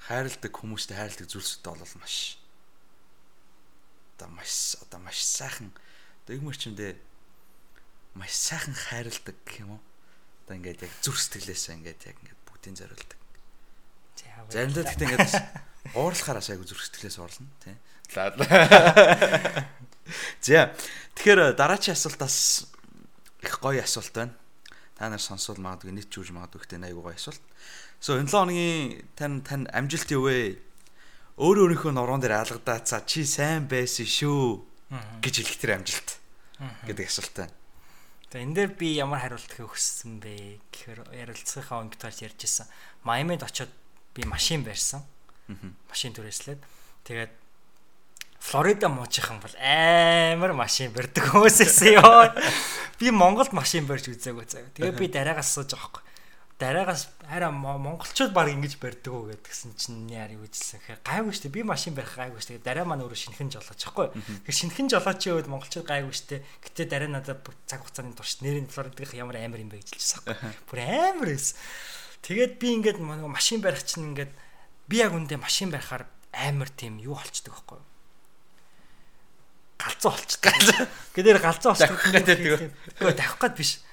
хайрладаг 0.09 0.53
хүмүүстэй 0.57 0.97
хайрладаг 0.97 1.29
зүйлсүүдтэй 1.29 1.73
бол 1.77 1.95
маш 2.01 2.41
одоо 4.17 4.29
маш 4.33 4.81
одоо 4.81 5.01
маш 5.05 5.21
сайхан 5.21 5.69
одоо 6.25 6.33
юм 6.41 6.49
чимдээ 6.49 6.97
маш 8.17 8.33
сайхан 8.33 8.73
хайрладаг 8.73 9.37
гэх 9.45 9.69
юм 9.69 9.77
уу. 9.77 9.83
Одоо 10.49 10.57
ингээд 10.57 10.89
яг 10.89 10.93
зүр 11.05 11.13
сэтгэлээсээ 11.13 11.77
ингээд 11.77 12.01
яг 12.09 12.17
ингээд 12.25 12.44
бүгдийн 12.65 12.81
зориулдаг. 12.81 13.19
Заримдаа 14.49 14.85
гэхдээ 14.89 15.09
ингээд 15.13 15.37
уурлахаараа 15.93 16.41
айгу 16.41 16.65
зүр 16.65 16.81
сэтгэлээс 16.81 17.21
орлоо 17.21 17.45
тий. 17.61 17.77
За 20.41 20.73
тэгэхээр 21.17 21.53
дараачийн 21.57 21.97
асуултаас 21.97 22.69
их 23.45 23.61
гоё 23.61 23.85
асуулт 23.85 24.13
байна 24.17 24.33
та 24.97 25.09
нар 25.13 25.21
сонсвол 25.21 25.61
магадгүй 25.61 25.93
нийт 25.93 26.09
жүүж 26.09 26.33
магадгүй 26.33 26.65
ихтэй 26.65 26.81
айгуу 26.81 27.05
гоё 27.11 27.17
асуулт. 27.17 27.43
So 28.01 28.17
энэ 28.17 28.33
7 28.33 28.33
хоногийн 28.33 29.05
тань 29.17 29.43
тань 29.45 29.67
амжилт 29.73 30.09
юу 30.13 30.29
вэ? 30.29 30.57
Өөр 31.37 31.69
өөрийнхөө 31.69 31.93
нуруунд 31.93 32.25
дээр 32.25 32.41
алгадаа 32.41 32.81
цаа 32.81 33.03
чи 33.05 33.27
сайн 33.27 33.67
байсан 33.67 34.07
шүү 34.07 34.63
гэж 35.21 35.35
хэлэх 35.43 35.59
тэр 35.59 35.73
амжилт 35.83 36.09
гэдэг 36.87 37.11
асуулт 37.11 37.35
байна. 37.35 37.64
Тэгээ 38.35 38.47
энэ 38.51 38.57
дээр 38.59 38.73
би 38.75 38.99
ямар 38.99 39.23
хариулт 39.23 39.47
өгсөн 39.47 40.19
бэ 40.19 40.59
гэхээр 40.75 41.07
ярилцлагынхаа 41.07 41.87
өнгөтгөөс 41.87 42.19
ярьжсэн. 42.27 42.67
Майамид 43.07 43.47
очиод 43.47 43.71
би 44.11 44.27
машин 44.27 44.67
барьсан. 44.67 45.07
Машин 45.87 46.19
түрээслээд 46.19 46.59
тэгээд 47.07 47.31
Флорида 48.43 48.91
муужийнхан 48.91 49.39
бол 49.39 49.55
амар 49.55 50.51
машин 50.51 50.91
барьдаг 50.91 51.31
хүмүүсээс 51.31 51.95
ёо. 51.95 52.35
Би 52.99 53.15
Монголд 53.15 53.55
машин 53.55 53.87
барьж 53.87 54.11
үзээгүй 54.11 54.47
заяа. 54.51 54.67
Тэгээ 54.75 54.99
би 54.99 55.07
дараагаас 55.15 55.55
асууж 55.55 55.71
байгаа 55.71 55.95
байхгүй. 55.95 56.03
Дараагаас 56.55 57.11
арай 57.27 57.51
монголчууд 57.51 58.31
баг 58.31 58.47
ингэж 58.55 58.79
барьдаг 58.79 59.11
уу 59.11 59.27
гэдгсэн 59.27 59.75
чинь 59.75 60.07
яар 60.07 60.39
юу 60.39 60.47
гэжсэн 60.47 60.79
гэхээр 60.79 61.03
гайгүй 61.03 61.35
штэ 61.35 61.51
би 61.51 61.67
машин 61.67 61.99
барих 61.99 62.15
гайгүй 62.15 62.39
штэ 62.39 62.63
дараа 62.63 62.87
маань 62.87 63.03
өөрөө 63.03 63.19
шинхэн 63.19 63.51
жолооч 63.51 63.83
байхгүй. 63.83 64.15
Тэгэхээр 64.15 64.61
шинхэн 64.63 64.87
жолоочийн 64.87 65.35
үед 65.35 65.51
монголчууд 65.51 65.83
гайгүй 65.91 66.15
штэ. 66.15 66.47
Гэтэ 66.63 66.87
дараа 66.87 67.11
надад 67.11 67.43
цаг 67.67 67.83
хугацааны 67.83 68.15
турш 68.15 68.39
нэрийн 68.39 68.71
Флоридах 68.71 69.19
ямар 69.19 69.43
амар 69.43 69.67
юм 69.67 69.75
бэ 69.75 69.83
гэж 69.83 69.99
хэлчихсэн 69.99 70.23
байхгүй. 70.31 70.55
Бүр 70.71 70.79
амар 70.87 71.31
эс. 71.35 71.59
Тэгээд 72.23 72.53
би 72.63 72.67
ингээд 72.79 72.99
машин 73.03 73.59
барих 73.59 73.83
чинь 73.83 74.15
ингээд 74.15 74.31
би 74.87 75.03
яг 75.03 75.11
үндэ 75.11 75.35
машин 75.43 75.75
барихаар 75.75 76.07
амар 76.31 76.71
тийм 76.71 77.03
юу 77.03 77.19
болчдөг 77.19 77.51
байхгүй 77.51 77.83
галзуу 79.85 80.13
болчихдог. 80.17 80.89
Гэдээр 81.15 81.39
галзуу 81.43 81.75
болчихдог. 81.75 81.99
Тэгвэл 82.97 83.19
тавих 83.19 83.37
гээд 83.37 83.57
биш. 83.59 83.85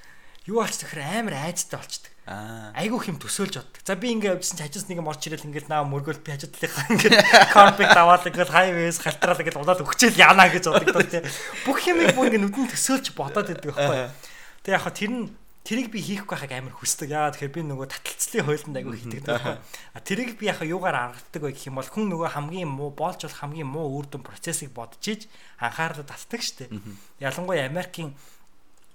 Юу 0.47 0.63
болчих 0.63 0.87
тэгэхээр 0.87 1.19
амар 1.19 1.35
айцтай 1.51 1.79
болчихдог. 1.79 2.10
Айгуу 2.27 3.01
хэм 3.01 3.17
төсөөлж 3.17 3.57
боддог. 3.57 3.81
За 3.81 3.97
би 3.97 4.13
ингээ 4.13 4.37
явжсан 4.37 4.61
чи 4.61 4.65
хажууд 4.69 4.87
нэг 4.93 5.01
юм 5.01 5.09
орч 5.09 5.25
ирэл 5.25 5.47
ингээл 5.49 5.73
наа 5.73 5.81
мөргөл 5.81 6.21
би 6.21 6.31
хажууд 6.31 6.53
талынхаа 6.53 6.85
ингээ 6.93 7.17
карпет 7.57 7.97
аваад 7.97 8.29
ингээл 8.29 8.53
хайвэс 8.53 9.01
халтраал 9.01 9.41
ингээл 9.41 9.61
удаад 9.65 9.81
өгчээл 9.81 10.21
яана 10.21 10.45
гэж 10.53 10.69
боддог 10.69 11.09
тий. 11.09 11.25
Бүх 11.65 11.81
юмыг 11.89 12.13
бүр 12.13 12.29
ингээ 12.29 12.45
нүдэн 12.45 12.69
төсөөлж 12.69 13.17
бодоод 13.17 13.49
байдаг 13.49 13.73
байхгүй. 13.73 14.13
Тэг 14.61 14.71
яг 14.77 14.83
хаа 14.85 14.93
тэр 14.93 15.11
нь 15.17 15.25
Тэрийг 15.61 15.93
би 15.93 16.01
хийхгүй 16.01 16.25
байхыг 16.25 16.57
амар 16.57 16.73
хүсдэг. 16.73 17.13
Яагаад 17.13 17.37
тэгэхээр 17.37 17.53
би 17.53 17.61
нөгөө 17.69 17.87
таталцлын 17.93 18.45
хуйланд 18.49 18.77
айгүй 18.81 18.97
хийдэг 18.97 19.21
таахгүй. 19.29 19.61
А 19.93 19.99
тэрийг 20.01 20.33
би 20.41 20.49
яхаа 20.49 20.65
юугаар 20.65 21.13
аргадаг 21.13 21.37
вэ 21.37 21.53
гэх 21.53 21.69
юм 21.69 21.77
бол 21.77 21.85
хүн 21.85 22.09
нөгөө 22.09 22.33
хамгийн 22.33 22.65
муу 22.65 22.89
болж 22.89 23.21
болох 23.21 23.37
хамгийн 23.45 23.69
муу 23.69 24.01
үр 24.01 24.09
дүн 24.09 24.25
процессыг 24.25 24.73
бодож 24.73 25.05
иж 25.05 25.29
анхаарлаа 25.61 26.01
татдаг 26.09 26.41
штеп. 26.41 26.73
Ялангуяа 27.21 27.69
Америкийн 27.69 28.17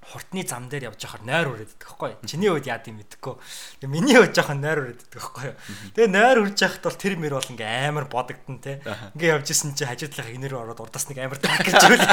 хурдны 0.06 0.46
зам 0.46 0.70
дээр 0.70 0.94
явж 0.94 1.02
байхаар 1.02 1.24
нойр 1.26 1.48
үрээддэг 1.50 1.82
байхгүй. 1.82 2.12
Чиний 2.30 2.50
үед 2.50 2.66
яад 2.70 2.86
юм 2.86 3.02
мэдэхгүй. 3.02 3.34
Тэгээ 3.82 3.90
миний 3.90 4.18
үед 4.18 4.34
жоохон 4.38 4.62
нойр 4.62 4.78
үрээддэг 4.86 5.10
байхгүй. 5.18 5.50
Тэгээ 5.98 6.10
нойр 6.14 6.38
үрж 6.46 6.58
яхад 6.62 6.82
бол 6.86 6.98
тэр 6.98 7.14
мөр 7.18 7.34
бол 7.34 7.50
ингээ 7.50 7.70
амар 7.90 8.06
бодогдсон 8.06 8.58
те. 8.62 8.78
Ингээ 9.18 9.34
явж 9.34 9.50
исэн 9.50 9.74
чи 9.74 9.82
хажуудлах 9.82 10.30
игнэр 10.30 10.54
ороод 10.54 10.78
урдаас 10.78 11.10
нэг 11.10 11.18
амар 11.18 11.42
таг 11.42 11.58
гэж 11.58 11.82
үл. 11.90 12.06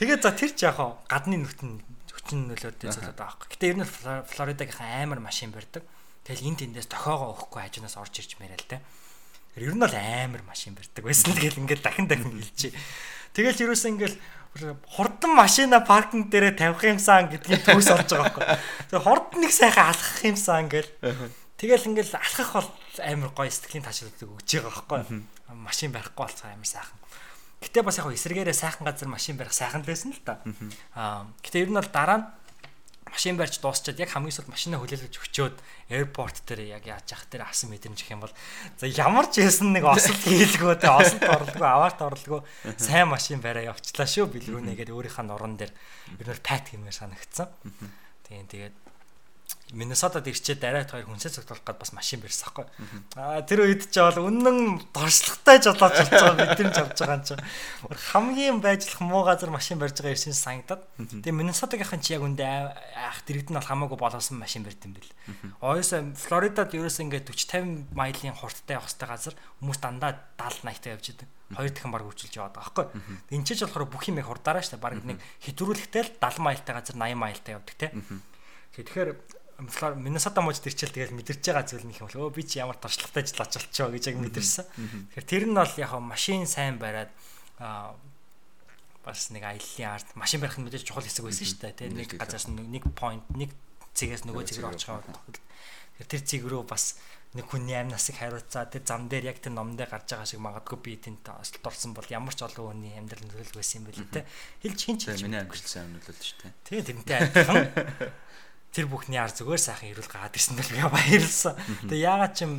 Тэгээ 0.00 0.18
за 0.24 0.32
тэр 0.32 0.52
ч 0.56 0.64
яхаа 0.64 0.96
гадны 1.04 1.36
нүтэн 1.44 1.84
хүчин 2.16 2.48
нөлөөтэй 2.48 2.88
зүйлүүд 2.96 3.12
байгаа 3.12 3.28
байхгүй. 3.28 3.48
Гэтэ 3.52 3.68
ер 3.68 3.76
нь 3.82 3.88
Флоридагийнхан 4.32 5.04
амар 5.04 5.20
машин 5.20 5.52
барьдаг. 5.52 5.84
Тэгэл 6.24 6.48
энд 6.48 6.60
тэндээс 6.64 6.88
тохоогоо 6.92 7.36
өгөхгүй 7.36 7.60
хажуунаас 7.60 7.96
орж 8.00 8.14
ирж 8.20 8.36
мэрэл 8.40 8.68
те. 8.68 8.80
Ер 9.56 9.74
нь 9.74 9.80
бол 9.80 9.92
амар 9.92 10.42
машин 10.44 10.76
барьдаг 10.76 11.02
байсан. 11.02 11.34
Тэгэл 11.34 11.60
ингээд 11.66 11.82
дахин 11.82 12.06
дахин 12.06 12.36
хэлчихэ. 12.36 12.76
Тэгэл 13.32 13.64
юусэн 13.64 13.96
ингээл 13.96 14.16
хурдан 14.86 15.32
машина 15.34 15.80
паркинг 15.80 16.30
дээрээ 16.30 16.54
тавих 16.58 16.82
юмсан 16.84 17.30
гэдгийг 17.30 17.62
төгс 17.64 17.88
олж 17.94 18.10
байгаа 18.10 18.32
байхгүй. 18.32 18.44
Тэгээ 18.90 19.06
хурдан 19.06 19.38
нэг 19.42 19.52
сайхан 19.52 19.86
алхах 19.90 20.20
юмсан 20.24 20.66
ингээл. 20.66 20.90
Тэгэл 21.58 21.88
ингээл 21.90 22.14
алхах 22.18 22.50
бол 22.54 22.70
амар 23.02 23.30
гоё 23.34 23.50
сэтгэлийн 23.50 23.86
таашаалдаг 23.86 24.28
өгж 24.28 24.50
байгаа 24.58 24.84
байхгүй. 24.88 25.22
Машин 25.54 25.90
барихгүй 25.94 26.22
болцоо 26.26 26.48
амар 26.50 26.66
сайхан. 26.66 26.98
Гэтэ 27.58 27.82
бас 27.82 27.98
яг 27.98 28.06
эсрэгээрээ 28.14 28.54
сайхан 28.54 28.86
газар 28.86 29.10
машин 29.10 29.34
барих 29.34 29.54
сайхан 29.54 29.82
л 29.82 29.90
байсан 29.90 30.14
л 30.14 30.22
та. 30.22 30.38
Аа 30.94 31.26
гэтэ 31.42 31.66
ер 31.66 31.70
нь 31.70 31.78
бол 31.78 31.90
дараа 31.90 32.18
нь 32.22 32.26
машин 33.12 33.36
барьж 33.36 33.60
дуусчаад 33.60 34.00
яг 34.00 34.10
хамгийн 34.12 34.34
сүүлд 34.34 34.52
машинаа 34.52 34.80
хүлээлгэж 34.80 35.14
өчөөд 35.18 35.56
аэропорт 35.92 36.42
дээр 36.48 36.80
яг 36.80 36.84
яаж 36.88 37.06
явах 37.12 37.26
дээр 37.28 37.44
асан 37.44 37.68
мэдрэмж 37.72 38.00
гэх 38.00 38.14
юм 38.16 38.22
бол 38.24 38.34
за 38.80 38.86
ямар 38.88 39.26
ч 39.28 39.44
хэлсэн 39.44 39.72
нэг 39.76 39.84
осол 39.84 40.16
хийлгөө 40.16 40.74
тэ 40.80 40.88
осолд 40.88 41.24
орлого 41.28 41.66
аваарт 41.68 42.00
орлого 42.00 42.40
сайн 42.80 43.12
машин 43.12 43.44
бариа 43.44 43.72
явчлаа 43.74 44.08
шүү 44.08 44.32
бэлгүүнэ 44.32 44.76
гэдэг 44.78 44.94
өөрийнхөө 44.96 45.24
нуран 45.26 45.60
дээр 45.60 45.72
ер 46.16 46.28
нь 46.32 46.44
пат 46.44 46.72
гэмээр 46.72 46.96
санагдсан. 46.96 47.48
Тийм 48.24 48.48
тэгээд 48.48 48.87
Миннесотад 49.76 50.24
ирчээд 50.24 50.64
дараад 50.64 50.88
хоёр 50.88 51.06
хүнсээ 51.12 51.44
цогцолох 51.44 51.60
гээд 51.60 51.76
бас 51.76 51.92
машин 51.92 52.24
барьсан 52.24 52.48
хгүй. 52.48 52.66
Аа 53.20 53.44
тэр 53.44 53.68
үед 53.68 53.92
ч 53.92 54.00
бол 54.00 54.32
үнэн 54.32 54.88
доршлагтай 54.96 55.60
жолооч 55.60 56.08
болж 56.08 56.12
байгаа 56.16 56.36
мэдрэмж 56.40 56.76
авч 56.80 56.98
байгаа 57.04 57.20
юм 57.20 57.26
чи. 57.28 57.34
Хамгийн 58.08 58.58
байжлах 58.64 59.04
муу 59.04 59.28
газар 59.28 59.52
машин 59.52 59.76
барьж 59.76 60.00
байгаа 60.00 60.16
ирсэн 60.16 60.32
санагдаад. 60.32 60.82
Тэгээ 60.96 61.36
Миннесотагийнхан 61.36 62.00
чи 62.00 62.16
яг 62.16 62.24
үндэ 62.24 62.48
ах 62.48 63.20
дэрэгд 63.28 63.52
нь 63.52 63.58
бол 63.60 63.68
хамаагүй 63.68 63.98
болоосон 64.00 64.40
машин 64.40 64.64
барьд 64.64 64.80
юм 64.88 64.96
бэл. 64.96 65.12
Оёсоо 65.60 66.00
Флоридад 66.16 66.72
ерөөсөө 66.72 67.04
ингээд 67.04 67.28
40 67.28 67.58
50 67.92 67.92
мaiлийн 67.94 68.34
хурдтай 68.34 68.76
явах 68.76 68.88
хэвээр 68.92 69.10
газар 69.10 69.34
хүмүүс 69.60 69.78
дандаа 69.82 70.12
70 70.38 70.64
80 70.64 70.80
та 70.80 70.90
явж 70.94 71.06
идэг. 71.10 71.28
Хоёр 71.54 71.72
дахин 71.72 71.92
баг 71.92 72.04
үржилж 72.06 72.34
яваад 72.36 72.54
байгаа 72.54 72.72
байхгүй. 72.72 72.86
Энд 73.34 73.46
ч 73.46 73.56
ч 73.56 73.60
болохоор 73.64 73.88
бүх 73.88 74.04
юм 74.08 74.20
их 74.20 74.28
хурдаараа 74.28 74.62
штэ. 74.62 74.78
Бараг 74.78 75.02
нэг 75.04 75.18
хэтрүүлэхтэй 75.42 76.02
л 76.04 76.12
70 76.20 76.44
майлтай 76.44 76.74
газар 76.76 76.96
80 76.96 77.16
майлтай 77.18 77.52
явдаг 77.56 77.76
те. 77.76 77.88
Тэгэхээр 78.76 79.10
Миннесота 79.58 80.38
мужид 80.38 80.70
ирчээл 80.70 80.94
тэгэл 80.94 81.18
мэдэрч 81.18 81.42
байгаа 81.50 81.66
зүйл 81.66 81.82
нөх 81.82 81.98
юм 81.98 82.06
бол 82.06 82.30
өө 82.30 82.38
би 82.38 82.46
чи 82.46 82.62
ямар 82.62 82.78
туршлагатай 82.78 83.26
ажил 83.26 83.42
очилчоо 83.42 83.90
гэж 83.90 84.04
яг 84.14 84.16
мэдэрсэн. 84.22 84.64
Тэгэхээр 85.18 85.26
тэр 85.26 85.44
нь 85.50 85.58
бол 85.58 85.74
яг 85.82 85.92
машин 85.98 86.46
сайн 86.46 86.78
бариад 86.78 87.10
бас 87.58 89.34
нэг 89.34 89.42
аяллаа 89.42 89.98
арт 89.98 90.14
машин 90.14 90.38
барих 90.38 90.62
нь 90.62 90.64
мэдээж 90.68 90.86
чухал 90.86 91.02
хэсэг 91.02 91.26
байсан 91.26 91.42
шүү 91.42 91.58
дээ. 91.58 91.74
Тэгээ 91.74 91.98
нэг 91.98 92.10
газраас 92.22 92.46
нэг 92.46 92.84
point 92.94 93.26
нэг 93.34 93.50
цэгээс 93.98 94.30
нөгөө 94.30 94.46
цэг 94.46 94.62
рүү 94.62 94.70
очих 94.70 94.94
юм. 94.94 95.02
Тэр 96.06 96.22
цэг 96.22 96.42
рүү 96.46 96.62
бас 96.62 97.02
нэг 97.34 97.44
хүний 97.50 97.76
амь 97.76 97.92
насыг 97.92 98.16
хариуцаа 98.16 98.70
тэр 98.70 98.86
зам 98.88 99.10
дээр 99.10 99.36
яг 99.36 99.42
тэр 99.44 99.52
номдөө 99.52 99.90
гарч 99.90 100.06
байгаа 100.16 100.24
шиг 100.24 100.40
магадгүй 100.40 100.78
би 100.80 100.96
тэнд 100.96 101.28
осолт 101.28 101.66
орсон 101.66 101.92
бол 101.92 102.08
ямар 102.08 102.32
ч 102.32 102.40
олон 102.40 102.72
хүний 102.72 102.96
амьдрал 102.96 103.26
нөлөөлөх 103.28 103.60
байсан 103.60 103.84
юм 103.84 103.92
бэ 103.92 104.00
лээ 104.00 104.08
те 104.16 104.20
хэлж 104.64 104.80
хин 104.80 104.96
ч 104.96 105.12
миний 105.20 105.36
амьдрал 105.36 105.68
сайн 105.68 105.92
нөлөөлж 105.92 106.24
штэ 106.24 106.48
тэгээ 106.64 106.88
тэрнтэй 106.88 107.16
адилхан 107.20 107.68
тэр 108.72 108.86
бүхний 108.86 109.20
ар 109.20 109.32
зүгээр 109.32 109.62
сайхан 109.62 109.92
ирүүл 109.92 110.10
гаад 110.10 110.36
ирсэн 110.36 110.56
бол 110.56 110.72
би 110.72 110.80
баярлсан. 110.82 111.54
Тэгээ 111.88 112.06
яагаад 112.08 112.34
ч 112.36 112.38
юм 112.44 112.54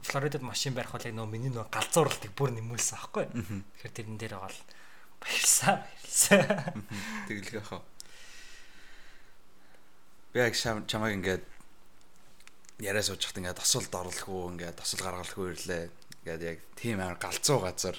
Флоридад 0.00 0.42
машин 0.42 0.72
барих 0.72 0.92
бол 0.96 1.04
яг 1.04 1.14
нөө 1.14 1.28
миний 1.28 1.52
нөө 1.52 1.68
галзууралтыг 1.68 2.32
бүр 2.32 2.56
нэмүүлсэн 2.56 2.96
аахгүй. 2.96 3.26
Тэгэхээр 3.28 3.94
тэрэн 3.94 4.16
дээр 4.16 4.34
бол 4.40 4.58
баярлсан 5.20 5.84
баярлсан. 5.84 6.44
Тэгэлгээ 7.28 7.64
хаа 7.68 7.84
би 10.32 10.38
яг 10.38 10.54
чамайг 10.54 11.18
ингээд 11.18 11.44
яриа 12.78 13.02
сууж 13.02 13.26
хат 13.26 13.38
ингээд 13.38 13.58
тосолд 13.58 13.90
орлохгүй 13.90 14.54
ингээд 14.54 14.78
тосол 14.78 15.02
гаргалгүй 15.02 15.46
ирлээ. 15.58 15.90
Ингээд 16.22 16.42
яг 16.46 16.58
тийм 16.78 17.02
амар 17.02 17.18
галзуу 17.18 17.58
газар. 17.66 17.98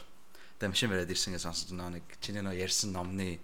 Дамшин 0.59 0.89
бариад 0.89 1.11
ирсэн 1.11 1.35
гэж 1.35 1.43
сонсож 1.43 1.75
нөө 1.75 1.99
нэг 1.99 2.05
чиний 2.23 2.39
нөө 2.39 2.55
ярьсан 2.55 2.95
номны 2.95 3.43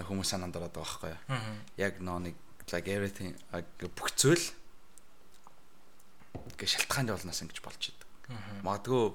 хүмүүс 0.00 0.32
санаанд 0.32 0.56
ороод 0.56 0.72
байгаа 0.72 1.20
байхгүй. 1.28 1.76
Яг 1.76 2.00
нөө 2.00 2.32
нэг 2.32 2.36
like 2.72 2.88
everything 2.88 3.34
бүх 3.52 4.08
зүйл 4.16 4.44
гэ 6.56 6.66
шалтгааны 6.66 7.12
болноос 7.12 7.42
ингэж 7.44 7.60
болж 7.60 7.82
идэг. 7.92 8.08
Магадгүй 8.64 9.12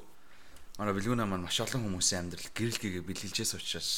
манай 0.77 0.93
бэлгүүнаа 0.93 1.27
маань 1.27 1.45
маш 1.47 1.59
олон 1.63 1.87
хүмүүсийн 1.87 2.29
амьдрал 2.29 2.49
гэрэл 2.53 2.79
гээгээ 2.79 3.07
бэлгэлжээс 3.09 3.53
учраас 3.57 3.91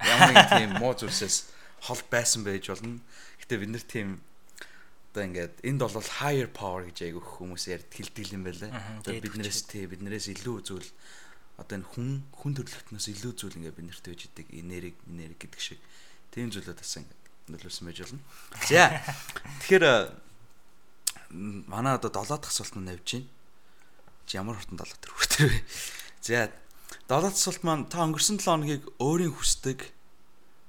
ямар 0.00 0.32
нэг 0.32 0.48
тийм 0.52 0.70
муу 0.78 0.94
зүйлсээс 0.94 1.36
хол 1.90 2.02
байсан 2.08 2.46
байж 2.46 2.70
болно. 2.70 3.02
Гэтэ 3.42 3.60
бид 3.60 3.70
нэр 3.74 3.84
тийм 3.84 4.08
одоо 5.12 5.22
ингээд 5.26 5.54
энд 5.64 5.80
бол 5.80 6.12
higher 6.20 6.48
power 6.48 6.84
гэж 6.88 6.98
айгүйх 7.08 7.28
хүмүүс 7.40 7.64
ярьд 7.72 7.88
хилдэг 7.88 8.36
юм 8.36 8.44
байлаа. 8.44 8.70
Одоо 9.00 9.16
биднээс 9.16 9.64
тий 9.64 9.88
биднээс 9.88 10.28
илүү 10.32 10.56
зүйл 10.60 10.88
одоо 11.56 11.80
энэ 11.80 11.88
хүн 11.88 12.08
хүн 12.36 12.52
төрлөختнөөс 12.52 13.06
илүү 13.16 13.32
зүйл 13.32 13.56
ингээд 13.56 13.76
бид 13.80 13.88
нарт 13.88 14.04
байж 14.04 14.20
идэг 14.28 14.46
энерги 14.52 14.92
энерги 15.08 15.40
гэдэг 15.40 15.60
шиг 15.60 15.80
тийм 16.28 16.52
зүйлүүд 16.52 16.76
бас 16.76 16.92
ингээд 17.00 17.25
нөлөөлсөн 17.50 17.86
байж 17.86 17.98
болно. 18.02 18.22
За 18.66 19.02
тэгэхээр 19.62 19.84
манай 21.70 21.94
одоо 21.94 22.10
7 22.10 22.38
дахь 22.40 22.50
асуулт 22.50 22.74
нь 22.76 22.86
навж 22.86 23.06
байна. 23.06 23.28
Чи 24.26 24.36
ямар 24.38 24.56
хурдан 24.58 24.78
7 24.78 24.98
төр 25.02 25.12
хүртэр 25.14 25.44
вэ? 25.50 25.58
За 26.22 26.50
7 26.50 26.52
дахь 27.06 27.36
асуулт 27.36 27.62
маань 27.62 27.86
та 27.86 28.02
өнгөрсөн 28.02 28.38
7 28.38 28.46
хоногийг 28.46 28.84
өөрийн 28.98 29.34
хүсдэг 29.34 29.90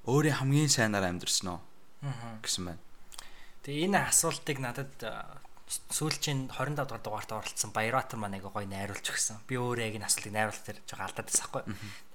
өөрийн 0.06 0.38
хамгийн 0.40 0.70
сайнаар 0.70 1.10
амьдрсан 1.10 1.58
уу? 1.58 1.62
гэсэн 2.46 2.64
байна. 2.70 2.82
Тэгээ 3.66 3.86
энэ 3.90 4.00
асуултыг 4.08 4.58
надад 4.62 4.94
сүүлчийн 5.68 6.48
25 6.48 6.88
дахь 6.88 7.04
дугаарт 7.04 7.32
оролцсон 7.36 7.72
Баяратар 7.76 8.16
маань 8.16 8.40
аяга 8.40 8.50
гоё 8.50 8.68
найруулж 8.68 9.04
өгсөн. 9.04 9.44
Би 9.48 9.60
өөрөө 9.60 9.84
яг 9.84 9.96
энэ 10.00 10.08
асуултыг 10.08 10.32
найруулах 10.32 10.64
дээр 10.64 10.80
жоо 10.88 11.04
алдаад 11.04 11.28
байсан 11.28 11.48
хгүй. 11.52 11.64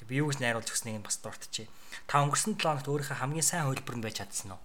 Тэгээ 0.00 0.08
би 0.08 0.16
юу 0.24 0.28
гэж 0.32 0.38
найруулж 0.40 0.68
өгснийг 0.72 1.04
бас 1.04 1.20
дуртачи. 1.20 1.68
Та 2.08 2.24
өнгөрсөн 2.24 2.56
7 2.56 2.64
хоногт 2.64 2.88
өөрийнхөө 2.88 3.20
хамгийн 3.20 3.44
сайн 3.44 3.68
хөлбөр 3.68 3.96
нь 4.00 4.04
байж 4.08 4.16
чадсан 4.24 4.56
уу? 4.56 4.62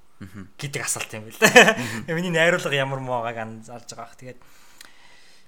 гэдэг 0.57 0.81
асуулт 0.81 1.11
юм 1.13 1.29
байна. 1.29 1.77
Миний 2.07 2.33
найруулга 2.33 2.73
ямар 2.73 2.99
муу 3.03 3.21
байгааг 3.21 3.61
анзаарж 3.61 3.93
байгаа 3.93 4.09
х. 4.09 4.17
Тэгээд 4.17 4.39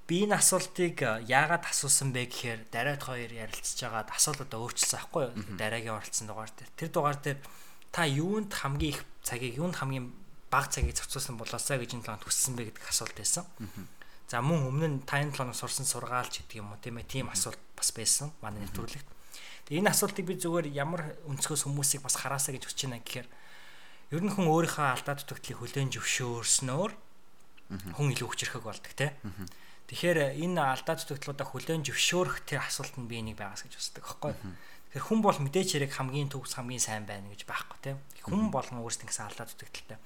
би 0.06 0.16
энэ 0.30 0.38
асуултыг 0.38 1.02
яагаад 1.26 1.66
асуусан 1.66 2.14
бэ 2.14 2.30
гэхээр 2.30 2.62
дараад 2.70 3.02
хоёр 3.02 3.32
ярилцж 3.34 3.80
байгаад 3.82 4.14
асуултаа 4.14 4.60
өөрчилсөн 4.62 5.00
аахгүй 5.02 5.24
юу? 5.26 5.34
Дараагийн 5.58 5.98
оролцсон 5.98 6.30
дугаар 6.30 6.54
дээр. 6.54 6.70
Тэр 6.78 6.90
дугаар 6.94 7.18
дээр 7.18 7.40
та 7.90 8.06
юунд 8.06 8.54
хамгийн 8.54 8.94
их 8.94 9.02
цагийг 9.26 9.58
юунд 9.58 9.82
хамгийн 9.82 10.14
баг 10.50 10.70
цагийг 10.74 10.98
зарцуулсан 10.98 11.38
болоосаа 11.38 11.78
гэж 11.78 11.94
энэ 11.96 12.06
талаар 12.06 12.26
хүссэн 12.26 12.54
бэ 12.58 12.74
гэдэг 12.74 12.86
асуулт 12.90 13.16
байсан. 13.16 13.46
За 14.30 14.42
мөн 14.46 14.70
өмнө 14.70 14.88
нь 14.90 14.98
та 15.06 15.22
энэ 15.22 15.34
талаар 15.34 15.58
сурсан 15.58 15.86
сургаалч 15.86 16.46
гэдэг 16.46 16.62
юм 16.62 16.74
уу 16.74 16.82
тийм 16.82 17.02
ээ 17.02 17.10
тийм 17.10 17.28
асуулт 17.34 17.58
бас 17.74 17.90
байсан 17.94 18.30
манай 18.42 18.62
нэвтрүүлэгт. 18.66 19.10
Тэгээ 19.70 19.82
энэ 19.82 19.94
асуултыг 19.94 20.26
би 20.26 20.38
зүгээр 20.38 20.68
ямар 20.74 21.18
өнцгөөс 21.30 21.66
хүмүүсийг 21.66 22.02
бас 22.06 22.18
хараасаа 22.18 22.54
гэж 22.58 22.70
хүсэж 22.70 22.90
байна 22.90 23.02
гэхээр 23.06 23.28
ер 24.14 24.22
нь 24.26 24.34
хүн 24.34 24.50
өөрийнхөө 24.50 24.86
алдаа 24.98 25.18
дутагдлыг 25.18 25.58
хүлээн 25.62 25.94
зөвшөөрснөөр 25.94 26.92
хүн 27.94 28.08
илүү 28.14 28.28
хүчрэхэг 28.30 28.66
болдог 28.66 28.94
тийм. 28.98 29.14
Тэгэхээр 29.90 30.38
энэ 30.42 30.62
алдаа 30.62 30.98
дутагдлуудаа 30.98 31.46
хүлээн 31.50 31.86
зөвшөөрөх 31.86 32.46
тэр 32.46 32.66
асуулт 32.66 32.98
нь 32.98 33.10
би 33.10 33.22
энийг 33.22 33.38
байгаас 33.38 33.66
гэж 33.66 33.78
үздэг 33.78 34.06
аахгүй. 34.06 34.34
Тэгэхээр 34.90 35.06
хүн 35.06 35.22
бол 35.22 35.38
мэдээч 35.38 35.70
хэрэг 35.78 35.94
хамгийн 35.94 36.30
төгс 36.34 36.58
хамгийн 36.58 36.82
сайн 36.82 37.06
байна 37.06 37.30
гэж 37.30 37.46
байхгүй 37.46 37.78
тийм. 37.82 37.98
Хүн 38.26 38.50
болгон 38.50 38.82
өөрсдөө 38.82 39.06
гэсэн 39.10 39.26
алдаа 39.30 39.46
дутагдaltaй. 39.46 39.98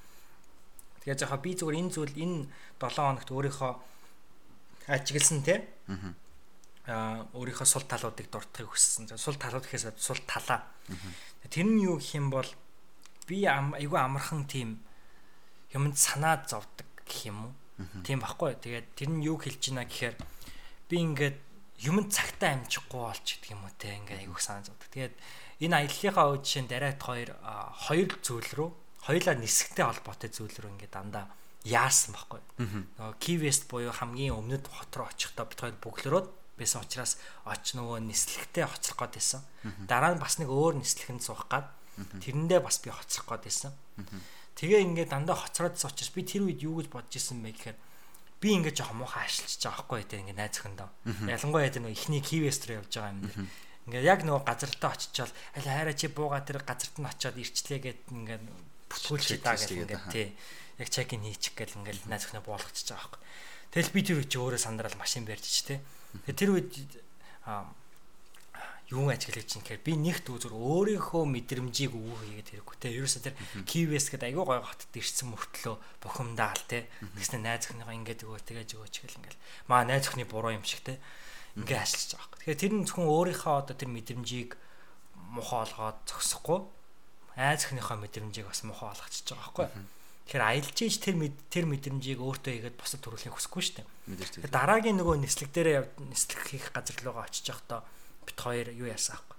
Тэгээ 1.04 1.20
жахаа 1.20 1.39
би 1.43 1.51
зүгээр 1.51 1.80
энэ 1.84 1.91
зүйл 1.91 2.16
энэ 2.16 2.47
7 2.80 2.95
хоногт 2.95 3.28
өөрийнхөө 3.28 3.72
ажигласан 4.88 5.43
те. 5.43 5.68
Аа 6.88 7.28
өөрийнхөө 7.36 7.68
сул 7.68 7.84
талуудыг 7.84 8.32
дуртахыг 8.32 8.72
хүссэн. 8.72 9.12
Сул 9.20 9.36
талууд 9.36 9.68
гэхээс 9.68 9.99
сул 9.99 10.24
талаа. 10.24 10.64
Тэр 11.51 11.68
нь 11.68 11.84
юу 11.84 11.99
гэх 11.99 12.16
юм 12.16 12.32
бол 12.32 12.47
би 13.28 13.43
айгүй 13.43 13.99
амархан 13.99 14.47
тийм 14.47 14.80
юмд 15.76 15.99
санаад 15.99 16.47
зовдөг 16.47 16.88
гэх 17.04 17.28
юм 17.28 17.51
уу? 17.51 17.54
Тийм 18.08 18.24
баггүй. 18.24 18.56
Тэгээд 18.64 18.88
тэр 18.95 19.10
нь 19.12 19.28
юу 19.28 19.36
хэлж 19.36 19.76
байна 19.76 19.84
гэхээр 19.84 20.16
би 20.88 20.95
ингээд 21.04 21.38
юмд 21.84 22.16
цагтаа 22.16 22.56
амжихгүй 22.56 22.99
болч 22.99 23.28
гэдэг 23.43 23.51
юм 23.51 23.64
уу 23.68 23.76
те 23.76 23.95
ингээд 23.99 24.24
айгүй 24.24 24.39
санаа 24.39 24.68
зовдөг. 24.72 24.88
Тэгээд 24.88 25.16
энэ 25.68 25.76
аяллахаа 25.84 26.32
үед 26.32 26.43
жишээ 26.47 26.64
нь 26.64 26.72
дараат 26.72 26.99
хоёр 27.04 27.30
хоёр 27.91 28.12
зүйл 28.24 28.51
рүү 28.56 28.72
хоёулаа 29.04 29.36
нисгтэй 29.36 29.86
холбоотой 29.86 30.30
зүйл 30.32 30.56
рүү 30.56 30.72
ингээд 30.80 30.95
дандаа 30.95 31.28
яасан 31.64 32.16
байхгүй. 32.16 32.41
Нөгөө 32.99 33.20
Key-West 33.20 33.68
буюу 33.72 33.91
хамгийн 33.91 34.36
өмнөд 34.36 34.68
хот 34.68 34.91
руу 34.95 35.08
очихдоо 35.08 35.47
бид 35.47 35.60
хоёр 35.60 35.76
бүглөрөөд 35.80 36.28
байсан 36.60 36.84
учраас 36.84 37.18
оч 37.47 37.76
нөгөө 37.76 38.04
нислэгтэй 38.04 38.68
хоцрох 38.68 38.99
гээд 38.99 39.16
байсан. 39.16 39.41
Дараа 39.88 40.16
нь 40.16 40.24
бас 40.24 40.39
нэг 40.39 40.51
өөр 40.51 40.80
нислэгэнд 40.80 41.24
суух 41.24 41.47
гад 41.47 41.72
тэрэндээ 42.20 42.60
бас 42.60 42.84
би 42.84 42.91
хоцрох 42.91 43.28
гээд 43.32 43.43
байсан. 43.47 43.72
Тэгээ 44.60 44.86
ингээд 44.86 45.10
дандаа 45.12 45.39
хоцроод 45.39 45.80
учраас 45.80 46.12
би 46.14 46.22
тэр 46.24 46.45
үед 46.45 46.62
юу 46.62 46.84
гэж 46.84 46.88
бодож 46.91 47.16
исэн 47.16 47.41
бэ 47.41 47.51
гэхээр 47.58 47.78
би 48.43 48.47
ингээд 48.60 48.78
жоохон 48.78 49.01
муухай 49.01 49.26
ашиглаж 49.26 49.56
байгаа 49.56 49.78
байхгүй 49.88 50.04
тийм 50.04 50.22
ингээд 50.28 50.39
найз 50.39 50.56
өхөндөө. 50.62 50.89
Ялангуяа 51.32 51.72
тэр 51.74 51.84
нөгөө 51.88 51.95
ихний 51.95 52.22
Key-West 52.22 52.68
руу 52.68 52.84
явж 52.84 52.91
байгаа 52.91 53.14
юм 53.16 53.22
дэр. 53.24 53.36
Ингээд 53.88 54.06
яг 54.06 54.20
нөгөө 54.28 54.43
газартаа 54.45 54.91
очичаал 54.93 55.34
аль 55.58 55.68
хайраа 55.68 55.95
чи 55.95 56.08
бууга 56.12 56.43
тэр 56.43 56.62
газарт 56.62 56.95
нь 57.01 57.08
очиод 57.08 57.39
ирчлээ 57.39 57.80
гэд 57.82 58.01
ингээд 58.14 58.43
бүтгүүлчих 58.94 59.41
даа 59.41 59.58
гэх 59.58 59.74
ингээд 59.74 60.06
тий. 60.14 60.28
Яг 60.78 60.89
чек 60.94 61.10
ин 61.18 61.26
хийчих 61.26 61.58
гэл 61.58 61.78
ингээд 61.82 62.06
найз 62.06 62.30
өхнөө 62.30 62.46
буулгачихж 62.46 62.94
байгаа 62.94 63.10
байхгүй. 63.10 63.22
Тэгэл 63.74 63.94
би 63.94 64.02
тэр 64.06 64.22
үчи 64.22 64.38
өөрөө 64.38 64.62
сандрал 64.62 64.98
машин 65.02 65.26
барьж 65.26 65.46
ч 65.50 65.58
тий. 65.66 65.80
Тэр 66.30 66.54
үед 66.54 66.72
юу 68.94 69.10
ажиглаж 69.10 69.50
чинь 69.50 69.66
гэхээр 69.66 69.82
би 69.82 69.94
нэгт 69.98 70.30
үзүр 70.30 70.54
өөрийнхөө 70.54 71.24
мэдрэмжийг 71.26 71.98
өвөө 71.98 72.18
хийгээд 72.30 72.50
хэрэггүй 72.54 72.78
те. 72.78 72.94
Ерөөсө 72.94 73.20
тэр 73.26 73.36
Keyves 73.66 74.14
гэдэг 74.14 74.30
айгүй 74.30 74.46
гой 74.46 74.62
хотод 74.62 74.94
ирсэн 74.94 75.34
мөртлөө 75.34 75.76
бухимдаал 76.04 76.62
те. 76.70 76.86
Тэгснэ 77.02 77.41
найз 77.41 77.66
өхнийгаа 77.74 77.98
ингээд 77.98 78.22
өгөө 78.28 78.41
тэгэж 78.46 78.70
өгөөч 78.78 78.96
гэл 79.02 79.18
ингээл. 79.18 79.41
Маа 79.66 79.82
найз 79.88 80.06
өхний 80.06 80.30
буруу 80.30 80.54
юм 80.54 80.62
шиг 80.62 80.86
те. 80.86 81.02
Ингээ 81.58 81.82
ажиллаж 81.82 82.12
байгаа 82.14 82.30
хэрэг. 82.38 82.41
Тэгэхээр 82.44 82.62
тэр 82.62 82.74
нь 82.78 82.86
зөвхөн 82.86 83.10
өөрийнхөө 83.10 83.56
одоо 83.58 83.76
тэр 83.78 83.89
мэдрэмжийг 83.89 84.52
мухаа 85.34 85.66
олгоод 85.66 85.98
зогсохгүй 86.06 86.60
айз 87.38 87.66
хнийхээ 87.70 87.98
мэдрэмжийг 87.98 88.48
бас 88.48 88.62
мохоо 88.64 88.94
олгочихж 88.94 89.34
байгаа 89.34 89.68
байхгүй. 89.68 89.68
Тэгэхээр 90.24 90.44
аялж 90.44 90.78
ийж 90.80 90.96
тэр 91.04 91.16
тэр 91.52 91.66
мэдрэмжийг 91.68 92.20
өөртөө 92.24 92.54
игээд 92.56 92.80
босод 92.80 93.04
төрүүлэхийг 93.04 93.36
хүсэхгүй 93.36 93.64
шүү 93.64 93.76
дээ. 93.84 94.48
Дараагийн 94.48 94.98
нөгөө 95.02 95.20
нислэг 95.20 95.52
дээрээ 95.52 96.00
нислэг 96.00 96.40
хийх 96.48 96.72
газар 96.72 96.96
руугаа 97.04 97.28
очиж 97.28 97.52
явахдаа 97.52 97.84
бит 98.24 98.40
хоёр 98.40 98.72
юу 98.72 98.88
яасан 98.88 99.20
аахгүй. 99.20 99.38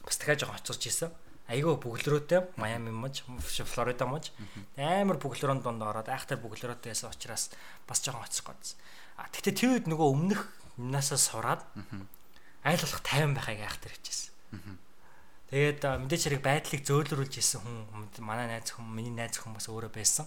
Бас 0.00 0.16
дахиад 0.16 0.40
жоохон 0.40 0.56
хоцорч 0.56 0.82
исэн. 0.88 1.12
Айгүй 1.46 1.76
бүглөрөөтэй 1.78 2.56
Майами 2.56 2.90
мож, 2.90 3.22
Флорида 3.22 4.08
мож. 4.08 4.32
Амар 4.80 5.20
бүглөрөөнд 5.20 5.62
донд 5.62 5.82
ороод 5.84 6.08
айхтар 6.08 6.40
бүглөрөөтэй 6.40 6.90
байсан 6.90 7.12
учраас 7.12 7.52
бас 7.86 8.00
жоохон 8.02 8.24
хоцрох 8.24 8.56
гэсэн. 8.56 8.78
А 9.20 9.28
тэгтээ 9.30 9.54
тэр 9.54 9.70
үед 9.76 9.86
нөгөө 9.86 10.08
өмнөх 10.10 10.42
юмнасаа 10.80 11.20
сураад 11.20 11.62
айл 12.66 12.82
болох 12.82 13.02
тайван 13.06 13.36
байхыг 13.38 13.62
айхтар 13.62 13.92
хийжсэн. 13.94 14.32
Тэгээд 15.46 15.78
мэдээч 15.78 16.22
хэрэг 16.26 16.42
байдлыг 16.42 16.82
зөөлрүүлж 16.82 17.38
исэн 17.38 17.62
хүн 17.62 17.86
манай 18.18 18.50
найз 18.50 18.74
хүн 18.74 18.90
миний 18.90 19.14
найз 19.14 19.38
хүн 19.38 19.54
бас 19.54 19.70
өөрөө 19.70 19.94
байсан. 19.94 20.26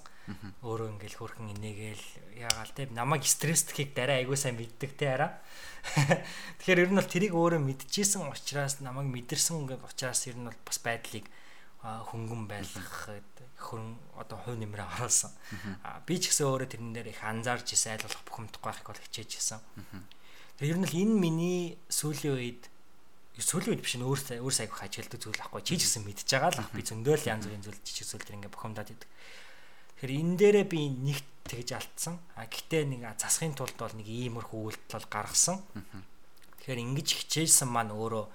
Өөрөө 0.64 0.96
ингээл 0.96 1.20
хөрхэн 1.20 1.52
инээгээл 1.60 2.06
яагаал 2.40 2.72
те 2.72 2.88
намайг 2.96 3.28
стресстхийг 3.28 3.92
дараа 3.92 4.24
айгуу 4.24 4.40
сайн 4.40 4.56
мэддэг 4.56 4.96
те 4.96 5.12
араа. 5.20 5.44
Тэгэхээр 6.64 6.88
ер 6.88 6.92
нь 6.96 7.00
бол 7.04 7.12
тэрийг 7.12 7.36
өөрөө 7.36 7.60
мэдчихсэн 7.60 8.32
учраас 8.32 8.80
намайг 8.80 9.12
мэдэрсэн 9.12 9.60
учраас 9.60 10.24
ер 10.32 10.40
нь 10.40 10.48
бол 10.48 10.60
бас 10.64 10.80
байдлыг 10.80 11.28
хөнгөн 11.84 12.48
байлгах 12.48 13.20
хөрн 13.60 13.96
одоо 14.16 14.38
хувь 14.40 14.56
нэмрээ 14.56 14.88
оруулсан. 15.00 15.32
Би 16.08 16.16
ч 16.20 16.32
гэсэн 16.32 16.48
өөрөө 16.48 16.68
тэрэн 16.80 16.96
дээр 16.96 17.12
их 17.12 17.24
анзаарч 17.24 17.76
исэн 17.76 17.96
айл 17.96 18.08
болох 18.08 18.24
бухимдахгүй 18.24 18.68
байхыг 18.72 18.88
бол 18.88 19.04
хичээж 19.04 19.32
исэн. 19.36 19.60
Тэгэхээр 20.60 20.72
ер 20.76 20.80
нь 20.80 20.88
л 20.88 20.96
энэ 20.96 21.16
миний 21.20 21.62
сүүлийн 21.88 22.36
үед 22.36 22.64
сүүлийн 23.46 23.74
үед 23.76 23.84
биш 23.84 23.96
нь 23.96 24.06
өөр 24.06 24.20
өөр 24.44 24.56
сайг 24.56 24.72
хажигладаг 24.74 25.20
зүйл 25.20 25.44
ахгүй 25.44 25.62
чи 25.64 25.76
гэсэн 25.80 26.04
мэдж 26.04 26.28
байгаа 26.28 26.52
л 26.60 26.76
би 26.76 26.82
зөндөөл 26.84 27.30
янз 27.30 27.46
бүрийн 27.48 27.64
зүйл 27.64 27.80
жижиг 27.86 28.08
зүйл 28.08 28.26
төр 28.26 28.38
ингээ 28.40 28.54
бухимдаад 28.54 28.90
идэг. 28.92 29.10
Тэгэхээр 30.00 30.16
энэ 30.20 30.36
дээрээ 30.40 30.66
би 30.68 30.80
нэг 30.90 31.20
тэгж 31.50 31.70
алдсан. 31.76 32.16
А 32.40 32.48
гэтээ 32.48 32.84
нэг 32.88 33.02
засахын 33.20 33.58
тулд 33.58 33.76
бол 33.76 33.96
нэг 33.98 34.08
иймэрхүү 34.08 34.60
үйлдэл 34.88 35.08
гаргасан. 35.12 35.60
Тэгэхээр 36.64 36.84
ингэж 36.84 37.08
хичээсэн 37.26 37.68
маань 37.68 37.92
өөрөө 37.92 38.26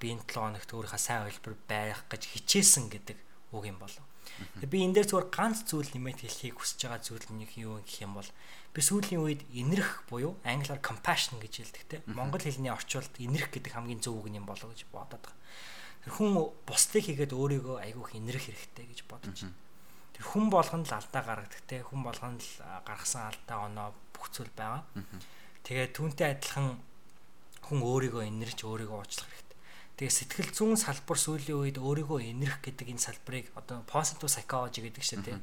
биеийн 0.00 0.24
7 0.24 0.40
хоногт 0.40 0.70
өөрийнхөө 0.72 1.02
сайн 1.02 1.28
хэлбэр 1.28 1.54
байх 1.68 2.00
гэж 2.08 2.22
хичээсэн 2.32 2.88
гэдэг 2.88 3.18
үг 3.52 3.64
юм 3.68 3.76
болов. 3.76 4.04
Би 4.60 4.84
энэ 4.84 5.04
дээр 5.04 5.08
зүгээр 5.12 5.28
ганц 5.32 5.68
зүйл 5.68 5.90
нэмээд 5.92 6.24
хэлхийг 6.24 6.56
хүсэж 6.56 6.88
байгаа 6.88 7.00
зүйл 7.04 7.26
нэг 7.36 7.50
юу 7.60 7.80
гэх 7.84 8.04
юм 8.04 8.16
бол 8.16 8.30
би 8.76 8.80
сүүлийн 8.84 9.24
үед 9.24 9.42
инэрх 9.56 10.04
буюу 10.12 10.36
англиар 10.44 10.84
compassion 10.84 11.40
гэж 11.40 11.64
хэлдэг 11.64 11.84
те. 11.88 11.96
Монгол 12.12 12.44
хэлний 12.44 12.68
орчуулд 12.68 13.08
инэрх 13.16 13.48
гэдэг 13.48 13.72
хамгийн 13.72 14.04
зөв 14.04 14.20
үг 14.20 14.28
юм 14.28 14.44
болов 14.44 14.68
гэж 14.68 14.84
бодоод 14.92 15.16
байгаа. 15.24 15.32
Тэр 16.04 16.12
хүн 16.12 16.52
бусдыг 16.68 17.08
хийгээд 17.08 17.32
өөрийгөө 17.32 17.76
айгүйх 17.80 18.12
инэрх 18.20 18.44
хэрэгтэй 18.44 18.84
гэж 18.84 19.00
бодож 19.08 19.48
байна. 19.48 19.56
Тэр 20.12 20.24
хүн 20.28 20.52
болгонд 20.52 20.86
л 20.92 20.96
алдаа 21.00 21.22
гаргадаг 21.24 21.62
те. 21.64 21.80
Хүн 21.80 22.04
болгонд 22.04 22.44
л 22.44 22.52
гаргасан 22.84 23.32
алдаа 23.32 23.58
оноо 23.64 23.88
бүх 24.12 24.28
зүйл 24.28 24.52
байгаа. 24.52 24.84
Тэгээ 25.64 25.96
түүнтэй 25.96 26.36
адилхан 26.36 26.76
хүн 27.64 27.80
өөрийгөө 27.80 28.28
инэрч 28.28 28.60
өөрийгөө 28.60 29.00
уучлах 29.00 29.36
Тэгээ 29.96 30.12
сэтгэл 30.12 30.52
зүйн 30.52 30.76
салбар 30.76 31.16
сүүлийн 31.16 31.56
үед 31.56 31.80
өөрийгөө 31.80 32.28
инэрх 32.28 32.60
гэдэг 32.60 32.92
энэ 32.92 33.00
салбарыг 33.00 33.48
одоо 33.56 33.80
positive 33.88 34.28
psychology 34.28 34.84
гэдэг 34.84 35.00
чинь 35.00 35.24
тийм 35.24 35.40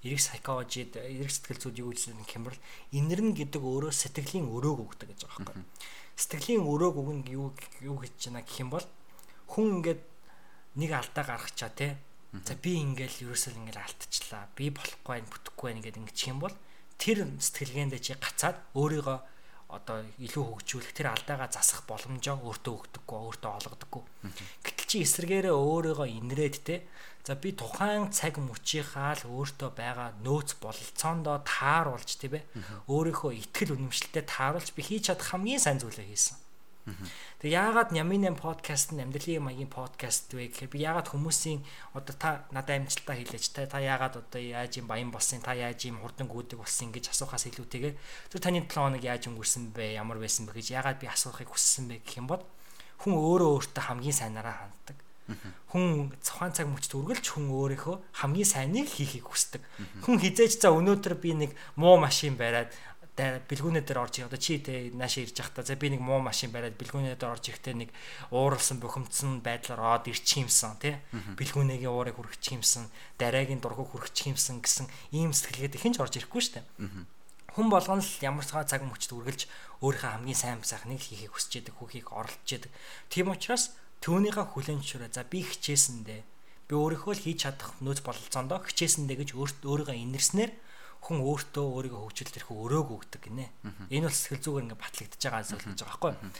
эрэг 0.00 0.20
psychology-д 0.20 0.96
эрэг 0.96 1.30
сэтгэл 1.30 1.60
зүйд 1.60 1.76
юу 1.84 1.92
гэж 1.92 2.16
хэмбэрл 2.16 2.60
инэрнэ 2.96 3.32
гэдэг 3.36 3.60
өөрөө 3.60 3.92
сэтгэлийн 3.92 4.48
өрөөг 4.48 4.78
өгдөг 4.80 5.08
гэж 5.12 5.20
байгаа 5.28 5.60
байхгүй. 5.60 5.64
Сэтгэлийн 6.16 6.64
өрөөг 6.64 6.96
өгнө 6.96 7.28
юу 7.28 7.52
юу 7.84 7.96
гэж 8.00 8.32
байна 8.32 8.40
гэх 8.40 8.60
юм 8.64 8.70
бол 8.72 8.86
хүн 9.52 9.66
ингээд 9.80 10.00
нэг 10.80 10.90
алдаа 10.96 11.24
гаргачаа 11.28 11.70
тий. 11.76 11.92
За 12.30 12.54
би 12.54 12.78
ингээл 12.78 13.28
ерөөсөө 13.28 13.58
ингээл 13.58 13.84
алдчихлаа. 13.84 14.48
Би 14.54 14.70
болохгүй 14.70 15.18
байх, 15.20 15.28
бүтэхгүй 15.28 15.66
байх 15.68 15.78
ингээд 15.82 16.00
ингэчих 16.00 16.30
юм 16.30 16.40
бол 16.40 16.54
тэр 16.96 17.26
сэтгэлгээндээ 17.36 18.00
чи 18.00 18.14
гацаад 18.14 18.56
өөрийгөө 18.78 19.18
одоо 19.70 20.02
илүү 20.18 20.44
хөгжүүлэх 20.46 20.94
тэр 20.94 21.14
алдаагаа 21.14 21.50
засах 21.50 21.86
боломжоо 21.86 22.38
өөртөө 22.42 22.74
өгдөггүй 22.74 23.18
өөртөө 23.18 23.50
олгодоггүй. 23.54 24.02
Гэтэл 24.66 24.86
чи 24.90 24.96
эсэргээрээ 25.06 25.54
өөрийгөө 25.54 26.08
инрээд 26.10 26.56
те 26.66 26.86
за 27.26 27.34
би 27.36 27.52
тухайн 27.52 28.08
цаг 28.10 28.40
мөчийнхаа 28.40 29.20
л 29.20 29.28
өөртөө 29.28 29.70
байгаа 29.76 30.08
нөөц 30.24 30.56
бололцоондоо 30.64 31.44
тааруулж 31.44 32.10
тийм 32.16 32.40
ээ 32.40 32.44
өөрийнхөө 32.88 33.32
ихтгэл 33.36 33.76
үнэмшилтэд 33.76 34.26
тааруулж 34.26 34.72
би 34.72 34.82
хийж 34.82 35.12
чадах 35.12 35.28
хамгийн 35.36 35.60
сайн 35.60 35.78
зүйлээ 35.80 36.08
хийсэн. 36.08 36.38
Тэгээ 37.40 37.56
яагаад 37.56 37.92
Нямин 37.92 38.24
8 38.24 38.40
подкаст 38.40 38.92
нь 38.92 39.00
амьдралын 39.04 39.44
маягийн 39.44 39.68
подкаст 39.68 40.32
вэ 40.32 40.48
гэхээр 40.48 40.72
би 40.72 40.78
яагаад 40.80 41.12
хүмүүсийн 41.12 41.60
одоо 41.92 42.14
та 42.16 42.30
надад 42.52 42.80
амжилтаа 42.80 43.16
хэлээч 43.16 43.52
та 43.52 43.68
та 43.68 43.78
яагаад 43.80 44.16
одоо 44.20 44.40
яаж 44.40 44.80
юм 44.80 44.88
баян 44.88 45.12
болсон 45.12 45.40
та 45.44 45.52
яаж 45.52 45.80
юм 45.88 46.00
хурдан 46.00 46.28
гүдэг 46.28 46.60
болсон 46.60 46.92
гэж 46.92 47.12
асуухаас 47.12 47.48
илүүтэйгээр 47.52 47.96
тэр 48.32 48.40
таны 48.40 48.64
7 48.64 48.76
хоног 48.76 49.04
яаж 49.04 49.28
өнгөрсөн 49.28 49.72
бэ 49.76 49.96
ямар 50.00 50.18
байсан 50.20 50.48
бэ 50.48 50.56
гэж 50.56 50.66
яагаад 50.72 51.00
би 51.00 51.06
асуухыг 51.08 51.48
хүссэн 51.52 51.84
бэ 51.88 52.00
гэх 52.04 52.20
юм 52.20 52.28
бол 52.28 52.42
хүн 53.00 53.12
өөрөө 53.16 53.50
өөртөө 53.56 53.84
хамгийн 53.88 54.16
сайнараа 54.16 54.56
ханддаг. 54.68 54.96
Хүн 55.70 56.10
цохан 56.22 56.52
цаг 56.52 56.66
мөчт 56.66 56.92
үргэлж 56.94 57.26
хүн 57.34 57.50
өөрийнхөө 57.50 57.96
хамгийн 58.24 58.48
сайныг 58.48 58.88
хийхийг 58.90 59.26
хүсдэг. 59.28 59.62
Хүн 60.02 60.18
хизээч 60.18 60.62
за 60.62 60.74
өнөөдөр 60.74 61.14
би 61.20 61.34
нэг 61.34 61.50
муу 61.76 61.98
машин 62.00 62.34
бариад 62.34 62.74
бэлгүүнээ 63.20 63.84
дээр 63.84 64.00
орж 64.00 64.24
одоо 64.24 64.40
чи 64.40 64.58
тэ 64.62 64.94
наашаа 64.96 65.28
ирж 65.28 65.36
явахдаа 65.36 65.64
за 65.64 65.76
би 65.76 65.92
нэг 65.92 66.00
муу 66.00 66.24
машин 66.24 66.52
бариад 66.54 66.78
бэлгүүнээ 66.80 67.20
дээр 67.20 67.34
орж 67.36 67.52
ирэхдээ 67.52 67.74
нэг 67.76 67.90
ууралсан 68.32 68.80
бухимдсан 68.80 69.44
байдлаар 69.44 70.00
од 70.00 70.08
ирчих 70.08 70.48
юмсан 70.48 70.80
тий 70.80 70.96
бэлгүүнээгийн 71.36 71.92
уурыг 71.92 72.16
хүрчих 72.16 72.56
юмсан 72.56 72.88
дараагийн 73.20 73.60
дургуг 73.60 73.92
хүрчих 73.92 74.32
юмсан 74.32 74.64
гэсэн 74.64 74.88
ийм 75.12 75.36
сэтгэлгээд 75.36 75.76
хэн 75.76 75.94
ч 75.94 75.98
орж 76.00 76.16
ирэхгүй 76.16 76.40
штэ. 76.40 76.64
Хүн 77.50 77.66
болгоно 77.66 78.00
л 78.00 78.12
ямар 78.24 78.46
цагаа 78.46 78.64
цаг 78.64 78.86
мөчд 78.86 79.10
үргэлж 79.10 79.50
өөрийнхөө 79.82 80.10
хамгийн 80.22 80.38
сайн 80.38 80.62
сайхныг 80.62 81.02
хийхийг 81.02 81.34
хүсэж 81.34 81.66
яадаг 81.66 81.74
хүүхийг 81.82 82.06
оролдож 82.14 82.46
яадаг 82.46 82.70
тийм 83.10 83.34
учраас 83.34 83.74
түүнийхээ 84.00 84.46
хүлэн 84.48 84.80
зөвшөөрөө. 84.80 85.12
За 85.12 85.24
би 85.28 85.44
хичээсэндээ 85.44 86.20
би 86.70 86.74
өөрийнхөө 86.78 87.14
л 87.18 87.24
хийж 87.26 87.38
чадах 87.44 87.76
нөөц 87.84 88.00
бололцоондоо 88.06 88.64
хичээсэндээ 88.64 89.16
гэж 89.20 89.30
өөрийгөө 89.36 89.96
инэрснээр 89.96 90.52
хүн 91.04 91.18
өөртөө 91.24 91.64
өөрийгөө 91.64 92.00
хөгжүүлэлт 92.06 92.38
ирэхүү 92.38 92.56
өрөөг 92.64 92.88
өгдөг 92.94 93.22
гинэ. 93.26 93.46
Энэ 93.90 94.06
бол 94.06 94.14
сэтгэл 94.14 94.44
зүгээр 94.44 94.64
ингээ 94.68 94.80
батлагдчихж 94.80 95.22
байгаа 95.26 95.44
зүйл 95.48 95.66
гэж 95.68 95.80
байгаа 95.80 95.90
байхгүй 95.90 96.12
юу? 96.12 96.32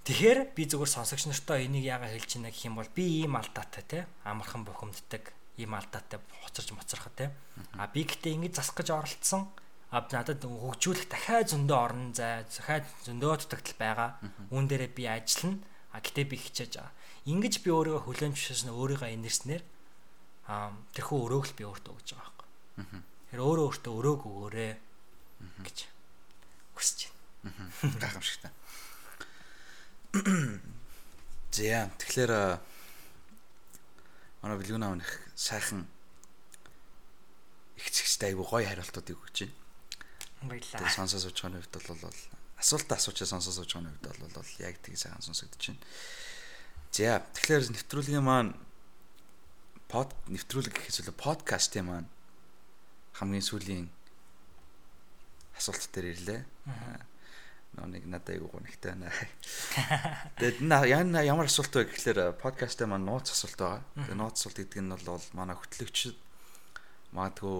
Тэгэхээр 0.00 0.38
би 0.56 0.62
зүгээр 0.64 0.90
сонсогч 0.96 1.24
нартаа 1.28 1.60
энийг 1.60 1.84
яагаад 1.84 2.12
хэлж 2.16 2.30
байна 2.40 2.50
гэх 2.50 2.64
юм 2.66 2.76
бол 2.80 2.90
би 2.96 3.04
ийм 3.20 3.36
алдаатай 3.36 3.84
те 3.84 3.98
амархан 4.24 4.64
бухимддаг 4.64 5.24
ийм 5.60 5.76
алдаатай 5.76 6.18
хоцорж 6.40 6.72
моцорхот 6.72 7.14
те. 7.20 7.30
А 7.76 7.84
би 7.86 8.08
гэтээ 8.08 8.32
ингэж 8.32 8.64
засах 8.64 8.80
гэж 8.80 8.88
оролцсон. 8.96 9.52
А 9.92 10.00
надад 10.08 10.40
хөгжүүлэх 10.40 11.04
дахиад 11.12 11.52
зөндөө 11.52 11.78
орон 11.78 12.16
зай 12.16 12.48
дахиад 12.48 12.88
зөндөө 13.04 13.44
дутагдал 13.44 13.76
байгаа. 13.76 14.10
Үүн 14.48 14.64
дээрээ 14.72 14.90
би 14.96 15.04
ажиллана 15.04 15.60
а 15.92 16.00
гэтээ 16.00 16.26
би 16.30 16.36
хичээж 16.38 16.72
байгаа 16.78 16.94
ингэж 17.26 17.54
би 17.64 17.70
өөрийгөө 17.70 18.02
хүлээн 18.06 18.34
зөвшөөрсөн 18.34 18.74
өөрийгөө 18.74 19.10
инэрснээр 19.16 19.62
а 20.50 20.74
тэрхүү 20.94 21.18
өрөөгөл 21.26 21.54
би 21.58 21.64
өөртөө 21.68 21.92
өгж 21.94 22.08
байгаа 22.14 22.34
байхгүй 22.78 23.08
Тэр 23.30 23.46
өөрөө 23.46 23.66
өөртөө 23.70 23.94
өрөөг 23.94 24.22
өгөөрэй 24.26 24.72
гэж 25.62 25.78
хүсэж 26.74 26.98
байна. 27.46 27.70
Гайхамшигтай. 28.02 28.50
Зя 31.54 31.86
тэгэхээр 31.94 32.32
манай 34.42 34.56
бэлгүүн 34.58 34.82
аав 34.82 34.98
их 34.98 35.12
сайхан 35.38 35.86
их 37.78 37.86
зэгцтэй 37.86 38.34
айгу 38.34 38.42
гоё 38.42 38.66
хариултуудыг 38.66 39.14
өгч 39.14 39.46
байна. 39.46 39.54
Баярлалаа. 40.50 40.90
Сонсоо 40.90 41.22
сууж 41.22 41.38
байгаа 41.38 41.62
хувьд 41.62 42.02
бол 42.02 42.18
асуултаа 42.60 43.00
асуучаа 43.00 43.26
сонсоо 43.26 43.52
сууж 43.56 43.72
байгаа 43.74 43.96
хувьд 44.20 44.36
бол 44.36 44.52
яг 44.60 44.76
тийг 44.84 45.00
сайхан 45.00 45.24
сонсогдож 45.24 45.64
байна. 45.72 45.82
За 46.92 47.24
тэгэхээр 47.34 47.72
нэвтрүүлгийн 47.72 48.24
маань 48.24 48.52
под 49.88 50.12
нэвтрүүлэг 50.28 50.76
гэхээс 50.76 51.02
илүү 51.02 51.16
подкастын 51.16 51.86
маань 51.88 52.08
хамгийн 53.18 53.42
сүүлийн 53.42 53.88
асуулт 55.58 55.90
дээр 55.92 56.12
ирлээ. 56.14 56.40
Нөө 57.78 57.86
нэг 57.86 58.04
надад 58.10 58.34
айгуу 58.34 58.50
гонхтой 58.50 58.94
байна. 58.94 59.10
Тэгээд 60.38 60.66
ямар 61.26 61.46
асуулт 61.46 61.74
вэ 61.74 61.90
гэхлээр 61.90 62.38
подкастаа 62.38 62.86
маань 62.90 63.06
нууц 63.06 63.30
асуулт 63.30 63.58
байгаа. 63.58 63.82
Тэгээд 63.98 64.20
нууц 64.20 64.36
асуулт 64.38 64.58
гэдэг 64.58 64.80
нь 64.82 64.92
бол 64.94 65.26
манай 65.34 65.56
хөтлөгчд 65.58 66.16
магадгүй 67.14 67.58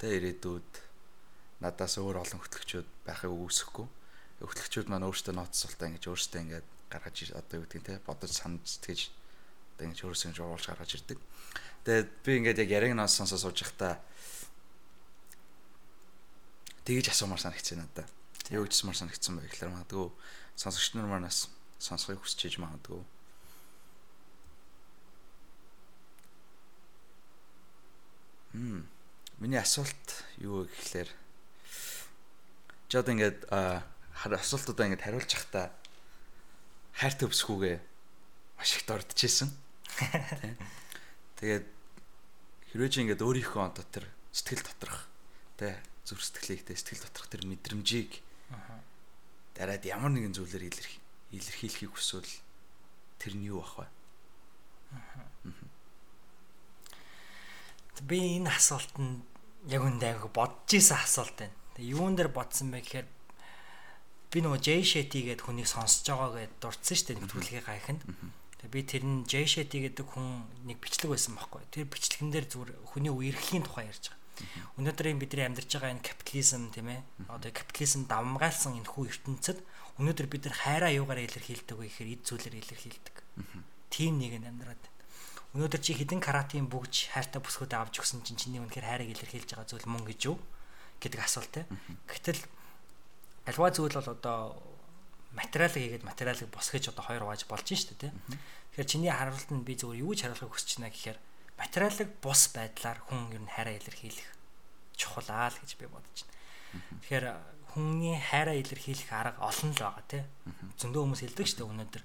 тэ 0.00 0.16
ирээдүйд 0.16 0.72
надаас 1.64 1.96
өөр 1.96 2.20
олон 2.20 2.40
хөтлөгчүүд 2.40 2.88
байхыг 3.08 3.32
үгүйсэхгүй. 3.32 3.86
Хөтлөгчүүд 4.40 4.88
маань 4.92 5.08
өөрсдөө 5.08 5.32
нууц 5.32 5.54
асуултаа 5.56 5.88
ингэж 5.88 6.04
өөрсдөө 6.12 6.40
ингэж 6.44 6.64
гаргаж 6.92 7.16
одоо 7.32 7.56
юу 7.60 7.64
гэдэг 7.64 7.80
нь 7.80 7.88
те 7.88 7.94
бодож 8.04 8.30
санаж 8.36 8.64
сэтгэж 8.68 9.00
одоо 9.76 9.84
ингэж 9.88 10.00
өөрсдөө 10.04 10.28
ингэж 10.28 10.40
оруулж 10.44 10.66
гаргаж 10.68 10.90
ирдэг. 10.96 11.18
Тэгээд 11.88 12.08
би 12.20 12.30
ингээд 12.36 12.62
яг 12.62 12.70
яриг 12.70 12.92
нас 12.92 13.16
сонсоо 13.16 13.40
сууж 13.40 13.64
байхдаа 13.64 13.96
тэгэж 16.84 17.10
асуумаар 17.10 17.40
санагдчихэ 17.40 17.80
надад. 17.80 18.08
Юу 18.52 18.68
гэжсмаар 18.68 18.96
санагдсан 18.96 19.40
бэ 19.40 19.48
гэхээр 19.48 19.72
магадгүй 19.72 20.12
сонсогч 20.54 20.94
нар 20.94 21.08
манаас 21.10 21.50
сонсохыг 21.80 22.22
хүсэж 22.22 22.46
иж 22.46 22.56
магадгүй. 22.62 23.02
Хм. 28.54 28.86
Миний 29.42 29.60
асуулт 29.60 30.08
юу 30.38 30.64
вэ 30.64 30.70
гэхээр 30.70 31.10
жод 32.88 33.08
ингээд 33.10 33.50
асуултуудаа 34.16 34.86
ингээд 34.88 35.04
хариулж 35.04 35.30
явахдаа 35.36 35.66
хайр 36.96 37.14
төвсгүүгээ 37.20 37.76
маш 38.56 38.70
их 38.72 38.84
дордчихсэн. 38.88 39.52
Тэгээд 41.36 41.66
хэрвээ 42.72 42.90
чи 42.90 42.98
ингээд 43.04 43.20
өөрийнхөө 43.20 43.62
одоо 43.62 43.84
тэр 43.84 44.08
сэтгэл 44.32 44.64
доторх 44.64 45.08
тэ 45.60 45.76
зүр 46.08 46.20
сэтгэлээтэй 46.20 46.76
сэтгэл 46.76 47.04
доторх 47.04 47.28
тэр 47.28 47.44
мэдрэмжийг 47.44 48.24
дараад 49.56 49.84
ямар 49.84 50.12
нэгэн 50.12 50.36
зүйлээр 50.36 50.68
илэрхий 50.68 51.00
илэрхийлэхийг 51.32 51.92
хүсвэл 51.92 52.32
тэр 53.20 53.32
нь 53.36 53.48
юу 53.48 53.64
ах 53.64 53.84
вэ? 53.84 53.88
Би 58.04 58.36
энэ 58.36 58.52
асуулт 58.52 58.92
нь 59.00 59.24
яг 59.72 59.82
үндэ 59.82 60.12
айгу 60.12 60.28
бодож 60.28 60.68
исэн 60.76 61.00
асуулт 61.00 61.36
байна. 61.40 61.56
Тэгээ 61.74 61.96
юун 61.96 62.12
дээр 62.12 62.28
бодсон 62.28 62.68
бэ 62.68 62.84
гэхээр 62.84 63.08
би 64.32 64.38
нөгөө 64.42 64.60
Jay 64.60 64.82
Shetty 64.82 65.20
гэдэг 65.30 65.46
хүнийг 65.46 65.68
сонсож 65.70 66.06
байгаа 66.06 66.46
гэдээ 66.46 66.60
дурдсан 66.62 66.96
шүү 66.96 67.06
дээ 67.06 67.18
нэвтрүүлгийн 67.22 67.66
гайханд. 67.66 68.02
Тэгээ 68.60 68.74
би 68.74 68.80
тэр 68.82 69.04
нь 69.06 69.24
Jay 69.26 69.46
Shetty 69.46 69.78
гэдэг 69.86 70.06
хүн 70.06 70.44
нэг 70.66 70.78
бичлэг 70.82 71.14
байсан 71.14 71.38
байхгүй. 71.38 71.62
Тэр 71.70 71.86
бичлэгэн 71.86 72.30
дээр 72.34 72.46
зүгээр 72.50 72.70
хүний 72.90 73.12
үерхлийн 73.12 73.64
тухай 73.64 73.86
ярьж 73.88 74.10
байгаа 74.10 74.26
Өнөөдөр 74.76 75.16
бидний 75.16 75.48
амьдарч 75.48 75.70
байгаа 75.72 75.96
энэ 75.96 76.04
капитализм 76.04 76.68
тийм 76.68 76.92
ээ. 76.92 77.00
Одоо 77.32 77.50
капитализм 77.56 78.04
давмгайлсан 78.04 78.76
энэ 78.76 78.90
хүү 78.92 79.04
ертөнцид 79.08 79.58
өнөөдөр 79.96 80.26
бид 80.28 80.42
нар 80.44 80.56
хайраа 80.60 80.92
юугаар 80.92 81.24
илэрхийлдэг 81.24 81.76
вэ 81.76 81.88
гэхээр 81.88 82.12
эд 82.12 82.22
зүйлээр 82.28 82.60
илэрхийлдэг. 82.60 83.16
Тим 83.88 84.20
нэг 84.20 84.36
нь 84.36 84.44
амьдраад 84.44 84.76
байна. 84.76 84.96
Өнөөдөр 85.56 85.80
чи 85.80 85.96
хідэн 85.96 86.20
каратын 86.20 86.68
бүгж 86.68 87.16
хайртай 87.16 87.40
бүсгүүдээ 87.40 87.80
авч 87.80 88.04
өгсөн 88.04 88.20
чинь 88.28 88.36
чиний 88.36 88.60
үнэхээр 88.60 88.84
хайрыг 88.84 89.08
илэрхийлж 89.16 89.56
байгаа 89.56 89.68
зүйл 89.72 89.88
мөн 89.88 90.04
гэж 90.04 90.20
юу 90.28 90.36
гэдэг 91.00 91.20
асуулт 91.24 91.52
те. 91.56 91.64
Гэтэл 92.04 92.40
альва 93.46 93.70
зүйл 93.70 93.94
бол 93.94 94.10
одоо 94.12 94.38
материалыг 95.32 95.78
хийгээд 95.78 96.04
материалыг 96.04 96.48
босгож 96.50 96.84
одоо 96.90 97.04
хоёр 97.04 97.22
угааж 97.24 97.46
болж 97.46 97.66
штэ 97.66 97.94
тий. 97.94 98.12
Тэгэхээр 98.74 98.90
чиний 98.90 99.12
харуулт 99.12 99.50
нь 99.52 99.66
би 99.66 99.76
зөвхөн 99.76 100.00
юу 100.02 100.12
гэж 100.12 100.20
харуулахыг 100.26 100.52
хүсэж 100.52 100.70
байна 100.80 100.92
гэхээр 100.92 101.18
материалыг 101.60 102.08
бус 102.20 102.42
байдлаар 102.52 102.98
хүн 103.04 103.20
ер 103.36 103.42
нь 103.44 103.52
хайраа 103.54 103.74
илэрхийлэх 103.76 104.28
чухал 104.96 105.28
аа 105.30 105.52
л 105.52 105.60
гэж 105.60 105.70
би 105.78 105.86
бодож 105.86 106.18
байна. 106.24 106.34
Тэгэхээр 107.04 107.26
хүний 107.76 108.16
хайраа 108.16 108.56
илэрхийлэх 108.56 109.10
арга 109.12 109.40
олон 109.44 109.70
л 109.76 109.80
байгаа 109.84 110.04
тий. 110.08 110.24
Зөндөө 110.80 111.02
хүмүүс 111.04 111.22
хэлдэг 111.22 111.46
штэ 111.46 111.62
өнөөдөр 111.68 112.02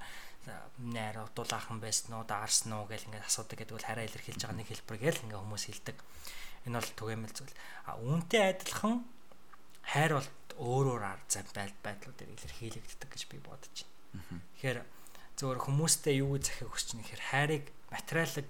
найр 0.81 1.17
дулаахан 1.35 1.79
байсан 1.79 2.17
уу 2.17 2.25
даарсан 2.25 2.73
уу 2.73 2.89
гэл 2.89 3.05
ингээд 3.07 3.29
асуудаг 3.29 3.57
гэдэг 3.61 3.75
бол 3.77 3.87
хараа 3.87 4.05
илэрхийлж 4.09 4.41
байгаа 4.41 4.57
нэг 4.57 4.67
хэлбэр 4.67 4.97
гээл 4.99 5.23
ингээд 5.29 5.43
хүмүүс 5.45 5.63
хэлдэг. 5.69 5.97
Энэ 6.65 6.77
бол 6.81 6.91
түгээмэл 6.97 7.35
зүйл. 7.37 7.55
А 7.85 7.91
үүнтэй 8.01 8.41
адилхан 8.49 9.05
хайр 9.85 10.11
бол 10.17 10.29
өөрөөр 10.61 11.03
ар 11.03 11.21
зам 11.25 11.45
байдлуудаар 11.51 12.29
илэрхийлэгддэг 12.37 13.09
гэж 13.09 13.21
би 13.33 13.37
бодож 13.41 13.75
байна. 13.81 14.45
Тэгэхээр 14.61 14.79
зөвөр 15.41 15.59
хүмүүстэй 15.65 16.21
юу 16.21 16.37
захих 16.37 16.69
хүсч 16.69 16.93
нэг 16.93 17.09
хэр 17.09 17.23
хайрыг 17.33 17.65
материалыг 17.89 18.47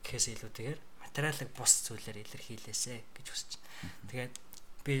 гэхээс 0.00 0.26
илүүтэйгээр 0.40 0.80
материалыг 1.04 1.48
бус 1.52 1.72
зүйлээр 1.84 2.24
илэрхийлээсэ 2.24 2.94
гэж 3.12 3.26
хүсэж 3.28 3.50
байна. 3.60 4.08
Тэгээд 4.08 4.34
би 4.88 4.94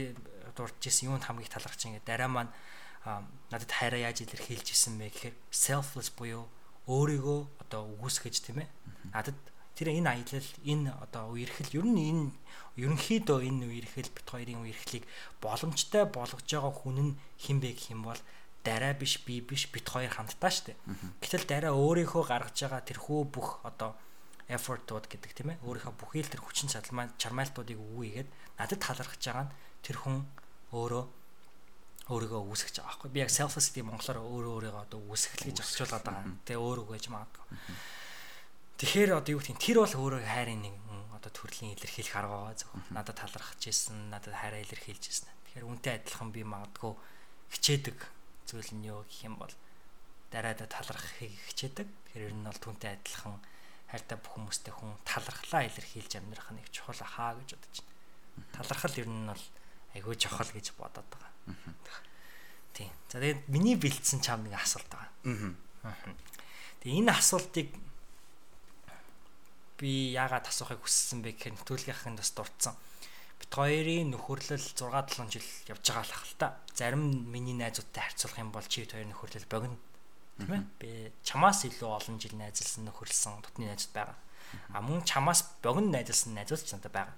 дурдж 0.52 0.82
исэн 0.84 1.08
юунд 1.08 1.24
хамгийн 1.24 1.48
талархаж 1.48 1.80
ингээд 1.88 2.04
дараа 2.04 2.28
маань 2.28 2.52
надад 3.48 3.72
хайраа 3.72 4.12
яаж 4.12 4.20
илэрхийлж 4.28 4.68
исэн 4.68 5.00
бэ 5.00 5.08
гэхээр 5.08 5.36
selfless 5.48 6.12
буюу 6.12 6.44
өөрийгөө 6.84 7.40
одоо 7.64 7.88
үгүйсгэж 7.96 8.36
тийм 8.44 8.60
ээ. 8.60 8.68
Надад 9.16 9.38
тэр 9.76 9.88
энэ 9.96 10.10
аялал 10.10 10.50
энэ 10.64 10.90
одоо 11.04 11.24
үерхэл 11.34 11.76
ер 11.78 11.86
нь 11.86 12.00
энэ 12.10 12.24
ерөнхийдөө 12.80 13.38
энэ 13.48 13.64
үерхэл 13.70 14.10
бит 14.14 14.26
хоёрын 14.28 14.62
үерхлийг 14.64 15.04
боломжтой 15.42 16.04
болгож 16.06 16.46
байгаа 16.46 16.72
хүн 16.72 16.98
нь 17.00 17.18
хин 17.36 17.58
бэ 17.60 17.74
гэх 17.76 17.90
юм 17.92 18.06
бол 18.08 18.20
дараа 18.64 18.92
биш 18.92 19.20
би 19.24 19.40
биш 19.40 19.68
бит 19.72 19.88
хоёр 19.88 20.12
хамтдаа 20.12 20.52
штэ. 20.52 20.76
Гэтэл 21.20 21.44
дараа 21.48 21.72
өөрийнхөө 21.72 22.24
гаргаж 22.28 22.56
байгаа 22.60 22.82
тэрхүү 22.84 23.20
бүх 23.32 23.64
одоо 23.64 23.96
effortууд 24.48 25.06
гэдэг 25.08 25.32
тийм 25.32 25.48
ээ. 25.54 25.62
Өөрийнхөө 25.64 25.94
бүхий 25.96 26.22
л 26.22 26.32
тэр 26.32 26.44
хүчин 26.44 26.68
чадал 26.68 26.92
маань 26.92 27.14
чармайлтуудыг 27.16 27.78
үгүйгээд 27.78 28.28
надад 28.58 28.80
талархаж 28.82 29.22
байгаа 29.22 29.46
нь 29.48 29.54
тэр 29.80 29.96
хүн 29.96 30.16
өөрөө 30.76 31.04
өөрийгөө 32.10 32.42
үүсгэж 32.50 32.74
байгаа 32.82 32.90
байхгүй. 32.90 33.10
Би 33.14 33.20
яг 33.22 33.30
self 33.30 33.54
esteem 33.56 33.86
монголоор 33.86 34.18
өөрөө 34.18 34.52
өөрийгөө 34.58 34.82
одоо 34.84 35.00
үүсгэх 35.08 35.46
гэж 35.46 35.56
орчуулад 35.62 36.02
байгаа. 36.04 36.24
Тэгээ 36.44 36.60
өөрөө 36.60 36.86
гэж 36.90 37.04
магадгүй. 37.14 37.46
Тэгэхээр 38.80 39.12
одоо 39.12 39.36
юу 39.36 39.40
гэх 39.44 39.52
юм 39.52 39.60
тэр 39.60 39.78
бол 39.84 39.92
өөрөө 39.92 40.24
хайрын 40.24 40.64
нэг 40.64 40.76
одоо 41.12 41.28
төрлийн 41.36 41.76
илэрхийлэх 41.76 42.16
арга 42.16 42.56
зөвхөн 42.56 42.96
надад 42.96 43.20
талархаж 43.20 43.60
ирсэн, 43.60 44.08
надад 44.08 44.32
хайраа 44.32 44.64
илэрхийлж 44.64 45.04
ирсэн. 45.04 45.28
Тэгэхээр 45.52 45.68
үнтэй 45.68 46.00
адилхан 46.00 46.32
би 46.32 46.40
магадгүй 46.48 46.96
хичээдэг 47.52 47.98
зүйл 48.48 48.72
нь 48.72 48.88
юу 48.88 49.04
гэх 49.04 49.28
юм 49.28 49.36
бол 49.36 49.52
дараадаа 50.32 50.64
талархахыг 50.64 51.28
хичээдэг. 51.52 51.84
Тэгэхээр 51.92 52.32
ер 52.32 52.34
нь 52.40 52.48
бол 52.48 52.56
түнтэй 52.56 52.96
адилхан 52.96 53.36
хайртай 53.92 54.16
бүх 54.16 54.32
хүмүүстэй 54.40 54.72
хүн 54.72 54.96
талархлаа 55.04 55.62
илэрхийлж 55.68 56.12
амьдрах 56.16 56.48
нэг 56.56 56.66
чухал 56.72 57.04
ахаа 57.04 57.36
гэж 57.36 57.60
бодож 57.60 57.76
байна. 57.84 58.48
Талархал 58.56 58.96
ер 58.96 59.08
нь 59.12 59.28
бол 59.28 59.44
айгүй 59.92 60.16
чухал 60.16 60.50
гэж 60.56 60.66
бодоод 60.80 61.04
байгаа. 61.04 61.32
Тийм. 62.72 62.88
За 63.12 63.20
тэгээд 63.20 63.44
миний 63.52 63.76
бэлдсэн 63.76 64.24
чам 64.24 64.46
нэг 64.46 64.56
асуулт 64.56 64.88
байгаа. 64.88 65.12
Аа. 65.84 66.16
Тэгээ 66.80 66.96
энэ 67.02 67.12
асуултыг 67.12 67.68
би 69.80 70.12
яагаад 70.12 70.44
асуухыг 70.44 70.84
хүссэн 70.84 71.24
бэ 71.24 71.32
гэхээр 71.40 71.56
нөтөлгийнхын 71.56 72.20
бас 72.20 72.30
дурдсан. 72.36 72.76
Бит 73.40 73.48
хоёрын 73.56 74.12
нөхөрлөл 74.12 74.60
6 74.60 74.76
7 74.76 75.32
жил 75.32 75.48
явж 75.72 75.84
байгаа 75.88 76.04
л 76.04 76.12
хэл 76.12 76.36
та. 76.36 76.48
Зарим 76.76 77.24
миний 77.32 77.56
найзуудтай 77.56 78.04
харьцуулах 78.04 78.38
юм 78.44 78.52
бол 78.52 78.66
чи 78.68 78.84
хоёр 78.84 79.08
нөхөрлөл 79.08 79.48
богино. 79.48 79.80
Тийм 80.36 80.52
ээ. 80.52 80.62
Би 80.76 80.90
чамаас 81.24 81.64
илүү 81.64 81.88
олон 81.88 82.20
жил 82.20 82.36
найзалсан 82.36 82.84
нөхөрлсөн 82.84 83.40
дотны 83.40 83.72
найзууд 83.72 83.96
байгаа. 83.96 84.16
А 84.76 84.84
мөн 84.84 85.00
чамаас 85.08 85.48
богино 85.64 85.96
найзалсан 85.96 86.36
найзууд 86.36 86.60
ч 86.60 86.76
надад 86.76 86.92
байгаа. 86.92 87.16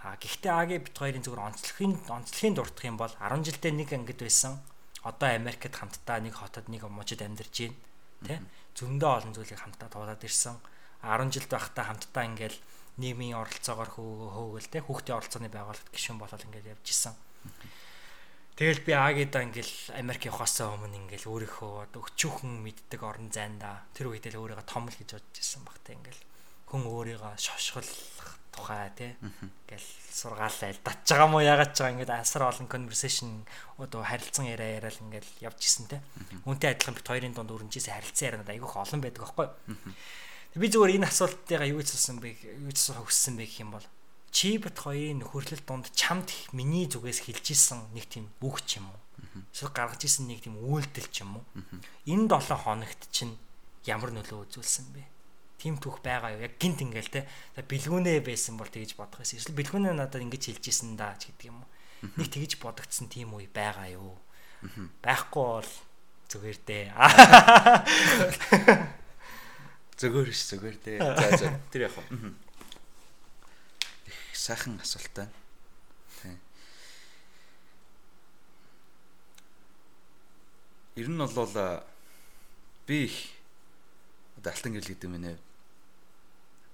А 0.00 0.16
гэхдээ 0.16 0.52
Аги 0.56 0.80
бит 0.80 0.96
хоёрын 0.96 1.20
зүгээр 1.20 1.44
онцлогийн 1.52 1.92
онцлогийн 2.08 2.56
дурдах 2.56 2.84
юм 2.88 2.96
бол 2.96 3.12
10 3.20 3.44
жилдээ 3.44 3.72
нэг 3.76 3.92
ангид 3.92 4.20
байсан. 4.24 4.56
Одоо 5.04 5.28
Америкт 5.36 5.76
хамтдаа 5.76 6.20
нэг 6.24 6.40
хотод 6.40 6.68
нэг 6.72 6.88
мужид 6.88 7.20
амьдарч 7.20 7.68
байна. 7.68 7.76
Тэ? 8.24 8.40
Зөндөө 8.76 9.10
олон 9.16 9.32
зүйлийг 9.36 9.60
хамтдаа 9.60 9.88
туулаад 9.92 10.24
ирсэн. 10.24 10.56
10 11.02 11.32
жилд 11.34 11.50
байхдаа 11.50 11.84
хамтдаа 11.88 12.24
ингээл 12.28 12.58
нийгмийн 13.00 13.40
оролцоогоор 13.40 13.90
хөөгөл 13.96 14.68
тэ 14.68 14.84
хүүхдийн 14.84 15.16
оролцооны 15.16 15.48
байгууллагт 15.48 15.88
гишүүн 15.94 16.20
болоод 16.20 16.44
ингээл 16.44 16.72
явж 16.76 16.86
исэн. 16.90 17.14
Тэгэл 18.60 18.84
би 18.84 18.92
Агида 18.92 19.40
ингээл 19.40 19.96
Америк 19.96 20.28
явахаас 20.28 20.60
өмнө 20.60 21.08
ингээл 21.08 21.32
өөрийнхөө 21.32 21.96
өчүүхэн 21.96 22.60
мэддэг 22.60 23.00
орон 23.00 23.32
зайнда 23.32 23.88
тэр 23.96 24.12
үедээ 24.12 24.36
л 24.36 24.44
өөрийгөө 24.44 24.68
том 24.68 24.84
л 24.84 24.98
гэж 25.00 25.16
бодож 25.16 25.36
исэн 25.40 25.64
багтаа 25.64 25.96
ингээл. 25.96 26.22
Хүн 26.68 26.82
өөрийгөө 26.84 27.40
шошголох 27.40 28.36
тухай 28.52 28.90
тий 28.92 29.10
ингээл 29.16 29.88
сургаалаа 30.12 30.74
датж 30.84 31.08
байгаа 31.08 31.28
мó 31.30 31.40
яагаад 31.40 31.72
ч 31.72 31.80
байгаа 31.80 31.94
ингээд 31.94 32.12
асар 32.12 32.42
олон 32.50 32.68
conversation 32.68 33.46
одоо 33.78 34.02
харилцан 34.02 34.50
яриа 34.50 34.82
яриад 34.82 34.98
ингээл 34.98 35.30
явж 35.46 35.60
исэн 35.64 35.86
тий 35.86 36.00
үнтэй 36.44 36.74
адилхан 36.74 36.98
бит 36.98 37.06
хоёрын 37.06 37.34
дунд 37.34 37.54
өрнжээс 37.54 37.88
харилцан 37.88 38.26
ярианад 38.28 38.50
айгүйх 38.50 38.74
олон 38.76 39.00
байдаг 39.00 39.22
аахгүй 39.24 39.48
би 40.56 40.66
зүгээр 40.66 40.98
энэ 40.98 41.06
асуултыгаа 41.06 41.68
юу 41.70 41.82
гэж 41.82 41.94
хэлсэн 41.94 42.18
бэ 42.18 42.28
юу 42.58 42.66
гэж 42.70 42.78
хөссөн 42.90 43.34
бэ 43.38 43.46
гэх 43.46 43.62
юм 43.62 43.70
бол 43.76 43.86
чи 44.34 44.58
бит 44.58 44.78
хоёрын 44.78 45.22
нөхөрлөл 45.22 45.62
дунд 45.62 45.86
чамд 45.94 46.26
миний 46.54 46.90
зүгээс 46.90 47.26
хэлж 47.26 47.46
исэн 47.54 47.86
нэг 47.94 48.10
тийм 48.10 48.26
үг 48.42 48.58
ч 48.66 48.82
юм 48.82 48.90
уу 48.90 48.98
эсвэл 49.54 49.70
гаргаж 49.70 50.02
исэн 50.06 50.26
нэг 50.26 50.42
тийм 50.42 50.58
үйлдэл 50.58 51.08
ч 51.10 51.22
юм 51.22 51.38
уу 51.38 51.44
энэ 52.06 52.26
7 52.26 52.66
хоногт 52.66 53.02
чинь 53.14 53.38
ямар 53.86 54.10
нөлөө 54.10 54.50
үзүүлсэн 54.50 54.90
бэ 54.94 55.02
тийм 55.60 55.76
түүх 55.76 56.00
байгаа 56.00 56.32
юу? 56.32 56.48
Яг 56.48 56.56
гинт 56.56 56.80
ингээл 56.80 57.12
те. 57.12 57.28
Бэлгүүнээ 57.60 58.24
байсан 58.24 58.56
бол 58.56 58.64
тэгж 58.64 58.96
бодох 58.96 59.20
байсан. 59.20 59.36
Эсвэл 59.36 59.60
бэлгүүнээ 59.60 59.92
надад 59.92 60.24
ингэж 60.24 60.56
хэлж 60.56 60.72
исэн 60.72 60.96
да 60.96 61.12
ч 61.20 61.28
гэдэг 61.28 61.52
юм 61.52 61.60
уу. 61.60 61.68
Нэг 62.16 62.32
тэгж 62.32 62.56
бодогдсон 62.64 63.12
тийм 63.12 63.36
үе 63.36 63.44
байгаа 63.52 63.92
юу? 63.92 64.16
Байхгүй 65.04 65.60
бол 65.60 65.68
зүгээр 66.32 66.58
дээ. 66.64 66.96
Зүгээр 70.00 70.32
ш 70.32 70.56
зүгээр 70.56 70.76
дээ. 70.80 70.98
За 71.20 71.36
за 71.36 71.48
тэр 71.68 71.92
яг. 71.92 71.96
Их 74.08 74.16
сайхан 74.32 74.80
асуулт 74.80 75.12
байна. 75.12 75.32
Тийм. 76.24 76.40
Ер 80.96 81.08
нь 81.12 81.20
бол 81.20 81.84
би 82.88 83.04
их 83.04 83.16
одоо 84.40 84.56
алтан 84.56 84.72
гэрэл 84.72 84.88
гэдэг 84.88 85.04
юм 85.04 85.20
нэ 85.20 85.36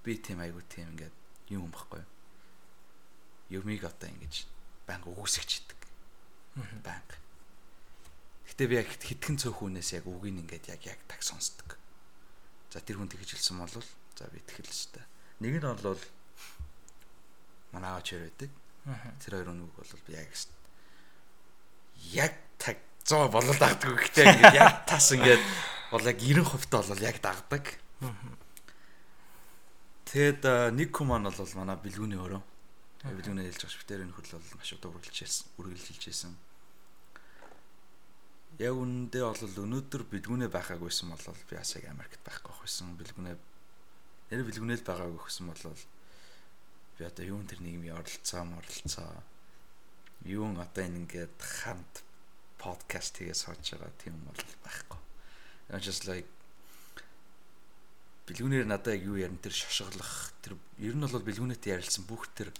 би 0.07 0.15
тийм 0.23 0.39
айгу 0.39 0.63
тийм 0.71 0.95
ингээд 0.95 1.11
юм 1.51 1.67
байхгүй 1.75 2.07
юу. 3.51 3.59
Юмиг 3.59 3.83
одоо 3.91 4.07
ингэж 4.07 4.47
банк 4.87 5.03
өгөөсгч 5.11 5.67
идэг. 5.67 5.81
Банк. 6.87 7.19
Гэтэ 8.47 8.71
би 8.71 8.79
яг 8.79 8.87
хитгэн 8.87 9.43
цөөхүүнээс 9.43 9.99
яг 9.99 10.07
үгийг 10.07 10.47
ингээд 10.47 10.71
яг 10.71 10.83
яг 10.87 11.03
таг 11.11 11.27
сонсдог. 11.27 11.75
За 12.77 12.85
тэр 12.85 13.01
хүн 13.01 13.09
тэгж 13.09 13.41
хэлсэн 13.41 13.57
бол 13.57 13.73
за 13.73 14.29
би 14.29 14.37
итгэл 14.37 14.69
л 14.69 14.93
та. 14.93 15.01
Нэг 15.41 15.57
нь 15.57 15.65
бол 15.65 15.97
манай 17.73 17.89
аач 17.97 18.13
хоёр 18.13 18.29
байдаг. 18.29 18.53
Тэр 19.25 19.33
хоёр 19.33 19.49
үнэг 19.57 19.73
бол 19.73 20.05
би 20.05 20.13
яг 20.13 20.29
яг 22.13 22.37
таг 22.61 22.77
100 23.09 23.33
болол 23.33 23.57
дагдаг. 23.57 23.97
Гэтэ 23.97 24.29
яг 24.53 24.85
тас 24.85 25.09
ингээд 25.17 25.41
бол 25.89 26.05
яг 26.05 26.21
90% 26.21 26.69
та 26.69 26.85
бол 26.85 27.01
яг 27.01 27.17
дагдаг. 27.25 27.65
Тэгэд 30.05 30.45
нэг 30.77 30.93
хүн 30.93 31.09
маань 31.09 31.33
бол 31.33 31.57
манай 31.57 31.81
бэлгүүний 31.81 32.21
өрөө. 32.21 32.45
Бэлгүүний 33.09 33.49
хэлж 33.57 33.65
байгаа 33.65 33.73
швтер 33.73 34.05
энэ 34.05 34.13
хөрл 34.13 34.37
бол 34.37 34.61
маш 34.61 34.69
удаа 34.77 34.93
үргэлжилжсэн, 34.93 35.49
үргэлжилжсэн. 35.65 36.33
Яг 38.57 38.73
үүндээ 38.73 39.21
бол 39.21 39.61
өнөөдөр 39.69 40.03
бэлгүүнээ 40.09 40.49
байхаагүйсэн 40.49 41.13
бол 41.13 41.25
би 41.45 41.55
бас 41.61 41.77
яг 41.77 41.93
Америкт 41.93 42.25
байхгүй 42.25 42.57
байсан. 42.57 42.97
Бэлгүүнээ 42.97 43.37
нэр 44.33 44.43
бэлгүүнээ 44.49 44.79
л 44.81 44.89
байгаагүй 44.89 45.21
гэсэн 45.29 45.47
бол 45.53 45.65
би 46.97 47.03
одоо 47.05 47.25
юун 47.29 47.45
тэр 47.45 47.61
нийгмийн 47.61 48.01
оролцоо, 48.01 48.49
оролцоо 48.49 49.13
юун 50.25 50.57
одоо 50.57 50.83
энэ 50.89 51.05
ингээд 51.05 51.37
хамт 51.37 52.01
подкаст 52.57 53.21
хийгээ 53.21 53.37
сууж 53.37 53.77
байгаа 53.77 53.93
тийм 54.01 54.17
бол 54.25 54.41
байхгүй. 54.65 55.01
Just 55.77 56.09
like 56.09 56.31
бэлгүүнээр 58.27 58.65
надад 58.65 58.97
яг 58.97 59.05
юу 59.05 59.21
ярина 59.21 59.37
тэр 59.37 59.53
шошиглох 59.53 60.33
тэр 60.41 60.57
ер 60.81 60.97
нь 60.97 61.05
бол 61.05 61.21
бэлгүүнэт 61.29 61.61
ярилцсан 61.61 62.09
бүх 62.09 62.33
тэр 62.33 62.51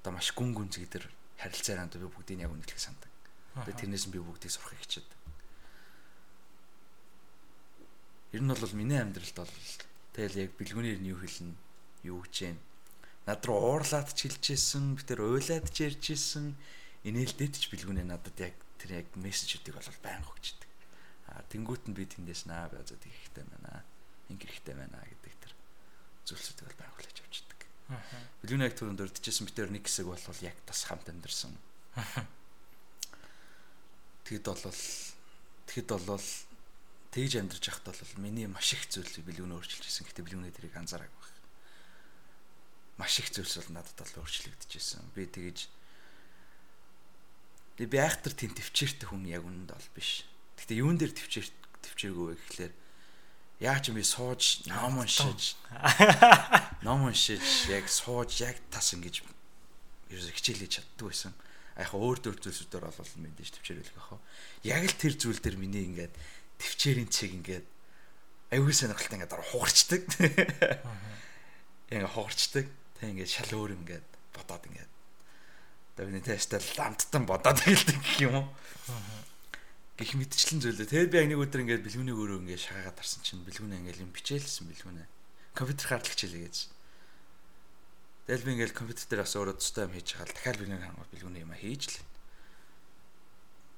одоо 0.00 0.16
маш 0.16 0.32
гүн 0.32 0.56
гүн 0.56 0.72
зэгдэр 0.72 1.04
харилцаараа 1.44 1.92
би 1.92 2.08
бүгдийг 2.08 2.40
яг 2.40 2.50
үнэлэх 2.56 2.80
сандаг. 2.80 3.12
Тэгээд 3.68 3.80
тэрнээс 3.84 4.08
нь 4.08 4.14
би 4.16 4.20
бүгдийг 4.24 4.50
сурахыг 4.50 4.80
хичээд. 4.80 5.25
Ер 8.36 8.44
нь 8.44 8.52
бол 8.52 8.76
миний 8.76 9.00
амьдралд 9.00 9.32
бол 9.32 9.54
тэгэл 10.12 10.44
яг 10.44 10.50
бэлгүүнээр 10.60 11.00
нь 11.00 11.08
юу 11.08 11.16
хэлнэ, 11.24 11.56
юу 12.04 12.20
гэж 12.20 12.52
юм. 12.52 12.60
Над 13.24 13.40
руу 13.48 13.80
уурлаад 13.80 14.12
ч 14.12 14.28
хэлжсэн, 14.28 14.92
би 14.92 15.02
тэр 15.08 15.24
уйлаад 15.24 15.72
ч 15.72 15.88
ярьжсэн, 15.88 16.52
инээлдээд 17.08 17.56
ч 17.56 17.72
бэлгүүнээ 17.72 18.04
надад 18.04 18.36
яг 18.36 18.52
тэр 18.76 19.00
яг 19.00 19.08
мессежүүдийг 19.16 19.80
бол 19.80 19.88
байнга 20.04 20.28
өгчдөг. 20.28 20.68
А 21.32 21.48
тэнгуут 21.48 21.88
нь 21.88 21.96
би 21.96 22.04
тэндээс 22.04 22.44
наа 22.44 22.68
бай 22.68 22.84
заа 22.84 23.00
тийхтэй 23.00 23.40
байна. 23.40 23.80
Ингээ 24.28 24.52
хэрэгтэй 24.52 24.76
байна 24.84 25.00
гэдэг 25.00 25.32
тэр 25.40 25.52
зүйлсүүдийг 26.28 26.68
бол 26.68 26.80
байнга 26.84 26.92
хүлээж 26.92 27.18
авчдаг. 27.24 27.60
Бэлгүүний 28.44 28.68
яг 28.68 28.76
түрүүнд 28.76 29.00
өрдөжсэн 29.00 29.48
би 29.48 29.52
тэр 29.56 29.72
нэг 29.72 29.88
хэсэг 29.88 30.12
бол 30.12 30.20
яг 30.44 30.60
тас 30.68 30.84
хамт 30.84 31.08
амьдэрсэн. 31.08 31.56
Тэгэд 34.28 34.44
бол 34.44 34.60
тэгэд 35.72 35.88
бол 36.04 36.28
тэгж 37.16 37.40
амьдарч 37.40 37.64
явахад 37.72 37.96
бол 37.96 38.20
миний 38.20 38.44
маш 38.44 38.76
их 38.76 38.84
зүйл 38.92 39.08
бэлгүүнээ 39.08 39.56
өөрчилж 39.56 39.88
ирсэн. 39.88 40.04
Гэтэ 40.04 40.20
бэлгүүнээ 40.20 40.52
тэрийг 40.52 40.76
анзаараагүй 40.76 41.16
байх. 41.16 41.32
Маш 43.00 43.16
их 43.24 43.32
зүйлс 43.32 43.56
бол 43.64 43.80
надад 43.80 43.96
бол 43.96 44.20
өөрчлөгдөж 44.20 44.70
ирсэн. 44.76 45.00
Би 45.16 45.24
тэгж 45.24 45.72
би 47.80 47.96
айхтар 47.96 48.36
тийм 48.36 48.52
төвчээртэй 48.52 49.08
хүн 49.08 49.24
яг 49.32 49.48
үнэнд 49.48 49.72
бол 49.72 49.90
биш. 49.96 50.28
Гэтэ 50.60 50.76
юун 50.76 51.00
дээр 51.00 51.16
төвчээр 51.16 51.48
төвчээргүй 51.88 52.26
вэ 52.32 52.36
гэхлээр 52.36 52.74
яаж 53.64 53.88
юм 53.88 53.96
би 53.96 54.04
сууж 54.04 54.68
ном 54.68 55.00
уншиж 55.00 55.56
ном 56.84 57.08
уншиж 57.08 57.40
яг 57.72 57.88
сууж 57.88 58.44
яг 58.44 58.60
тас 58.68 58.92
ингэж 58.92 59.24
ерөөсө 60.12 60.36
хичээлж 60.36 60.84
чаддгүй 60.84 61.08
байсан. 61.12 61.32
Яг 61.76 61.92
өөр 61.92 62.18
дөр 62.24 62.36
зүйлсүүдээр 62.40 62.84
бол 62.88 63.12
мэдээж 63.20 63.50
төвчээрүүлэх 63.60 63.96
яах 64.00 64.16
вэ? 64.16 64.24
Яг 64.72 64.82
л 64.88 64.96
тэр 64.96 65.14
зүйл 65.16 65.40
дээр 65.40 65.56
миний 65.60 65.84
ингээд 65.84 66.14
төвчээрийн 66.58 67.10
цэг 67.10 67.30
ингээд 67.36 67.66
аюул 68.52 68.72
сонирхолтой 68.72 69.16
ингээд 69.20 69.32
дараа 69.32 69.48
хугарчдаг. 69.50 70.02
Ингээ 71.92 72.12
хугарчдаг. 72.12 72.66
Тэг 73.00 73.08
ингээд 73.12 73.30
шал 73.30 73.52
өөр 73.54 73.76
ингээд 73.76 74.06
бодоод 74.32 74.64
ингээд 74.66 74.96
Давны 75.96 76.20
тестэл 76.20 76.60
ламттан 76.76 77.24
бодоод 77.24 77.56
хэлдэг 77.64 77.96
гэх 77.96 78.20
юм 78.28 78.44
уу. 78.44 78.46
Гэх 79.96 80.12
мэтчлэн 80.12 80.60
зүйлээ. 80.60 80.92
Тэгээд 80.92 81.08
би 81.08 81.24
нэг 81.24 81.40
өдөр 81.40 81.64
ингээд 81.64 81.84
бэлгүүний 81.88 82.12
өөрөө 82.12 82.44
ингээд 82.44 82.64
шагаагаад 82.68 83.00
тарсан 83.00 83.24
чинь 83.24 83.40
бэлгүүнээ 83.48 83.80
ингээд 83.80 84.04
юм 84.04 84.12
бичээлсэн 84.12 84.68
бэлгүүнээ. 84.68 85.08
Компьютер 85.56 85.88
хаардлах 85.88 86.12
хичээлээ 86.12 86.44
гэж. 86.44 86.56
Тэгэл 88.28 88.44
би 88.44 88.52
ингээд 88.60 88.76
компьютер 88.76 89.08
дээр 89.08 89.24
бас 89.24 89.36
өөрөө 89.40 89.56
тустай 89.56 89.88
юм 89.88 89.96
хийж 89.96 90.08
байгаа 90.12 90.28
л 90.28 90.36
дахиад 90.36 90.58
бэлгүүний 90.60 90.84
хангал 90.84 91.12
бэлгүүний 91.16 91.42
юм 91.48 91.54
хийж 91.56 91.82
л. 91.88 91.96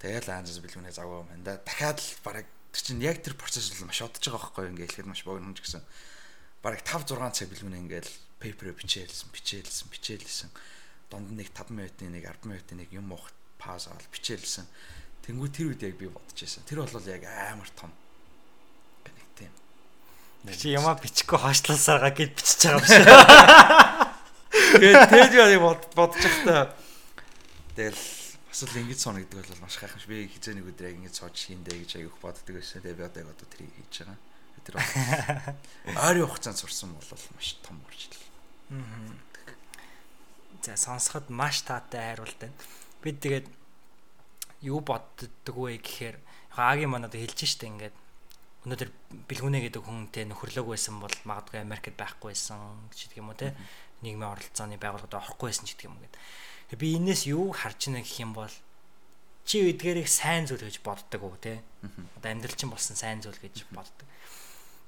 Тэгэл 0.03 0.27
аанзас 0.35 0.59
бэлгүүнээ 0.59 0.95
завгаа 0.99 1.23
юм 1.23 1.43
да. 1.47 1.63
Дахиад 1.63 2.03
л 2.03 2.11
бараг 2.27 2.47
Тэр 2.73 2.83
чинь 2.85 3.05
яг 3.05 3.25
тэр 3.25 3.35
процесс 3.35 3.73
бол 3.73 3.89
маш 3.89 4.03
одож 4.05 4.21
байгаа 4.21 4.43
байхгүй 4.53 4.65
ингээ 4.73 4.89
хэлэхэд 4.93 5.09
маш 5.09 5.23
богино 5.25 5.57
ч 5.57 5.65
гэсэн. 5.65 5.83
Бараг 6.61 6.83
5 6.85 7.17
6 7.17 7.33
цаг 7.33 7.49
билгүүнэ 7.49 7.81
ингээл 7.81 8.13
пейпер 8.39 8.77
бичээлсэн, 8.77 9.29
бичээлсэн, 9.33 9.89
бичээлсэн. 9.89 10.51
Донд 11.09 11.33
нэг 11.33 11.49
5 11.55 11.73
минутын 11.73 12.13
нэг 12.13 12.29
10 12.29 12.45
минутын 12.45 12.79
нэг 12.83 12.91
юм 12.93 13.11
уухт 13.15 13.35
пауз 13.57 13.89
авал 13.89 14.05
бичээлсэн. 14.13 14.67
Тэнгүү 15.25 15.49
тэр 15.49 15.67
үед 15.73 15.83
яг 15.83 15.97
би 15.97 16.09
бодож 16.13 16.39
байсан. 16.39 16.63
Тэр 16.69 16.85
бол 16.85 17.09
яг 17.09 17.23
амар 17.25 17.71
том. 17.73 17.93
Нэг 19.09 19.27
тийм. 19.37 19.53
Чи 20.53 20.73
ямаа 20.77 20.97
бичихгүй 21.01 21.39
хойшлуулсараа 21.41 22.13
гэд 22.13 22.37
бичиж 22.37 22.69
байгаа 22.69 22.81
юм 22.81 22.87
шиг. 22.87 23.07
Тэгээд 24.79 25.09
тэгээд 25.09 25.33
яг 25.37 25.63
бодож 25.97 26.21
байхдаа 26.21 26.77
тэгэл 27.77 28.18
бас 28.59 28.75
л 28.75 28.83
ингэж 28.83 28.99
соно 28.99 29.23
гэдэг 29.23 29.39
бол 29.39 29.63
маш 29.63 29.79
гайхамш. 29.79 30.11
Би 30.11 30.27
хизээ 30.27 30.59
нэг 30.59 30.67
өдөр 30.75 30.91
яг 30.91 30.99
ингэж 30.99 31.15
сууж 31.15 31.39
хийндэ 31.47 31.79
гэж 31.79 31.91
аяг 32.03 32.19
боддог 32.19 32.59
байсан. 32.59 32.83
Тэгээ 32.83 32.99
би 32.99 33.07
одоо 33.07 33.23
яг 33.23 33.31
одоо 33.31 33.47
тэрийг 33.47 33.71
хийж 33.79 33.95
байгаа. 34.03 34.19
Тэр 34.67 34.75
ойрын 36.11 36.27
хугацаанд 36.27 36.59
сурсан 36.59 36.91
бол 36.91 37.07
маш 37.07 37.55
том 37.63 37.79
үржил. 37.87 38.19
За 40.67 40.75
сонсоход 40.75 41.31
маш 41.31 41.63
таатай 41.63 42.19
хайруулт 42.19 42.39
байна. 42.43 42.59
Би 42.99 43.15
тэгээд 43.15 43.47
юу 44.67 44.83
боддог 44.83 45.55
вэ 45.55 45.79
гэхээр 45.79 46.19
Агийн 46.59 46.91
манад 46.91 47.15
хэлж 47.15 47.47
штэ 47.47 47.71
ингээд 47.71 47.95
өнөөдөр 48.67 48.91
бэлгүнэ 49.31 49.71
гэдэг 49.71 49.87
хүнтэй 49.87 50.27
нөхөрлөөг 50.27 50.75
байсан 50.75 50.99
бол 50.99 51.15
магадгүй 51.23 51.63
Америкт 51.63 51.95
байхгүй 51.95 52.35
байсан 52.35 52.91
гэдэг 52.91 53.23
юм 53.23 53.31
уу 53.31 53.39
те 53.39 53.55
нийгмийн 54.03 54.35
оролцооны 54.35 54.75
байгууллагад 54.83 55.15
орохгүй 55.15 55.55
байсан 55.55 55.71
гэдэг 55.71 55.87
юм 55.87 56.03
гээд 56.03 56.15
би 56.77 57.01
энэс 57.01 57.25
юу 57.25 57.55
харж 57.57 57.89
байна 57.89 58.05
гэх 58.05 58.21
юм 58.21 58.37
бол 58.37 58.53
чи 59.49 59.65
эдгээрийг 59.73 60.09
сайн 60.09 60.45
зүйл 60.45 60.69
гэж 60.69 60.85
боддог 60.85 61.25
уу 61.25 61.37
те? 61.41 61.65
Одоо 62.21 62.29
амьдрал 62.29 62.53
чинь 62.53 62.69
болсон 62.69 62.97
сайн 62.97 63.25
зүйл 63.25 63.41
гэж 63.41 63.65
боддог. 63.73 64.05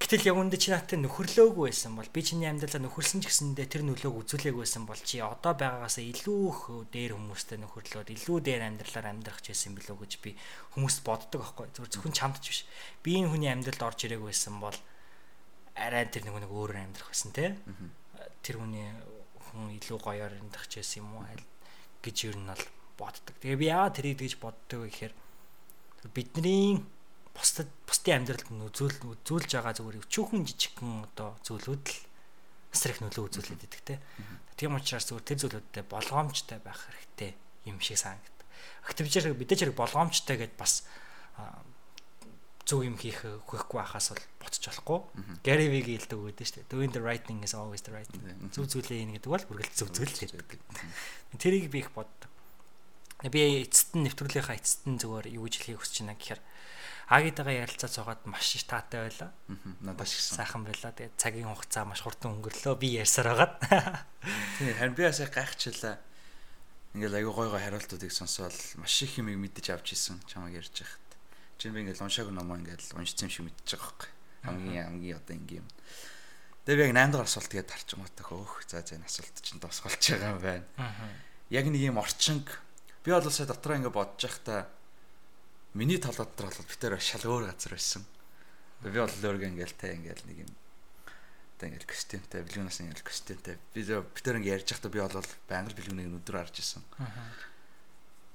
Гэтэл 0.01 0.33
яг 0.33 0.37
үндэ 0.37 0.57
чи 0.57 0.73
наатаа 0.73 0.97
нөхөрлөөгүй 0.97 1.69
байсан 1.69 1.93
бол 1.93 2.09
би 2.09 2.21
чиний 2.25 2.49
амьдралаа 2.49 2.89
нөхөрсөн 2.89 3.21
ч 3.21 3.29
гэсэндээ 3.29 3.69
тэр 3.69 3.85
нөлөөг 3.85 4.17
үзүүлээгүй 4.25 4.65
байсан 4.65 4.89
бол 4.89 4.97
чи 4.97 5.21
одоо 5.21 5.53
байгаагаас 5.53 6.01
илүү 6.01 6.41
их 6.49 6.61
дээр 6.89 7.13
хүмүүстэй 7.21 7.61
нөхөрлөөд 7.61 8.09
илүү 8.09 8.37
дээр 8.41 8.65
амьдралаар 8.65 9.13
амьдрах 9.13 9.45
ч 9.45 9.53
байсан 9.53 9.77
билүү 9.77 9.97
гэж 10.01 10.13
би 10.25 10.41
хүмүүст 10.73 11.05
боддог 11.05 11.45
аахгүй. 11.45 11.69
Зөвхөн 11.77 11.93
зөвхөн 11.93 12.17
чамд 12.17 12.41
ч 12.41 12.49
биш. 12.49 12.61
Би 13.05 13.21
энэ 13.21 13.29
хүний 13.29 13.53
амьдралд 13.53 13.85
орж 13.85 14.09
ирээгүй 14.09 14.33
байсан 14.33 14.57
бол 14.57 14.77
арай 15.77 16.09
тэр 16.09 16.25
нэг 16.25 16.49
нэг 16.49 16.53
өөрөөр 16.53 16.81
амьдрах 16.81 17.13
байсан 17.13 17.37
те? 17.37 17.61
Тэр 18.41 18.57
хүний 18.57 18.89
хүн 19.53 19.69
илүү 19.77 20.01
гоёор 20.01 20.33
амьдрах 20.33 20.65
ч 20.65 20.81
байсан 20.81 21.05
юм 21.05 21.21
уу 21.21 21.29
аль 21.29 21.45
гэж 22.05 22.17
ер 22.33 22.37
нь 22.37 22.49
бол 22.49 22.65
боддог. 22.99 23.35
Тэгээ 23.41 23.61
би 23.61 23.67
яагаад 23.69 23.97
тэрийг 23.97 24.19
тэгж 24.21 24.35
боддог 24.41 24.79
вэ 24.85 24.89
гэхээр 24.89 25.15
бидний 26.13 26.81
бусдад 27.37 27.69
бусдын 27.89 28.25
амьдралд 28.25 28.49
үзүүл 28.49 28.97
үзүүлж 29.21 29.51
байгаа 29.57 29.75
зүгээр 29.77 30.01
өчүүхэн 30.05 30.43
жижигхэн 30.49 30.93
одоо 31.13 31.37
зүйлүүд 31.45 31.85
л 31.89 31.99
асар 32.73 32.93
их 32.95 33.01
нөлөө 33.01 33.25
үзүүлээд 33.29 33.67
идэг 33.67 33.83
те. 33.85 33.95
Тийм 34.57 34.77
учраас 34.77 35.09
зүгээр 35.09 35.27
тэр 35.27 35.39
зүйлүүдтэй 35.45 35.85
болгоомжтой 35.89 36.59
байх 36.61 36.81
хэрэгтэй 36.89 37.31
юм 37.69 37.81
шиг 37.81 37.99
санагдав. 37.99 38.47
Активжэр 38.89 39.33
мэдээж 39.37 39.73
хэрэг 39.73 39.77
болгоомжтой 39.77 40.37
гэдээ 40.41 40.61
бас 40.61 40.85
зөв 42.71 42.87
юм 42.87 42.95
хийх 42.95 43.27
хөөхгүй 43.51 43.79
байхаас 43.83 44.15
бол 44.15 44.25
ботч 44.39 44.63
болохгүй. 44.63 44.99
Gary 45.43 45.67
Vee 45.67 45.83
хэлдэг 45.83 46.15
өгдөө 46.15 46.47
шүү 46.47 46.57
дээ. 46.63 46.71
Doing 46.71 46.95
the 46.95 47.03
right 47.03 47.25
thing 47.27 47.43
is 47.43 47.59
always 47.59 47.83
the 47.83 47.91
right 47.91 48.07
thing. 48.07 48.23
Зөв 48.55 48.71
зүйлээ 48.71 49.03
ийн 49.03 49.19
гэдэг 49.19 49.27
бол 49.27 49.43
үргэлж 49.51 49.75
зөв 49.75 49.91
зүйл 49.91 50.15
гэдэг. 50.15 50.63
Тэрийг 51.35 51.67
би 51.75 51.83
их 51.83 51.91
боддог. 51.91 52.31
Би 53.27 53.67
эцэст 53.67 53.99
нь 53.99 54.07
нэвтрүүлгийнхаа 54.07 54.55
эцэст 54.55 54.87
нь 54.87 55.03
зүгээр 55.03 55.35
юу 55.35 55.51
гэж 55.51 55.55
хэлхийг 55.59 55.83
хүсэж 55.83 56.07
байна 56.07 56.15
гэхээр 56.15 56.41
Агитагаа 57.11 57.67
ярилцаад 57.67 57.91
цугаад 57.91 58.23
маш 58.31 58.55
их 58.55 58.71
таатай 58.71 59.11
байлаа. 59.11 59.35
Надад 59.83 60.07
шиг 60.07 60.23
сайхан 60.23 60.63
байлаа. 60.63 60.95
Тэгээд 60.95 61.19
цагийн 61.19 61.51
хугацаа 61.51 61.83
маш 61.83 62.07
хурдан 62.07 62.39
өнгөрлөө. 62.39 62.79
Би 62.79 63.03
ярьсаар 63.03 63.35
байгаад. 63.35 63.55
Тийм 64.63 64.79
харин 64.79 64.95
би 64.95 65.03
бас 65.03 65.19
гайхчлаа. 65.19 65.99
Ингээл 66.95 67.19
аягүй 67.19 67.35
гой 67.35 67.49
гой 67.51 67.63
хариултуудыг 67.67 68.15
сонсоод 68.15 68.55
маш 68.79 68.95
их 69.03 69.19
юм 69.19 69.27
мэдэж 69.27 69.75
авч 69.75 69.99
исэн 69.99 70.23
чамайг 70.31 70.63
ярьж 70.63 70.71
байхад. 70.71 71.10
Чин 71.61 71.77
би 71.77 71.85
ингээл 71.85 72.09
уншаагүй 72.09 72.33
ном 72.33 72.57
ингээл 72.57 72.97
уншсан 72.97 73.29
юм 73.29 73.33
шиг 73.37 73.45
мэдчихэж 73.45 73.77
байгаа 73.77 73.93
байхгүй. 73.93 74.09
Хамгийн 74.49 74.85
хамгийн 74.89 75.21
одоо 75.21 75.35
ингээм. 75.37 75.69
Тэгээ 76.65 76.79
би 76.81 76.85
яг 76.89 76.97
8 76.97 77.13
дахь 77.13 77.29
асуулт 77.29 77.53
тэгээд 77.53 77.69
байгаа 77.69 78.25
хөөх. 78.33 78.55
За 78.65 78.81
за 78.81 78.97
энэ 78.97 79.05
асуулт 79.05 79.37
чинь 79.45 79.61
тосголж 79.61 80.01
байгаа 80.01 80.33
юм 80.33 80.41
байна. 80.41 80.65
Яг 81.53 81.69
нэг 81.69 81.83
юм 81.85 82.01
орчинг 82.01 82.49
би 83.05 83.13
бол 83.13 83.29
сая 83.29 83.45
дотроо 83.45 83.77
ингээд 83.77 83.93
бодож 83.93 84.25
байхдаа 84.25 84.73
миний 85.77 86.01
тал 86.01 86.17
дотор 86.17 86.49
бол 86.49 86.65
битээр 86.65 86.97
шал 86.97 87.29
өөр 87.29 87.53
газар 87.53 87.77
байсан. 87.77 88.09
Би 88.81 88.97
бол 88.97 89.13
өөргөө 89.13 89.53
ингээл 89.53 89.77
та 89.77 89.93
ингээл 89.93 90.25
нэг 90.33 90.49
юм 90.49 90.53
та 91.61 91.69
ингээл 91.69 91.93
костюмтэй, 91.93 92.41
бэлгүүнээс 92.41 92.81
ингээл 92.89 93.05
костюмтэй. 93.05 93.61
Би 93.77 93.85
битээр 93.85 94.41
ингээд 94.41 94.65
ярьж 94.65 94.69
байхдаа 94.73 94.89
би 94.89 95.05
бол 95.05 95.29
байнга 95.45 95.77
бэлгүүнийг 95.77 96.25
өдөр 96.25 96.41
харж 96.41 96.57
исэн. 96.57 96.81
Аа 96.97 97.50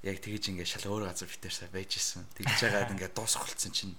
яг 0.02 0.20
тэгэж 0.20 0.52
ингээд 0.52 0.72
шал 0.76 0.92
өөр 0.92 1.08
газар 1.08 1.28
битэрсээ 1.30 1.70
байж 1.72 1.96
исэн. 1.96 2.26
Тэгж 2.36 2.60
байгаад 2.66 2.92
ингээд 2.92 3.16
дуусгалцсан 3.16 3.72
чинь 3.72 3.96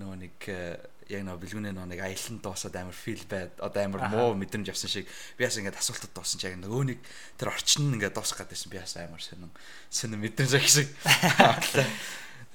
нөгөө 0.00 0.16
нэг 0.20 0.36
э, 0.48 0.80
яг 1.12 1.22
нөгөө 1.26 1.40
бэлгүүнээ 1.44 1.74
нөгөө 1.76 1.90
нэг 1.92 2.00
аялан 2.00 2.36
дуусаад 2.40 2.76
амар 2.80 2.96
фил 2.96 3.24
байд. 3.28 3.52
Одоо 3.60 3.80
амар 3.84 4.08
муу 4.08 4.32
мэдрэмж 4.38 4.72
авсан 4.72 4.88
шиг. 4.88 5.06
Би 5.36 5.44
бас 5.44 5.58
ингээд 5.60 5.76
асуултад 5.76 6.12
дуусан 6.16 6.40
чи 6.40 6.48
яг 6.48 6.56
нөгөө 6.56 6.82
нэг 6.94 7.00
тэр 7.36 7.52
орчин 7.52 7.90
нь 7.90 7.94
ингээд 8.00 8.16
дуусах 8.16 8.40
гэдсэн 8.46 8.72
би 8.72 8.80
бас 8.80 8.96
амар 8.96 9.20
сонин 9.20 9.52
сонин 9.92 10.20
мэдрэмж 10.24 10.52
авах 10.56 10.70
шиг. 10.72 10.88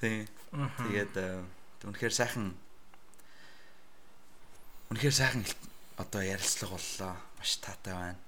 Тэгээд 0.02 1.14
э, 1.16 1.42
үнэхээр 1.86 2.14
сайхан 2.14 2.56
үнэхээр 4.90 5.14
сайхан 5.14 5.42
одоо 6.00 6.22
ярилцлага 6.24 6.76
боллоо. 6.76 7.14
Маш 7.38 7.60
таатай 7.62 7.94
байна. 7.94 8.20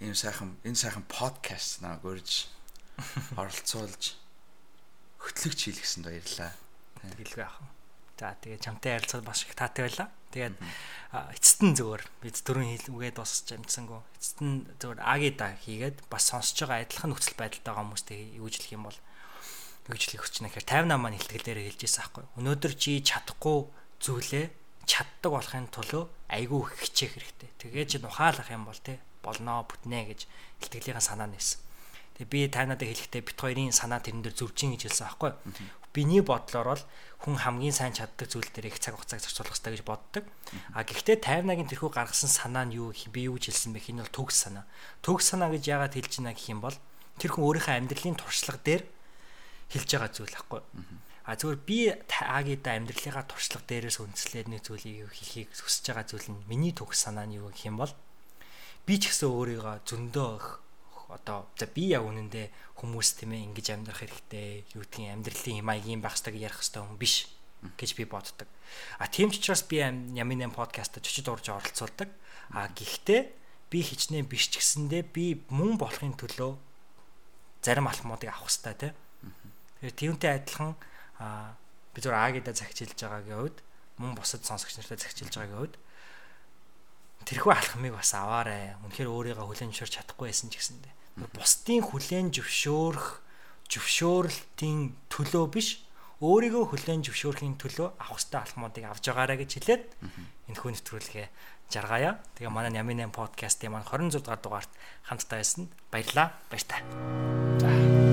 Ийм 0.00 0.16
сайхан 0.16 0.56
энэ 0.64 0.78
сайхан 0.78 1.04
подкаст 1.04 1.84
наа 1.84 2.00
гөрж 2.00 2.55
оролцуулж 3.36 4.16
хөтлөгч 5.20 5.60
хийлгэсэнд 5.66 6.06
баярлаа. 6.06 6.52
Тэгэлгүй 7.02 7.42
яах 7.42 7.58
вэ? 7.60 7.68
За 8.16 8.32
тэгээ 8.40 8.64
чамтай 8.64 8.96
ярилцаад 8.96 9.24
маш 9.28 9.44
их 9.44 9.52
таатай 9.52 9.84
байлаа. 9.84 10.08
Тэгээд 10.32 10.56
эцэст 11.36 11.60
нь 11.60 11.76
зүгээр 11.76 12.04
бид 12.24 12.36
дөрөв 12.40 12.64
хил 12.64 12.94
үгээд 12.96 13.16
босч 13.20 13.52
амжсангүй. 13.52 14.00
Эцэст 14.16 14.38
нь 14.40 14.64
зүгээр 14.80 15.00
агида 15.04 15.52
хийгээд 15.60 15.96
бас 16.08 16.32
сонсож 16.32 16.64
байгаа 16.64 16.88
адилхан 16.88 17.12
нөхцөл 17.12 17.36
байдалтай 17.36 17.68
байгаа 17.68 17.84
хүмүүстэй 17.84 18.20
юужлэх 18.40 18.72
юм 18.72 18.88
бол 18.88 18.98
юужлэх 19.92 20.22
хүч 20.24 20.34
нэхэр 20.40 20.64
58 20.64 20.96
маань 20.96 21.18
ихтгэлээр 21.20 21.60
хэлж 21.68 21.80
ирсэн 21.84 22.02
аахгүй. 22.08 22.24
Өнөөдөр 22.40 22.72
чи 22.80 23.04
чадахгүй 23.04 23.58
зүйлээ 24.00 24.46
чаддаг 24.88 25.32
болохын 25.36 25.68
тулд 25.68 26.08
айгүй 26.32 26.62
хичээх 26.72 27.12
хэрэгтэй. 27.20 27.50
Тэгээ 27.60 27.84
чи 27.84 27.96
ухаалах 28.00 28.48
юм 28.48 28.64
бол 28.64 28.80
те 28.80 29.02
болноо 29.20 29.66
бүтнэ 29.66 30.08
гэж 30.08 30.20
ихтгэлийн 30.62 31.02
санаа 31.02 31.28
нээсэн. 31.28 31.65
Тэгээ 32.16 32.32
би 32.32 32.40
танадад 32.48 32.88
хэлэхдээ 32.88 33.22
бит 33.28 33.36
хоёрын 33.36 33.76
санаа 33.76 34.00
тэрэн 34.00 34.24
дээр 34.24 34.32
зөвжин 34.32 34.72
гэж 34.72 34.88
хэлсэн 34.88 35.06
аахгүй. 35.12 35.36
Биний 35.92 36.24
бодлоор 36.24 36.76
бол 36.76 36.84
хүн 37.20 37.36
хамгийн 37.36 37.76
сайн 37.76 37.92
чаддаг 37.92 38.24
зүйл 38.24 38.48
дээр 38.52 38.72
их 38.72 38.80
цаг 38.80 38.96
хугацааг 38.96 39.20
зарцуулах 39.20 39.52
хэрэгтэй 39.52 39.72
гэж 39.76 39.84
боддог. 39.84 40.24
А 40.72 40.80
гэхдээ 40.84 41.20
тайвнагийн 41.20 41.68
тэрхүү 41.68 41.92
гаргасан 41.92 42.32
санаа 42.32 42.64
нь 42.64 42.76
юу 42.80 42.96
би 43.12 43.28
юу 43.28 43.36
гэж 43.36 43.52
хэлсэн 43.52 43.76
бэ? 43.76 43.84
Энэ 43.92 44.04
бол 44.08 44.16
төгс 44.16 44.48
санаа. 44.48 44.64
Төгс 45.04 45.36
санаа 45.36 45.52
гэж 45.52 45.64
яагаад 45.68 45.92
хэлж 45.92 46.12
байна 46.20 46.32
гэх 46.32 46.48
юм 46.48 46.60
бол 46.64 46.76
тэр 47.20 47.30
хүн 47.36 47.44
өөрийнхөө 47.44 47.76
амьдралын 47.84 48.16
туршлага 48.16 48.60
дээр 48.64 48.82
хэлж 49.72 49.88
байгаа 49.92 50.10
зүйл 50.12 50.36
аахгүй. 50.36 50.60
А 51.26 51.34
зүгээр 51.34 51.60
би 51.66 51.78
агида 51.92 52.70
амьдралынхаа 52.80 53.24
туршлага 53.26 53.66
дээрээс 53.66 53.98
үндэслээд 53.98 54.48
нэг 54.52 54.62
зүйлийг 54.62 55.10
хийхийг 55.10 55.50
хүсэж 55.50 55.84
байгаа 55.90 56.06
зүйл 56.06 56.28
нь 56.32 56.44
миний 56.46 56.70
төгс 56.70 57.08
санаа 57.08 57.26
нь 57.26 57.36
юу 57.36 57.50
гэх 57.50 57.66
юм 57.66 57.82
бол 57.82 57.92
би 58.86 58.94
ч 59.00 59.10
гэсэн 59.10 59.26
өөрийгөө 59.34 59.76
зөндөө 59.82 60.30
одоо 61.08 61.46
за 61.54 61.66
би 61.70 61.94
яг 61.94 62.02
үнэндээ 62.02 62.74
хүмүүс 62.74 63.22
тийм 63.22 63.38
ээ 63.38 63.46
ингэж 63.46 63.66
амьдрах 63.78 64.02
хэрэгтэй 64.02 64.66
юу 64.74 64.82
гэдгийг 64.82 65.14
амьдралын 65.14 65.60
юм 65.62 65.68
аягийн 65.70 66.02
байх 66.02 66.18
хэрэгтэй 66.18 66.42
ярих 66.42 66.58
хэрэгтэй 66.58 66.82
хүн 66.82 66.98
биш 66.98 67.14
гэж 67.78 67.90
би 67.94 68.04
боддог. 68.04 68.48
А 68.98 69.06
тийм 69.06 69.30
ч 69.30 69.38
учраас 69.38 69.62
би 69.62 69.78
Ямин 69.78 70.42
8 70.50 70.54
подкастт 70.54 70.98
чичид 70.98 71.30
урж 71.30 71.46
оролцуулдаг. 71.46 72.10
А 72.50 72.66
гэхдээ 72.74 73.20
би 73.70 73.78
хичнээн 73.82 74.26
биш 74.26 74.50
ч 74.50 74.58
гэсэндээ 74.58 75.02
би 75.14 75.46
мөн 75.50 75.78
болохын 75.78 76.18
төлөө 76.18 76.58
зарим 77.62 77.86
алхмуудыг 77.86 78.30
авах 78.30 78.50
хэрэгтэй 78.50 78.74
тийм. 78.74 78.94
Тэгэхээр 79.78 79.94
тиймтэй 79.94 80.32
адилхан 80.42 80.74
а 81.22 81.54
би 81.94 82.02
зөв 82.02 82.14
агида 82.14 82.50
захижилж 82.50 82.98
байгаагийн 82.98 83.38
хувьд 83.38 83.58
мөн 84.02 84.18
бусад 84.18 84.42
сонсогч 84.42 84.78
нартай 84.78 84.98
захижилж 84.98 85.34
байгаагийн 85.34 85.58
хувьд 85.58 85.74
тэрхүү 87.26 87.52
алхмыг 87.54 87.94
бас 87.94 88.10
аваарэ. 88.14 88.78
Үнэхээр 88.86 89.10
өөрийгөө 89.10 89.46
хүлэн 89.48 89.70
зөвшөөрч 89.74 89.94
чадахгүй 89.98 90.30
байсан 90.30 90.50
ч 90.50 90.60
гэсэндээ 90.60 90.95
бусдын 91.16 91.80
хүлэн 91.80 92.32
зөвшөөрөх 92.32 93.24
зөвшөөрлтийн 93.72 94.94
төлөө 95.08 95.44
биш 95.52 95.86
өөрийгөө 96.20 96.64
хүлэн 96.72 97.04
зөвшөөрөхийн 97.04 97.56
төлөө 97.60 97.88
авах 98.00 98.20
хэрэгтэй 98.20 98.40
алхмуудыг 98.40 98.84
авч 98.88 99.04
байгаарэ 99.08 99.36
гэж 99.44 99.50
хэлээд 99.56 99.84
энэ 100.48 100.58
хүү 100.60 100.70
нэвтрүүлгээ 100.72 101.28
жаргаая. 101.68 102.22
Тэгээ 102.38 102.52
манай 102.52 102.72
Ямин 102.72 103.04
8 103.04 103.12
подкастын 103.12 103.74
маань 103.74 103.84
26 103.84 104.22
дугаар 104.24 104.40
дугаарт 104.40 104.72
хамтдаа 105.04 105.38
байсан. 105.42 105.68
Баярлалаа. 105.90 106.32
Баяртай. 106.48 106.80
За 107.60 108.05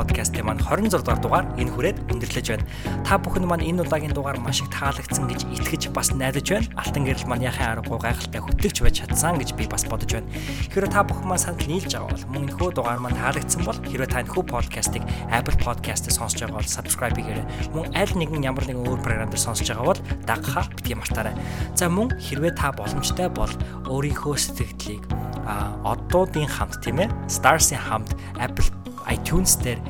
подкастын 0.00 0.48
маань 0.48 0.64
26 0.64 1.04
дугаар 1.04 1.20
дугаар 1.20 1.46
энэ 1.60 1.72
хүрээд 1.76 1.98
өндөрлөж 2.08 2.46
байна. 2.48 2.64
Та 3.04 3.20
бүхэн 3.20 3.44
маань 3.44 3.68
энэ 3.68 3.84
удаагийн 3.84 4.16
дугаар 4.16 4.40
маш 4.40 4.64
их 4.64 4.72
таалагдсан 4.72 5.28
гэж 5.28 5.44
итгэж 5.60 5.92
бас 5.92 6.16
найдаж 6.16 6.48
байна. 6.48 6.72
Алтан 6.80 7.04
гэрэл 7.04 7.28
маань 7.28 7.44
яхаа 7.44 7.76
аргагүй 7.76 8.00
гайхалтай 8.00 8.40
хөтлөгч 8.40 8.76
байж 8.80 8.94
чадсан 9.04 9.36
гэж 9.36 9.52
би 9.60 9.68
бас 9.68 9.84
бодож 9.84 10.08
байна. 10.16 10.32
Хэрвээ 10.72 10.88
та 10.88 11.04
бүхэн 11.04 11.28
маань 11.28 11.44
санал 11.44 11.68
нийлж 11.68 11.92
байгаа 11.92 12.08
бол 12.08 12.24
мөн 12.32 12.42
энэхүү 12.48 12.70
дугаар 12.72 13.00
маань 13.04 13.20
таалагдсан 13.20 13.62
бол 13.68 13.78
хэрвээ 13.84 14.08
та 14.08 14.22
энэхүү 14.24 14.44
подкастыг 14.48 15.04
Apple 15.28 15.58
Podcast-д 15.60 16.08
сонсож 16.16 16.40
байгаа 16.40 16.58
бол 16.64 16.72
subscribe 16.72 17.16
хийгээрэй. 17.20 17.46
Мөн 17.76 17.86
аль 17.92 18.14
нэгэн 18.16 18.48
ямар 18.48 18.64
нэгэн 18.64 18.88
өөр 18.88 19.00
програм 19.04 19.28
дээр 19.28 19.44
сонсож 19.44 19.68
байгаа 19.68 19.84
бол 19.92 20.00
дагахаа 20.24 20.64
битгий 20.72 20.96
мартаарай. 20.96 21.36
За 21.76 21.92
мөн 21.92 22.16
хэрвээ 22.16 22.56
та 22.56 22.72
боломжтой 22.72 23.28
бол 23.28 23.52
өөрийнхөө 23.84 24.36
сэтгэлдлийг 24.40 25.04
а 25.44 25.74
оддуудын 25.84 26.46
хамт 26.46 26.78
тийм 26.84 27.02
ээ 27.02 27.08
Stars-ийн 27.26 27.82
хамт 27.82 28.14
Apple 28.38 28.79
iTunes 29.10 29.58
дээр 29.58 29.80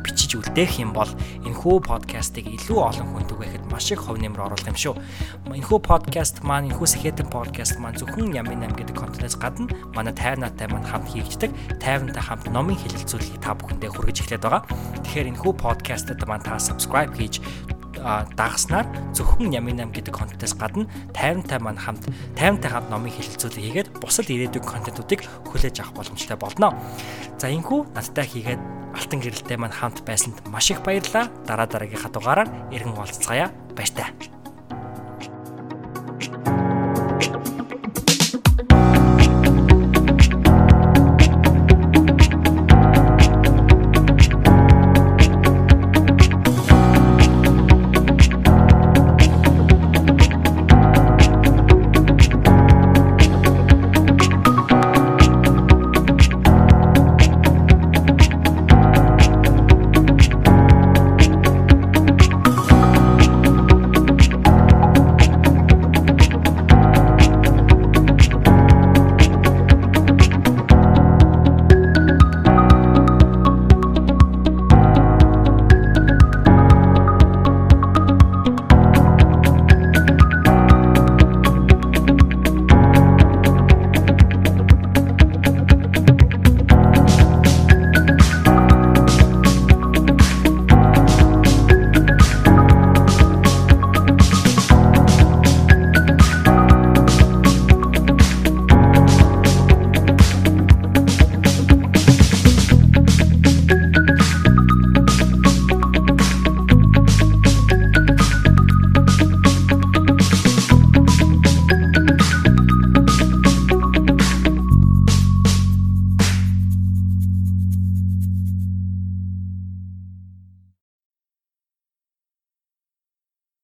бичиж 0.00 0.34
үлдээх 0.38 0.80
юм 0.80 0.96
бол 0.96 1.08
энэхүү 1.44 1.84
подкастыг 1.84 2.48
илүү 2.48 2.78
олон 2.80 3.08
хүнд 3.12 3.28
түгээхэд 3.30 3.64
маш 3.68 3.92
их 3.92 4.00
хөв 4.00 4.16
нэмэр 4.16 4.48
оруулах 4.48 4.70
юм 4.72 4.78
шүү. 4.78 4.94
Энэхүү 5.52 5.78
подкаст 5.84 6.40
маань 6.40 6.72
энэхүү 6.72 6.88
сэхэтэн 6.88 7.28
подкаст 7.28 7.76
маань 7.78 7.98
зөвхөн 8.00 8.32
Ямин 8.32 8.64
8 8.64 8.80
гэдэг 8.80 8.96
контентоос 8.96 9.36
гадна 9.36 9.68
манай 9.92 10.14
тайвнаатай 10.16 10.66
маань 10.72 10.88
хамт 10.88 11.12
хийгддэг 11.12 11.52
тайвнтай 11.82 12.22
хамт 12.24 12.48
номын 12.48 12.80
хэлэлцүүлгийг 12.80 13.44
та 13.44 13.52
бүхэндээ 13.54 13.90
хүргэж 13.92 14.16
эхлэдэг 14.24 14.44
байгаа. 14.48 14.64
Тэгэхээр 15.04 15.30
энэхүү 15.36 15.52
подкастад 15.60 16.20
маань 16.24 16.44
та 16.44 16.56
subscribe 16.56 17.12
хийж 17.12 17.44
дагснаар 18.36 18.86
зөвхөн 19.12 19.52
Ямин 19.52 19.78
8 19.78 19.92
гэдэг 19.92 20.14
контентоос 20.14 20.54
гадна 20.56 20.88
50-тай 21.12 21.58
маань 21.60 21.80
хамт 21.80 22.08
50-тай 22.36 22.70
хамт 22.70 22.90
номын 22.90 23.12
хэлэлцүүлэг 23.12 23.60
хийгээд 23.60 23.88
бусад 24.00 24.28
ирээдүйн 24.32 24.64
контентуудыг 24.64 25.20
хүлээж 25.48 25.84
авах 25.84 25.94
боломжтой 26.00 26.36
болно. 26.40 26.74
За 27.38 27.52
энхүү 27.52 27.92
надтай 27.94 28.26
хийгээд 28.26 28.62
алтан 28.96 29.20
гэрэлтэй 29.20 29.56
маань 29.60 29.76
хамт 29.76 30.02
байсанд 30.04 30.40
маш 30.48 30.70
их 30.70 30.82
баярлалаа. 30.82 31.28
Дараа 31.46 31.68
дараагийнхаа 31.68 32.10
дугаараар 32.10 32.50
иргэн 32.72 32.96
уулзцаая. 32.96 33.52
Баяртай. 33.76 34.39